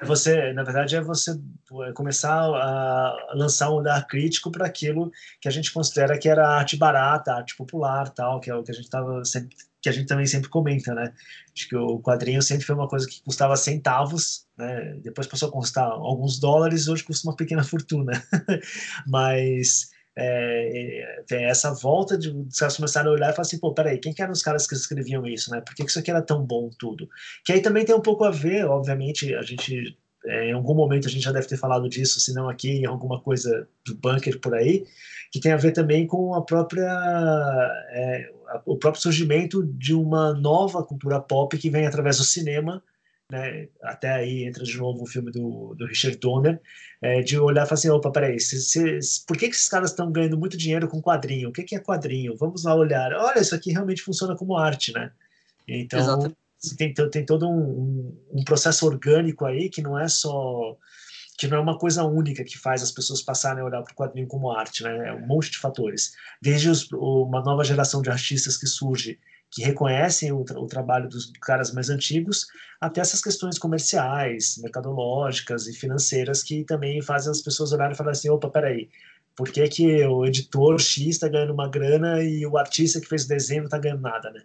é 0.00 0.04
você, 0.06 0.52
na 0.52 0.62
verdade, 0.62 0.96
é 0.96 1.00
você 1.00 1.38
é 1.86 1.92
começar 1.92 2.32
a 2.32 3.32
lançar 3.34 3.70
um 3.70 3.74
olhar 3.74 4.06
crítico 4.06 4.50
para 4.50 4.66
aquilo 4.66 5.12
que 5.40 5.48
a 5.48 5.50
gente 5.50 5.72
considera 5.72 6.18
que 6.18 6.28
era 6.28 6.48
arte 6.48 6.76
barata, 6.76 7.34
arte 7.34 7.54
popular, 7.56 8.08
tal, 8.08 8.40
que 8.40 8.50
é 8.50 8.54
o 8.54 8.62
que 8.62 8.70
a 8.70 8.74
gente 8.74 8.88
tava 8.88 9.24
sempre, 9.24 9.56
que 9.80 9.88
a 9.88 9.92
gente 9.92 10.06
também 10.06 10.26
sempre 10.26 10.48
comenta, 10.48 10.94
né? 10.94 11.12
Acho 11.54 11.68
que 11.68 11.76
o 11.76 12.00
quadrinho 12.00 12.42
sempre 12.42 12.64
foi 12.64 12.74
uma 12.74 12.88
coisa 12.88 13.06
que 13.06 13.22
custava 13.22 13.56
centavos, 13.56 14.46
né? 14.56 14.98
Depois 15.02 15.26
passou 15.26 15.48
a 15.48 15.52
custar 15.52 15.86
alguns 15.86 16.38
dólares, 16.38 16.88
hoje 16.88 17.04
custa 17.04 17.28
uma 17.28 17.36
pequena 17.36 17.62
fortuna. 17.62 18.12
Mas 19.06 19.89
é, 20.16 21.22
tem 21.26 21.44
essa 21.44 21.72
volta 21.72 22.18
de 22.18 22.30
os 22.30 22.58
caras 22.58 22.76
começarem 22.76 23.08
a 23.08 23.12
olhar 23.12 23.30
e 23.30 23.32
falar 23.32 23.42
assim, 23.42 23.58
pô, 23.58 23.72
peraí, 23.72 23.98
quem 23.98 24.12
que 24.12 24.22
eram 24.22 24.32
os 24.32 24.42
caras 24.42 24.66
que 24.66 24.74
escreviam 24.74 25.26
isso, 25.26 25.50
né? 25.50 25.60
Por 25.60 25.74
que, 25.74 25.84
que 25.84 25.90
isso 25.90 25.98
aqui 25.98 26.10
era 26.10 26.22
tão 26.22 26.44
bom 26.44 26.70
tudo? 26.78 27.08
Que 27.44 27.52
aí 27.52 27.60
também 27.62 27.84
tem 27.84 27.94
um 27.94 28.00
pouco 28.00 28.24
a 28.24 28.30
ver, 28.30 28.64
obviamente, 28.66 29.34
a 29.34 29.42
gente, 29.42 29.96
é, 30.26 30.48
em 30.48 30.52
algum 30.52 30.74
momento 30.74 31.06
a 31.06 31.10
gente 31.10 31.22
já 31.22 31.32
deve 31.32 31.46
ter 31.46 31.56
falado 31.56 31.88
disso, 31.88 32.20
se 32.20 32.34
não 32.34 32.48
aqui, 32.48 32.70
em 32.70 32.86
alguma 32.86 33.20
coisa 33.20 33.68
do 33.86 33.94
bunker 33.94 34.40
por 34.40 34.54
aí, 34.54 34.84
que 35.30 35.40
tem 35.40 35.52
a 35.52 35.56
ver 35.56 35.72
também 35.72 36.06
com 36.06 36.34
a 36.34 36.42
própria, 36.42 36.90
é, 37.90 38.30
o 38.66 38.76
próprio 38.76 39.02
surgimento 39.02 39.64
de 39.64 39.94
uma 39.94 40.34
nova 40.34 40.82
cultura 40.82 41.20
pop 41.20 41.56
que 41.56 41.70
vem 41.70 41.86
através 41.86 42.18
do 42.18 42.24
cinema, 42.24 42.82
né, 43.30 43.68
até 43.82 44.10
aí 44.10 44.44
entra 44.44 44.64
de 44.64 44.76
novo 44.76 45.02
o 45.02 45.06
filme 45.06 45.30
do, 45.30 45.74
do 45.74 45.86
Richard 45.86 46.18
Donner, 46.18 46.60
é, 47.00 47.22
de 47.22 47.38
olhar 47.38 47.64
e 47.64 47.68
falar 47.68 47.78
assim, 47.78 47.88
opa, 47.88 48.10
peraí, 48.10 48.40
se, 48.40 48.60
se, 48.60 49.24
por 49.26 49.36
que, 49.36 49.48
que 49.48 49.54
esses 49.54 49.68
caras 49.68 49.90
estão 49.90 50.10
ganhando 50.10 50.36
muito 50.36 50.56
dinheiro 50.56 50.88
com 50.88 51.00
quadrinho? 51.00 51.48
O 51.48 51.52
que, 51.52 51.62
que 51.62 51.76
é 51.76 51.78
quadrinho? 51.78 52.36
Vamos 52.36 52.64
lá 52.64 52.74
olhar. 52.74 53.12
Olha, 53.12 53.40
isso 53.40 53.54
aqui 53.54 53.72
realmente 53.72 54.02
funciona 54.02 54.36
como 54.36 54.56
arte, 54.56 54.92
né? 54.92 55.12
Então, 55.66 56.34
tem, 56.76 56.92
tem 56.92 57.24
todo 57.24 57.48
um, 57.48 58.16
um, 58.32 58.44
processo 58.44 58.84
orgânico 58.86 59.46
aí 59.46 59.70
que 59.70 59.80
não 59.80 59.98
é 59.98 60.08
só 60.08 60.76
que 61.38 61.48
não 61.48 61.56
é 61.56 61.60
uma 61.60 61.78
coisa 61.78 62.04
única 62.04 62.44
que 62.44 62.58
faz 62.58 62.82
as 62.82 62.90
pessoas 62.90 63.22
passarem 63.22 63.62
a 63.62 63.64
olhar 63.64 63.82
para 63.82 63.92
o 63.92 63.96
quadrinho 63.96 64.26
como 64.26 64.50
arte, 64.50 64.82
né? 64.82 65.08
É 65.08 65.12
um 65.14 65.26
monte 65.26 65.50
de 65.50 65.56
fatores. 65.56 66.12
Desde 66.42 66.68
os, 66.68 66.90
uma 66.92 67.40
nova 67.40 67.64
geração 67.64 68.02
de 68.02 68.10
artistas 68.10 68.58
que 68.58 68.66
surge 68.66 69.18
que 69.50 69.62
reconhecem 69.62 70.32
o, 70.32 70.44
tra 70.44 70.60
o, 70.60 70.66
trabalho 70.66 71.08
dos 71.08 71.32
caras 71.42 71.72
mais 71.72 71.90
antigos, 71.90 72.46
até 72.80 73.00
essas 73.00 73.20
questões 73.20 73.58
comerciais, 73.58 74.58
mercadológicas 74.58 75.66
e 75.66 75.72
financeiras 75.72 76.42
que 76.42 76.64
também 76.64 77.02
fazem 77.02 77.30
as 77.30 77.42
pessoas 77.42 77.72
olharem 77.72 77.94
e 77.94 77.96
falar 77.96 78.12
assim, 78.12 78.30
opa, 78.30 78.48
peraí, 78.48 78.88
por 79.36 79.50
que, 79.50 79.66
que 79.68 80.04
o 80.06 80.24
editor 80.24 80.78
X 80.78 81.06
está 81.08 81.28
ganhando 81.28 81.52
uma 81.52 81.68
grana 81.68 82.22
e 82.22 82.46
o 82.46 82.56
artista 82.56 83.00
que 83.00 83.08
fez 83.08 83.24
o 83.24 83.28
desenho 83.28 83.62
não 83.62 83.66
está 83.66 83.78
ganhando 83.78 84.02
nada, 84.02 84.30
né? 84.30 84.42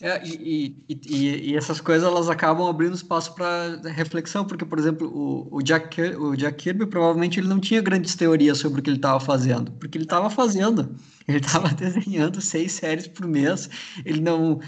É, 0.00 0.24
e, 0.24 0.76
e, 0.88 1.00
e, 1.06 1.50
e, 1.50 1.56
essas 1.56 1.80
coisas 1.80 2.06
elas 2.06 2.28
acabam 2.28 2.68
abrindo 2.68 2.94
espaço 2.94 3.34
para 3.34 3.80
reflexão, 3.90 4.44
porque, 4.44 4.64
por 4.64 4.78
exemplo, 4.78 5.08
o, 5.08 5.56
o, 5.56 5.62
Jack, 5.62 6.00
o 6.16 6.36
Jack 6.36 6.56
Kirby 6.56 6.86
provavelmente 6.86 7.40
ele 7.40 7.48
não 7.48 7.58
tinha 7.58 7.80
grandes 7.80 8.14
teorias 8.14 8.58
sobre 8.58 8.78
o 8.78 8.82
que 8.82 8.90
ele 8.90 8.98
estava 8.98 9.18
fazendo, 9.18 9.72
porque 9.72 9.98
ele 9.98 10.04
estava 10.04 10.30
fazendo, 10.30 10.96
ele 11.26 11.38
estava 11.38 11.68
desenhando 11.74 12.40
seis 12.40 12.72
séries 12.72 13.08
por 13.08 13.26
mês, 13.26 13.68
ele 14.04 14.20
não, 14.20 14.60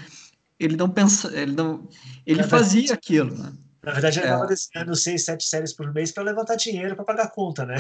ele 0.59 0.77
não 0.77 0.91
pensa, 0.91 1.31
ele 1.33 1.53
não, 1.53 1.89
ele 2.27 2.43
fazia 2.43 2.93
aquilo, 2.93 3.37
né? 3.37 3.53
Na 3.85 3.93
verdade, 3.93 4.19
ele 4.19 4.27
estava 4.27 4.45
é. 4.45 4.49
desenhando 4.49 4.97
seis, 4.97 5.25
sete 5.25 5.45
séries 5.45 5.73
por 5.73 5.93
mês 5.95 6.11
para 6.13 6.25
levantar 6.25 6.57
dinheiro 6.57 6.97
para 6.97 7.05
pagar 7.05 7.31
conta, 7.31 7.65
né? 7.65 7.77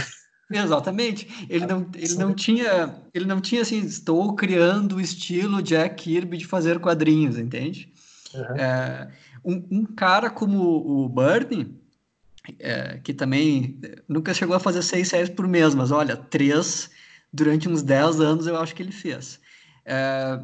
Exatamente. 0.50 1.46
Ele 1.48 1.66
não, 1.66 1.86
ele 1.94 2.14
não 2.16 2.34
tinha, 2.34 2.94
ele 3.14 3.24
não 3.24 3.40
tinha 3.40 3.62
assim, 3.62 3.78
estou 3.78 4.34
criando 4.34 4.96
o 4.96 5.00
estilo 5.00 5.62
Jack 5.62 6.02
Kirby 6.02 6.38
de 6.38 6.46
fazer 6.46 6.80
quadrinhos, 6.80 7.38
entende? 7.38 7.92
Uhum. 8.34 8.56
É, 8.56 9.10
um, 9.44 9.64
um, 9.70 9.84
cara 9.84 10.28
como 10.28 10.60
o 10.60 11.08
Bernie, 11.08 11.74
é, 12.58 12.98
que 13.02 13.14
também 13.14 13.78
nunca 14.08 14.34
chegou 14.34 14.56
a 14.56 14.60
fazer 14.60 14.82
seis 14.82 15.08
séries 15.08 15.30
por 15.30 15.46
mês, 15.46 15.74
mas 15.74 15.90
olha, 15.90 16.16
três 16.16 16.90
durante 17.32 17.68
uns 17.68 17.82
dez 17.82 18.20
anos 18.20 18.46
eu 18.46 18.56
acho 18.56 18.74
que 18.74 18.82
ele 18.82 18.92
fez. 18.92 19.38
É, 19.84 20.40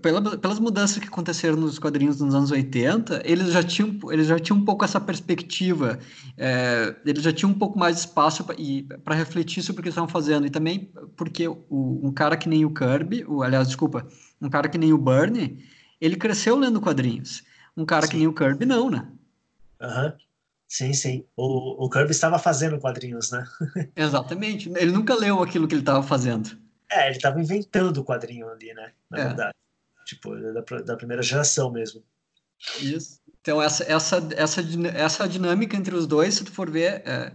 pela, 0.00 0.38
pelas 0.38 0.58
mudanças 0.58 0.98
que 0.98 1.08
aconteceram 1.08 1.56
nos 1.56 1.78
quadrinhos 1.78 2.20
nos 2.20 2.34
anos 2.34 2.50
80, 2.50 3.22
eles 3.24 3.52
já 3.52 3.62
tinham, 3.62 3.98
eles 4.10 4.26
já 4.26 4.38
tinham 4.38 4.58
um 4.58 4.64
pouco 4.64 4.84
essa 4.84 5.00
perspectiva, 5.00 5.98
é, 6.36 6.94
eles 7.04 7.22
já 7.22 7.32
tinham 7.32 7.50
um 7.50 7.58
pouco 7.58 7.78
mais 7.78 7.96
de 7.96 8.00
espaço 8.02 8.44
para 9.04 9.14
refletir 9.14 9.62
sobre 9.62 9.80
o 9.80 9.82
que 9.82 9.88
eles 9.88 9.94
estavam 9.94 10.08
fazendo, 10.08 10.46
e 10.46 10.50
também 10.50 10.92
porque 11.16 11.48
o, 11.48 12.00
um 12.02 12.12
cara 12.12 12.36
que 12.36 12.48
nem 12.48 12.64
o 12.64 12.72
Kirby, 12.72 13.24
o, 13.26 13.42
aliás, 13.42 13.66
desculpa, 13.66 14.06
um 14.40 14.48
cara 14.48 14.68
que 14.68 14.78
nem 14.78 14.92
o 14.92 14.98
Bernie, 14.98 15.64
ele 16.00 16.16
cresceu 16.16 16.56
lendo 16.56 16.80
quadrinhos. 16.80 17.42
Um 17.76 17.84
cara 17.84 18.06
sim. 18.06 18.12
que 18.12 18.16
nem 18.18 18.26
o 18.26 18.32
Kirby, 18.32 18.64
não, 18.64 18.90
né? 18.90 19.06
Aham. 19.80 20.06
Uhum. 20.06 20.12
Sim, 20.70 20.92
sim. 20.92 21.24
O, 21.36 21.84
o 21.84 21.90
Kirby 21.90 22.12
estava 22.12 22.38
fazendo 22.38 22.78
quadrinhos, 22.78 23.32
né? 23.32 23.44
Exatamente. 23.96 24.70
Ele 24.76 24.92
nunca 24.92 25.16
leu 25.16 25.42
aquilo 25.42 25.66
que 25.66 25.74
ele 25.74 25.82
estava 25.82 26.00
fazendo. 26.00 26.56
É, 26.90 27.06
ele 27.06 27.16
estava 27.16 27.40
inventando 27.40 27.98
o 27.98 28.04
quadrinho 28.04 28.48
ali, 28.48 28.74
né? 28.74 28.92
Na 29.08 29.18
é. 29.18 29.24
verdade. 29.26 29.54
Tipo, 30.04 30.34
da, 30.36 30.60
da 30.80 30.96
primeira 30.96 31.22
geração 31.22 31.70
mesmo. 31.70 32.02
Isso. 32.80 33.20
Então, 33.40 33.62
essa, 33.62 33.84
essa, 33.84 34.28
essa, 34.36 34.60
essa 34.94 35.28
dinâmica 35.28 35.76
entre 35.76 35.94
os 35.94 36.06
dois, 36.06 36.34
se 36.34 36.44
tu 36.44 36.52
for 36.52 36.70
ver, 36.70 37.02
é, 37.06 37.32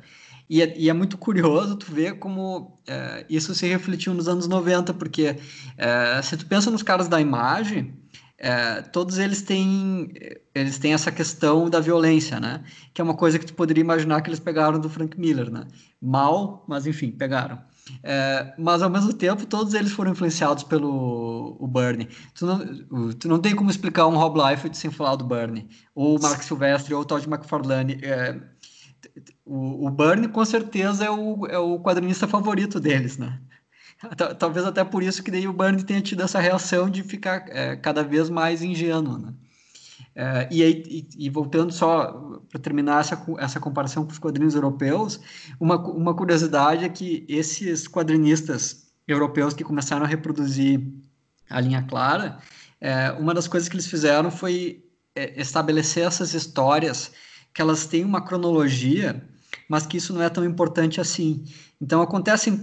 e, 0.49 0.61
é, 0.61 0.77
e, 0.77 0.89
é, 0.89 0.93
muito 0.93 1.17
curioso 1.17 1.75
tu 1.77 1.91
ver 1.91 2.19
como 2.19 2.79
é, 2.87 3.25
isso 3.27 3.55
se 3.55 3.67
refletiu 3.67 4.13
nos 4.13 4.27
anos 4.27 4.47
90, 4.47 4.93
porque 4.93 5.37
é, 5.77 6.21
se 6.21 6.37
tu 6.37 6.45
pensa 6.45 6.69
nos 6.69 6.83
caras 6.83 7.07
da 7.07 7.19
imagem, 7.19 7.95
é, 8.37 8.81
todos 8.81 9.17
eles 9.17 9.41
têm, 9.41 10.13
eles 10.53 10.77
têm 10.77 10.93
essa 10.93 11.11
questão 11.11 11.69
da 11.69 11.79
violência, 11.79 12.39
né? 12.39 12.63
Que 12.93 13.01
é 13.01 13.03
uma 13.03 13.15
coisa 13.15 13.39
que 13.39 13.45
tu 13.45 13.53
poderia 13.53 13.81
imaginar 13.81 14.21
que 14.21 14.29
eles 14.29 14.39
pegaram 14.39 14.79
do 14.79 14.89
Frank 14.89 15.19
Miller, 15.19 15.49
né? 15.49 15.65
Mal, 15.99 16.63
mas 16.67 16.85
enfim, 16.85 17.09
pegaram. 17.11 17.59
É, 18.03 18.53
mas 18.57 18.81
ao 18.81 18.89
mesmo 18.89 19.13
tempo, 19.13 19.45
todos 19.45 19.73
eles 19.73 19.91
foram 19.91 20.11
influenciados 20.11 20.63
pelo 20.63 21.55
o 21.59 21.67
Bernie. 21.67 22.09
Tu 22.33 22.45
não, 22.45 23.13
tu 23.13 23.27
não 23.27 23.39
tem 23.39 23.55
como 23.55 23.69
explicar 23.69 24.07
um 24.07 24.17
Rob 24.17 24.39
Liefeld 24.39 24.75
sem 24.75 24.89
falar 24.89 25.15
do 25.15 25.25
Bernie, 25.25 25.69
ou 25.93 26.17
o 26.17 26.21
Mark 26.21 26.41
Silvestre, 26.41 26.93
ou 26.93 27.01
o 27.01 27.05
Todd 27.05 27.27
McFarlane. 27.27 27.99
É, 28.01 28.39
o, 29.45 29.87
o 29.87 29.89
Bernie, 29.91 30.27
com 30.27 30.43
certeza, 30.43 31.05
é 31.05 31.11
o, 31.11 31.45
é 31.47 31.59
o 31.59 31.79
quadrinista 31.79 32.27
favorito 32.27 32.79
deles, 32.79 33.17
né? 33.17 33.39
Talvez 34.37 34.65
até 34.65 34.83
por 34.83 35.01
isso 35.03 35.23
que 35.23 35.31
daí 35.31 35.47
o 35.47 35.53
Bernie 35.53 35.83
tenha 35.83 36.01
tido 36.01 36.21
essa 36.21 36.39
reação 36.39 36.89
de 36.89 37.01
ficar 37.01 37.45
é, 37.49 37.75
cada 37.75 38.03
vez 38.03 38.29
mais 38.29 38.61
ingênuo, 38.61 39.17
né? 39.17 39.33
Uh, 40.15 40.47
e, 40.49 40.63
aí, 40.63 40.83
e, 40.87 41.25
e, 41.25 41.29
voltando 41.29 41.73
só 41.73 42.39
para 42.49 42.59
terminar 42.61 43.01
essa, 43.01 43.21
essa 43.37 43.59
comparação 43.59 44.05
com 44.05 44.11
os 44.11 44.17
quadrinhos 44.17 44.55
europeus, 44.55 45.19
uma, 45.59 45.77
uma 45.77 46.15
curiosidade 46.15 46.85
é 46.85 46.89
que 46.89 47.25
esses 47.27 47.85
quadrinistas 47.85 48.87
europeus 49.05 49.53
que 49.53 49.63
começaram 49.63 50.05
a 50.05 50.07
reproduzir 50.07 50.81
a 51.49 51.59
linha 51.59 51.83
clara, 51.83 52.37
é, 52.79 53.11
uma 53.11 53.33
das 53.33 53.45
coisas 53.45 53.67
que 53.67 53.75
eles 53.75 53.87
fizeram 53.87 54.31
foi 54.31 54.85
é, 55.13 55.39
estabelecer 55.39 56.07
essas 56.07 56.33
histórias 56.33 57.11
que 57.53 57.61
elas 57.61 57.85
têm 57.85 58.05
uma 58.05 58.21
cronologia 58.21 59.21
mas 59.67 59.85
que 59.85 59.97
isso 59.97 60.13
não 60.13 60.21
é 60.21 60.29
tão 60.29 60.45
importante 60.45 61.01
assim. 61.01 61.43
Então 61.81 62.01
acontecem, 62.01 62.61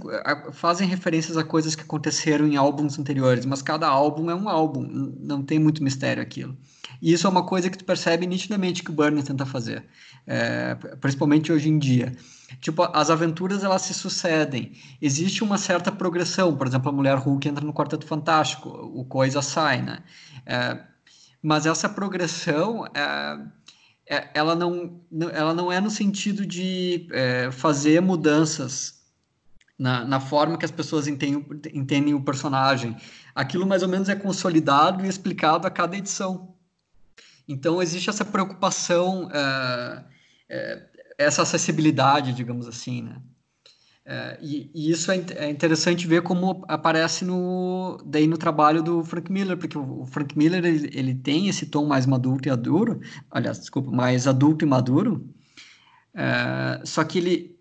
fazem 0.53 0.87
referências 0.89 1.37
a 1.37 1.45
coisas 1.45 1.75
que 1.75 1.83
aconteceram 1.83 2.47
em 2.47 2.57
álbuns 2.57 2.99
anteriores, 2.99 3.45
mas 3.45 3.63
cada 3.63 3.87
álbum 3.87 4.31
é 4.31 4.35
um 4.35 4.49
álbum, 4.49 4.83
não 5.21 5.43
tem 5.43 5.59
muito 5.59 5.83
mistério 5.83 6.23
aquilo. 6.23 6.57
E 7.03 7.13
isso 7.13 7.27
é 7.27 7.31
uma 7.31 7.45
coisa 7.45 7.69
que 7.69 7.77
tu 7.77 7.85
percebe 7.85 8.29
nitidamente 8.29 8.85
que 8.85 8.91
o 8.91 8.93
Burner 8.93 9.25
tenta 9.25 9.45
fazer, 9.45 9.85
é, 10.25 10.77
principalmente 11.01 11.51
hoje 11.51 11.69
em 11.69 11.77
dia. 11.77 12.15
Tipo, 12.61 12.85
as 12.95 13.11
aventuras 13.11 13.65
elas 13.65 13.83
se 13.83 13.93
sucedem. 13.93 14.73
Existe 15.01 15.43
uma 15.43 15.59
certa 15.59 15.91
progressão, 15.91 16.57
por 16.57 16.65
exemplo, 16.65 16.91
a 16.91 16.93
Mulher 16.93 17.19
Hulk 17.19 17.49
entra 17.49 17.65
no 17.65 17.75
Quarteto 17.75 18.07
Fantástico, 18.07 18.69
o 18.69 19.05
Coisa 19.05 19.43
sai, 19.43 19.83
né? 19.83 19.99
É, 20.47 20.79
mas 21.43 21.67
essa 21.67 21.89
progressão 21.89 22.87
é, 22.95 23.39
é, 24.09 24.31
ela, 24.33 24.55
não, 24.55 25.01
ela 25.33 25.53
não 25.53 25.73
é 25.73 25.81
no 25.81 25.91
sentido 25.91 26.47
de 26.47 27.09
é, 27.11 27.51
fazer 27.51 28.01
mudanças 28.01 29.03
na, 29.77 30.05
na 30.05 30.21
forma 30.21 30.57
que 30.57 30.65
as 30.65 30.71
pessoas 30.71 31.09
entendem, 31.09 31.45
entendem 31.75 32.15
o 32.15 32.23
personagem. 32.23 32.97
Aquilo 33.35 33.67
mais 33.67 33.83
ou 33.83 33.89
menos 33.89 34.09
é 34.09 34.15
consolidado 34.15 35.05
e 35.05 35.09
explicado 35.09 35.67
a 35.67 35.71
cada 35.71 35.97
edição. 35.97 36.52
Então 37.49 37.83
existe 37.83 38.09
essa 38.09 38.25
preocupação, 38.25 39.29
é, 39.33 40.05
é, 40.49 40.83
essa 41.19 41.43
acessibilidade, 41.43 42.33
digamos 42.33 42.67
assim, 42.67 43.03
né? 43.03 43.17
É, 44.05 44.37
e, 44.43 44.71
e, 44.75 44.91
isso 44.91 45.13
é, 45.13 45.25
é, 45.37 45.49
interessante 45.49 46.09
ver 46.09 46.23
como 46.23 46.65
aparece 46.67 47.25
no, 47.25 48.03
daí 48.05 48.27
no 48.27 48.37
trabalho 48.37 48.83
do 48.83 49.05
Frank 49.05 49.31
Miller, 49.31 49.57
porque 49.57 49.79
o, 49.79 50.05
Frank 50.07 50.37
Miller 50.37 50.65
ele, 50.65 50.91
ele, 50.93 51.15
tem 51.15 51.49
esse 51.49 51.67
tom 51.67 51.87
mais 51.87 52.05
maduro 52.05 52.41
e 52.45 52.51
aduro, 52.51 53.01
aliás, 53.31 53.61
desculpa, 53.61 53.93
mais 53.93 54.27
adulto 54.27 54.65
e 54.65 54.69
maduro, 54.69 55.25
só 56.85 57.05
que 57.05 57.19
ele, 57.19 57.57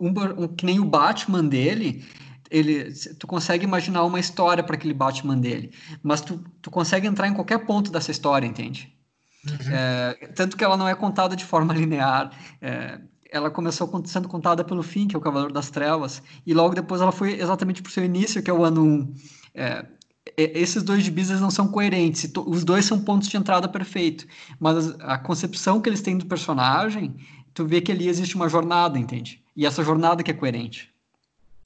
um, 0.00 0.08
um, 0.44 0.48
que 0.48 0.64
nem 0.64 0.80
o 0.80 0.86
Batman 0.86 1.44
dele, 1.44 2.02
ele, 2.50 2.92
tu 3.18 3.26
consegue 3.26 3.64
imaginar 3.64 4.04
uma 4.04 4.20
história 4.20 4.62
para 4.62 4.76
aquele 4.76 4.94
Batman 4.94 5.36
dele, 5.38 5.72
mas 6.02 6.20
tu, 6.20 6.42
tu 6.62 6.70
consegue 6.70 7.06
entrar 7.06 7.28
em 7.28 7.34
qualquer 7.34 7.58
ponto 7.66 7.90
dessa 7.90 8.10
história, 8.10 8.46
entende? 8.46 8.92
Uhum. 9.46 9.72
É, 9.72 10.14
tanto 10.34 10.56
que 10.56 10.64
ela 10.64 10.76
não 10.76 10.88
é 10.88 10.94
contada 10.94 11.36
de 11.36 11.44
forma 11.44 11.72
linear. 11.74 12.30
É, 12.60 13.00
ela 13.30 13.50
começou 13.50 13.90
sendo 14.06 14.28
contada 14.28 14.64
pelo 14.64 14.82
fim, 14.82 15.06
que 15.06 15.14
é 15.14 15.18
o 15.18 15.22
Cavaleiro 15.22 15.52
das 15.52 15.70
Trevas, 15.70 16.22
e 16.46 16.54
logo 16.54 16.74
depois 16.74 17.00
ela 17.00 17.12
foi 17.12 17.38
exatamente 17.38 17.82
para 17.82 17.90
o 17.90 17.92
seu 17.92 18.04
início, 18.04 18.42
que 18.42 18.50
é 18.50 18.54
o 18.54 18.64
ano 18.64 18.82
1. 18.82 19.14
É, 19.54 19.86
esses 20.36 20.82
dois 20.82 21.02
gibis 21.02 21.28
não 21.40 21.50
são 21.50 21.68
coerentes, 21.68 22.30
os 22.46 22.64
dois 22.64 22.84
são 22.84 23.00
pontos 23.00 23.28
de 23.28 23.36
entrada 23.36 23.68
perfeito, 23.68 24.26
mas 24.58 24.94
a 25.00 25.18
concepção 25.18 25.80
que 25.80 25.88
eles 25.88 26.02
têm 26.02 26.18
do 26.18 26.26
personagem, 26.26 27.16
tu 27.54 27.66
vê 27.66 27.80
que 27.80 27.92
ali 27.92 28.08
existe 28.08 28.36
uma 28.36 28.48
jornada, 28.48 28.98
entende? 28.98 29.42
E 29.56 29.66
essa 29.66 29.82
jornada 29.82 30.22
que 30.22 30.30
é 30.30 30.34
coerente. 30.34 30.92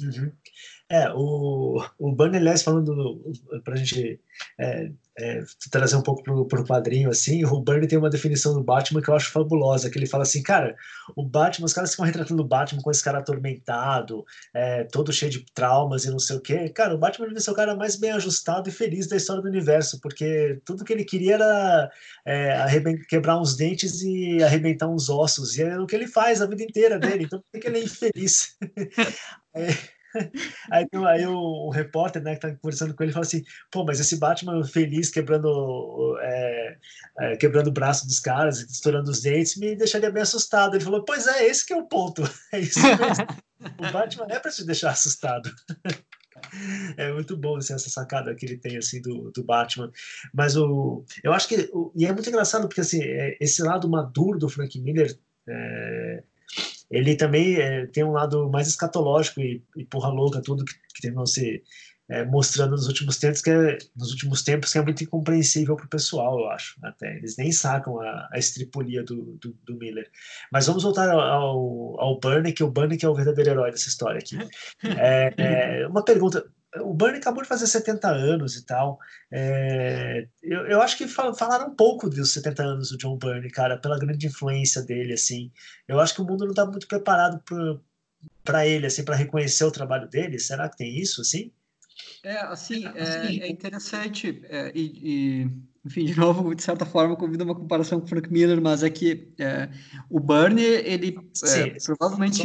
Uhum. 0.00 0.32
É, 0.92 1.10
o, 1.14 1.82
o 1.98 2.12
Bunny, 2.12 2.36
aliás, 2.36 2.62
falando 2.62 3.18
para 3.64 3.72
a 3.72 3.76
gente 3.78 4.20
é, 4.60 4.90
é, 5.18 5.42
trazer 5.70 5.96
um 5.96 6.02
pouco 6.02 6.22
pro, 6.22 6.46
pro 6.46 6.66
quadrinho, 6.66 7.08
assim, 7.08 7.46
o 7.46 7.62
Bernie 7.62 7.88
tem 7.88 7.98
uma 7.98 8.10
definição 8.10 8.52
do 8.52 8.62
Batman 8.62 9.00
que 9.00 9.08
eu 9.08 9.14
acho 9.14 9.30
fabulosa, 9.30 9.88
que 9.88 9.98
ele 9.98 10.06
fala 10.06 10.24
assim, 10.24 10.42
cara, 10.42 10.76
o 11.16 11.24
Batman, 11.24 11.64
os 11.64 11.72
caras 11.72 11.92
ficam 11.92 12.04
retratando 12.04 12.42
o 12.42 12.46
Batman 12.46 12.82
com 12.82 12.90
esse 12.90 13.02
cara 13.02 13.20
atormentado, 13.20 14.22
é, 14.52 14.84
todo 14.84 15.14
cheio 15.14 15.32
de 15.32 15.46
traumas 15.54 16.04
e 16.04 16.10
não 16.10 16.18
sei 16.18 16.36
o 16.36 16.42
quê. 16.42 16.68
Cara, 16.68 16.94
o 16.94 16.98
Batman 16.98 17.28
deve 17.28 17.40
ser 17.40 17.52
o 17.52 17.56
cara 17.56 17.74
mais 17.74 17.96
bem 17.96 18.10
ajustado 18.10 18.68
e 18.68 18.72
feliz 18.72 19.08
da 19.08 19.16
história 19.16 19.40
do 19.40 19.48
universo, 19.48 19.98
porque 19.98 20.60
tudo 20.62 20.84
que 20.84 20.92
ele 20.92 21.06
queria 21.06 21.36
era 21.36 21.90
é, 22.26 22.66
quebrar 23.08 23.40
uns 23.40 23.56
dentes 23.56 24.02
e 24.02 24.42
arrebentar 24.42 24.88
uns 24.88 25.08
ossos, 25.08 25.56
e 25.56 25.62
é 25.62 25.78
o 25.78 25.86
que 25.86 25.96
ele 25.96 26.06
faz 26.06 26.42
a 26.42 26.46
vida 26.46 26.62
inteira 26.62 26.98
dele, 26.98 27.24
então 27.24 27.42
por 27.50 27.58
que 27.58 27.66
ele 27.66 27.78
é 27.78 27.84
infeliz? 27.84 28.58
é, 29.56 30.01
Aí, 30.70 30.86
aí 31.08 31.26
o, 31.26 31.66
o, 31.66 31.70
repórter, 31.70 32.22
né, 32.22 32.34
que 32.34 32.40
tá 32.40 32.54
conversando 32.54 32.94
com 32.94 33.02
ele, 33.02 33.12
fala 33.12 33.24
assim: 33.24 33.42
pô, 33.70 33.84
mas 33.84 34.00
esse 34.00 34.16
Batman 34.16 34.64
feliz 34.64 35.10
quebrando, 35.10 36.18
é, 36.20 36.78
é, 37.20 37.36
quebrando 37.36 37.68
o 37.68 37.72
braço 37.72 38.06
dos 38.06 38.20
caras, 38.20 38.60
estourando 38.60 39.10
os 39.10 39.22
dentes, 39.22 39.56
me 39.56 39.74
deixaria 39.74 40.10
bem 40.10 40.22
assustado. 40.22 40.74
Ele 40.74 40.84
falou: 40.84 41.04
pois 41.04 41.26
é, 41.26 41.46
esse 41.46 41.66
que 41.66 41.72
é 41.72 41.76
o 41.76 41.86
ponto. 41.86 42.22
É 42.52 42.60
isso 42.60 42.80
mesmo. 42.80 43.26
o 43.60 43.92
Batman 43.92 44.26
é 44.28 44.38
para 44.38 44.50
te 44.50 44.64
deixar 44.64 44.90
assustado. 44.90 45.50
É 46.96 47.12
muito 47.12 47.36
bom 47.36 47.56
assim, 47.56 47.72
essa 47.72 47.88
sacada 47.88 48.34
que 48.34 48.44
ele 48.44 48.56
tem 48.56 48.76
assim 48.76 49.00
do, 49.00 49.30
do 49.30 49.44
Batman. 49.44 49.90
Mas 50.34 50.56
o, 50.56 51.04
eu 51.22 51.32
acho 51.32 51.48
que 51.48 51.70
o, 51.72 51.92
e 51.96 52.04
é 52.04 52.12
muito 52.12 52.28
engraçado 52.28 52.68
porque 52.68 52.80
assim 52.80 53.02
é, 53.02 53.36
esse 53.40 53.62
lado 53.62 53.88
maduro 53.88 54.38
do 54.38 54.48
Frank 54.48 54.78
Miller 54.80 55.16
é, 55.48 56.22
ele 56.92 57.16
também 57.16 57.56
é, 57.56 57.86
tem 57.86 58.04
um 58.04 58.12
lado 58.12 58.48
mais 58.50 58.68
escatológico 58.68 59.40
e, 59.40 59.62
e 59.76 59.84
porra 59.84 60.10
louca, 60.10 60.42
tudo 60.42 60.64
que, 60.64 60.74
que 60.74 61.00
terminou 61.00 61.26
se 61.26 61.62
é, 62.12 62.24
mostrando 62.26 62.72
nos 62.72 62.86
últimos 62.86 63.16
tempos 63.16 63.40
que 63.40 63.50
é, 63.50 63.78
nos 63.96 64.10
últimos 64.10 64.42
tempos 64.42 64.70
que 64.70 64.78
é 64.78 64.82
muito 64.82 65.02
incompreensível 65.02 65.74
para 65.76 65.86
o 65.86 65.88
pessoal, 65.88 66.38
eu 66.38 66.50
acho. 66.50 66.76
Até 66.82 67.16
eles 67.16 67.36
nem 67.38 67.50
sacam 67.50 67.98
a, 68.00 68.28
a 68.30 68.38
estripulia 68.38 69.02
do, 69.02 69.38
do, 69.40 69.56
do, 69.64 69.78
Miller. 69.78 70.10
Mas 70.52 70.66
vamos 70.66 70.82
voltar 70.82 71.08
ao, 71.10 71.98
ao 71.98 72.20
Burnie, 72.20 72.52
que 72.52 72.62
o 72.62 72.70
Burnie 72.70 72.98
que 72.98 73.06
é 73.06 73.08
o 73.08 73.14
verdadeiro 73.14 73.50
herói 73.50 73.70
dessa 73.70 73.88
história 73.88 74.18
aqui. 74.18 74.36
É, 75.04 75.32
é, 75.38 75.86
uma 75.86 76.04
pergunta: 76.04 76.44
o 76.80 76.94
Bernie 76.94 77.18
acabou 77.20 77.42
de 77.42 77.48
fazer 77.48 77.66
70 77.66 78.08
anos 78.08 78.56
e 78.56 78.64
tal. 78.64 78.98
É, 79.30 80.26
eu, 80.42 80.66
eu 80.66 80.82
acho 80.82 80.96
que 80.96 81.06
falaram 81.06 81.68
um 81.68 81.76
pouco 81.76 82.08
dos 82.08 82.32
70 82.32 82.62
anos 82.62 82.90
do 82.90 82.98
John 82.98 83.18
Byrne, 83.18 83.50
cara, 83.50 83.76
pela 83.78 83.98
grande 83.98 84.26
influência 84.26 84.82
dele, 84.82 85.12
assim. 85.12 85.52
Eu 85.86 86.00
acho 86.00 86.14
que 86.14 86.22
o 86.22 86.24
mundo 86.24 86.44
não 86.44 86.52
está 86.52 86.64
muito 86.64 86.88
preparado 86.88 87.42
para 88.44 88.66
ele, 88.66 88.86
assim, 88.86 89.04
para 89.04 89.16
reconhecer 89.16 89.64
o 89.64 89.70
trabalho 89.72 90.08
dele. 90.08 90.38
Será 90.38 90.68
que 90.68 90.76
tem 90.78 90.98
isso, 90.98 91.20
assim? 91.20 91.52
É, 92.24 92.36
assim, 92.38 92.86
é, 92.86 93.46
é 93.46 93.50
interessante 93.50 94.42
é, 94.44 94.70
e, 94.74 95.42
e, 95.42 95.50
enfim, 95.84 96.04
de 96.04 96.14
novo, 96.18 96.54
de 96.54 96.62
certa 96.62 96.86
forma, 96.86 97.16
convido 97.16 97.44
uma 97.44 97.54
comparação 97.54 98.00
com 98.00 98.06
o 98.06 98.08
Frank 98.08 98.32
Miller, 98.32 98.60
mas 98.60 98.82
é 98.82 98.90
que 98.90 99.32
é, 99.38 99.68
o 100.08 100.20
Bernie, 100.20 100.64
ele 100.64 101.18
é, 101.44 101.76
provavelmente... 101.84 102.38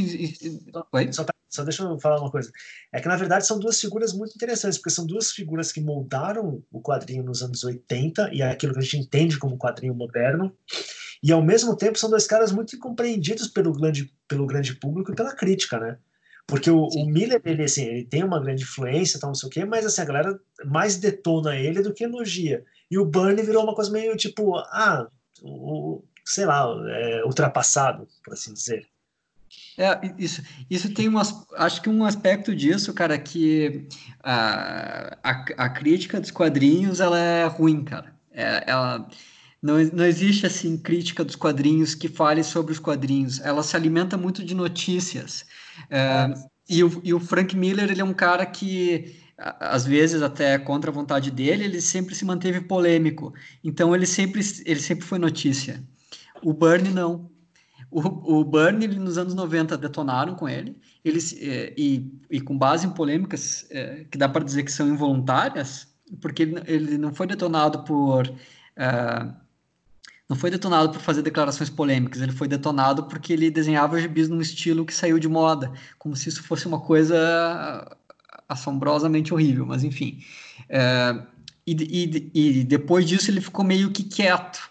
Só? 1.12 1.24
Só, 1.24 1.26
só 1.50 1.64
deixa 1.64 1.84
eu 1.84 2.00
falar 2.00 2.20
uma 2.20 2.32
coisa. 2.32 2.52
É 2.92 3.00
que, 3.00 3.08
na 3.08 3.16
verdade, 3.16 3.46
são 3.46 3.60
duas 3.60 3.80
figuras 3.80 4.14
muito 4.14 4.36
interessantes, 4.36 4.78
porque 4.78 4.90
são 4.90 5.06
duas 5.06 5.32
figuras 5.32 5.72
que 5.72 5.80
moldaram 5.80 6.64
o 6.72 6.82
quadrinho 6.82 7.24
nos 7.24 7.42
anos 7.42 7.64
80 7.64 8.34
e 8.34 8.42
é 8.42 8.50
aquilo 8.50 8.74
que 8.74 8.80
a 8.80 8.82
gente 8.82 8.98
entende 8.98 9.38
como 9.38 9.58
quadrinho 9.58 9.94
moderno, 9.94 10.54
e, 11.24 11.32
ao 11.32 11.42
mesmo 11.42 11.76
tempo, 11.76 11.98
são 11.98 12.10
dois 12.10 12.28
caras 12.28 12.52
muito 12.52 12.76
incompreendidos 12.76 13.48
pelo 13.48 13.74
grande, 13.74 14.14
pelo 14.28 14.46
grande 14.46 14.76
público 14.76 15.12
e 15.12 15.16
pela 15.16 15.36
crítica, 15.36 15.80
né? 15.80 15.98
Porque 16.48 16.72
o, 16.72 16.88
o, 16.88 17.06
Miller, 17.06 17.42
ele, 17.44 17.64
assim, 17.64 17.84
ele 17.84 18.06
tem 18.06 18.24
uma 18.24 18.40
grande 18.40 18.64
influência, 18.64 19.20
tal, 19.20 19.30
não 19.30 19.36
sei 19.36 19.48
o 19.48 19.52
quê, 19.52 19.66
mas 19.66 19.86
assim, 19.86 20.02
a 20.02 20.06
galera 20.06 20.40
mais 20.66 20.96
detona 20.96 21.58
ele 21.58 21.82
do 21.82 21.94
que 21.94 22.06
elogia. 22.06 22.64
E 22.90 22.98
o 22.98 23.04
Burnie 23.04 23.44
virou 23.44 23.64
uma 23.64 23.76
coisa 23.76 23.92
meio 23.92 24.16
tipo, 24.16 24.56
ah, 24.56 25.08
o, 25.42 26.02
sei 26.26 26.46
lá, 26.46 26.66
é, 26.88 27.26
ultrapassado, 27.26 28.08
por 28.24 28.34
assim 28.34 28.54
dizer. 28.54 28.88
É, 29.78 30.00
isso, 30.18 30.42
isso 30.70 30.94
tem 30.94 31.08
umas, 31.08 31.34
acho 31.56 31.82
que 31.82 31.90
um 31.90 32.06
aspecto 32.06 32.56
disso, 32.56 32.94
cara, 32.94 33.18
que 33.18 33.86
a, 34.24 35.18
a, 35.22 35.32
a 35.58 35.70
crítica 35.70 36.20
dos 36.20 36.32
quadrinhos, 36.32 37.02
ela 37.02 37.20
é 37.20 37.46
ruim, 37.46 37.84
cara. 37.84 38.16
É, 38.32 38.64
ela, 38.68 39.08
não, 39.62 39.78
não 39.94 40.06
existe, 40.06 40.46
assim, 40.46 40.78
crítica 40.78 41.26
dos 41.26 41.36
quadrinhos 41.36 41.94
que 41.94 42.08
fale 42.08 42.44
sobre 42.44 42.72
os 42.72 42.80
quadrinhos. 42.80 43.40
Ela 43.42 43.64
se 43.64 43.76
alimenta 43.76 44.16
muito 44.16 44.44
de 44.46 44.56
notícias. 44.56 45.46
É, 45.90 46.34
e, 46.70 46.84
o, 46.84 47.02
e 47.04 47.14
o 47.14 47.20
Frank 47.20 47.56
Miller, 47.56 47.90
ele 47.90 48.02
é 48.02 48.06
um 48.06 48.14
cara 48.14 48.46
que, 48.46 49.16
às 49.38 49.86
vezes, 49.86 50.22
até 50.22 50.58
contra 50.58 50.92
a 50.92 50.94
vontade 50.94 51.32
dele, 51.32 51.64
ele 51.64 51.82
sempre 51.82 52.16
se 52.16 52.26
manteve 52.26 52.62
polêmico. 52.62 53.34
Então, 53.64 53.96
ele 53.96 54.06
sempre, 54.06 54.42
ele 54.66 54.80
sempre 54.80 55.06
foi 55.06 55.18
notícia. 55.18 55.84
O 56.44 56.54
Bernie, 56.54 56.92
não. 56.92 57.30
O, 57.90 58.40
o 58.40 58.44
Bernie, 58.44 58.88
nos 58.88 59.18
anos 59.18 59.34
90, 59.34 59.78
detonaram 59.78 60.36
com 60.36 60.48
ele. 60.48 60.78
Eles, 61.04 61.34
é, 61.40 61.74
e, 61.78 62.12
e 62.30 62.42
com 62.42 62.58
base 62.58 62.86
em 62.86 62.92
polêmicas 62.92 63.66
é, 63.70 64.06
que 64.12 64.18
dá 64.18 64.28
para 64.28 64.44
dizer 64.44 64.64
que 64.64 64.72
são 64.72 64.88
involuntárias, 64.88 65.88
porque 66.22 66.44
ele, 66.44 66.62
ele 66.66 66.98
não 66.98 67.14
foi 67.14 67.28
detonado 67.28 67.84
por... 67.84 68.28
Uh, 68.28 69.47
não 70.30 70.36
foi 70.36 70.52
detonado 70.52 70.90
por 70.90 71.02
fazer 71.02 71.22
declarações 71.22 71.70
polêmicas, 71.70 72.22
ele 72.22 72.34
foi 72.34 72.48
detonado 72.48 73.04
porque 73.04 73.32
ele 73.32 73.50
desenhava 73.50 74.00
gibis 74.00 74.28
num 74.28 74.42
estilo 74.42 74.86
que 74.86 74.94
saiu 74.94 75.20
de 75.20 75.28
moda, 75.28 75.72
como 75.98 76.16
se 76.16 76.28
isso 76.28 76.44
fosse 76.44 76.68
uma 76.68 76.80
coisa 76.80 77.98
assombrosamente 78.48 79.34
horrível, 79.34 79.66
mas 79.66 79.84
enfim. 79.84 80.22
É, 80.70 81.24
e, 81.66 81.74
e, 81.74 82.32
e, 82.34 82.64
depois 82.64 83.08
disso 83.08 83.32
ele 83.32 83.42
ficou 83.42 83.64
meio 83.64 83.92
que 83.92 84.04
quieto. 84.04 84.70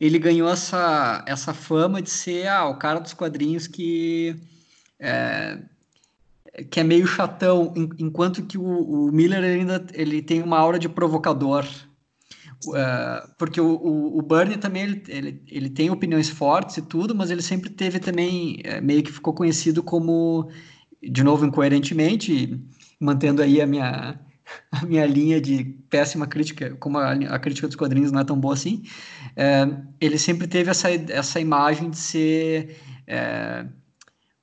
Ele 0.00 0.18
ganhou 0.18 0.48
essa, 0.48 1.22
essa 1.26 1.52
fama 1.52 2.00
de 2.00 2.08
ser 2.10 2.46
ah, 2.48 2.66
o 2.66 2.76
cara 2.76 3.00
dos 3.00 3.12
quadrinhos 3.12 3.66
que 3.66 4.34
é, 4.98 5.58
que 6.70 6.80
é 6.80 6.84
meio 6.84 7.06
chatão, 7.06 7.72
enquanto 7.98 8.44
que 8.44 8.58
o, 8.58 8.62
o 8.64 9.12
Miller 9.12 9.42
ainda 9.42 9.84
ele 9.92 10.22
tem 10.22 10.42
uma 10.42 10.58
aura 10.58 10.78
de 10.78 10.88
provocador 10.88 11.66
Uh, 12.66 13.26
porque 13.38 13.58
o, 13.58 13.74
o, 13.76 14.18
o 14.18 14.22
Bernie 14.22 14.58
também 14.58 14.82
ele, 14.82 15.02
ele, 15.08 15.42
ele, 15.48 15.70
tem 15.70 15.88
opiniões 15.88 16.28
fortes 16.28 16.76
e 16.76 16.82
tudo, 16.82 17.14
mas 17.14 17.30
ele 17.30 17.40
sempre 17.40 17.70
teve 17.70 17.98
também, 17.98 18.60
é, 18.64 18.82
meio 18.82 19.02
que 19.02 19.10
ficou 19.10 19.32
conhecido 19.32 19.82
como, 19.82 20.50
de 21.02 21.24
novo, 21.24 21.46
incoerentemente, 21.46 22.62
mantendo 23.00 23.40
aí 23.40 23.62
a 23.62 23.66
minha, 23.66 24.20
a 24.72 24.84
minha 24.84 25.06
linha 25.06 25.40
de 25.40 25.64
péssima 25.88 26.26
crítica, 26.26 26.76
como 26.76 26.98
a, 26.98 27.12
a 27.12 27.38
crítica 27.38 27.66
dos 27.66 27.76
quadrinhos 27.76 28.12
não 28.12 28.20
é 28.20 28.24
tão 28.24 28.38
boa 28.38 28.52
assim, 28.52 28.82
é, 29.34 29.66
ele 29.98 30.18
sempre 30.18 30.46
teve 30.46 30.70
essa, 30.70 30.90
essa 30.90 31.40
imagem 31.40 31.88
de 31.88 31.96
ser 31.96 32.76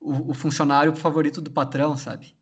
o, 0.00 0.32
o, 0.32 0.34
funcionário 0.34 0.94
favorito 0.94 1.40
do 1.40 1.50
patrão, 1.50 1.96
sabe? 1.96 2.36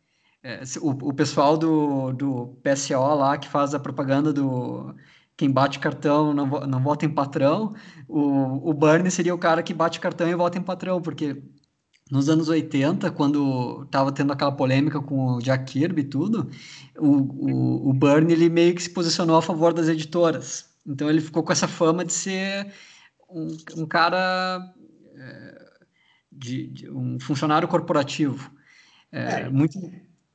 O, 0.80 0.90
o 1.10 1.14
pessoal 1.14 1.56
do, 1.56 2.12
do 2.12 2.58
PSO 2.62 3.14
lá, 3.14 3.38
que 3.38 3.48
faz 3.48 3.74
a 3.74 3.78
propaganda 3.78 4.32
do 4.32 4.94
quem 5.36 5.50
bate 5.50 5.78
cartão 5.78 6.32
não, 6.32 6.46
não 6.46 6.82
vota 6.82 7.04
em 7.04 7.10
patrão, 7.10 7.74
o, 8.08 8.70
o 8.70 8.72
Bernie 8.72 9.10
seria 9.10 9.34
o 9.34 9.38
cara 9.38 9.62
que 9.62 9.74
bate 9.74 10.00
cartão 10.00 10.28
e 10.28 10.34
vota 10.34 10.58
em 10.58 10.62
patrão, 10.62 11.00
porque 11.00 11.42
nos 12.10 12.28
anos 12.28 12.48
80, 12.48 13.10
quando 13.10 13.82
estava 13.84 14.12
tendo 14.12 14.32
aquela 14.32 14.52
polêmica 14.52 15.00
com 15.00 15.32
o 15.32 15.38
Jack 15.40 15.72
Kirby 15.72 16.02
e 16.02 16.04
tudo, 16.04 16.48
o, 16.96 17.08
o, 17.08 17.90
o 17.90 17.92
Bernie 17.92 18.32
ele 18.32 18.48
meio 18.48 18.74
que 18.74 18.82
se 18.82 18.90
posicionou 18.90 19.36
a 19.36 19.42
favor 19.42 19.72
das 19.74 19.88
editoras. 19.88 20.70
Então 20.86 21.10
ele 21.10 21.20
ficou 21.20 21.42
com 21.42 21.52
essa 21.52 21.66
fama 21.66 22.04
de 22.04 22.12
ser 22.12 22.72
um, 23.28 23.56
um 23.78 23.86
cara, 23.86 24.72
é, 25.16 25.70
de, 26.30 26.68
de, 26.68 26.90
um 26.90 27.18
funcionário 27.18 27.66
corporativo. 27.66 28.52
É, 29.10 29.40
é. 29.40 29.48
Muito, 29.50 29.78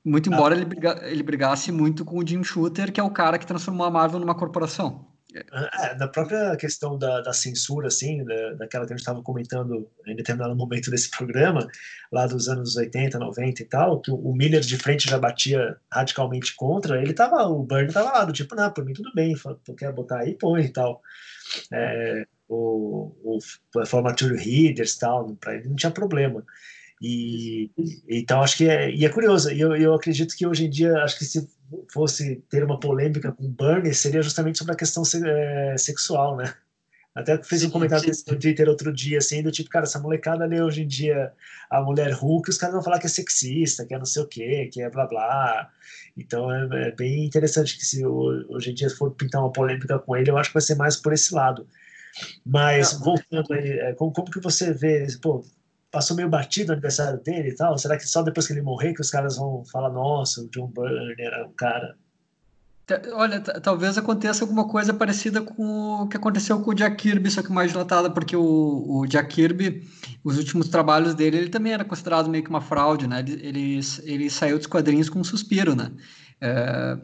muito 0.04 0.32
embora 0.32 0.56
ah. 0.56 0.58
ele, 0.58 0.66
briga, 0.66 1.00
ele 1.04 1.24
brigasse 1.24 1.72
muito 1.72 2.04
com 2.04 2.18
o 2.18 2.28
Jim 2.28 2.44
Shooter, 2.44 2.92
que 2.92 3.00
é 3.00 3.04
o 3.04 3.12
cara 3.12 3.38
que 3.38 3.46
transformou 3.46 3.86
a 3.86 3.92
Marvel 3.92 4.20
numa 4.20 4.36
corporação. 4.36 5.12
É, 5.34 5.96
da 5.96 6.10
própria 6.10 6.58
questão 6.58 6.98
da, 6.98 7.22
da 7.22 7.32
censura, 7.32 7.88
assim, 7.88 8.22
da, 8.26 8.54
daquela 8.54 8.86
que 8.86 8.92
a 8.92 8.96
gente 8.98 9.02
estava 9.02 9.24
comentando 9.24 9.90
em 10.06 10.14
determinado 10.14 10.54
momento 10.56 10.92
desse 10.92 11.10
programa, 11.10 11.66
lá 12.12 12.28
dos 12.28 12.50
anos 12.50 12.76
80, 12.76 13.18
90 13.18 13.62
e 13.62 13.66
tal, 13.66 14.02
que 14.02 14.12
o, 14.12 14.34
Miller 14.34 14.60
de 14.60 14.78
frente 14.78 15.10
já 15.10 15.18
batia 15.18 15.78
radicalmente 15.90 16.54
contra, 16.54 17.02
ele 17.02 17.14
tava, 17.14 17.48
o 17.48 17.64
Burn 17.64 17.92
tava 17.94 18.12
lá, 18.12 18.26
do 18.26 18.34
tipo, 18.34 18.56
não, 18.56 18.70
por 18.72 18.84
mim 18.84 18.92
tudo 18.92 19.10
bem, 19.16 19.34
tu 19.64 19.74
quer 19.74 19.94
botar 19.94 20.20
aí, 20.20 20.36
põe 20.36 20.64
e 20.64 20.70
tal. 20.70 21.02
É, 21.72 22.26
o, 22.50 23.14
o 23.24 23.86
formature 23.86 24.36
readers 24.36 24.96
e 24.96 25.00
tal, 25.00 25.34
para 25.36 25.56
ele 25.56 25.70
não 25.70 25.78
tinha 25.78 25.92
problema. 25.92 26.44
E 27.02 27.72
então 28.08 28.44
acho 28.44 28.58
que 28.58 28.70
é, 28.70 28.92
e 28.92 29.04
é 29.06 29.10
curioso. 29.10 29.52
E 29.52 29.60
eu, 29.60 29.76
eu 29.76 29.94
acredito 29.96 30.36
que 30.38 30.46
hoje 30.46 30.66
em 30.66 30.70
dia 30.70 30.94
acho 31.04 31.18
que 31.18 31.26
se 31.26 31.50
fosse 31.92 32.36
ter 32.50 32.64
uma 32.64 32.80
polêmica 32.80 33.32
com 33.32 33.50
Bernie 33.50 33.94
seria 33.94 34.22
justamente 34.22 34.60
sobre 34.60 34.74
a 34.74 34.78
questão 34.78 35.02
é, 35.26 35.76
sexual, 35.78 36.38
né? 36.38 36.54
Até 37.14 37.42
fez 37.44 37.64
um 37.64 37.70
comentário 37.70 38.10
no 38.28 38.40
Twitter 38.40 38.70
outro 38.70 38.94
dia, 38.94 39.18
assim, 39.18 39.44
do 39.44 39.52
tipo, 39.52 39.70
cara, 39.70 39.84
essa 39.84 40.00
molecada 40.00 40.46
lê 40.46 40.62
hoje 40.62 40.84
em 40.84 40.88
dia 40.88 41.34
a 41.70 41.82
mulher 41.82 42.12
Hulk, 42.14 42.50
os 42.50 42.58
caras 42.58 42.76
vão 42.76 42.84
falar 42.84 43.00
que 43.00 43.06
é 43.06 43.10
sexista, 43.10 43.86
que 43.86 43.94
é 43.94 43.98
não 43.98 44.06
sei 44.06 44.22
o 44.22 44.28
quê, 44.28 44.70
que 44.72 44.82
é 44.82 44.90
blá 44.90 45.08
blá. 45.08 45.70
Então 46.16 46.52
é, 46.54 46.88
é, 46.88 46.92
bem 46.92 47.26
interessante 47.26 47.78
que 47.78 47.86
se 47.86 48.06
hoje 48.06 48.72
em 48.72 48.74
dia 48.74 48.90
for 48.90 49.12
pintar 49.12 49.42
uma 49.42 49.52
polêmica 49.52 50.00
com 50.00 50.16
ele, 50.16 50.30
eu 50.30 50.38
acho 50.38 50.52
que 50.52 50.54
vai 50.54 50.62
ser 50.62 50.76
mais 50.76 50.96
por 50.96 51.12
esse 51.12 51.34
lado. 51.34 51.68
Mas, 52.46 52.94
voltando 52.94 53.54
aí, 53.54 53.72
é, 53.80 53.94
como, 53.94 54.14
como 54.14 54.30
que 54.30 54.40
você 54.40 54.72
vê, 54.74 55.08
pô, 55.22 55.44
passou 55.92 56.16
meio 56.16 56.30
batido 56.30 56.70
o 56.70 56.74
aniversário 56.74 57.22
dele 57.22 57.50
e 57.50 57.56
tal? 57.56 57.78
Será 57.78 57.98
que 57.98 58.08
só 58.08 58.24
depois 58.24 58.48
que 58.48 58.54
ele 58.54 58.62
morrer 58.62 58.94
que 58.94 59.02
os 59.02 59.12
caras 59.12 59.36
vão 59.36 59.64
falar, 59.66 59.90
nossa, 59.90 60.42
o 60.42 60.50
John 60.50 60.68
Byrne 60.68 61.16
era 61.20 61.46
um 61.46 61.54
cara... 61.54 61.96
Olha, 63.14 63.40
talvez 63.40 63.98
aconteça 63.98 64.44
alguma 64.44 64.68
coisa 64.68 64.94
parecida 64.94 65.42
com 65.42 66.04
o 66.04 66.08
que 66.10 66.18
aconteceu 66.18 66.60
com 66.62 66.72
o 66.72 66.74
Jack 66.74 66.98
Kirby, 66.98 67.32
só 67.32 67.42
que 67.42 67.52
mais 67.52 67.72
dilatada, 67.72 68.10
porque 68.10 68.36
o, 68.36 68.86
o 68.86 69.06
Jack 69.08 69.34
Kirby, 69.34 69.88
os 70.24 70.38
últimos 70.38 70.68
trabalhos 70.68 71.16
dele, 71.16 71.38
ele 71.38 71.50
também 71.50 71.72
era 71.72 71.86
considerado 71.86 72.30
meio 72.30 72.44
que 72.44 72.50
uma 72.50 72.60
fraude, 72.60 73.08
né? 73.08 73.20
Ele, 73.20 73.48
ele, 73.48 73.80
ele 74.04 74.30
saiu 74.30 74.58
dos 74.58 74.68
quadrinhos 74.68 75.10
com 75.10 75.20
um 75.20 75.24
suspiro, 75.24 75.74
né? 75.74 75.90
É, 76.42 76.98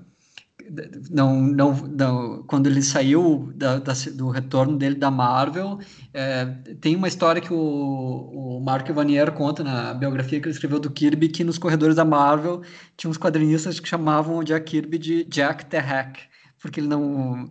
não, 1.10 1.42
não, 1.42 1.74
não, 1.74 2.44
quando 2.44 2.68
ele 2.68 2.82
saiu 2.82 3.52
da, 3.56 3.80
da, 3.80 3.94
do 4.14 4.30
retorno 4.30 4.78
dele 4.78 4.96
da 4.96 5.10
Marvel, 5.10 5.80
é, 6.14 6.46
tem 6.80 6.96
uma 6.96 7.08
história 7.08 7.42
que 7.42 7.54
o, 7.54 7.58
o 7.58 8.60
Mark 8.64 8.88
Vanier 8.90 9.32
conta 9.32 9.64
na 9.64 9.94
biografia 9.94 10.40
que 10.40 10.46
ele 10.46 10.54
escreveu 10.54 10.80
do 10.80 10.92
Kirby, 10.92 11.30
que 11.30 11.44
nos 11.44 11.58
corredores 11.58 11.96
da 11.96 12.06
Marvel 12.06 12.62
tinha 12.96 13.10
uns 13.10 13.18
quadrinistas 13.18 13.80
que 13.80 13.88
chamavam 13.88 14.38
o 14.38 14.44
Jack 14.44 14.66
Kirby 14.66 14.98
de 14.98 15.24
Jack 15.26 15.66
the 15.66 15.80
Hack, 15.80 16.20
porque 16.60 16.80
ele 16.80 16.88
não, 16.88 17.50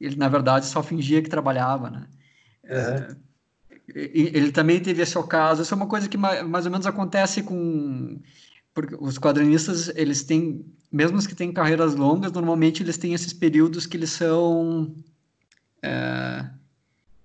ele 0.00 0.16
na 0.16 0.28
verdade 0.28 0.66
só 0.66 0.82
fingia 0.82 1.22
que 1.22 1.30
trabalhava, 1.30 1.90
né? 1.90 2.06
Uhum. 2.64 2.70
É, 2.76 3.16
ele 3.94 4.52
também 4.52 4.80
teve 4.80 5.02
esse 5.02 5.20
caso, 5.24 5.62
isso 5.62 5.74
é 5.74 5.76
uma 5.76 5.88
coisa 5.88 6.08
que 6.08 6.16
mais, 6.16 6.46
mais 6.46 6.64
ou 6.64 6.70
menos 6.72 6.86
acontece 6.86 7.42
com 7.42 8.20
porque 8.74 8.96
os 8.98 9.18
quadrinistas, 9.18 9.90
eles 9.94 10.22
têm, 10.22 10.64
mesmo 10.90 11.18
os 11.18 11.26
que 11.26 11.34
têm 11.34 11.52
carreiras 11.52 11.94
longas, 11.94 12.32
normalmente 12.32 12.82
eles 12.82 12.96
têm 12.96 13.12
esses 13.12 13.32
períodos 13.32 13.86
que 13.86 13.96
eles 13.96 14.10
são 14.10 14.94
é, 15.82 16.48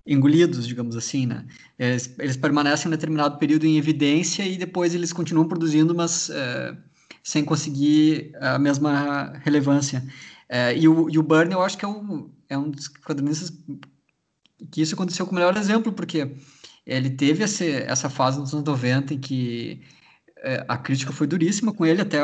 engolidos, 0.05 0.67
digamos 0.67 0.95
assim, 0.95 1.25
né? 1.25 1.45
Eles, 1.77 2.13
eles, 2.19 2.37
permanecem 2.37 2.87
um 2.87 2.91
determinado 2.91 3.37
período 3.37 3.65
em 3.65 3.77
evidência 3.77 4.43
e 4.43 4.57
depois 4.57 4.93
eles 4.93 5.13
continuam 5.13 5.47
produzindo, 5.47 5.95
mas 5.95 6.29
é, 6.29 6.75
sem 7.23 7.43
conseguir 7.45 8.31
a 8.39 8.57
mesma 8.59 9.33
relevância. 9.43 10.03
É, 10.49 10.77
e, 10.77 10.87
o, 10.87 11.09
e 11.09 11.17
o 11.17 11.23
Burn, 11.23 11.51
eu 11.51 11.61
acho 11.61 11.77
que 11.77 11.85
é 11.85 11.87
um, 11.87 12.29
é 12.49 12.57
um 12.57 12.69
dos 12.69 12.87
quadrinistas 12.87 13.51
que 14.71 14.81
isso 14.81 14.95
aconteceu 14.95 15.25
com 15.25 15.33
o 15.33 15.35
melhor 15.35 15.55
exemplo, 15.57 15.91
porque 15.91 16.35
ele 16.85 17.09
teve 17.09 17.43
esse, 17.43 17.69
essa 17.69 18.09
fase 18.09 18.39
nos 18.39 18.53
anos 18.53 18.65
90 18.65 19.13
em 19.13 19.19
que 19.19 19.81
é, 20.43 20.65
a 20.67 20.77
crítica 20.77 21.11
foi 21.11 21.27
duríssima 21.27 21.73
com 21.73 21.85
ele, 21.85 22.01
até 22.01 22.19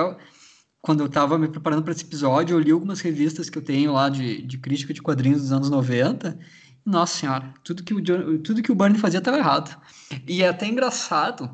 quando 0.83 0.99
eu 0.99 1.05
estava 1.05 1.37
me 1.37 1.47
preparando 1.47 1.81
para 1.81 1.93
esse 1.93 2.03
episódio, 2.03 2.55
eu 2.55 2.59
li 2.59 2.71
algumas 2.71 2.99
revistas 2.99 3.49
que 3.49 3.57
eu 3.57 3.61
tenho 3.61 3.93
lá 3.93 4.09
de, 4.09 4.41
de 4.41 4.57
crítica 4.57 4.93
de 4.93 5.01
quadrinhos 5.01 5.41
dos 5.41 5.53
anos 5.53 5.69
90. 5.69 6.37
Nossa 6.85 7.19
senhora, 7.19 7.53
tudo 7.63 7.83
que 7.83 7.93
o, 7.93 8.01
John, 8.01 8.37
tudo 8.39 8.61
que 8.61 8.71
o 8.71 8.75
Bernie 8.75 8.99
fazia 8.99 9.19
estava 9.19 9.37
errado. 9.37 9.79
E 10.27 10.43
é 10.43 10.49
até 10.49 10.67
engraçado, 10.67 11.49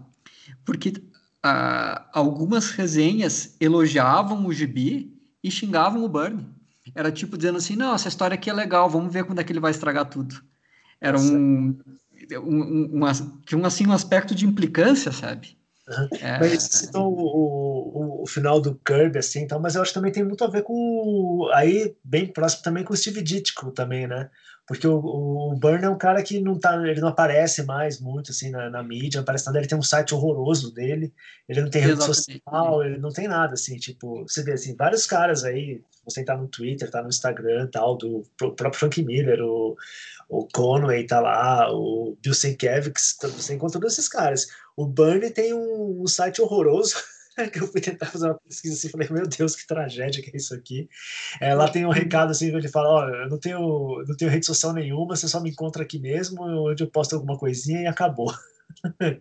porque 0.66 0.90
uh, 0.90 2.02
algumas 2.12 2.72
resenhas 2.72 3.56
elogiavam 3.60 4.48
o 4.48 4.52
gibi 4.52 5.16
e 5.44 5.52
xingavam 5.52 6.04
o 6.04 6.10
Bernie. 6.10 6.48
Era 6.96 7.12
tipo 7.12 7.38
dizendo 7.38 7.60
assim: 7.60 7.76
não, 7.76 7.94
essa 7.94 8.08
história 8.08 8.34
aqui 8.34 8.50
é 8.50 8.54
legal, 8.54 8.90
vamos 8.90 9.14
ver 9.14 9.26
quando 9.26 9.38
é 9.38 9.44
que 9.44 9.52
ele 9.52 9.60
vai 9.60 9.70
estragar 9.70 10.06
tudo. 10.06 10.42
Era 11.00 11.20
um, 11.20 11.78
um, 12.34 12.64
um, 12.64 13.06
um, 13.06 13.40
tinha 13.46 13.62
um, 13.62 13.66
assim, 13.66 13.86
um 13.86 13.94
aspecto 13.94 14.34
de 14.34 14.48
implicância, 14.48 15.12
sabe? 15.12 15.59
É... 16.22 16.40
Mas 16.40 16.64
citou 16.64 17.12
o, 17.12 18.20
o, 18.20 18.24
o, 18.24 18.28
final 18.28 18.62
do 18.62 18.76
Kirby, 18.86 19.18
assim, 19.18 19.42
então, 19.42 19.60
mas 19.60 19.76
eu 19.76 19.82
acho 19.82 19.92
que 19.92 19.96
também 19.96 20.12
tem 20.12 20.24
muito 20.24 20.44
a 20.44 20.48
ver 20.48 20.64
com. 20.64 21.50
Aí, 21.54 21.96
bem 22.04 22.28
próximo 22.28 22.64
também 22.64 22.84
com 22.84 22.94
o 22.94 22.98
Steve 22.98 23.22
Ditko 23.22 23.72
também, 23.72 24.08
né? 24.08 24.30
Porque 24.70 24.88
o, 24.88 25.00
o 25.00 25.56
Burn 25.56 25.84
é 25.84 25.90
um 25.90 25.98
cara 25.98 26.22
que 26.22 26.40
não 26.40 26.60
tá, 26.60 26.76
ele 26.88 27.02
não 27.02 27.08
aparece 27.08 27.64
mais 27.64 28.00
muito 28.00 28.30
assim 28.30 28.52
na, 28.52 28.70
na 28.70 28.84
mídia, 28.84 29.18
não 29.18 29.24
aparece 29.24 29.48
nada, 29.48 29.58
ele 29.58 29.68
tem 29.68 29.76
um 29.76 29.82
site 29.82 30.14
horroroso 30.14 30.72
dele, 30.72 31.12
ele 31.48 31.62
não 31.64 31.72
tem 31.72 31.82
rede 31.82 32.04
social, 32.04 32.84
ele 32.84 33.00
não 33.00 33.10
tem 33.10 33.28
nada, 33.28 33.54
assim, 33.54 33.78
tipo, 33.78 34.22
você 34.28 34.44
vê 34.44 34.52
assim, 34.52 34.76
vários 34.76 35.08
caras 35.08 35.44
aí, 35.44 35.82
você 36.06 36.24
tá 36.24 36.38
no 36.38 36.48
Twitter, 36.48 36.92
tá 36.92 37.02
no 37.02 37.10
Instagram 37.10 37.68
tal, 37.72 37.98
do 37.98 38.24
próprio 38.38 38.74
Frank 38.76 39.02
Miller, 39.02 39.42
o, 39.42 39.76
o 40.30 40.48
Conway 40.54 41.04
tá 41.08 41.20
lá, 41.20 41.74
o 41.74 42.16
Bill 42.22 42.36
Sienkiewicz, 42.36 43.18
você 43.24 43.56
encontra 43.56 43.80
todos 43.80 43.94
esses 43.94 44.08
caras. 44.08 44.46
O 44.78 44.86
Bernie 44.86 45.32
tem 45.32 45.52
um, 45.52 46.04
um 46.04 46.08
site 46.08 46.44
horroroso, 46.44 46.94
que 47.52 47.62
eu 47.62 47.68
fui 47.68 47.82
tentar 47.82 48.08
fazer 48.08 48.28
uma 48.28 48.40
pesquisa 48.40 48.76
assim, 48.76 48.90
falei, 48.90 49.08
meu 49.10 49.28
Deus, 49.28 49.56
que 49.56 49.68
tragédia 49.68 50.22
que 50.22 50.30
é 50.30 50.38
isso 50.38 50.54
aqui. 50.54 50.90
É, 51.40 51.54
lá 51.54 51.70
tem 51.70 51.86
um 51.86 51.92
recado 51.92 52.32
assim, 52.32 52.48
onde 52.48 52.66
ele 52.66 52.68
fala, 52.70 52.90
ó, 52.90 53.08
eu 53.08 53.30
não 53.30 53.40
tenho, 53.40 54.04
não 54.08 54.16
tenho 54.16 54.32
rede 54.32 54.46
social 54.46 54.74
nenhuma, 54.74 55.16
você 55.16 55.28
só 55.28 55.40
me 55.40 55.50
encontra 55.50 55.84
aqui 55.84 56.00
mesmo, 56.00 56.42
onde 56.70 56.84
eu 56.84 56.90
posto 56.90 57.16
alguma 57.16 57.38
coisinha 57.38 57.82
e 57.82 57.88
acabou. 57.88 58.34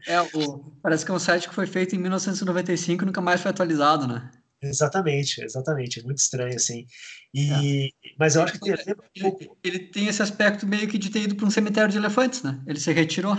É, 0.07 0.21
o, 0.35 0.59
parece 0.83 1.05
que 1.05 1.11
é 1.11 1.15
um 1.15 1.19
site 1.19 1.49
que 1.49 1.55
foi 1.55 1.67
feito 1.67 1.97
em 1.97 1.99
1995 1.99 3.03
e 3.03 3.07
nunca 3.07 3.21
mais 3.21 3.41
foi 3.41 3.51
atualizado, 3.51 4.07
né? 4.07 4.31
Exatamente, 4.61 5.41
exatamente, 5.43 6.05
muito 6.05 6.19
estranho 6.19 6.55
assim. 6.55 6.87
E, 7.33 7.87
é. 7.87 8.11
mas 8.19 8.35
eu 8.35 8.43
acho 8.43 8.55
que 8.55 8.59
tem 8.59 8.73
ele, 8.73 8.95
pouco... 9.21 9.57
ele, 9.63 9.79
tem 9.79 10.09
esse 10.09 10.23
aspecto 10.23 10.67
meio 10.67 10.89
que 10.89 10.99
de 10.99 11.11
ter 11.11 11.23
ido 11.23 11.37
para 11.37 11.47
um 11.47 11.51
cemitério 11.51 11.91
de 11.91 11.97
elefantes, 11.97 12.43
né? 12.43 12.61
Ele 12.67 12.79
se 12.79 12.93
retirou. 12.93 13.37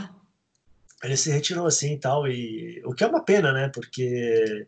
Ele 1.04 1.16
se 1.16 1.32
retirou 1.32 1.66
assim 1.66 1.94
e 1.94 2.00
tal, 2.00 2.28
e 2.28 2.82
o 2.86 2.94
que 2.94 3.04
é 3.04 3.08
uma 3.08 3.24
pena, 3.24 3.54
né? 3.54 3.70
Porque 3.74 4.68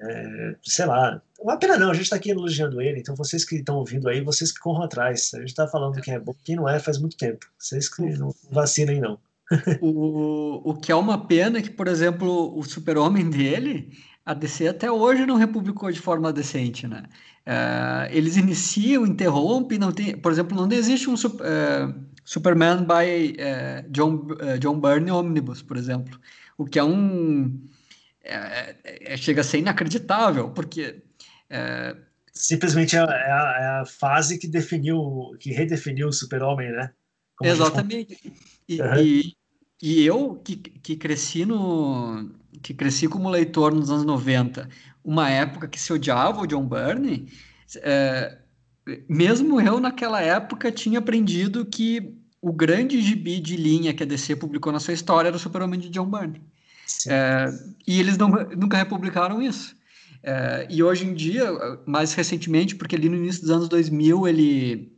é, 0.00 0.56
sei 0.62 0.86
lá, 0.86 1.22
uma 1.40 1.56
pena 1.56 1.78
não, 1.78 1.90
a 1.90 1.94
gente 1.94 2.04
está 2.04 2.16
aqui 2.16 2.30
elogiando 2.30 2.80
ele, 2.80 2.98
então 2.98 3.14
vocês 3.14 3.44
que 3.44 3.56
estão 3.56 3.76
ouvindo 3.76 4.08
aí, 4.08 4.20
vocês 4.20 4.50
que 4.50 4.60
corram 4.60 4.82
atrás. 4.82 5.30
A 5.34 5.38
gente 5.38 5.48
está 5.48 5.68
falando 5.68 6.00
quem 6.00 6.14
é 6.14 6.18
bom, 6.18 6.34
quem 6.44 6.56
não 6.56 6.68
é 6.68 6.78
faz 6.78 6.98
muito 6.98 7.16
tempo. 7.16 7.46
Vocês 7.58 7.88
que 7.88 8.02
não 8.02 8.34
vacinem, 8.50 9.00
não. 9.00 9.18
o, 9.80 10.70
o 10.70 10.74
que 10.74 10.90
é 10.90 10.94
uma 10.94 11.26
pena 11.26 11.58
é 11.58 11.62
que, 11.62 11.70
por 11.70 11.86
exemplo, 11.86 12.56
o 12.58 12.62
super-homem 12.62 13.28
dele 13.28 13.90
a 14.24 14.34
DC 14.34 14.68
até 14.68 14.90
hoje 14.90 15.26
não 15.26 15.36
republicou 15.36 15.90
de 15.90 16.00
forma 16.00 16.32
decente, 16.32 16.86
né? 16.86 17.04
Uh, 17.44 18.06
eles 18.10 18.36
iniciam, 18.36 19.04
interrompem, 19.04 19.78
não 19.78 19.90
tem, 19.90 20.16
por 20.16 20.30
exemplo, 20.30 20.56
não 20.56 20.70
existe 20.70 21.10
um 21.10 21.14
uh, 21.14 21.94
Superman 22.24 22.84
by 22.84 23.36
uh, 23.36 23.90
John, 23.90 24.26
John 24.60 24.80
Byrne 24.80 25.10
Omnibus, 25.10 25.62
por 25.62 25.76
exemplo, 25.76 26.18
o 26.56 26.64
que 26.64 26.78
é 26.78 26.84
um 26.84 27.60
é, 28.22 28.76
é, 28.84 29.16
chega 29.16 29.40
a 29.40 29.44
ser 29.44 29.58
inacreditável, 29.58 30.50
porque 30.50 31.02
simplesmente 32.32 32.96
é, 32.96 33.00
é, 33.00 33.02
a, 33.04 33.56
é, 33.58 33.80
a, 33.80 33.84
fase 33.84 34.38
que 34.38 34.46
definiu, 34.46 35.36
que 35.38 35.52
redefiniu 35.52 36.08
o 36.08 36.12
Super-Homem, 36.12 36.72
né? 36.72 36.92
Como 37.36 37.50
Exatamente. 37.50 38.18
E, 38.68 38.80
uhum. 38.80 38.96
e, 38.98 39.36
e, 39.82 40.06
eu 40.06 40.34
que, 40.36 40.56
que 40.56 40.96
cresci 40.96 41.44
no 41.44 42.30
que 42.62 42.74
cresci 42.74 43.08
como 43.08 43.30
leitor 43.30 43.74
nos 43.74 43.90
anos 43.90 44.04
90, 44.04 44.68
uma 45.02 45.28
época 45.30 45.66
que 45.66 45.80
se 45.80 45.92
odiava 45.92 46.42
o 46.42 46.46
John 46.46 46.66
Byrne, 46.66 47.28
é, 47.76 48.38
mesmo 49.08 49.60
eu 49.60 49.80
naquela 49.80 50.20
época 50.20 50.72
tinha 50.72 50.98
aprendido 50.98 51.64
que 51.64 52.16
o 52.40 52.52
grande 52.52 53.00
gibi 53.00 53.38
de 53.38 53.56
linha 53.56 53.94
que 53.94 54.02
a 54.02 54.06
DC 54.06 54.36
publicou 54.36 54.72
na 54.72 54.80
sua 54.80 54.94
história 54.94 55.28
era 55.28 55.36
o 55.36 55.40
Super-Homem 55.40 55.78
de 55.78 55.88
John 55.88 56.06
Byrne. 56.06 56.42
É, 57.06 57.46
e 57.86 58.00
eles 58.00 58.18
não, 58.18 58.28
nunca 58.28 58.76
republicaram 58.76 59.40
isso. 59.40 59.76
É, 60.22 60.66
e 60.68 60.82
hoje 60.82 61.06
em 61.06 61.14
dia, 61.14 61.46
mais 61.86 62.14
recentemente, 62.14 62.74
porque 62.74 62.96
ali 62.96 63.08
no 63.08 63.16
início 63.16 63.42
dos 63.42 63.50
anos 63.50 63.68
2000, 63.68 64.26
ele, 64.26 64.92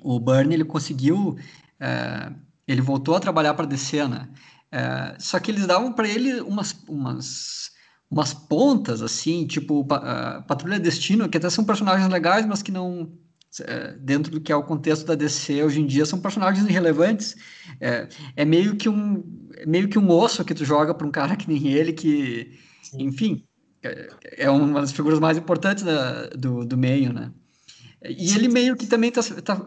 o 0.00 0.18
Byrne 0.20 0.54
ele 0.54 0.64
conseguiu, 0.64 1.36
é, 1.80 2.32
ele 2.66 2.80
voltou 2.80 3.14
a 3.16 3.20
trabalhar 3.20 3.54
para 3.54 3.64
a 3.64 3.68
DC, 3.68 4.06
né? 4.06 4.28
É, 4.70 5.16
só 5.18 5.38
que 5.38 5.50
eles 5.50 5.66
davam 5.66 5.92
para 5.92 6.08
ele 6.08 6.40
umas, 6.40 6.76
umas, 6.88 7.70
umas 8.10 8.34
pontas, 8.34 9.02
assim, 9.02 9.46
tipo 9.46 9.82
uh, 9.82 10.42
Patrulha 10.48 10.80
Destino, 10.80 11.28
que 11.28 11.38
até 11.38 11.48
são 11.48 11.64
personagens 11.64 12.08
legais, 12.10 12.44
mas 12.44 12.60
que 12.60 12.72
não, 12.72 13.12
dentro 14.00 14.32
do 14.32 14.40
que 14.40 14.52
é 14.52 14.56
o 14.56 14.62
contexto 14.62 15.06
da 15.06 15.14
DC 15.14 15.62
hoje 15.62 15.80
em 15.80 15.86
dia, 15.86 16.06
são 16.06 16.20
personagens 16.20 16.66
irrelevantes. 16.68 17.36
É, 17.80 18.08
é 18.36 18.44
meio 18.44 18.76
que 18.76 18.88
um 18.88 19.22
é 19.56 19.66
meio 19.66 19.88
que 19.88 19.98
um 19.98 20.10
osso 20.10 20.44
que 20.44 20.54
tu 20.54 20.64
joga 20.64 20.94
para 20.94 21.06
um 21.06 21.10
cara 21.10 21.36
que 21.36 21.48
nem 21.48 21.68
ele, 21.68 21.92
que, 21.92 22.58
Sim. 22.82 23.04
enfim, 23.04 23.44
é, 23.82 24.08
é 24.38 24.50
uma 24.50 24.80
das 24.80 24.92
figuras 24.92 25.20
mais 25.20 25.38
importantes 25.38 25.84
da, 25.84 26.28
do, 26.28 26.64
do 26.64 26.76
meio, 26.76 27.12
né? 27.12 27.30
E 28.02 28.34
ele 28.34 28.48
meio 28.48 28.76
que 28.76 28.86
também 28.86 29.10
tá, 29.10 29.22
tá, 29.22 29.64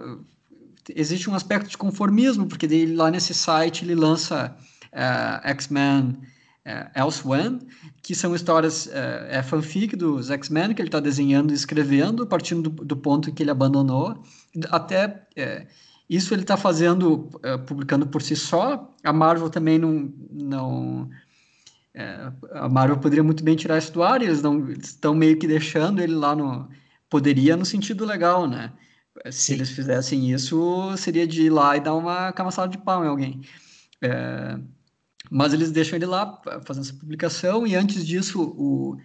existe 0.94 1.30
um 1.30 1.34
aspecto 1.34 1.70
de 1.70 1.78
conformismo, 1.78 2.48
porque 2.48 2.66
ele, 2.66 2.96
lá 2.96 3.10
nesse 3.10 3.34
site 3.34 3.84
ele 3.84 3.96
lança 3.96 4.56
uh, 4.94 5.48
X-Men 5.48 6.18
uh, 6.68 7.00
Elsewhere, 7.00 7.60
que 8.04 8.14
são 8.14 8.36
histórias, 8.36 8.88
uh, 8.88 8.92
é 9.30 9.42
fanfic 9.42 9.96
dos 9.96 10.30
X-Men 10.30 10.74
que 10.74 10.82
ele 10.82 10.90
está 10.90 11.00
desenhando 11.00 11.52
e 11.52 11.56
escrevendo, 11.56 12.28
partindo 12.28 12.70
do, 12.70 12.84
do, 12.84 12.98
ponto 12.98 13.30
em 13.30 13.34
que 13.34 13.42
ele 13.42 13.52
abandonou, 13.52 14.22
até 14.70 15.26
isso 16.10 16.34
ele 16.34 16.42
está 16.42 16.58
fazendo, 16.58 17.30
publicando 17.68 18.08
por 18.08 18.22
si 18.22 18.36
só, 18.36 18.94
a 19.04 19.14
Marvel 19.14 19.50
também 19.50 19.78
não... 19.78 20.12
não 20.32 21.10
a 22.54 22.70
Marvel 22.70 22.98
poderia 22.98 23.24
muito 23.24 23.44
bem 23.44 23.56
tirar 23.56 23.78
isso 23.78 23.92
do 23.92 24.04
ar, 24.04 24.22
eles 24.22 24.44
estão 24.84 25.16
meio 25.16 25.38
que 25.38 25.48
deixando 25.48 26.00
ele 26.00 26.14
lá 26.14 26.36
no... 26.36 26.70
Poderia 27.10 27.56
no 27.56 27.66
sentido 27.66 28.06
legal, 28.06 28.48
né? 28.48 28.72
Se 29.26 29.48
Sim. 29.48 29.54
eles 29.54 29.70
fizessem 29.70 30.32
isso, 30.32 30.96
seria 30.98 31.26
de 31.26 31.44
ir 31.44 31.50
lá 31.50 31.76
e 31.76 31.80
dar 31.80 31.96
uma 31.96 32.32
camaçada 32.34 32.68
de 32.68 32.78
pau 32.78 33.04
em 33.04 33.08
alguém. 33.08 33.42
É, 34.02 34.60
mas 35.30 35.54
eles 35.54 35.72
deixam 35.72 35.96
ele 35.96 36.06
lá 36.06 36.42
fazendo 36.64 36.84
essa 36.84 36.94
publicação, 36.94 37.66
e 37.66 37.76
antes 37.76 38.06
disso, 38.06 38.42
o, 38.42 38.98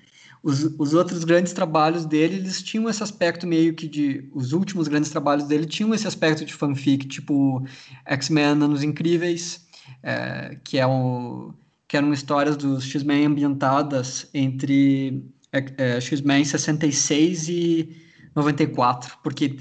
os, 0.42 0.64
os 0.78 0.94
outros 0.94 1.24
grandes 1.24 1.52
trabalhos 1.52 2.04
dele, 2.04 2.36
eles 2.36 2.62
tinham 2.62 2.88
esse 2.88 3.02
aspecto 3.02 3.46
meio 3.46 3.74
que 3.74 3.86
de. 3.86 4.28
Os 4.32 4.52
últimos 4.52 4.88
grandes 4.88 5.10
trabalhos 5.10 5.46
dele 5.46 5.66
tinham 5.66 5.94
esse 5.94 6.06
aspecto 6.06 6.44
de 6.44 6.52
fanfic, 6.52 7.06
tipo 7.06 7.64
X-Men 8.06 8.44
Anos 8.44 8.82
Incríveis, 8.82 9.66
é, 10.02 10.58
que, 10.64 10.78
é 10.78 10.86
um, 10.86 11.52
que 11.86 11.96
eram 11.96 12.12
histórias 12.12 12.56
dos 12.56 12.84
X-Men 12.84 13.26
ambientadas 13.26 14.28
entre 14.34 15.24
é 15.52 16.00
X-Men 16.00 16.44
66 16.44 17.48
e 17.48 17.96
94, 18.34 19.18
porque. 19.22 19.56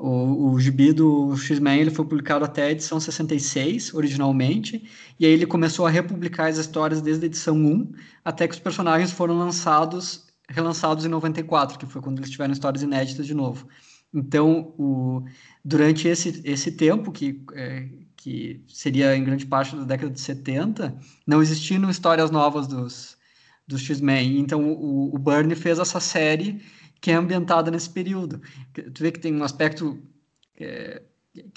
O, 0.00 0.52
o 0.52 0.60
gibi 0.60 0.92
do 0.92 1.36
X-Men 1.36 1.80
ele 1.80 1.90
foi 1.90 2.04
publicado 2.04 2.44
até 2.44 2.62
a 2.62 2.70
edição 2.70 3.00
66, 3.00 3.92
originalmente, 3.94 4.88
e 5.18 5.26
aí 5.26 5.32
ele 5.32 5.44
começou 5.44 5.86
a 5.86 5.90
republicar 5.90 6.48
as 6.48 6.56
histórias 6.56 7.02
desde 7.02 7.24
a 7.24 7.26
edição 7.26 7.56
1, 7.56 7.92
até 8.24 8.46
que 8.46 8.54
os 8.54 8.60
personagens 8.60 9.10
foram 9.10 9.36
lançados, 9.36 10.28
relançados 10.48 11.04
em 11.04 11.08
94, 11.08 11.76
que 11.76 11.86
foi 11.86 12.00
quando 12.00 12.18
eles 12.18 12.30
tiveram 12.30 12.52
histórias 12.52 12.82
inéditas 12.82 13.26
de 13.26 13.34
novo. 13.34 13.66
Então, 14.14 14.72
o, 14.78 15.24
durante 15.64 16.06
esse, 16.06 16.40
esse 16.44 16.72
tempo, 16.72 17.10
que, 17.10 17.44
é, 17.54 17.88
que 18.16 18.62
seria 18.68 19.16
em 19.16 19.24
grande 19.24 19.46
parte 19.46 19.74
da 19.74 19.82
década 19.82 20.12
de 20.12 20.20
70, 20.20 20.96
não 21.26 21.42
existiam 21.42 21.90
histórias 21.90 22.30
novas 22.30 22.68
dos, 22.68 23.16
dos 23.66 23.82
X-Men. 23.82 24.38
Então, 24.38 24.64
o, 24.72 25.12
o 25.14 25.56
fez 25.56 25.80
essa 25.80 25.98
série 25.98 26.62
que 27.00 27.10
é 27.10 27.14
ambientada 27.14 27.70
nesse 27.70 27.90
período. 27.90 28.40
Tu 28.72 29.02
vê 29.02 29.12
que 29.12 29.20
tem 29.20 29.34
um 29.34 29.44
aspecto. 29.44 29.98
É, 30.58 31.02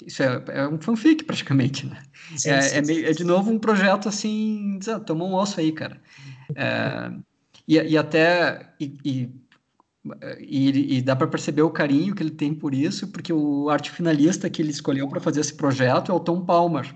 isso 0.06 0.22
é, 0.22 0.44
é, 0.48 0.68
um 0.68 0.80
fanfic, 0.80 1.24
praticamente, 1.24 1.86
né? 1.86 2.02
Sim, 2.36 2.50
é, 2.50 2.60
sim, 2.62 2.76
é, 2.76 2.82
meio, 2.82 3.06
é, 3.06 3.12
de 3.12 3.24
novo 3.24 3.50
um 3.50 3.58
projeto 3.58 4.08
assim. 4.08 4.78
Ah, 4.88 5.00
toma 5.00 5.24
um 5.24 5.34
osso 5.34 5.60
aí, 5.60 5.72
cara. 5.72 6.00
É, 6.54 7.12
e, 7.66 7.76
e, 7.76 7.98
até. 7.98 8.72
E, 8.78 8.96
e, 9.04 9.30
e, 10.40 10.96
e 10.96 11.02
dá 11.02 11.14
para 11.14 11.26
perceber 11.26 11.62
o 11.62 11.70
carinho 11.70 12.14
que 12.14 12.22
ele 12.22 12.30
tem 12.30 12.52
por 12.52 12.74
isso, 12.74 13.08
porque 13.08 13.32
o 13.32 13.70
arte 13.70 13.90
finalista 13.90 14.50
que 14.50 14.60
ele 14.60 14.70
escolheu 14.70 15.08
para 15.08 15.20
fazer 15.20 15.40
esse 15.40 15.54
projeto 15.54 16.10
é 16.10 16.14
o 16.14 16.20
Tom 16.20 16.44
Palmer. 16.44 16.92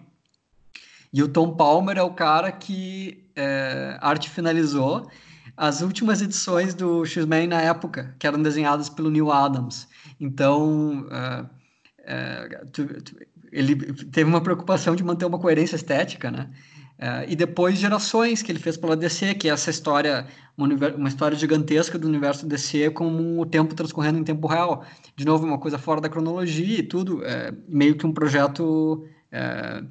E 1.13 1.23
o 1.23 1.29
Tom 1.29 1.55
Palmer 1.55 1.97
é 1.97 2.03
o 2.03 2.13
cara 2.13 2.51
que 2.51 3.25
é, 3.35 3.97
arte 4.01 4.29
finalizou 4.29 5.09
as 5.57 5.81
últimas 5.81 6.21
edições 6.21 6.75
do 6.75 7.05
X-Men 7.05 7.49
na 7.49 7.63
época, 7.63 8.15
que 8.19 8.27
eram 8.27 8.43
desenhadas 8.43 8.89
pelo 8.89 9.11
Neil 9.11 9.31
Adams. 9.33 9.89
Então, 10.21 11.07
uh, 11.07 11.45
uh, 11.45 12.71
tu, 12.73 12.87
tu, 13.03 13.17
ele 13.51 13.75
teve 13.77 14.29
uma 14.29 14.41
preocupação 14.41 14.95
de 14.95 15.03
manter 15.03 15.25
uma 15.25 15.39
coerência 15.39 15.77
estética, 15.77 16.31
né? 16.31 16.51
Uh, 16.99 17.29
e 17.29 17.37
depois 17.37 17.79
Gerações, 17.79 18.43
que 18.43 18.51
ele 18.51 18.59
fez 18.59 18.77
pela 18.77 18.97
DC, 18.97 19.35
que 19.35 19.49
é 19.49 19.53
essa 19.53 19.71
história, 19.71 20.27
uma, 20.57 20.69
uma, 20.97 21.09
história 21.09 21.37
gigantesca 21.37 21.99
do 21.99 22.09
universo 22.09 22.47
DC 22.47 22.91
com 22.91 23.39
o 23.39 23.45
tempo 23.45 23.75
transcorrendo 23.75 24.19
em 24.19 24.25
tempo 24.25 24.47
real. 24.47 24.85
De 25.15 25.25
novo, 25.25 25.47
uma 25.47 25.59
coisa 25.59 25.79
fora 25.79 26.01
da 26.01 26.09
cronologia 26.09 26.79
e 26.79 26.83
tudo, 26.83 27.23
é, 27.25 27.53
meio 27.69 27.97
que 27.97 28.07
um 28.07 28.13
projeto, 28.13 29.07
é, 29.31 29.83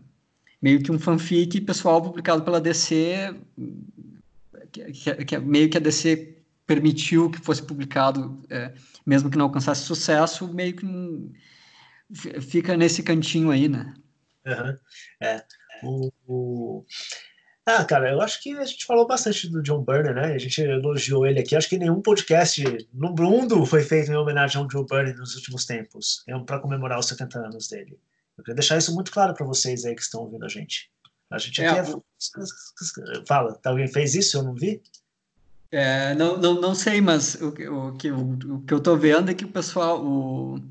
meio 0.60 0.82
que 0.82 0.92
um 0.92 0.98
fanfic 0.98 1.62
pessoal 1.62 2.02
publicado 2.02 2.42
pela 2.42 2.60
DC 2.60 3.36
que, 4.76 5.26
que, 5.26 5.38
meio 5.40 5.70
que 5.70 5.78
a 5.78 5.82
DC 5.82 6.44
permitiu 6.66 7.30
que 7.30 7.40
fosse 7.40 7.62
publicado, 7.62 8.42
é, 8.50 8.74
mesmo 9.06 9.30
que 9.30 9.38
não 9.38 9.46
alcançasse 9.46 9.84
sucesso, 9.84 10.52
meio 10.54 10.76
que 10.76 10.86
fica 12.42 12.76
nesse 12.76 13.04
cantinho 13.04 13.52
aí, 13.52 13.68
né? 13.68 13.94
Uhum. 14.46 14.78
É. 15.22 15.44
O, 15.84 16.12
o, 16.28 16.86
Ah, 17.66 17.84
cara, 17.84 18.12
eu 18.12 18.22
acho 18.22 18.42
que 18.42 18.56
a 18.58 18.66
gente 18.66 18.86
falou 18.86 19.08
bastante 19.08 19.50
do 19.50 19.62
John 19.62 19.84
Byrne, 19.84 20.14
né? 20.14 20.34
A 20.34 20.38
gente 20.38 20.62
elogiou 20.62 21.26
ele 21.26 21.40
aqui. 21.40 21.56
Acho 21.56 21.70
que 21.70 21.78
nenhum 21.78 22.02
podcast 22.02 22.64
no 22.94 23.14
mundo 23.14 23.66
foi 23.66 23.84
feito 23.84 24.12
em 24.12 24.16
homenagem 24.16 24.62
ao 24.62 24.68
John 24.68 24.86
Byrne 24.86 25.14
nos 25.14 25.36
últimos 25.36 25.66
tempos, 25.66 26.24
é 26.28 26.38
para 26.40 26.60
comemorar 26.60 27.00
os 27.00 27.08
70 27.08 27.40
anos 27.40 27.68
dele. 27.68 28.00
Eu 28.38 28.44
queria 28.44 28.56
deixar 28.56 28.78
isso 28.78 28.94
muito 28.94 29.12
claro 29.12 29.34
para 29.34 29.46
vocês 29.46 29.86
aí 29.86 29.96
que 29.96 30.02
estão 30.02 30.22
ouvindo 30.22 30.46
a 30.46 30.50
gente. 30.50 30.92
A 31.30 31.38
gente 31.38 31.62
é, 31.62 31.70
aqui 31.70 31.92
é... 31.92 33.26
Fala, 33.28 33.60
alguém 33.66 33.88
fez 33.88 34.16
isso? 34.16 34.38
Eu 34.38 34.44
não 34.44 34.54
vi? 34.54 34.82
É, 35.72 36.14
não, 36.16 36.38
não, 36.38 36.62
não 36.62 36.76
sei, 36.76 37.02
mas 37.02 37.36
o, 37.36 37.50
o, 37.50 37.52
que, 37.94 38.10
o, 38.10 38.22
o 38.56 38.62
que 38.62 38.74
eu 38.74 38.78
estou 38.78 38.98
vendo 38.98 39.30
é 39.30 39.34
que 39.34 39.44
o 39.44 39.50
pessoal, 39.50 40.06
o, 40.06 40.62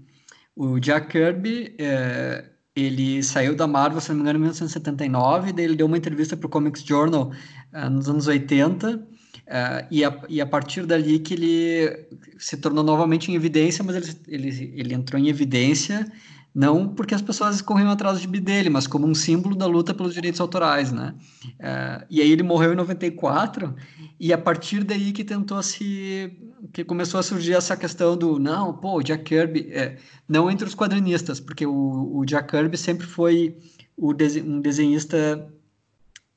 o 0.56 0.78
Jack 0.80 1.08
Kirby, 1.08 1.74
é, 1.78 2.44
ele 2.74 3.22
saiu 3.22 3.54
da 3.54 3.66
Marvel, 3.66 4.00
se 4.00 4.08
não 4.08 4.16
me 4.16 4.22
engano, 4.22 4.38
em 4.38 4.42
1979, 4.42 5.52
daí 5.52 5.64
ele 5.64 5.76
deu 5.76 5.86
uma 5.86 5.98
entrevista 5.98 6.36
para 6.36 6.46
o 6.46 6.50
Comics 6.50 6.82
Journal 6.82 7.32
é, 7.72 7.88
nos 7.88 8.08
anos 8.08 8.26
80, 8.26 9.06
é, 9.46 9.86
e, 9.90 10.04
a, 10.04 10.22
e 10.28 10.40
a 10.40 10.46
partir 10.46 10.86
dali 10.86 11.18
que 11.18 11.34
ele 11.34 12.08
se 12.38 12.56
tornou 12.56 12.82
novamente 12.82 13.30
em 13.30 13.34
evidência, 13.34 13.84
mas 13.84 13.96
ele, 13.96 14.16
ele, 14.26 14.72
ele 14.74 14.94
entrou 14.94 15.20
em 15.20 15.28
evidência 15.28 16.10
não 16.54 16.88
porque 16.88 17.14
as 17.14 17.22
pessoas 17.22 17.60
corriam 17.60 17.90
atrás 17.90 18.20
de 18.20 18.28
dele, 18.28 18.70
mas 18.70 18.86
como 18.86 19.06
um 19.06 19.14
símbolo 19.14 19.56
da 19.56 19.66
luta 19.66 19.92
pelos 19.92 20.14
direitos 20.14 20.40
autorais, 20.40 20.92
né? 20.92 21.14
Uh, 21.44 22.06
e 22.08 22.20
aí 22.20 22.30
ele 22.30 22.44
morreu 22.44 22.72
em 22.72 22.76
94 22.76 23.74
e 24.20 24.32
a 24.32 24.38
partir 24.38 24.84
daí 24.84 25.12
que 25.12 25.24
tentou 25.24 25.60
se 25.62 26.32
que 26.72 26.84
começou 26.84 27.18
a 27.18 27.22
surgir 27.22 27.54
essa 27.54 27.76
questão 27.76 28.16
do 28.16 28.38
não, 28.38 28.72
pô, 28.72 28.98
o 28.98 29.02
Jack 29.02 29.24
Kirby, 29.24 29.68
é, 29.70 29.98
não 30.28 30.50
entre 30.50 30.66
os 30.66 30.74
quadrinistas, 30.74 31.40
porque 31.40 31.66
o, 31.66 32.16
o 32.16 32.24
Jack 32.24 32.50
Kirby 32.50 32.76
sempre 32.78 33.06
foi 33.06 33.58
o 33.96 34.12
um 34.12 34.60
desenhista 34.60 35.52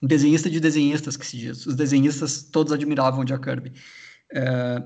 um 0.01 0.07
desenhista 0.07 0.49
de 0.49 0.59
desenhistas 0.59 1.15
que 1.15 1.25
se 1.25 1.37
diz. 1.37 1.65
Os 1.65 1.75
desenhistas 1.75 2.43
todos 2.43 2.73
admiravam 2.73 3.21
o 3.21 3.25
Jack 3.25 3.43
Kirby. 3.43 3.73
É, 4.31 4.83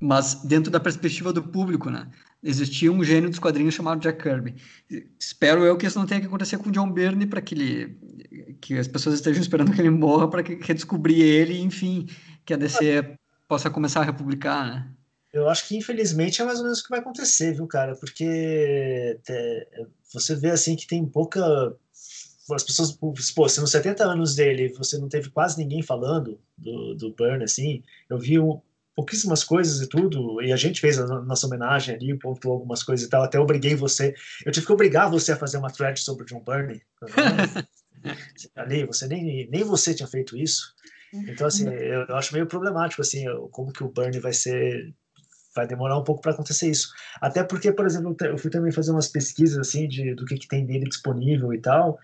mas 0.00 0.42
dentro 0.44 0.70
da 0.70 0.80
perspectiva 0.80 1.32
do 1.32 1.42
público, 1.42 1.90
né? 1.90 2.08
Existia 2.42 2.90
um 2.90 3.04
gênio 3.04 3.28
dos 3.28 3.38
quadrinhos 3.38 3.74
chamado 3.74 4.00
Jack 4.00 4.22
Kirby. 4.22 4.54
Espero 5.18 5.64
eu 5.64 5.76
que 5.76 5.86
isso 5.86 5.98
não 5.98 6.06
tenha 6.06 6.20
que 6.20 6.26
acontecer 6.26 6.56
com 6.56 6.70
o 6.70 6.72
John 6.72 6.90
Byrne 6.90 7.26
para 7.26 7.42
que 7.42 7.54
ele, 7.54 8.56
que 8.60 8.78
as 8.78 8.88
pessoas 8.88 9.16
estejam 9.16 9.42
esperando 9.42 9.72
que 9.72 9.80
ele 9.80 9.90
morra 9.90 10.28
para 10.28 10.42
que 10.42 10.54
redescobrir 10.54 11.20
ele, 11.20 11.60
enfim, 11.60 12.06
que 12.44 12.54
a 12.54 12.56
DC 12.56 13.14
possa 13.46 13.68
começar 13.68 14.00
a 14.00 14.04
republicar, 14.04 14.66
né? 14.66 14.90
Eu 15.32 15.48
acho 15.48 15.68
que 15.68 15.76
infelizmente 15.76 16.42
é 16.42 16.44
mais 16.44 16.58
ou 16.58 16.64
menos 16.64 16.80
o 16.80 16.82
que 16.82 16.90
vai 16.90 16.98
acontecer, 16.98 17.52
viu, 17.52 17.66
cara? 17.66 17.94
Porque 17.94 19.18
é, 19.28 19.86
você 20.12 20.34
vê 20.34 20.50
assim 20.50 20.74
que 20.74 20.86
tem 20.86 21.06
pouca 21.06 21.40
as 22.54 22.64
pessoas, 22.64 22.92
pô, 22.92 23.48
se 23.48 23.60
nos 23.60 23.70
70 23.70 24.04
anos 24.04 24.34
dele 24.34 24.72
você 24.72 24.98
não 24.98 25.08
teve 25.08 25.30
quase 25.30 25.58
ninguém 25.58 25.82
falando 25.82 26.40
do, 26.56 26.94
do 26.94 27.14
Burn, 27.14 27.44
assim, 27.44 27.82
eu 28.08 28.18
vi 28.18 28.40
um, 28.40 28.60
pouquíssimas 28.94 29.44
coisas 29.44 29.80
e 29.80 29.88
tudo, 29.88 30.42
e 30.42 30.52
a 30.52 30.56
gente 30.56 30.80
fez 30.80 30.98
a 30.98 31.06
nossa 31.22 31.46
homenagem 31.46 31.94
ali, 31.94 32.18
pontuou 32.18 32.54
algumas 32.54 32.82
coisas 32.82 33.06
e 33.06 33.10
tal, 33.10 33.22
até 33.22 33.38
obriguei 33.38 33.74
você, 33.74 34.14
eu 34.44 34.52
tive 34.52 34.66
que 34.66 34.72
obrigar 34.72 35.10
você 35.10 35.32
a 35.32 35.36
fazer 35.36 35.58
uma 35.58 35.70
thread 35.70 36.00
sobre 36.00 36.24
o 36.24 36.26
John 36.26 36.40
Burney, 36.40 36.82
ali, 38.56 38.84
você 38.84 39.06
nem, 39.06 39.48
nem 39.50 39.62
você 39.62 39.94
tinha 39.94 40.08
feito 40.08 40.36
isso, 40.36 40.74
então 41.12 41.46
assim, 41.46 41.68
eu, 41.68 42.06
eu 42.08 42.16
acho 42.16 42.32
meio 42.32 42.46
problemático, 42.46 43.02
assim, 43.02 43.24
como 43.50 43.72
que 43.72 43.82
o 43.82 43.88
Burney 43.88 44.20
vai 44.20 44.32
ser 44.32 44.94
vai 45.54 45.66
demorar 45.66 45.98
um 45.98 46.04
pouco 46.04 46.22
para 46.22 46.32
acontecer 46.32 46.70
isso. 46.70 46.88
Até 47.20 47.42
porque, 47.42 47.72
por 47.72 47.86
exemplo, 47.86 48.16
eu 48.20 48.38
fui 48.38 48.50
também 48.50 48.72
fazer 48.72 48.92
umas 48.92 49.08
pesquisas 49.08 49.58
assim 49.58 49.88
de 49.88 50.14
do 50.14 50.24
que, 50.24 50.36
que 50.36 50.48
tem 50.48 50.64
dele 50.64 50.84
disponível 50.84 51.52
e 51.52 51.60
tal. 51.60 51.98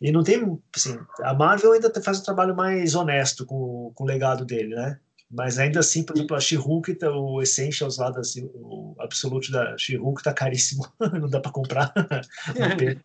E 0.00 0.10
não 0.12 0.22
tem, 0.22 0.58
assim, 0.74 0.98
a 1.22 1.34
Marvel 1.34 1.72
ainda 1.72 1.90
faz 2.02 2.20
um 2.20 2.24
trabalho 2.24 2.54
mais 2.54 2.94
honesto 2.94 3.46
com, 3.46 3.92
com 3.94 4.04
o 4.04 4.06
legado 4.06 4.44
dele, 4.44 4.74
né? 4.74 4.98
Mas 5.32 5.58
ainda 5.58 5.80
assim, 5.80 6.04
por 6.04 6.14
exemplo, 6.14 6.36
a 6.36 6.40
She-Hulk, 6.40 6.94
tá, 6.96 7.10
o 7.10 7.40
Essentials 7.40 7.96
lá, 7.96 8.10
da, 8.10 8.20
o 8.54 8.94
Absolute 8.98 9.50
da 9.50 9.76
She-Hulk 9.78 10.22
tá 10.22 10.34
caríssimo, 10.34 10.86
não 11.00 11.28
dá 11.28 11.40
para 11.40 11.50
comprar. 11.50 11.92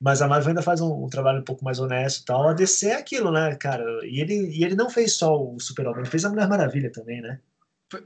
Mas 0.00 0.22
a 0.22 0.28
Marvel 0.28 0.50
ainda 0.50 0.62
faz 0.62 0.80
um, 0.80 1.04
um, 1.04 1.08
trabalho 1.08 1.40
um 1.40 1.44
pouco 1.44 1.64
mais 1.64 1.80
honesto 1.80 2.22
e 2.22 2.24
tal. 2.26 2.48
A 2.48 2.52
DC 2.52 2.90
é 2.90 2.96
aquilo, 2.96 3.32
né, 3.32 3.56
cara? 3.56 3.84
E 4.04 4.20
ele, 4.20 4.34
e 4.56 4.62
ele 4.62 4.76
não 4.76 4.88
fez 4.88 5.14
só 5.14 5.34
o 5.36 5.58
Super-Homem, 5.58 6.00
ele 6.00 6.10
fez 6.10 6.24
a 6.24 6.28
Mulher 6.28 6.46
Maravilha 6.46 6.92
também, 6.92 7.20
né? 7.20 7.40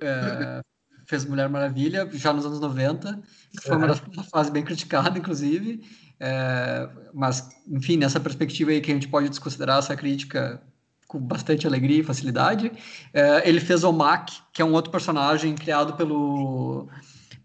É, 0.00 0.60
fez 1.06 1.24
Mulher 1.24 1.48
Maravilha 1.48 2.08
já 2.14 2.32
nos 2.32 2.46
anos 2.46 2.60
90, 2.60 3.20
que 3.52 3.62
foi 3.62 3.76
uma, 3.76 4.00
uma 4.14 4.24
fase 4.24 4.50
bem 4.50 4.64
criticada, 4.64 5.18
inclusive. 5.18 5.82
É, 6.18 6.88
mas, 7.12 7.46
enfim, 7.68 7.98
nessa 7.98 8.18
perspectiva 8.18 8.70
aí 8.70 8.80
que 8.80 8.90
a 8.90 8.94
gente 8.94 9.08
pode 9.08 9.28
desconsiderar 9.28 9.80
essa 9.80 9.94
crítica 9.94 10.62
com 11.06 11.18
bastante 11.18 11.66
alegria 11.66 12.00
e 12.00 12.02
facilidade. 12.02 12.72
É, 13.12 13.48
ele 13.48 13.60
fez 13.60 13.84
o 13.84 13.92
Mac, 13.92 14.30
que 14.52 14.60
é 14.60 14.64
um 14.64 14.72
outro 14.72 14.90
personagem 14.90 15.54
criado 15.54 15.94
pelo, 15.94 16.88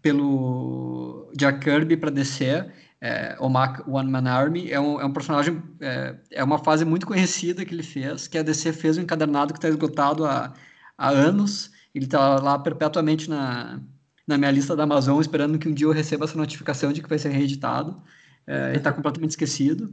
pelo 0.00 1.30
Jack 1.36 1.60
Kirby 1.60 1.96
para 1.96 2.10
DC. 2.10 2.66
É, 3.00 3.36
o 3.40 3.48
Mac 3.48 3.86
One 3.88 4.10
Man 4.10 4.30
Army 4.30 4.70
é 4.70 4.78
um, 4.78 5.00
é 5.00 5.04
um 5.04 5.12
personagem, 5.12 5.60
é, 5.80 6.14
é, 6.30 6.44
uma 6.44 6.58
fase 6.58 6.84
muito 6.84 7.04
conhecida 7.04 7.64
que 7.64 7.74
ele 7.74 7.82
fez, 7.82 8.28
que 8.28 8.38
a 8.38 8.42
DC 8.44 8.72
fez 8.72 8.96
um 8.96 9.02
encadernado 9.02 9.52
que 9.52 9.58
está 9.58 9.68
esgotado 9.68 10.24
há, 10.24 10.52
há 10.96 11.08
anos. 11.08 11.70
Ele 11.94 12.04
está 12.04 12.40
lá 12.40 12.58
perpetuamente 12.58 13.28
na, 13.28 13.80
na 14.26 14.38
minha 14.38 14.50
lista 14.50 14.76
da 14.76 14.84
Amazon, 14.84 15.20
esperando 15.20 15.58
que 15.58 15.68
um 15.68 15.74
dia 15.74 15.86
eu 15.86 15.92
receba 15.92 16.24
essa 16.24 16.38
notificação 16.38 16.92
de 16.92 17.02
que 17.02 17.08
vai 17.08 17.18
ser 17.18 17.30
reeditado. 17.30 18.00
É, 18.46 18.68
ele 18.68 18.78
está 18.78 18.92
completamente 18.92 19.30
esquecido. 19.30 19.92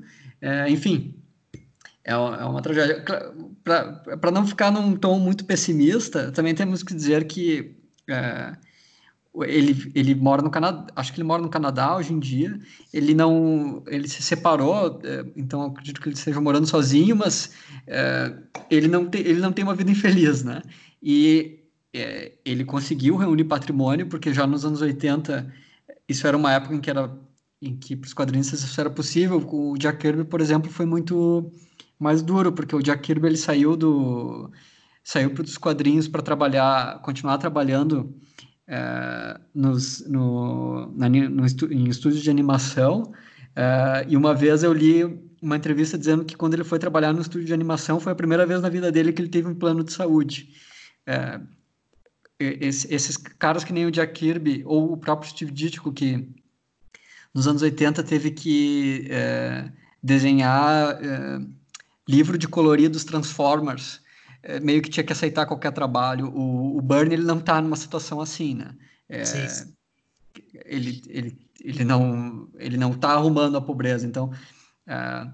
Enfim, 0.70 1.22
é, 2.10 2.14
é 2.14 2.46
uma 2.46 2.62
tragédia. 2.62 3.04
Para 3.64 4.32
não 4.32 4.46
ficar 4.48 4.72
num 4.72 4.96
tom 4.96 5.20
muito 5.20 5.46
pessimista, 5.46 6.32
também 6.32 6.56
temos 6.56 6.82
que 6.82 6.96
dizer 6.96 7.26
que 7.28 7.76
é, 8.10 8.54
ele, 9.44 9.92
ele 9.94 10.16
mora 10.16 10.42
no 10.42 10.50
Canadá, 10.50 10.88
acho 10.96 11.14
que 11.14 11.20
ele 11.20 11.28
mora 11.28 11.42
no 11.42 11.50
Canadá 11.50 11.96
hoje 11.96 12.12
em 12.12 12.20
dia. 12.20 12.60
Ele 12.92 13.14
não, 13.14 13.84
ele 13.88 14.08
se 14.08 14.24
separou, 14.24 15.00
é, 15.04 15.24
então 15.36 15.66
acredito 15.66 16.02
que 16.02 16.10
ele 16.10 16.16
esteja 16.16 16.42
morando 16.42 16.66
sozinho, 16.66 17.16
mas 17.16 17.52
é, 17.86 18.34
ele 18.72 18.88
não 18.88 19.06
tem, 19.06 19.22
ele 19.22 19.40
não 19.40 19.52
tem 19.52 19.64
uma 19.64 19.76
vida 19.76 19.92
infeliz, 19.92 20.44
né? 20.44 20.64
E 21.02 21.60
é, 21.94 22.34
ele 22.44 22.66
conseguiu 22.66 23.18
reunir 23.18 23.44
patrimônio 23.44 24.08
porque 24.08 24.34
já 24.34 24.48
nos 24.48 24.66
anos 24.66 24.82
80 24.82 25.54
isso 26.08 26.26
era 26.26 26.36
uma 26.36 26.52
época 26.54 26.74
em 26.74 26.82
que 26.82 26.90
era 26.90 27.12
em 27.62 27.76
que 27.76 27.96
para 27.96 28.08
os 28.08 28.14
quadrinistas 28.14 28.64
isso 28.64 28.80
era 28.82 28.90
possível. 28.90 29.38
O 29.52 29.78
Jack 29.78 30.00
Kirby, 30.00 30.24
por 30.24 30.42
exemplo, 30.42 30.72
foi 30.72 30.86
muito 30.88 31.52
mais 32.00 32.22
duro, 32.22 32.54
porque 32.54 32.76
o 32.76 32.82
Jack 32.82 33.02
Kirby 33.02 33.28
ele 33.28 33.38
saiu 33.38 33.76
do 33.76 34.50
saiu 35.04 35.32
para 35.32 35.44
os 35.44 35.58
quadrinhos 35.58 36.08
para 36.08 36.22
trabalhar, 36.22 37.02
continuar 37.02 37.38
trabalhando 37.38 38.16
é, 38.68 39.40
nos, 39.54 40.08
no, 40.08 40.92
na, 40.96 41.10
no 41.10 41.46
estu, 41.46 41.72
em 41.74 41.90
estúdios 41.90 42.22
de 42.22 42.30
animação. 42.30 43.12
É, 43.56 44.06
e 44.08 44.16
uma 44.16 44.34
vez 44.36 44.64
eu 44.64 44.72
li 44.72 45.04
uma 45.42 45.58
entrevista 45.58 45.98
dizendo 45.98 46.24
que 46.24 46.38
quando 46.38 46.54
ele 46.54 46.64
foi 46.64 46.78
trabalhar 46.78 47.12
no 47.12 47.22
estúdio 47.22 47.48
de 47.48 47.54
animação 47.54 48.00
foi 48.00 48.12
a 48.12 48.16
primeira 48.16 48.46
vez 48.46 48.62
na 48.62 48.70
vida 48.70 48.92
dele 48.92 49.12
que 49.12 49.22
ele 49.22 49.30
teve 49.30 49.48
um 49.48 49.56
plano 49.56 49.84
de 49.84 49.92
saúde. 49.92 50.50
É, 51.08 51.42
esse, 52.40 52.94
esses 52.94 53.18
caras 53.18 53.64
que 53.64 53.74
nem 53.74 53.86
o 53.86 53.92
Jack 53.92 54.14
Kirby 54.14 54.64
ou 54.66 54.94
o 54.94 54.98
próprio 54.98 55.30
Steve 55.30 55.52
Ditko 55.52 55.92
que 55.92 56.30
nos 57.34 57.48
anos 57.48 57.62
80 57.62 58.04
teve 58.04 58.32
que 58.32 59.10
desenhar 60.02 60.98
livro 62.10 62.40
de 62.40 62.48
coloridos 62.48 63.04
Transformers, 63.04 64.02
é, 64.42 64.60
meio 64.60 64.82
que 64.82 64.90
tinha 64.90 65.04
que 65.04 65.14
aceitar 65.14 65.46
qualquer 65.46 65.72
trabalho. 65.72 66.28
O, 66.34 66.78
o 66.78 66.82
Burn 66.82 67.14
ele 67.14 67.24
não 67.24 67.38
está 67.38 67.62
numa 67.62 67.76
situação 67.76 68.20
assim, 68.20 68.56
né? 68.56 68.74
É, 69.08 69.24
sim, 69.24 69.48
sim. 69.48 69.74
Ele, 70.66 71.02
ele, 71.08 71.38
ele 71.62 71.84
não 71.84 72.50
ele 72.58 72.78
não 72.78 72.92
está 72.92 73.12
arrumando 73.12 73.58
a 73.58 73.62
pobreza, 73.62 74.08
então 74.08 74.32
é, 74.88 75.28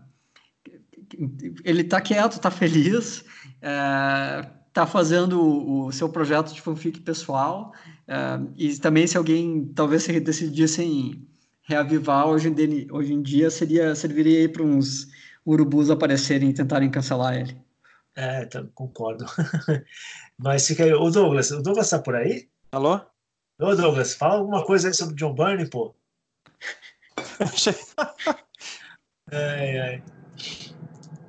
ele 1.63 1.81
está 1.81 2.01
quieto, 2.01 2.33
está 2.33 2.51
feliz, 2.51 3.23
está 3.55 4.83
é, 4.83 4.87
fazendo 4.87 5.41
o, 5.41 5.85
o, 5.85 5.91
seu 5.91 6.09
projeto 6.09 6.53
de 6.53 6.61
fanfic 6.61 6.99
pessoal 7.01 7.73
é, 8.07 8.39
e 8.57 8.75
também 8.77 9.07
se 9.07 9.17
alguém 9.17 9.71
talvez 9.75 10.03
se 10.03 10.19
decidisse 10.19 10.81
em 10.81 11.27
reavivar 11.61 12.27
hoje 12.27 12.49
em, 12.49 12.91
hoje 12.91 13.13
em 13.13 13.21
dia 13.21 13.49
seria 13.49 13.95
serviria 13.95 14.47
para 14.49 14.63
uns 14.63 15.07
urubus 15.45 15.89
aparecerem 15.89 16.49
e 16.49 16.53
tentarem 16.53 16.89
cancelar 16.89 17.35
ele. 17.35 17.57
É, 18.15 18.45
tá, 18.45 18.65
concordo. 18.73 19.25
Mas 20.37 20.67
fica 20.67 20.83
aí. 20.83 20.93
O 20.93 21.09
Douglas, 21.09 21.51
o 21.51 21.61
Douglas 21.61 21.89
tá 21.89 21.99
por 21.99 22.15
aí? 22.15 22.49
Alô? 22.71 22.99
Ô, 23.59 23.75
Douglas, 23.75 24.15
fala 24.15 24.35
alguma 24.35 24.65
coisa 24.65 24.87
aí 24.87 24.93
sobre 24.93 25.15
John 25.15 25.33
Byrne, 25.33 25.69
pô. 25.69 25.93
ai, 29.31 29.79
ai. 29.79 30.03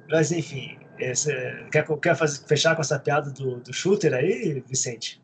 Mas 0.09 0.32
enfim, 0.32 0.78
esse, 0.98 1.32
quer, 1.70 1.86
quer 1.98 2.16
fazer, 2.16 2.44
fechar 2.47 2.74
com 2.74 2.82
essa 2.82 2.98
piada 2.98 3.30
do, 3.30 3.60
do 3.60 3.72
shooter 3.72 4.14
aí, 4.14 4.62
Vicente? 4.66 5.22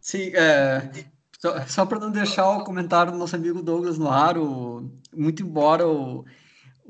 Sim, 0.00 0.32
é, 0.34 0.90
só, 1.38 1.66
só 1.66 1.86
para 1.86 2.00
não 2.00 2.10
deixar 2.10 2.48
o 2.50 2.64
comentário 2.64 3.12
do 3.12 3.18
nosso 3.18 3.36
amigo 3.36 3.62
Douglas 3.62 3.98
no 3.98 4.10
ar, 4.10 4.36
o, 4.36 4.90
muito 5.12 5.42
embora 5.42 5.86
o, 5.86 6.24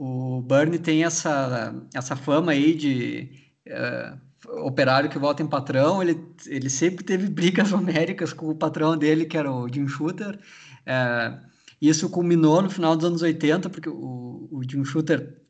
o 0.04 0.42
Bernie 0.42 0.80
tem 0.80 1.04
essa, 1.04 1.72
essa 1.94 2.16
fama 2.16 2.50
aí 2.50 2.74
de 2.74 3.30
uh, 3.68 4.66
operário 4.66 5.08
que 5.08 5.16
volta 5.16 5.44
em 5.44 5.46
patrão. 5.46 6.02
Ele, 6.02 6.20
ele 6.44 6.68
sempre 6.68 7.04
teve 7.04 7.28
brigas 7.28 7.70
homéricas 7.72 8.32
com 8.32 8.48
o 8.48 8.54
patrão 8.56 8.98
dele, 8.98 9.26
que 9.26 9.38
era 9.38 9.52
o 9.52 9.72
Jim 9.72 9.86
Shooter. 9.86 10.40
Uh, 10.80 11.46
isso 11.80 12.10
culminou 12.10 12.60
no 12.60 12.68
final 12.68 12.96
dos 12.96 13.04
anos 13.04 13.22
80, 13.22 13.70
porque 13.70 13.88
o, 13.88 14.48
o 14.50 14.62
Jim 14.68 14.84
Shooter, 14.84 15.40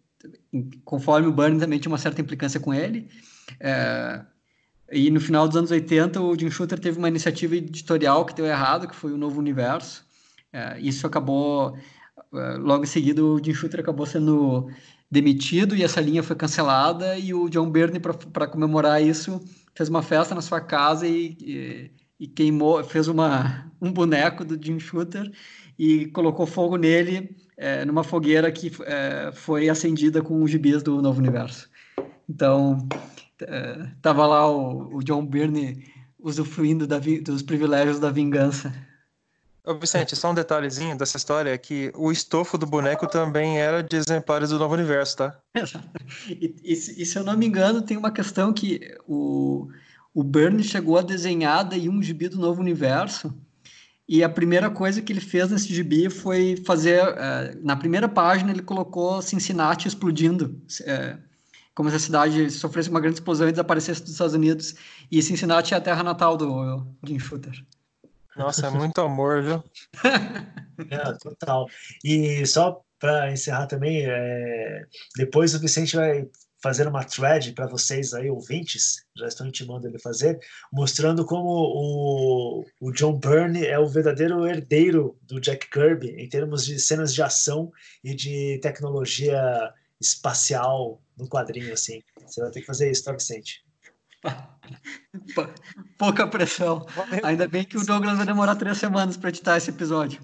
conforme 0.85 1.29
o 1.29 1.33
Bernie, 1.33 1.59
também 1.59 1.79
tinha 1.79 1.91
uma 1.91 1.97
certa 1.97 2.21
implicância 2.21 2.61
com 2.61 2.75
ele. 2.75 3.09
Uh, 3.53 4.23
e 4.93 5.11
no 5.11 5.21
final 5.21 5.49
dos 5.49 5.57
anos 5.57 5.71
80, 5.71 6.21
o 6.21 6.39
Jim 6.39 6.51
Shooter 6.51 6.79
teve 6.79 6.99
uma 6.99 7.09
iniciativa 7.09 7.57
editorial 7.57 8.27
que 8.27 8.35
deu 8.35 8.45
errado, 8.45 8.87
que 8.87 8.95
foi 8.95 9.15
o 9.15 9.17
Novo 9.17 9.41
Universo. 9.41 10.05
isso 10.79 11.07
acabou 11.07 11.75
logo 12.33 12.85
em 12.85 12.87
seguida, 12.87 13.23
o 13.23 13.43
Jim 13.43 13.53
Shooter 13.53 13.81
acabou 13.81 14.07
sendo 14.07 14.69
demitido 15.11 15.77
e 15.77 15.83
essa 15.83 16.01
linha 16.01 16.23
foi 16.23 16.35
cancelada. 16.35 17.19
E 17.19 17.35
o 17.35 17.49
John 17.49 17.71
Byrne, 17.71 18.01
para 18.01 18.47
comemorar 18.47 19.03
isso, 19.03 19.41
fez 19.75 19.89
uma 19.89 20.03
festa 20.03 20.35
na 20.35 20.41
sua 20.41 20.61
casa 20.61 21.07
e, 21.07 21.37
e, 21.41 21.91
e, 22.19 22.27
queimou, 22.27 22.83
fez 22.83 23.09
uma, 23.09 23.71
um 23.81 23.93
boneco 23.93 24.45
do 24.45 24.59
Jim 24.63 24.79
Shooter 24.79 25.31
e 25.79 26.07
colocou 26.07 26.47
fogo 26.47 26.77
nele 26.77 27.37
é, 27.57 27.85
numa 27.85 28.03
fogueira 28.03 28.51
que 28.51 28.73
é, 28.85 29.31
foi 29.33 29.69
acendida 29.69 30.23
com 30.23 30.43
os 30.43 30.51
gibis 30.51 30.83
do 30.83 31.03
Novo 31.03 31.21
Universo. 31.21 31.69
Então, 32.29 32.89
é, 33.43 33.89
tava 34.01 34.27
lá 34.27 34.51
o, 34.51 34.97
o 34.97 35.03
John 35.03 35.27
Byrne 35.27 35.85
usufruindo 36.19 36.87
da, 36.87 36.99
dos 36.99 37.43
privilégios 37.43 37.99
da 37.99 38.11
vingança. 38.11 38.73
Ô 39.65 39.75
Vicente, 39.75 40.17
só 40.17 40.33
um 40.33 40.35
detalhezinho 40.35 40.99
dessa 40.99 41.17
história 41.17 41.51
é 41.51 41.59
que 41.59 41.93
o 41.95 42.11
estofo 42.11 42.59
do 42.59 42.67
boneco 42.67 43.07
também 43.07 43.61
era 43.61 43.81
de 43.81 43.95
exemplares 43.95 44.51
do 44.51 44.59
Novo 44.59 44.75
Universo, 44.75 45.19
tá? 45.19 45.41
e, 46.29 46.55
e, 46.65 46.73
e, 46.73 47.07
se 47.07 47.17
eu 47.17 47.23
não 47.23 47.37
me 47.37 47.47
engano, 47.47 47.81
tem 47.81 47.97
uma 47.97 48.11
questão 48.11 48.53
que 48.53 48.97
o, 49.07 49.69
o 50.13 50.25
Byrne 50.25 50.65
chegou 50.65 50.99
a 50.99 51.03
desenhar 51.03 51.65
daí 51.65 51.89
um 51.89 52.03
gibi 52.03 52.29
do 52.29 52.39
Novo 52.39 52.61
Universo 52.61 53.33
e 54.09 54.25
a 54.25 54.29
primeira 54.29 54.69
coisa 54.69 55.01
que 55.01 55.13
ele 55.13 55.21
fez 55.21 55.49
nesse 55.49 55.73
gibi 55.73 56.11
foi 56.11 56.57
fazer. 56.67 56.99
É, 57.17 57.55
na 57.63 57.77
primeira 57.77 58.09
página, 58.09 58.51
ele 58.51 58.63
colocou 58.63 59.23
Cincinnati 59.23 59.87
explodindo. 59.87 60.61
É, 60.83 61.17
como 61.75 61.89
se 61.89 61.97
a 61.97 61.99
cidade 61.99 62.51
sofresse 62.51 62.91
uma 62.91 63.01
grande 63.01 63.17
explosão 63.17 63.49
e 63.49 63.53
desaparecesse 63.53 64.03
dos 64.03 64.13
Estados 64.13 64.35
Unidos. 64.35 64.75
E 65.11 65.23
Cincinnati 65.23 65.73
é 65.73 65.77
a 65.77 65.81
terra 65.81 66.03
natal 66.03 66.37
do 66.37 66.87
Jim 67.05 67.19
Shooter. 67.19 67.65
Nossa, 68.37 68.67
é 68.67 68.71
muito 68.71 69.01
amor, 69.01 69.43
viu? 69.43 69.65
é, 70.91 71.13
total. 71.19 71.67
E 72.03 72.47
só 72.47 72.83
para 72.99 73.33
encerrar 73.33 73.67
também, 73.67 74.05
é... 74.07 74.85
depois 75.17 75.55
o 75.55 75.59
Vicente 75.59 75.97
vai 75.97 76.29
fazer 76.63 76.87
uma 76.87 77.03
thread 77.05 77.53
para 77.53 77.67
vocês 77.67 78.15
aí, 78.15 78.31
ouvintes, 78.31 79.05
já 79.17 79.27
estão 79.27 79.49
intimando 79.49 79.89
ele 79.89 79.99
fazer, 79.99 80.39
mostrando 80.73 81.27
como 81.27 81.49
o, 81.49 82.65
o 82.81 82.93
John 82.93 83.19
Byrne 83.19 83.67
é 83.67 83.79
o 83.79 83.89
verdadeiro 83.89 84.47
herdeiro 84.47 85.19
do 85.23 85.41
Jack 85.41 85.69
Kirby 85.69 86.11
em 86.11 86.29
termos 86.29 86.65
de 86.65 86.79
cenas 86.79 87.13
de 87.13 87.21
ação 87.21 87.73
e 88.05 88.15
de 88.15 88.61
tecnologia 88.63 89.43
espacial 90.01 91.03
no 91.17 91.29
quadrinho, 91.29 91.73
assim. 91.73 92.01
Você 92.25 92.41
vai 92.41 92.51
ter 92.53 92.61
que 92.61 92.67
fazer 92.67 92.91
isso, 92.91 93.05
tá, 93.05 93.13
Vicente? 93.13 93.65
Pouca 95.99 96.27
pressão. 96.27 96.87
Ainda 97.23 97.49
bem 97.49 97.65
que 97.65 97.77
o 97.77 97.85
Douglas 97.85 98.17
vai 98.17 98.27
demorar 98.27 98.57
três 98.57 98.79
semanas 98.79 99.17
para 99.17 99.29
editar 99.29 99.57
esse 99.57 99.71
episódio. 99.71 100.21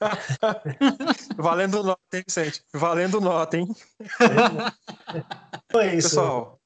Valendo 1.36 1.82
nota, 1.82 2.00
hein, 2.14 2.22
Vicente? 2.26 2.62
Valendo 2.72 3.20
nota, 3.20 3.56
hein? 3.56 3.68
Foi 5.70 5.94
isso. 5.94 6.10
Pessoal. 6.10 6.60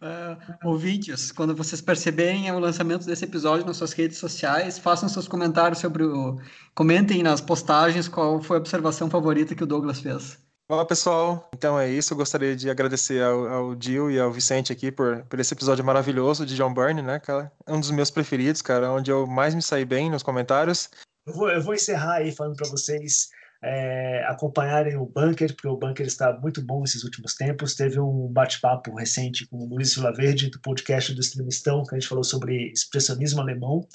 Uh, 0.00 0.68
ouvintes, 0.68 1.32
quando 1.32 1.54
vocês 1.54 1.80
perceberem 1.80 2.50
o 2.52 2.58
lançamento 2.58 3.06
desse 3.06 3.24
episódio 3.24 3.66
nas 3.66 3.76
suas 3.76 3.92
redes 3.92 4.18
sociais, 4.18 4.78
façam 4.78 5.08
seus 5.08 5.26
comentários 5.26 5.78
sobre 5.80 6.04
o. 6.04 6.38
Comentem 6.74 7.22
nas 7.22 7.40
postagens 7.40 8.06
qual 8.06 8.40
foi 8.42 8.56
a 8.56 8.60
observação 8.60 9.08
favorita 9.08 9.54
que 9.54 9.64
o 9.64 9.66
Douglas 9.66 10.00
fez. 10.00 10.43
Olá, 10.66 10.82
pessoal. 10.86 11.50
Então 11.54 11.78
é 11.78 11.90
isso. 11.90 12.14
Eu 12.14 12.16
gostaria 12.16 12.56
de 12.56 12.70
agradecer 12.70 13.22
ao, 13.22 13.46
ao 13.46 13.76
e 14.10 14.18
ao 14.18 14.32
Vicente 14.32 14.72
aqui 14.72 14.90
por, 14.90 15.22
por 15.26 15.38
esse 15.38 15.52
episódio 15.52 15.84
maravilhoso 15.84 16.46
de 16.46 16.56
John 16.56 16.72
Byrne, 16.72 17.02
né, 17.02 17.20
cara? 17.20 17.52
É 17.66 17.72
um 17.72 17.80
dos 17.80 17.90
meus 17.90 18.10
preferidos, 18.10 18.62
cara, 18.62 18.90
onde 18.90 19.10
eu 19.10 19.26
mais 19.26 19.54
me 19.54 19.60
saí 19.60 19.84
bem 19.84 20.10
nos 20.10 20.22
comentários. 20.22 20.88
Eu 21.26 21.34
vou, 21.34 21.50
eu 21.50 21.60
vou 21.60 21.74
encerrar 21.74 22.14
aí 22.14 22.32
falando 22.32 22.56
para 22.56 22.66
vocês 22.70 23.28
é, 23.62 24.24
acompanharem 24.26 24.96
o 24.96 25.04
Bunker, 25.04 25.54
porque 25.54 25.68
o 25.68 25.76
Bunker 25.76 26.06
está 26.06 26.32
muito 26.40 26.62
bom 26.62 26.80
nesses 26.80 27.04
últimos 27.04 27.34
tempos. 27.34 27.74
Teve 27.74 28.00
um 28.00 28.28
bate-papo 28.28 28.94
recente 28.96 29.46
com 29.46 29.58
o 29.58 29.68
Luiz 29.68 29.94
Verde 30.16 30.48
do 30.48 30.58
podcast 30.60 31.12
do 31.12 31.20
Extremistão, 31.20 31.82
que 31.82 31.94
a 31.94 31.98
gente 31.98 32.08
falou 32.08 32.24
sobre 32.24 32.72
expressionismo 32.72 33.42
alemão. 33.42 33.86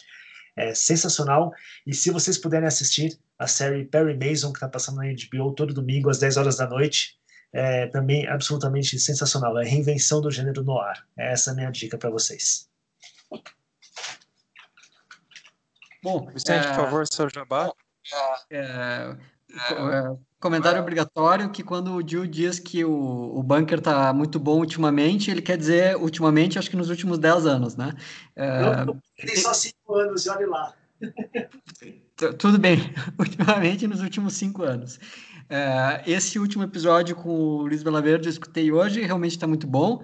É 0.60 0.73
sensacional. 0.73 1.53
E 1.88 1.94
se 1.94 2.11
vocês 2.11 2.38
puderem 2.38 2.68
assistir, 2.68 3.18
a 3.38 3.48
série 3.48 3.86
Perry 3.86 4.14
Mason, 4.14 4.52
que 4.52 4.57
está 4.57 4.68
passando 4.68 4.98
na 4.98 5.06
HBO 5.06 5.53
todo 5.53 5.73
domingo 5.73 6.10
às 6.10 6.19
10 6.19 6.36
horas 6.36 6.57
da 6.57 6.68
noite. 6.68 7.18
É 7.52 7.88
também 7.88 8.27
absolutamente 8.27 8.99
sensacional. 8.99 9.57
É 9.57 9.64
a 9.64 9.68
reinvenção 9.68 10.22
do 10.22 10.30
gênero 10.30 10.64
noir. 10.64 11.03
Essa 11.18 11.52
é 11.52 11.53
a 11.53 11.56
minha 11.56 11.72
dica 11.72 11.98
para 11.98 12.10
vocês. 12.10 12.69
Bom, 16.03 16.27
Vicente, 16.27 16.68
é... 16.68 16.68
por 16.68 16.76
favor, 16.76 17.07
seu 17.07 17.30
jabá. 17.30 17.72
É... 18.52 19.15
É... 19.54 20.30
Comentário 20.40 20.82
obrigatório 20.82 21.50
que 21.50 21.62
quando 21.62 21.94
o 21.94 22.08
Gil 22.08 22.26
diz 22.26 22.60
que 22.60 22.86
o, 22.86 23.38
o 23.38 23.44
bunker 23.44 23.80
está 23.80 24.14
muito 24.14 24.40
bom 24.40 24.60
ultimamente, 24.60 25.30
ele 25.30 25.42
quer 25.42 25.58
dizer 25.58 25.98
ultimamente, 25.98 26.58
acho 26.58 26.70
que 26.70 26.78
nos 26.78 26.90
últimos 26.90 27.20
10 27.20 27.46
anos, 27.46 27.76
né? 27.76 27.94
É... 28.36 28.86
Não, 28.86 28.98
tem 29.18 29.36
só 29.36 29.54
5 29.54 29.96
anos, 29.96 30.28
olhe 30.28 30.46
lá. 30.46 30.74
Tudo 32.38 32.58
bem, 32.58 32.78
ultimamente 33.20 33.88
nos 33.88 34.02
últimos 34.02 34.34
cinco 34.34 34.64
anos. 34.64 35.00
É, 35.50 36.04
esse 36.06 36.38
último 36.38 36.64
episódio 36.64 37.16
com 37.16 37.30
o 37.30 37.62
Luiz 37.64 37.82
Belaverde 37.82 38.28
eu 38.28 38.32
escutei 38.32 38.72
hoje, 38.72 39.02
realmente 39.02 39.32
está 39.32 39.48
muito 39.48 39.66
bom. 39.66 40.04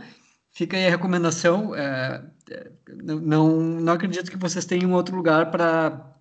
Fica 0.52 0.78
aí 0.78 0.88
a 0.88 0.90
recomendação. 0.90 1.76
É, 1.76 2.24
é, 2.50 2.72
não, 3.04 3.60
não 3.60 3.94
acredito 3.94 4.32
que 4.32 4.38
vocês 4.38 4.66
tenham 4.66 4.94
outro 4.94 5.16
lugar 5.16 5.52
para 5.52 6.15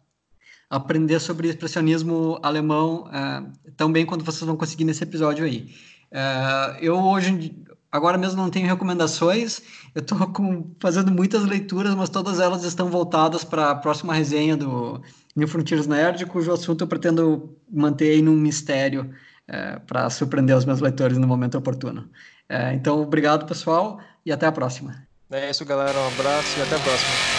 aprender 0.74 1.20
sobre 1.20 1.48
expressionismo 1.48 2.38
alemão 2.42 3.08
é, 3.12 3.70
tão 3.76 3.90
bem 3.92 4.04
quanto 4.04 4.24
vocês 4.24 4.44
vão 4.44 4.56
conseguir 4.56 4.84
nesse 4.84 5.04
episódio 5.04 5.44
aí. 5.44 5.72
É, 6.10 6.78
eu 6.80 6.96
hoje, 6.96 7.54
agora 7.92 8.18
mesmo 8.18 8.42
não 8.42 8.50
tenho 8.50 8.66
recomendações, 8.66 9.60
eu 9.94 10.02
estou 10.02 10.18
fazendo 10.80 11.12
muitas 11.12 11.44
leituras, 11.44 11.94
mas 11.94 12.08
todas 12.08 12.40
elas 12.40 12.64
estão 12.64 12.88
voltadas 12.88 13.44
para 13.44 13.70
a 13.70 13.74
próxima 13.76 14.12
resenha 14.12 14.56
do 14.56 15.00
New 15.36 15.46
Frontiers 15.46 15.86
Nerd, 15.86 16.26
cujo 16.26 16.52
assunto 16.52 16.82
eu 16.82 16.88
pretendo 16.88 17.56
manter 17.70 18.10
aí 18.10 18.22
num 18.22 18.36
mistério 18.36 19.10
é, 19.46 19.78
para 19.86 20.10
surpreender 20.10 20.56
os 20.56 20.64
meus 20.64 20.80
leitores 20.80 21.18
no 21.18 21.26
momento 21.26 21.56
oportuno. 21.56 22.08
Então, 22.74 23.00
obrigado, 23.00 23.46
pessoal, 23.46 23.98
e 24.24 24.30
até 24.30 24.46
a 24.46 24.52
próxima. 24.52 24.94
É 25.30 25.50
isso, 25.50 25.64
galera. 25.64 25.98
Um 25.98 26.06
abraço 26.08 26.58
e 26.58 26.62
até 26.62 26.76
a 26.76 26.78
próxima. 26.78 27.33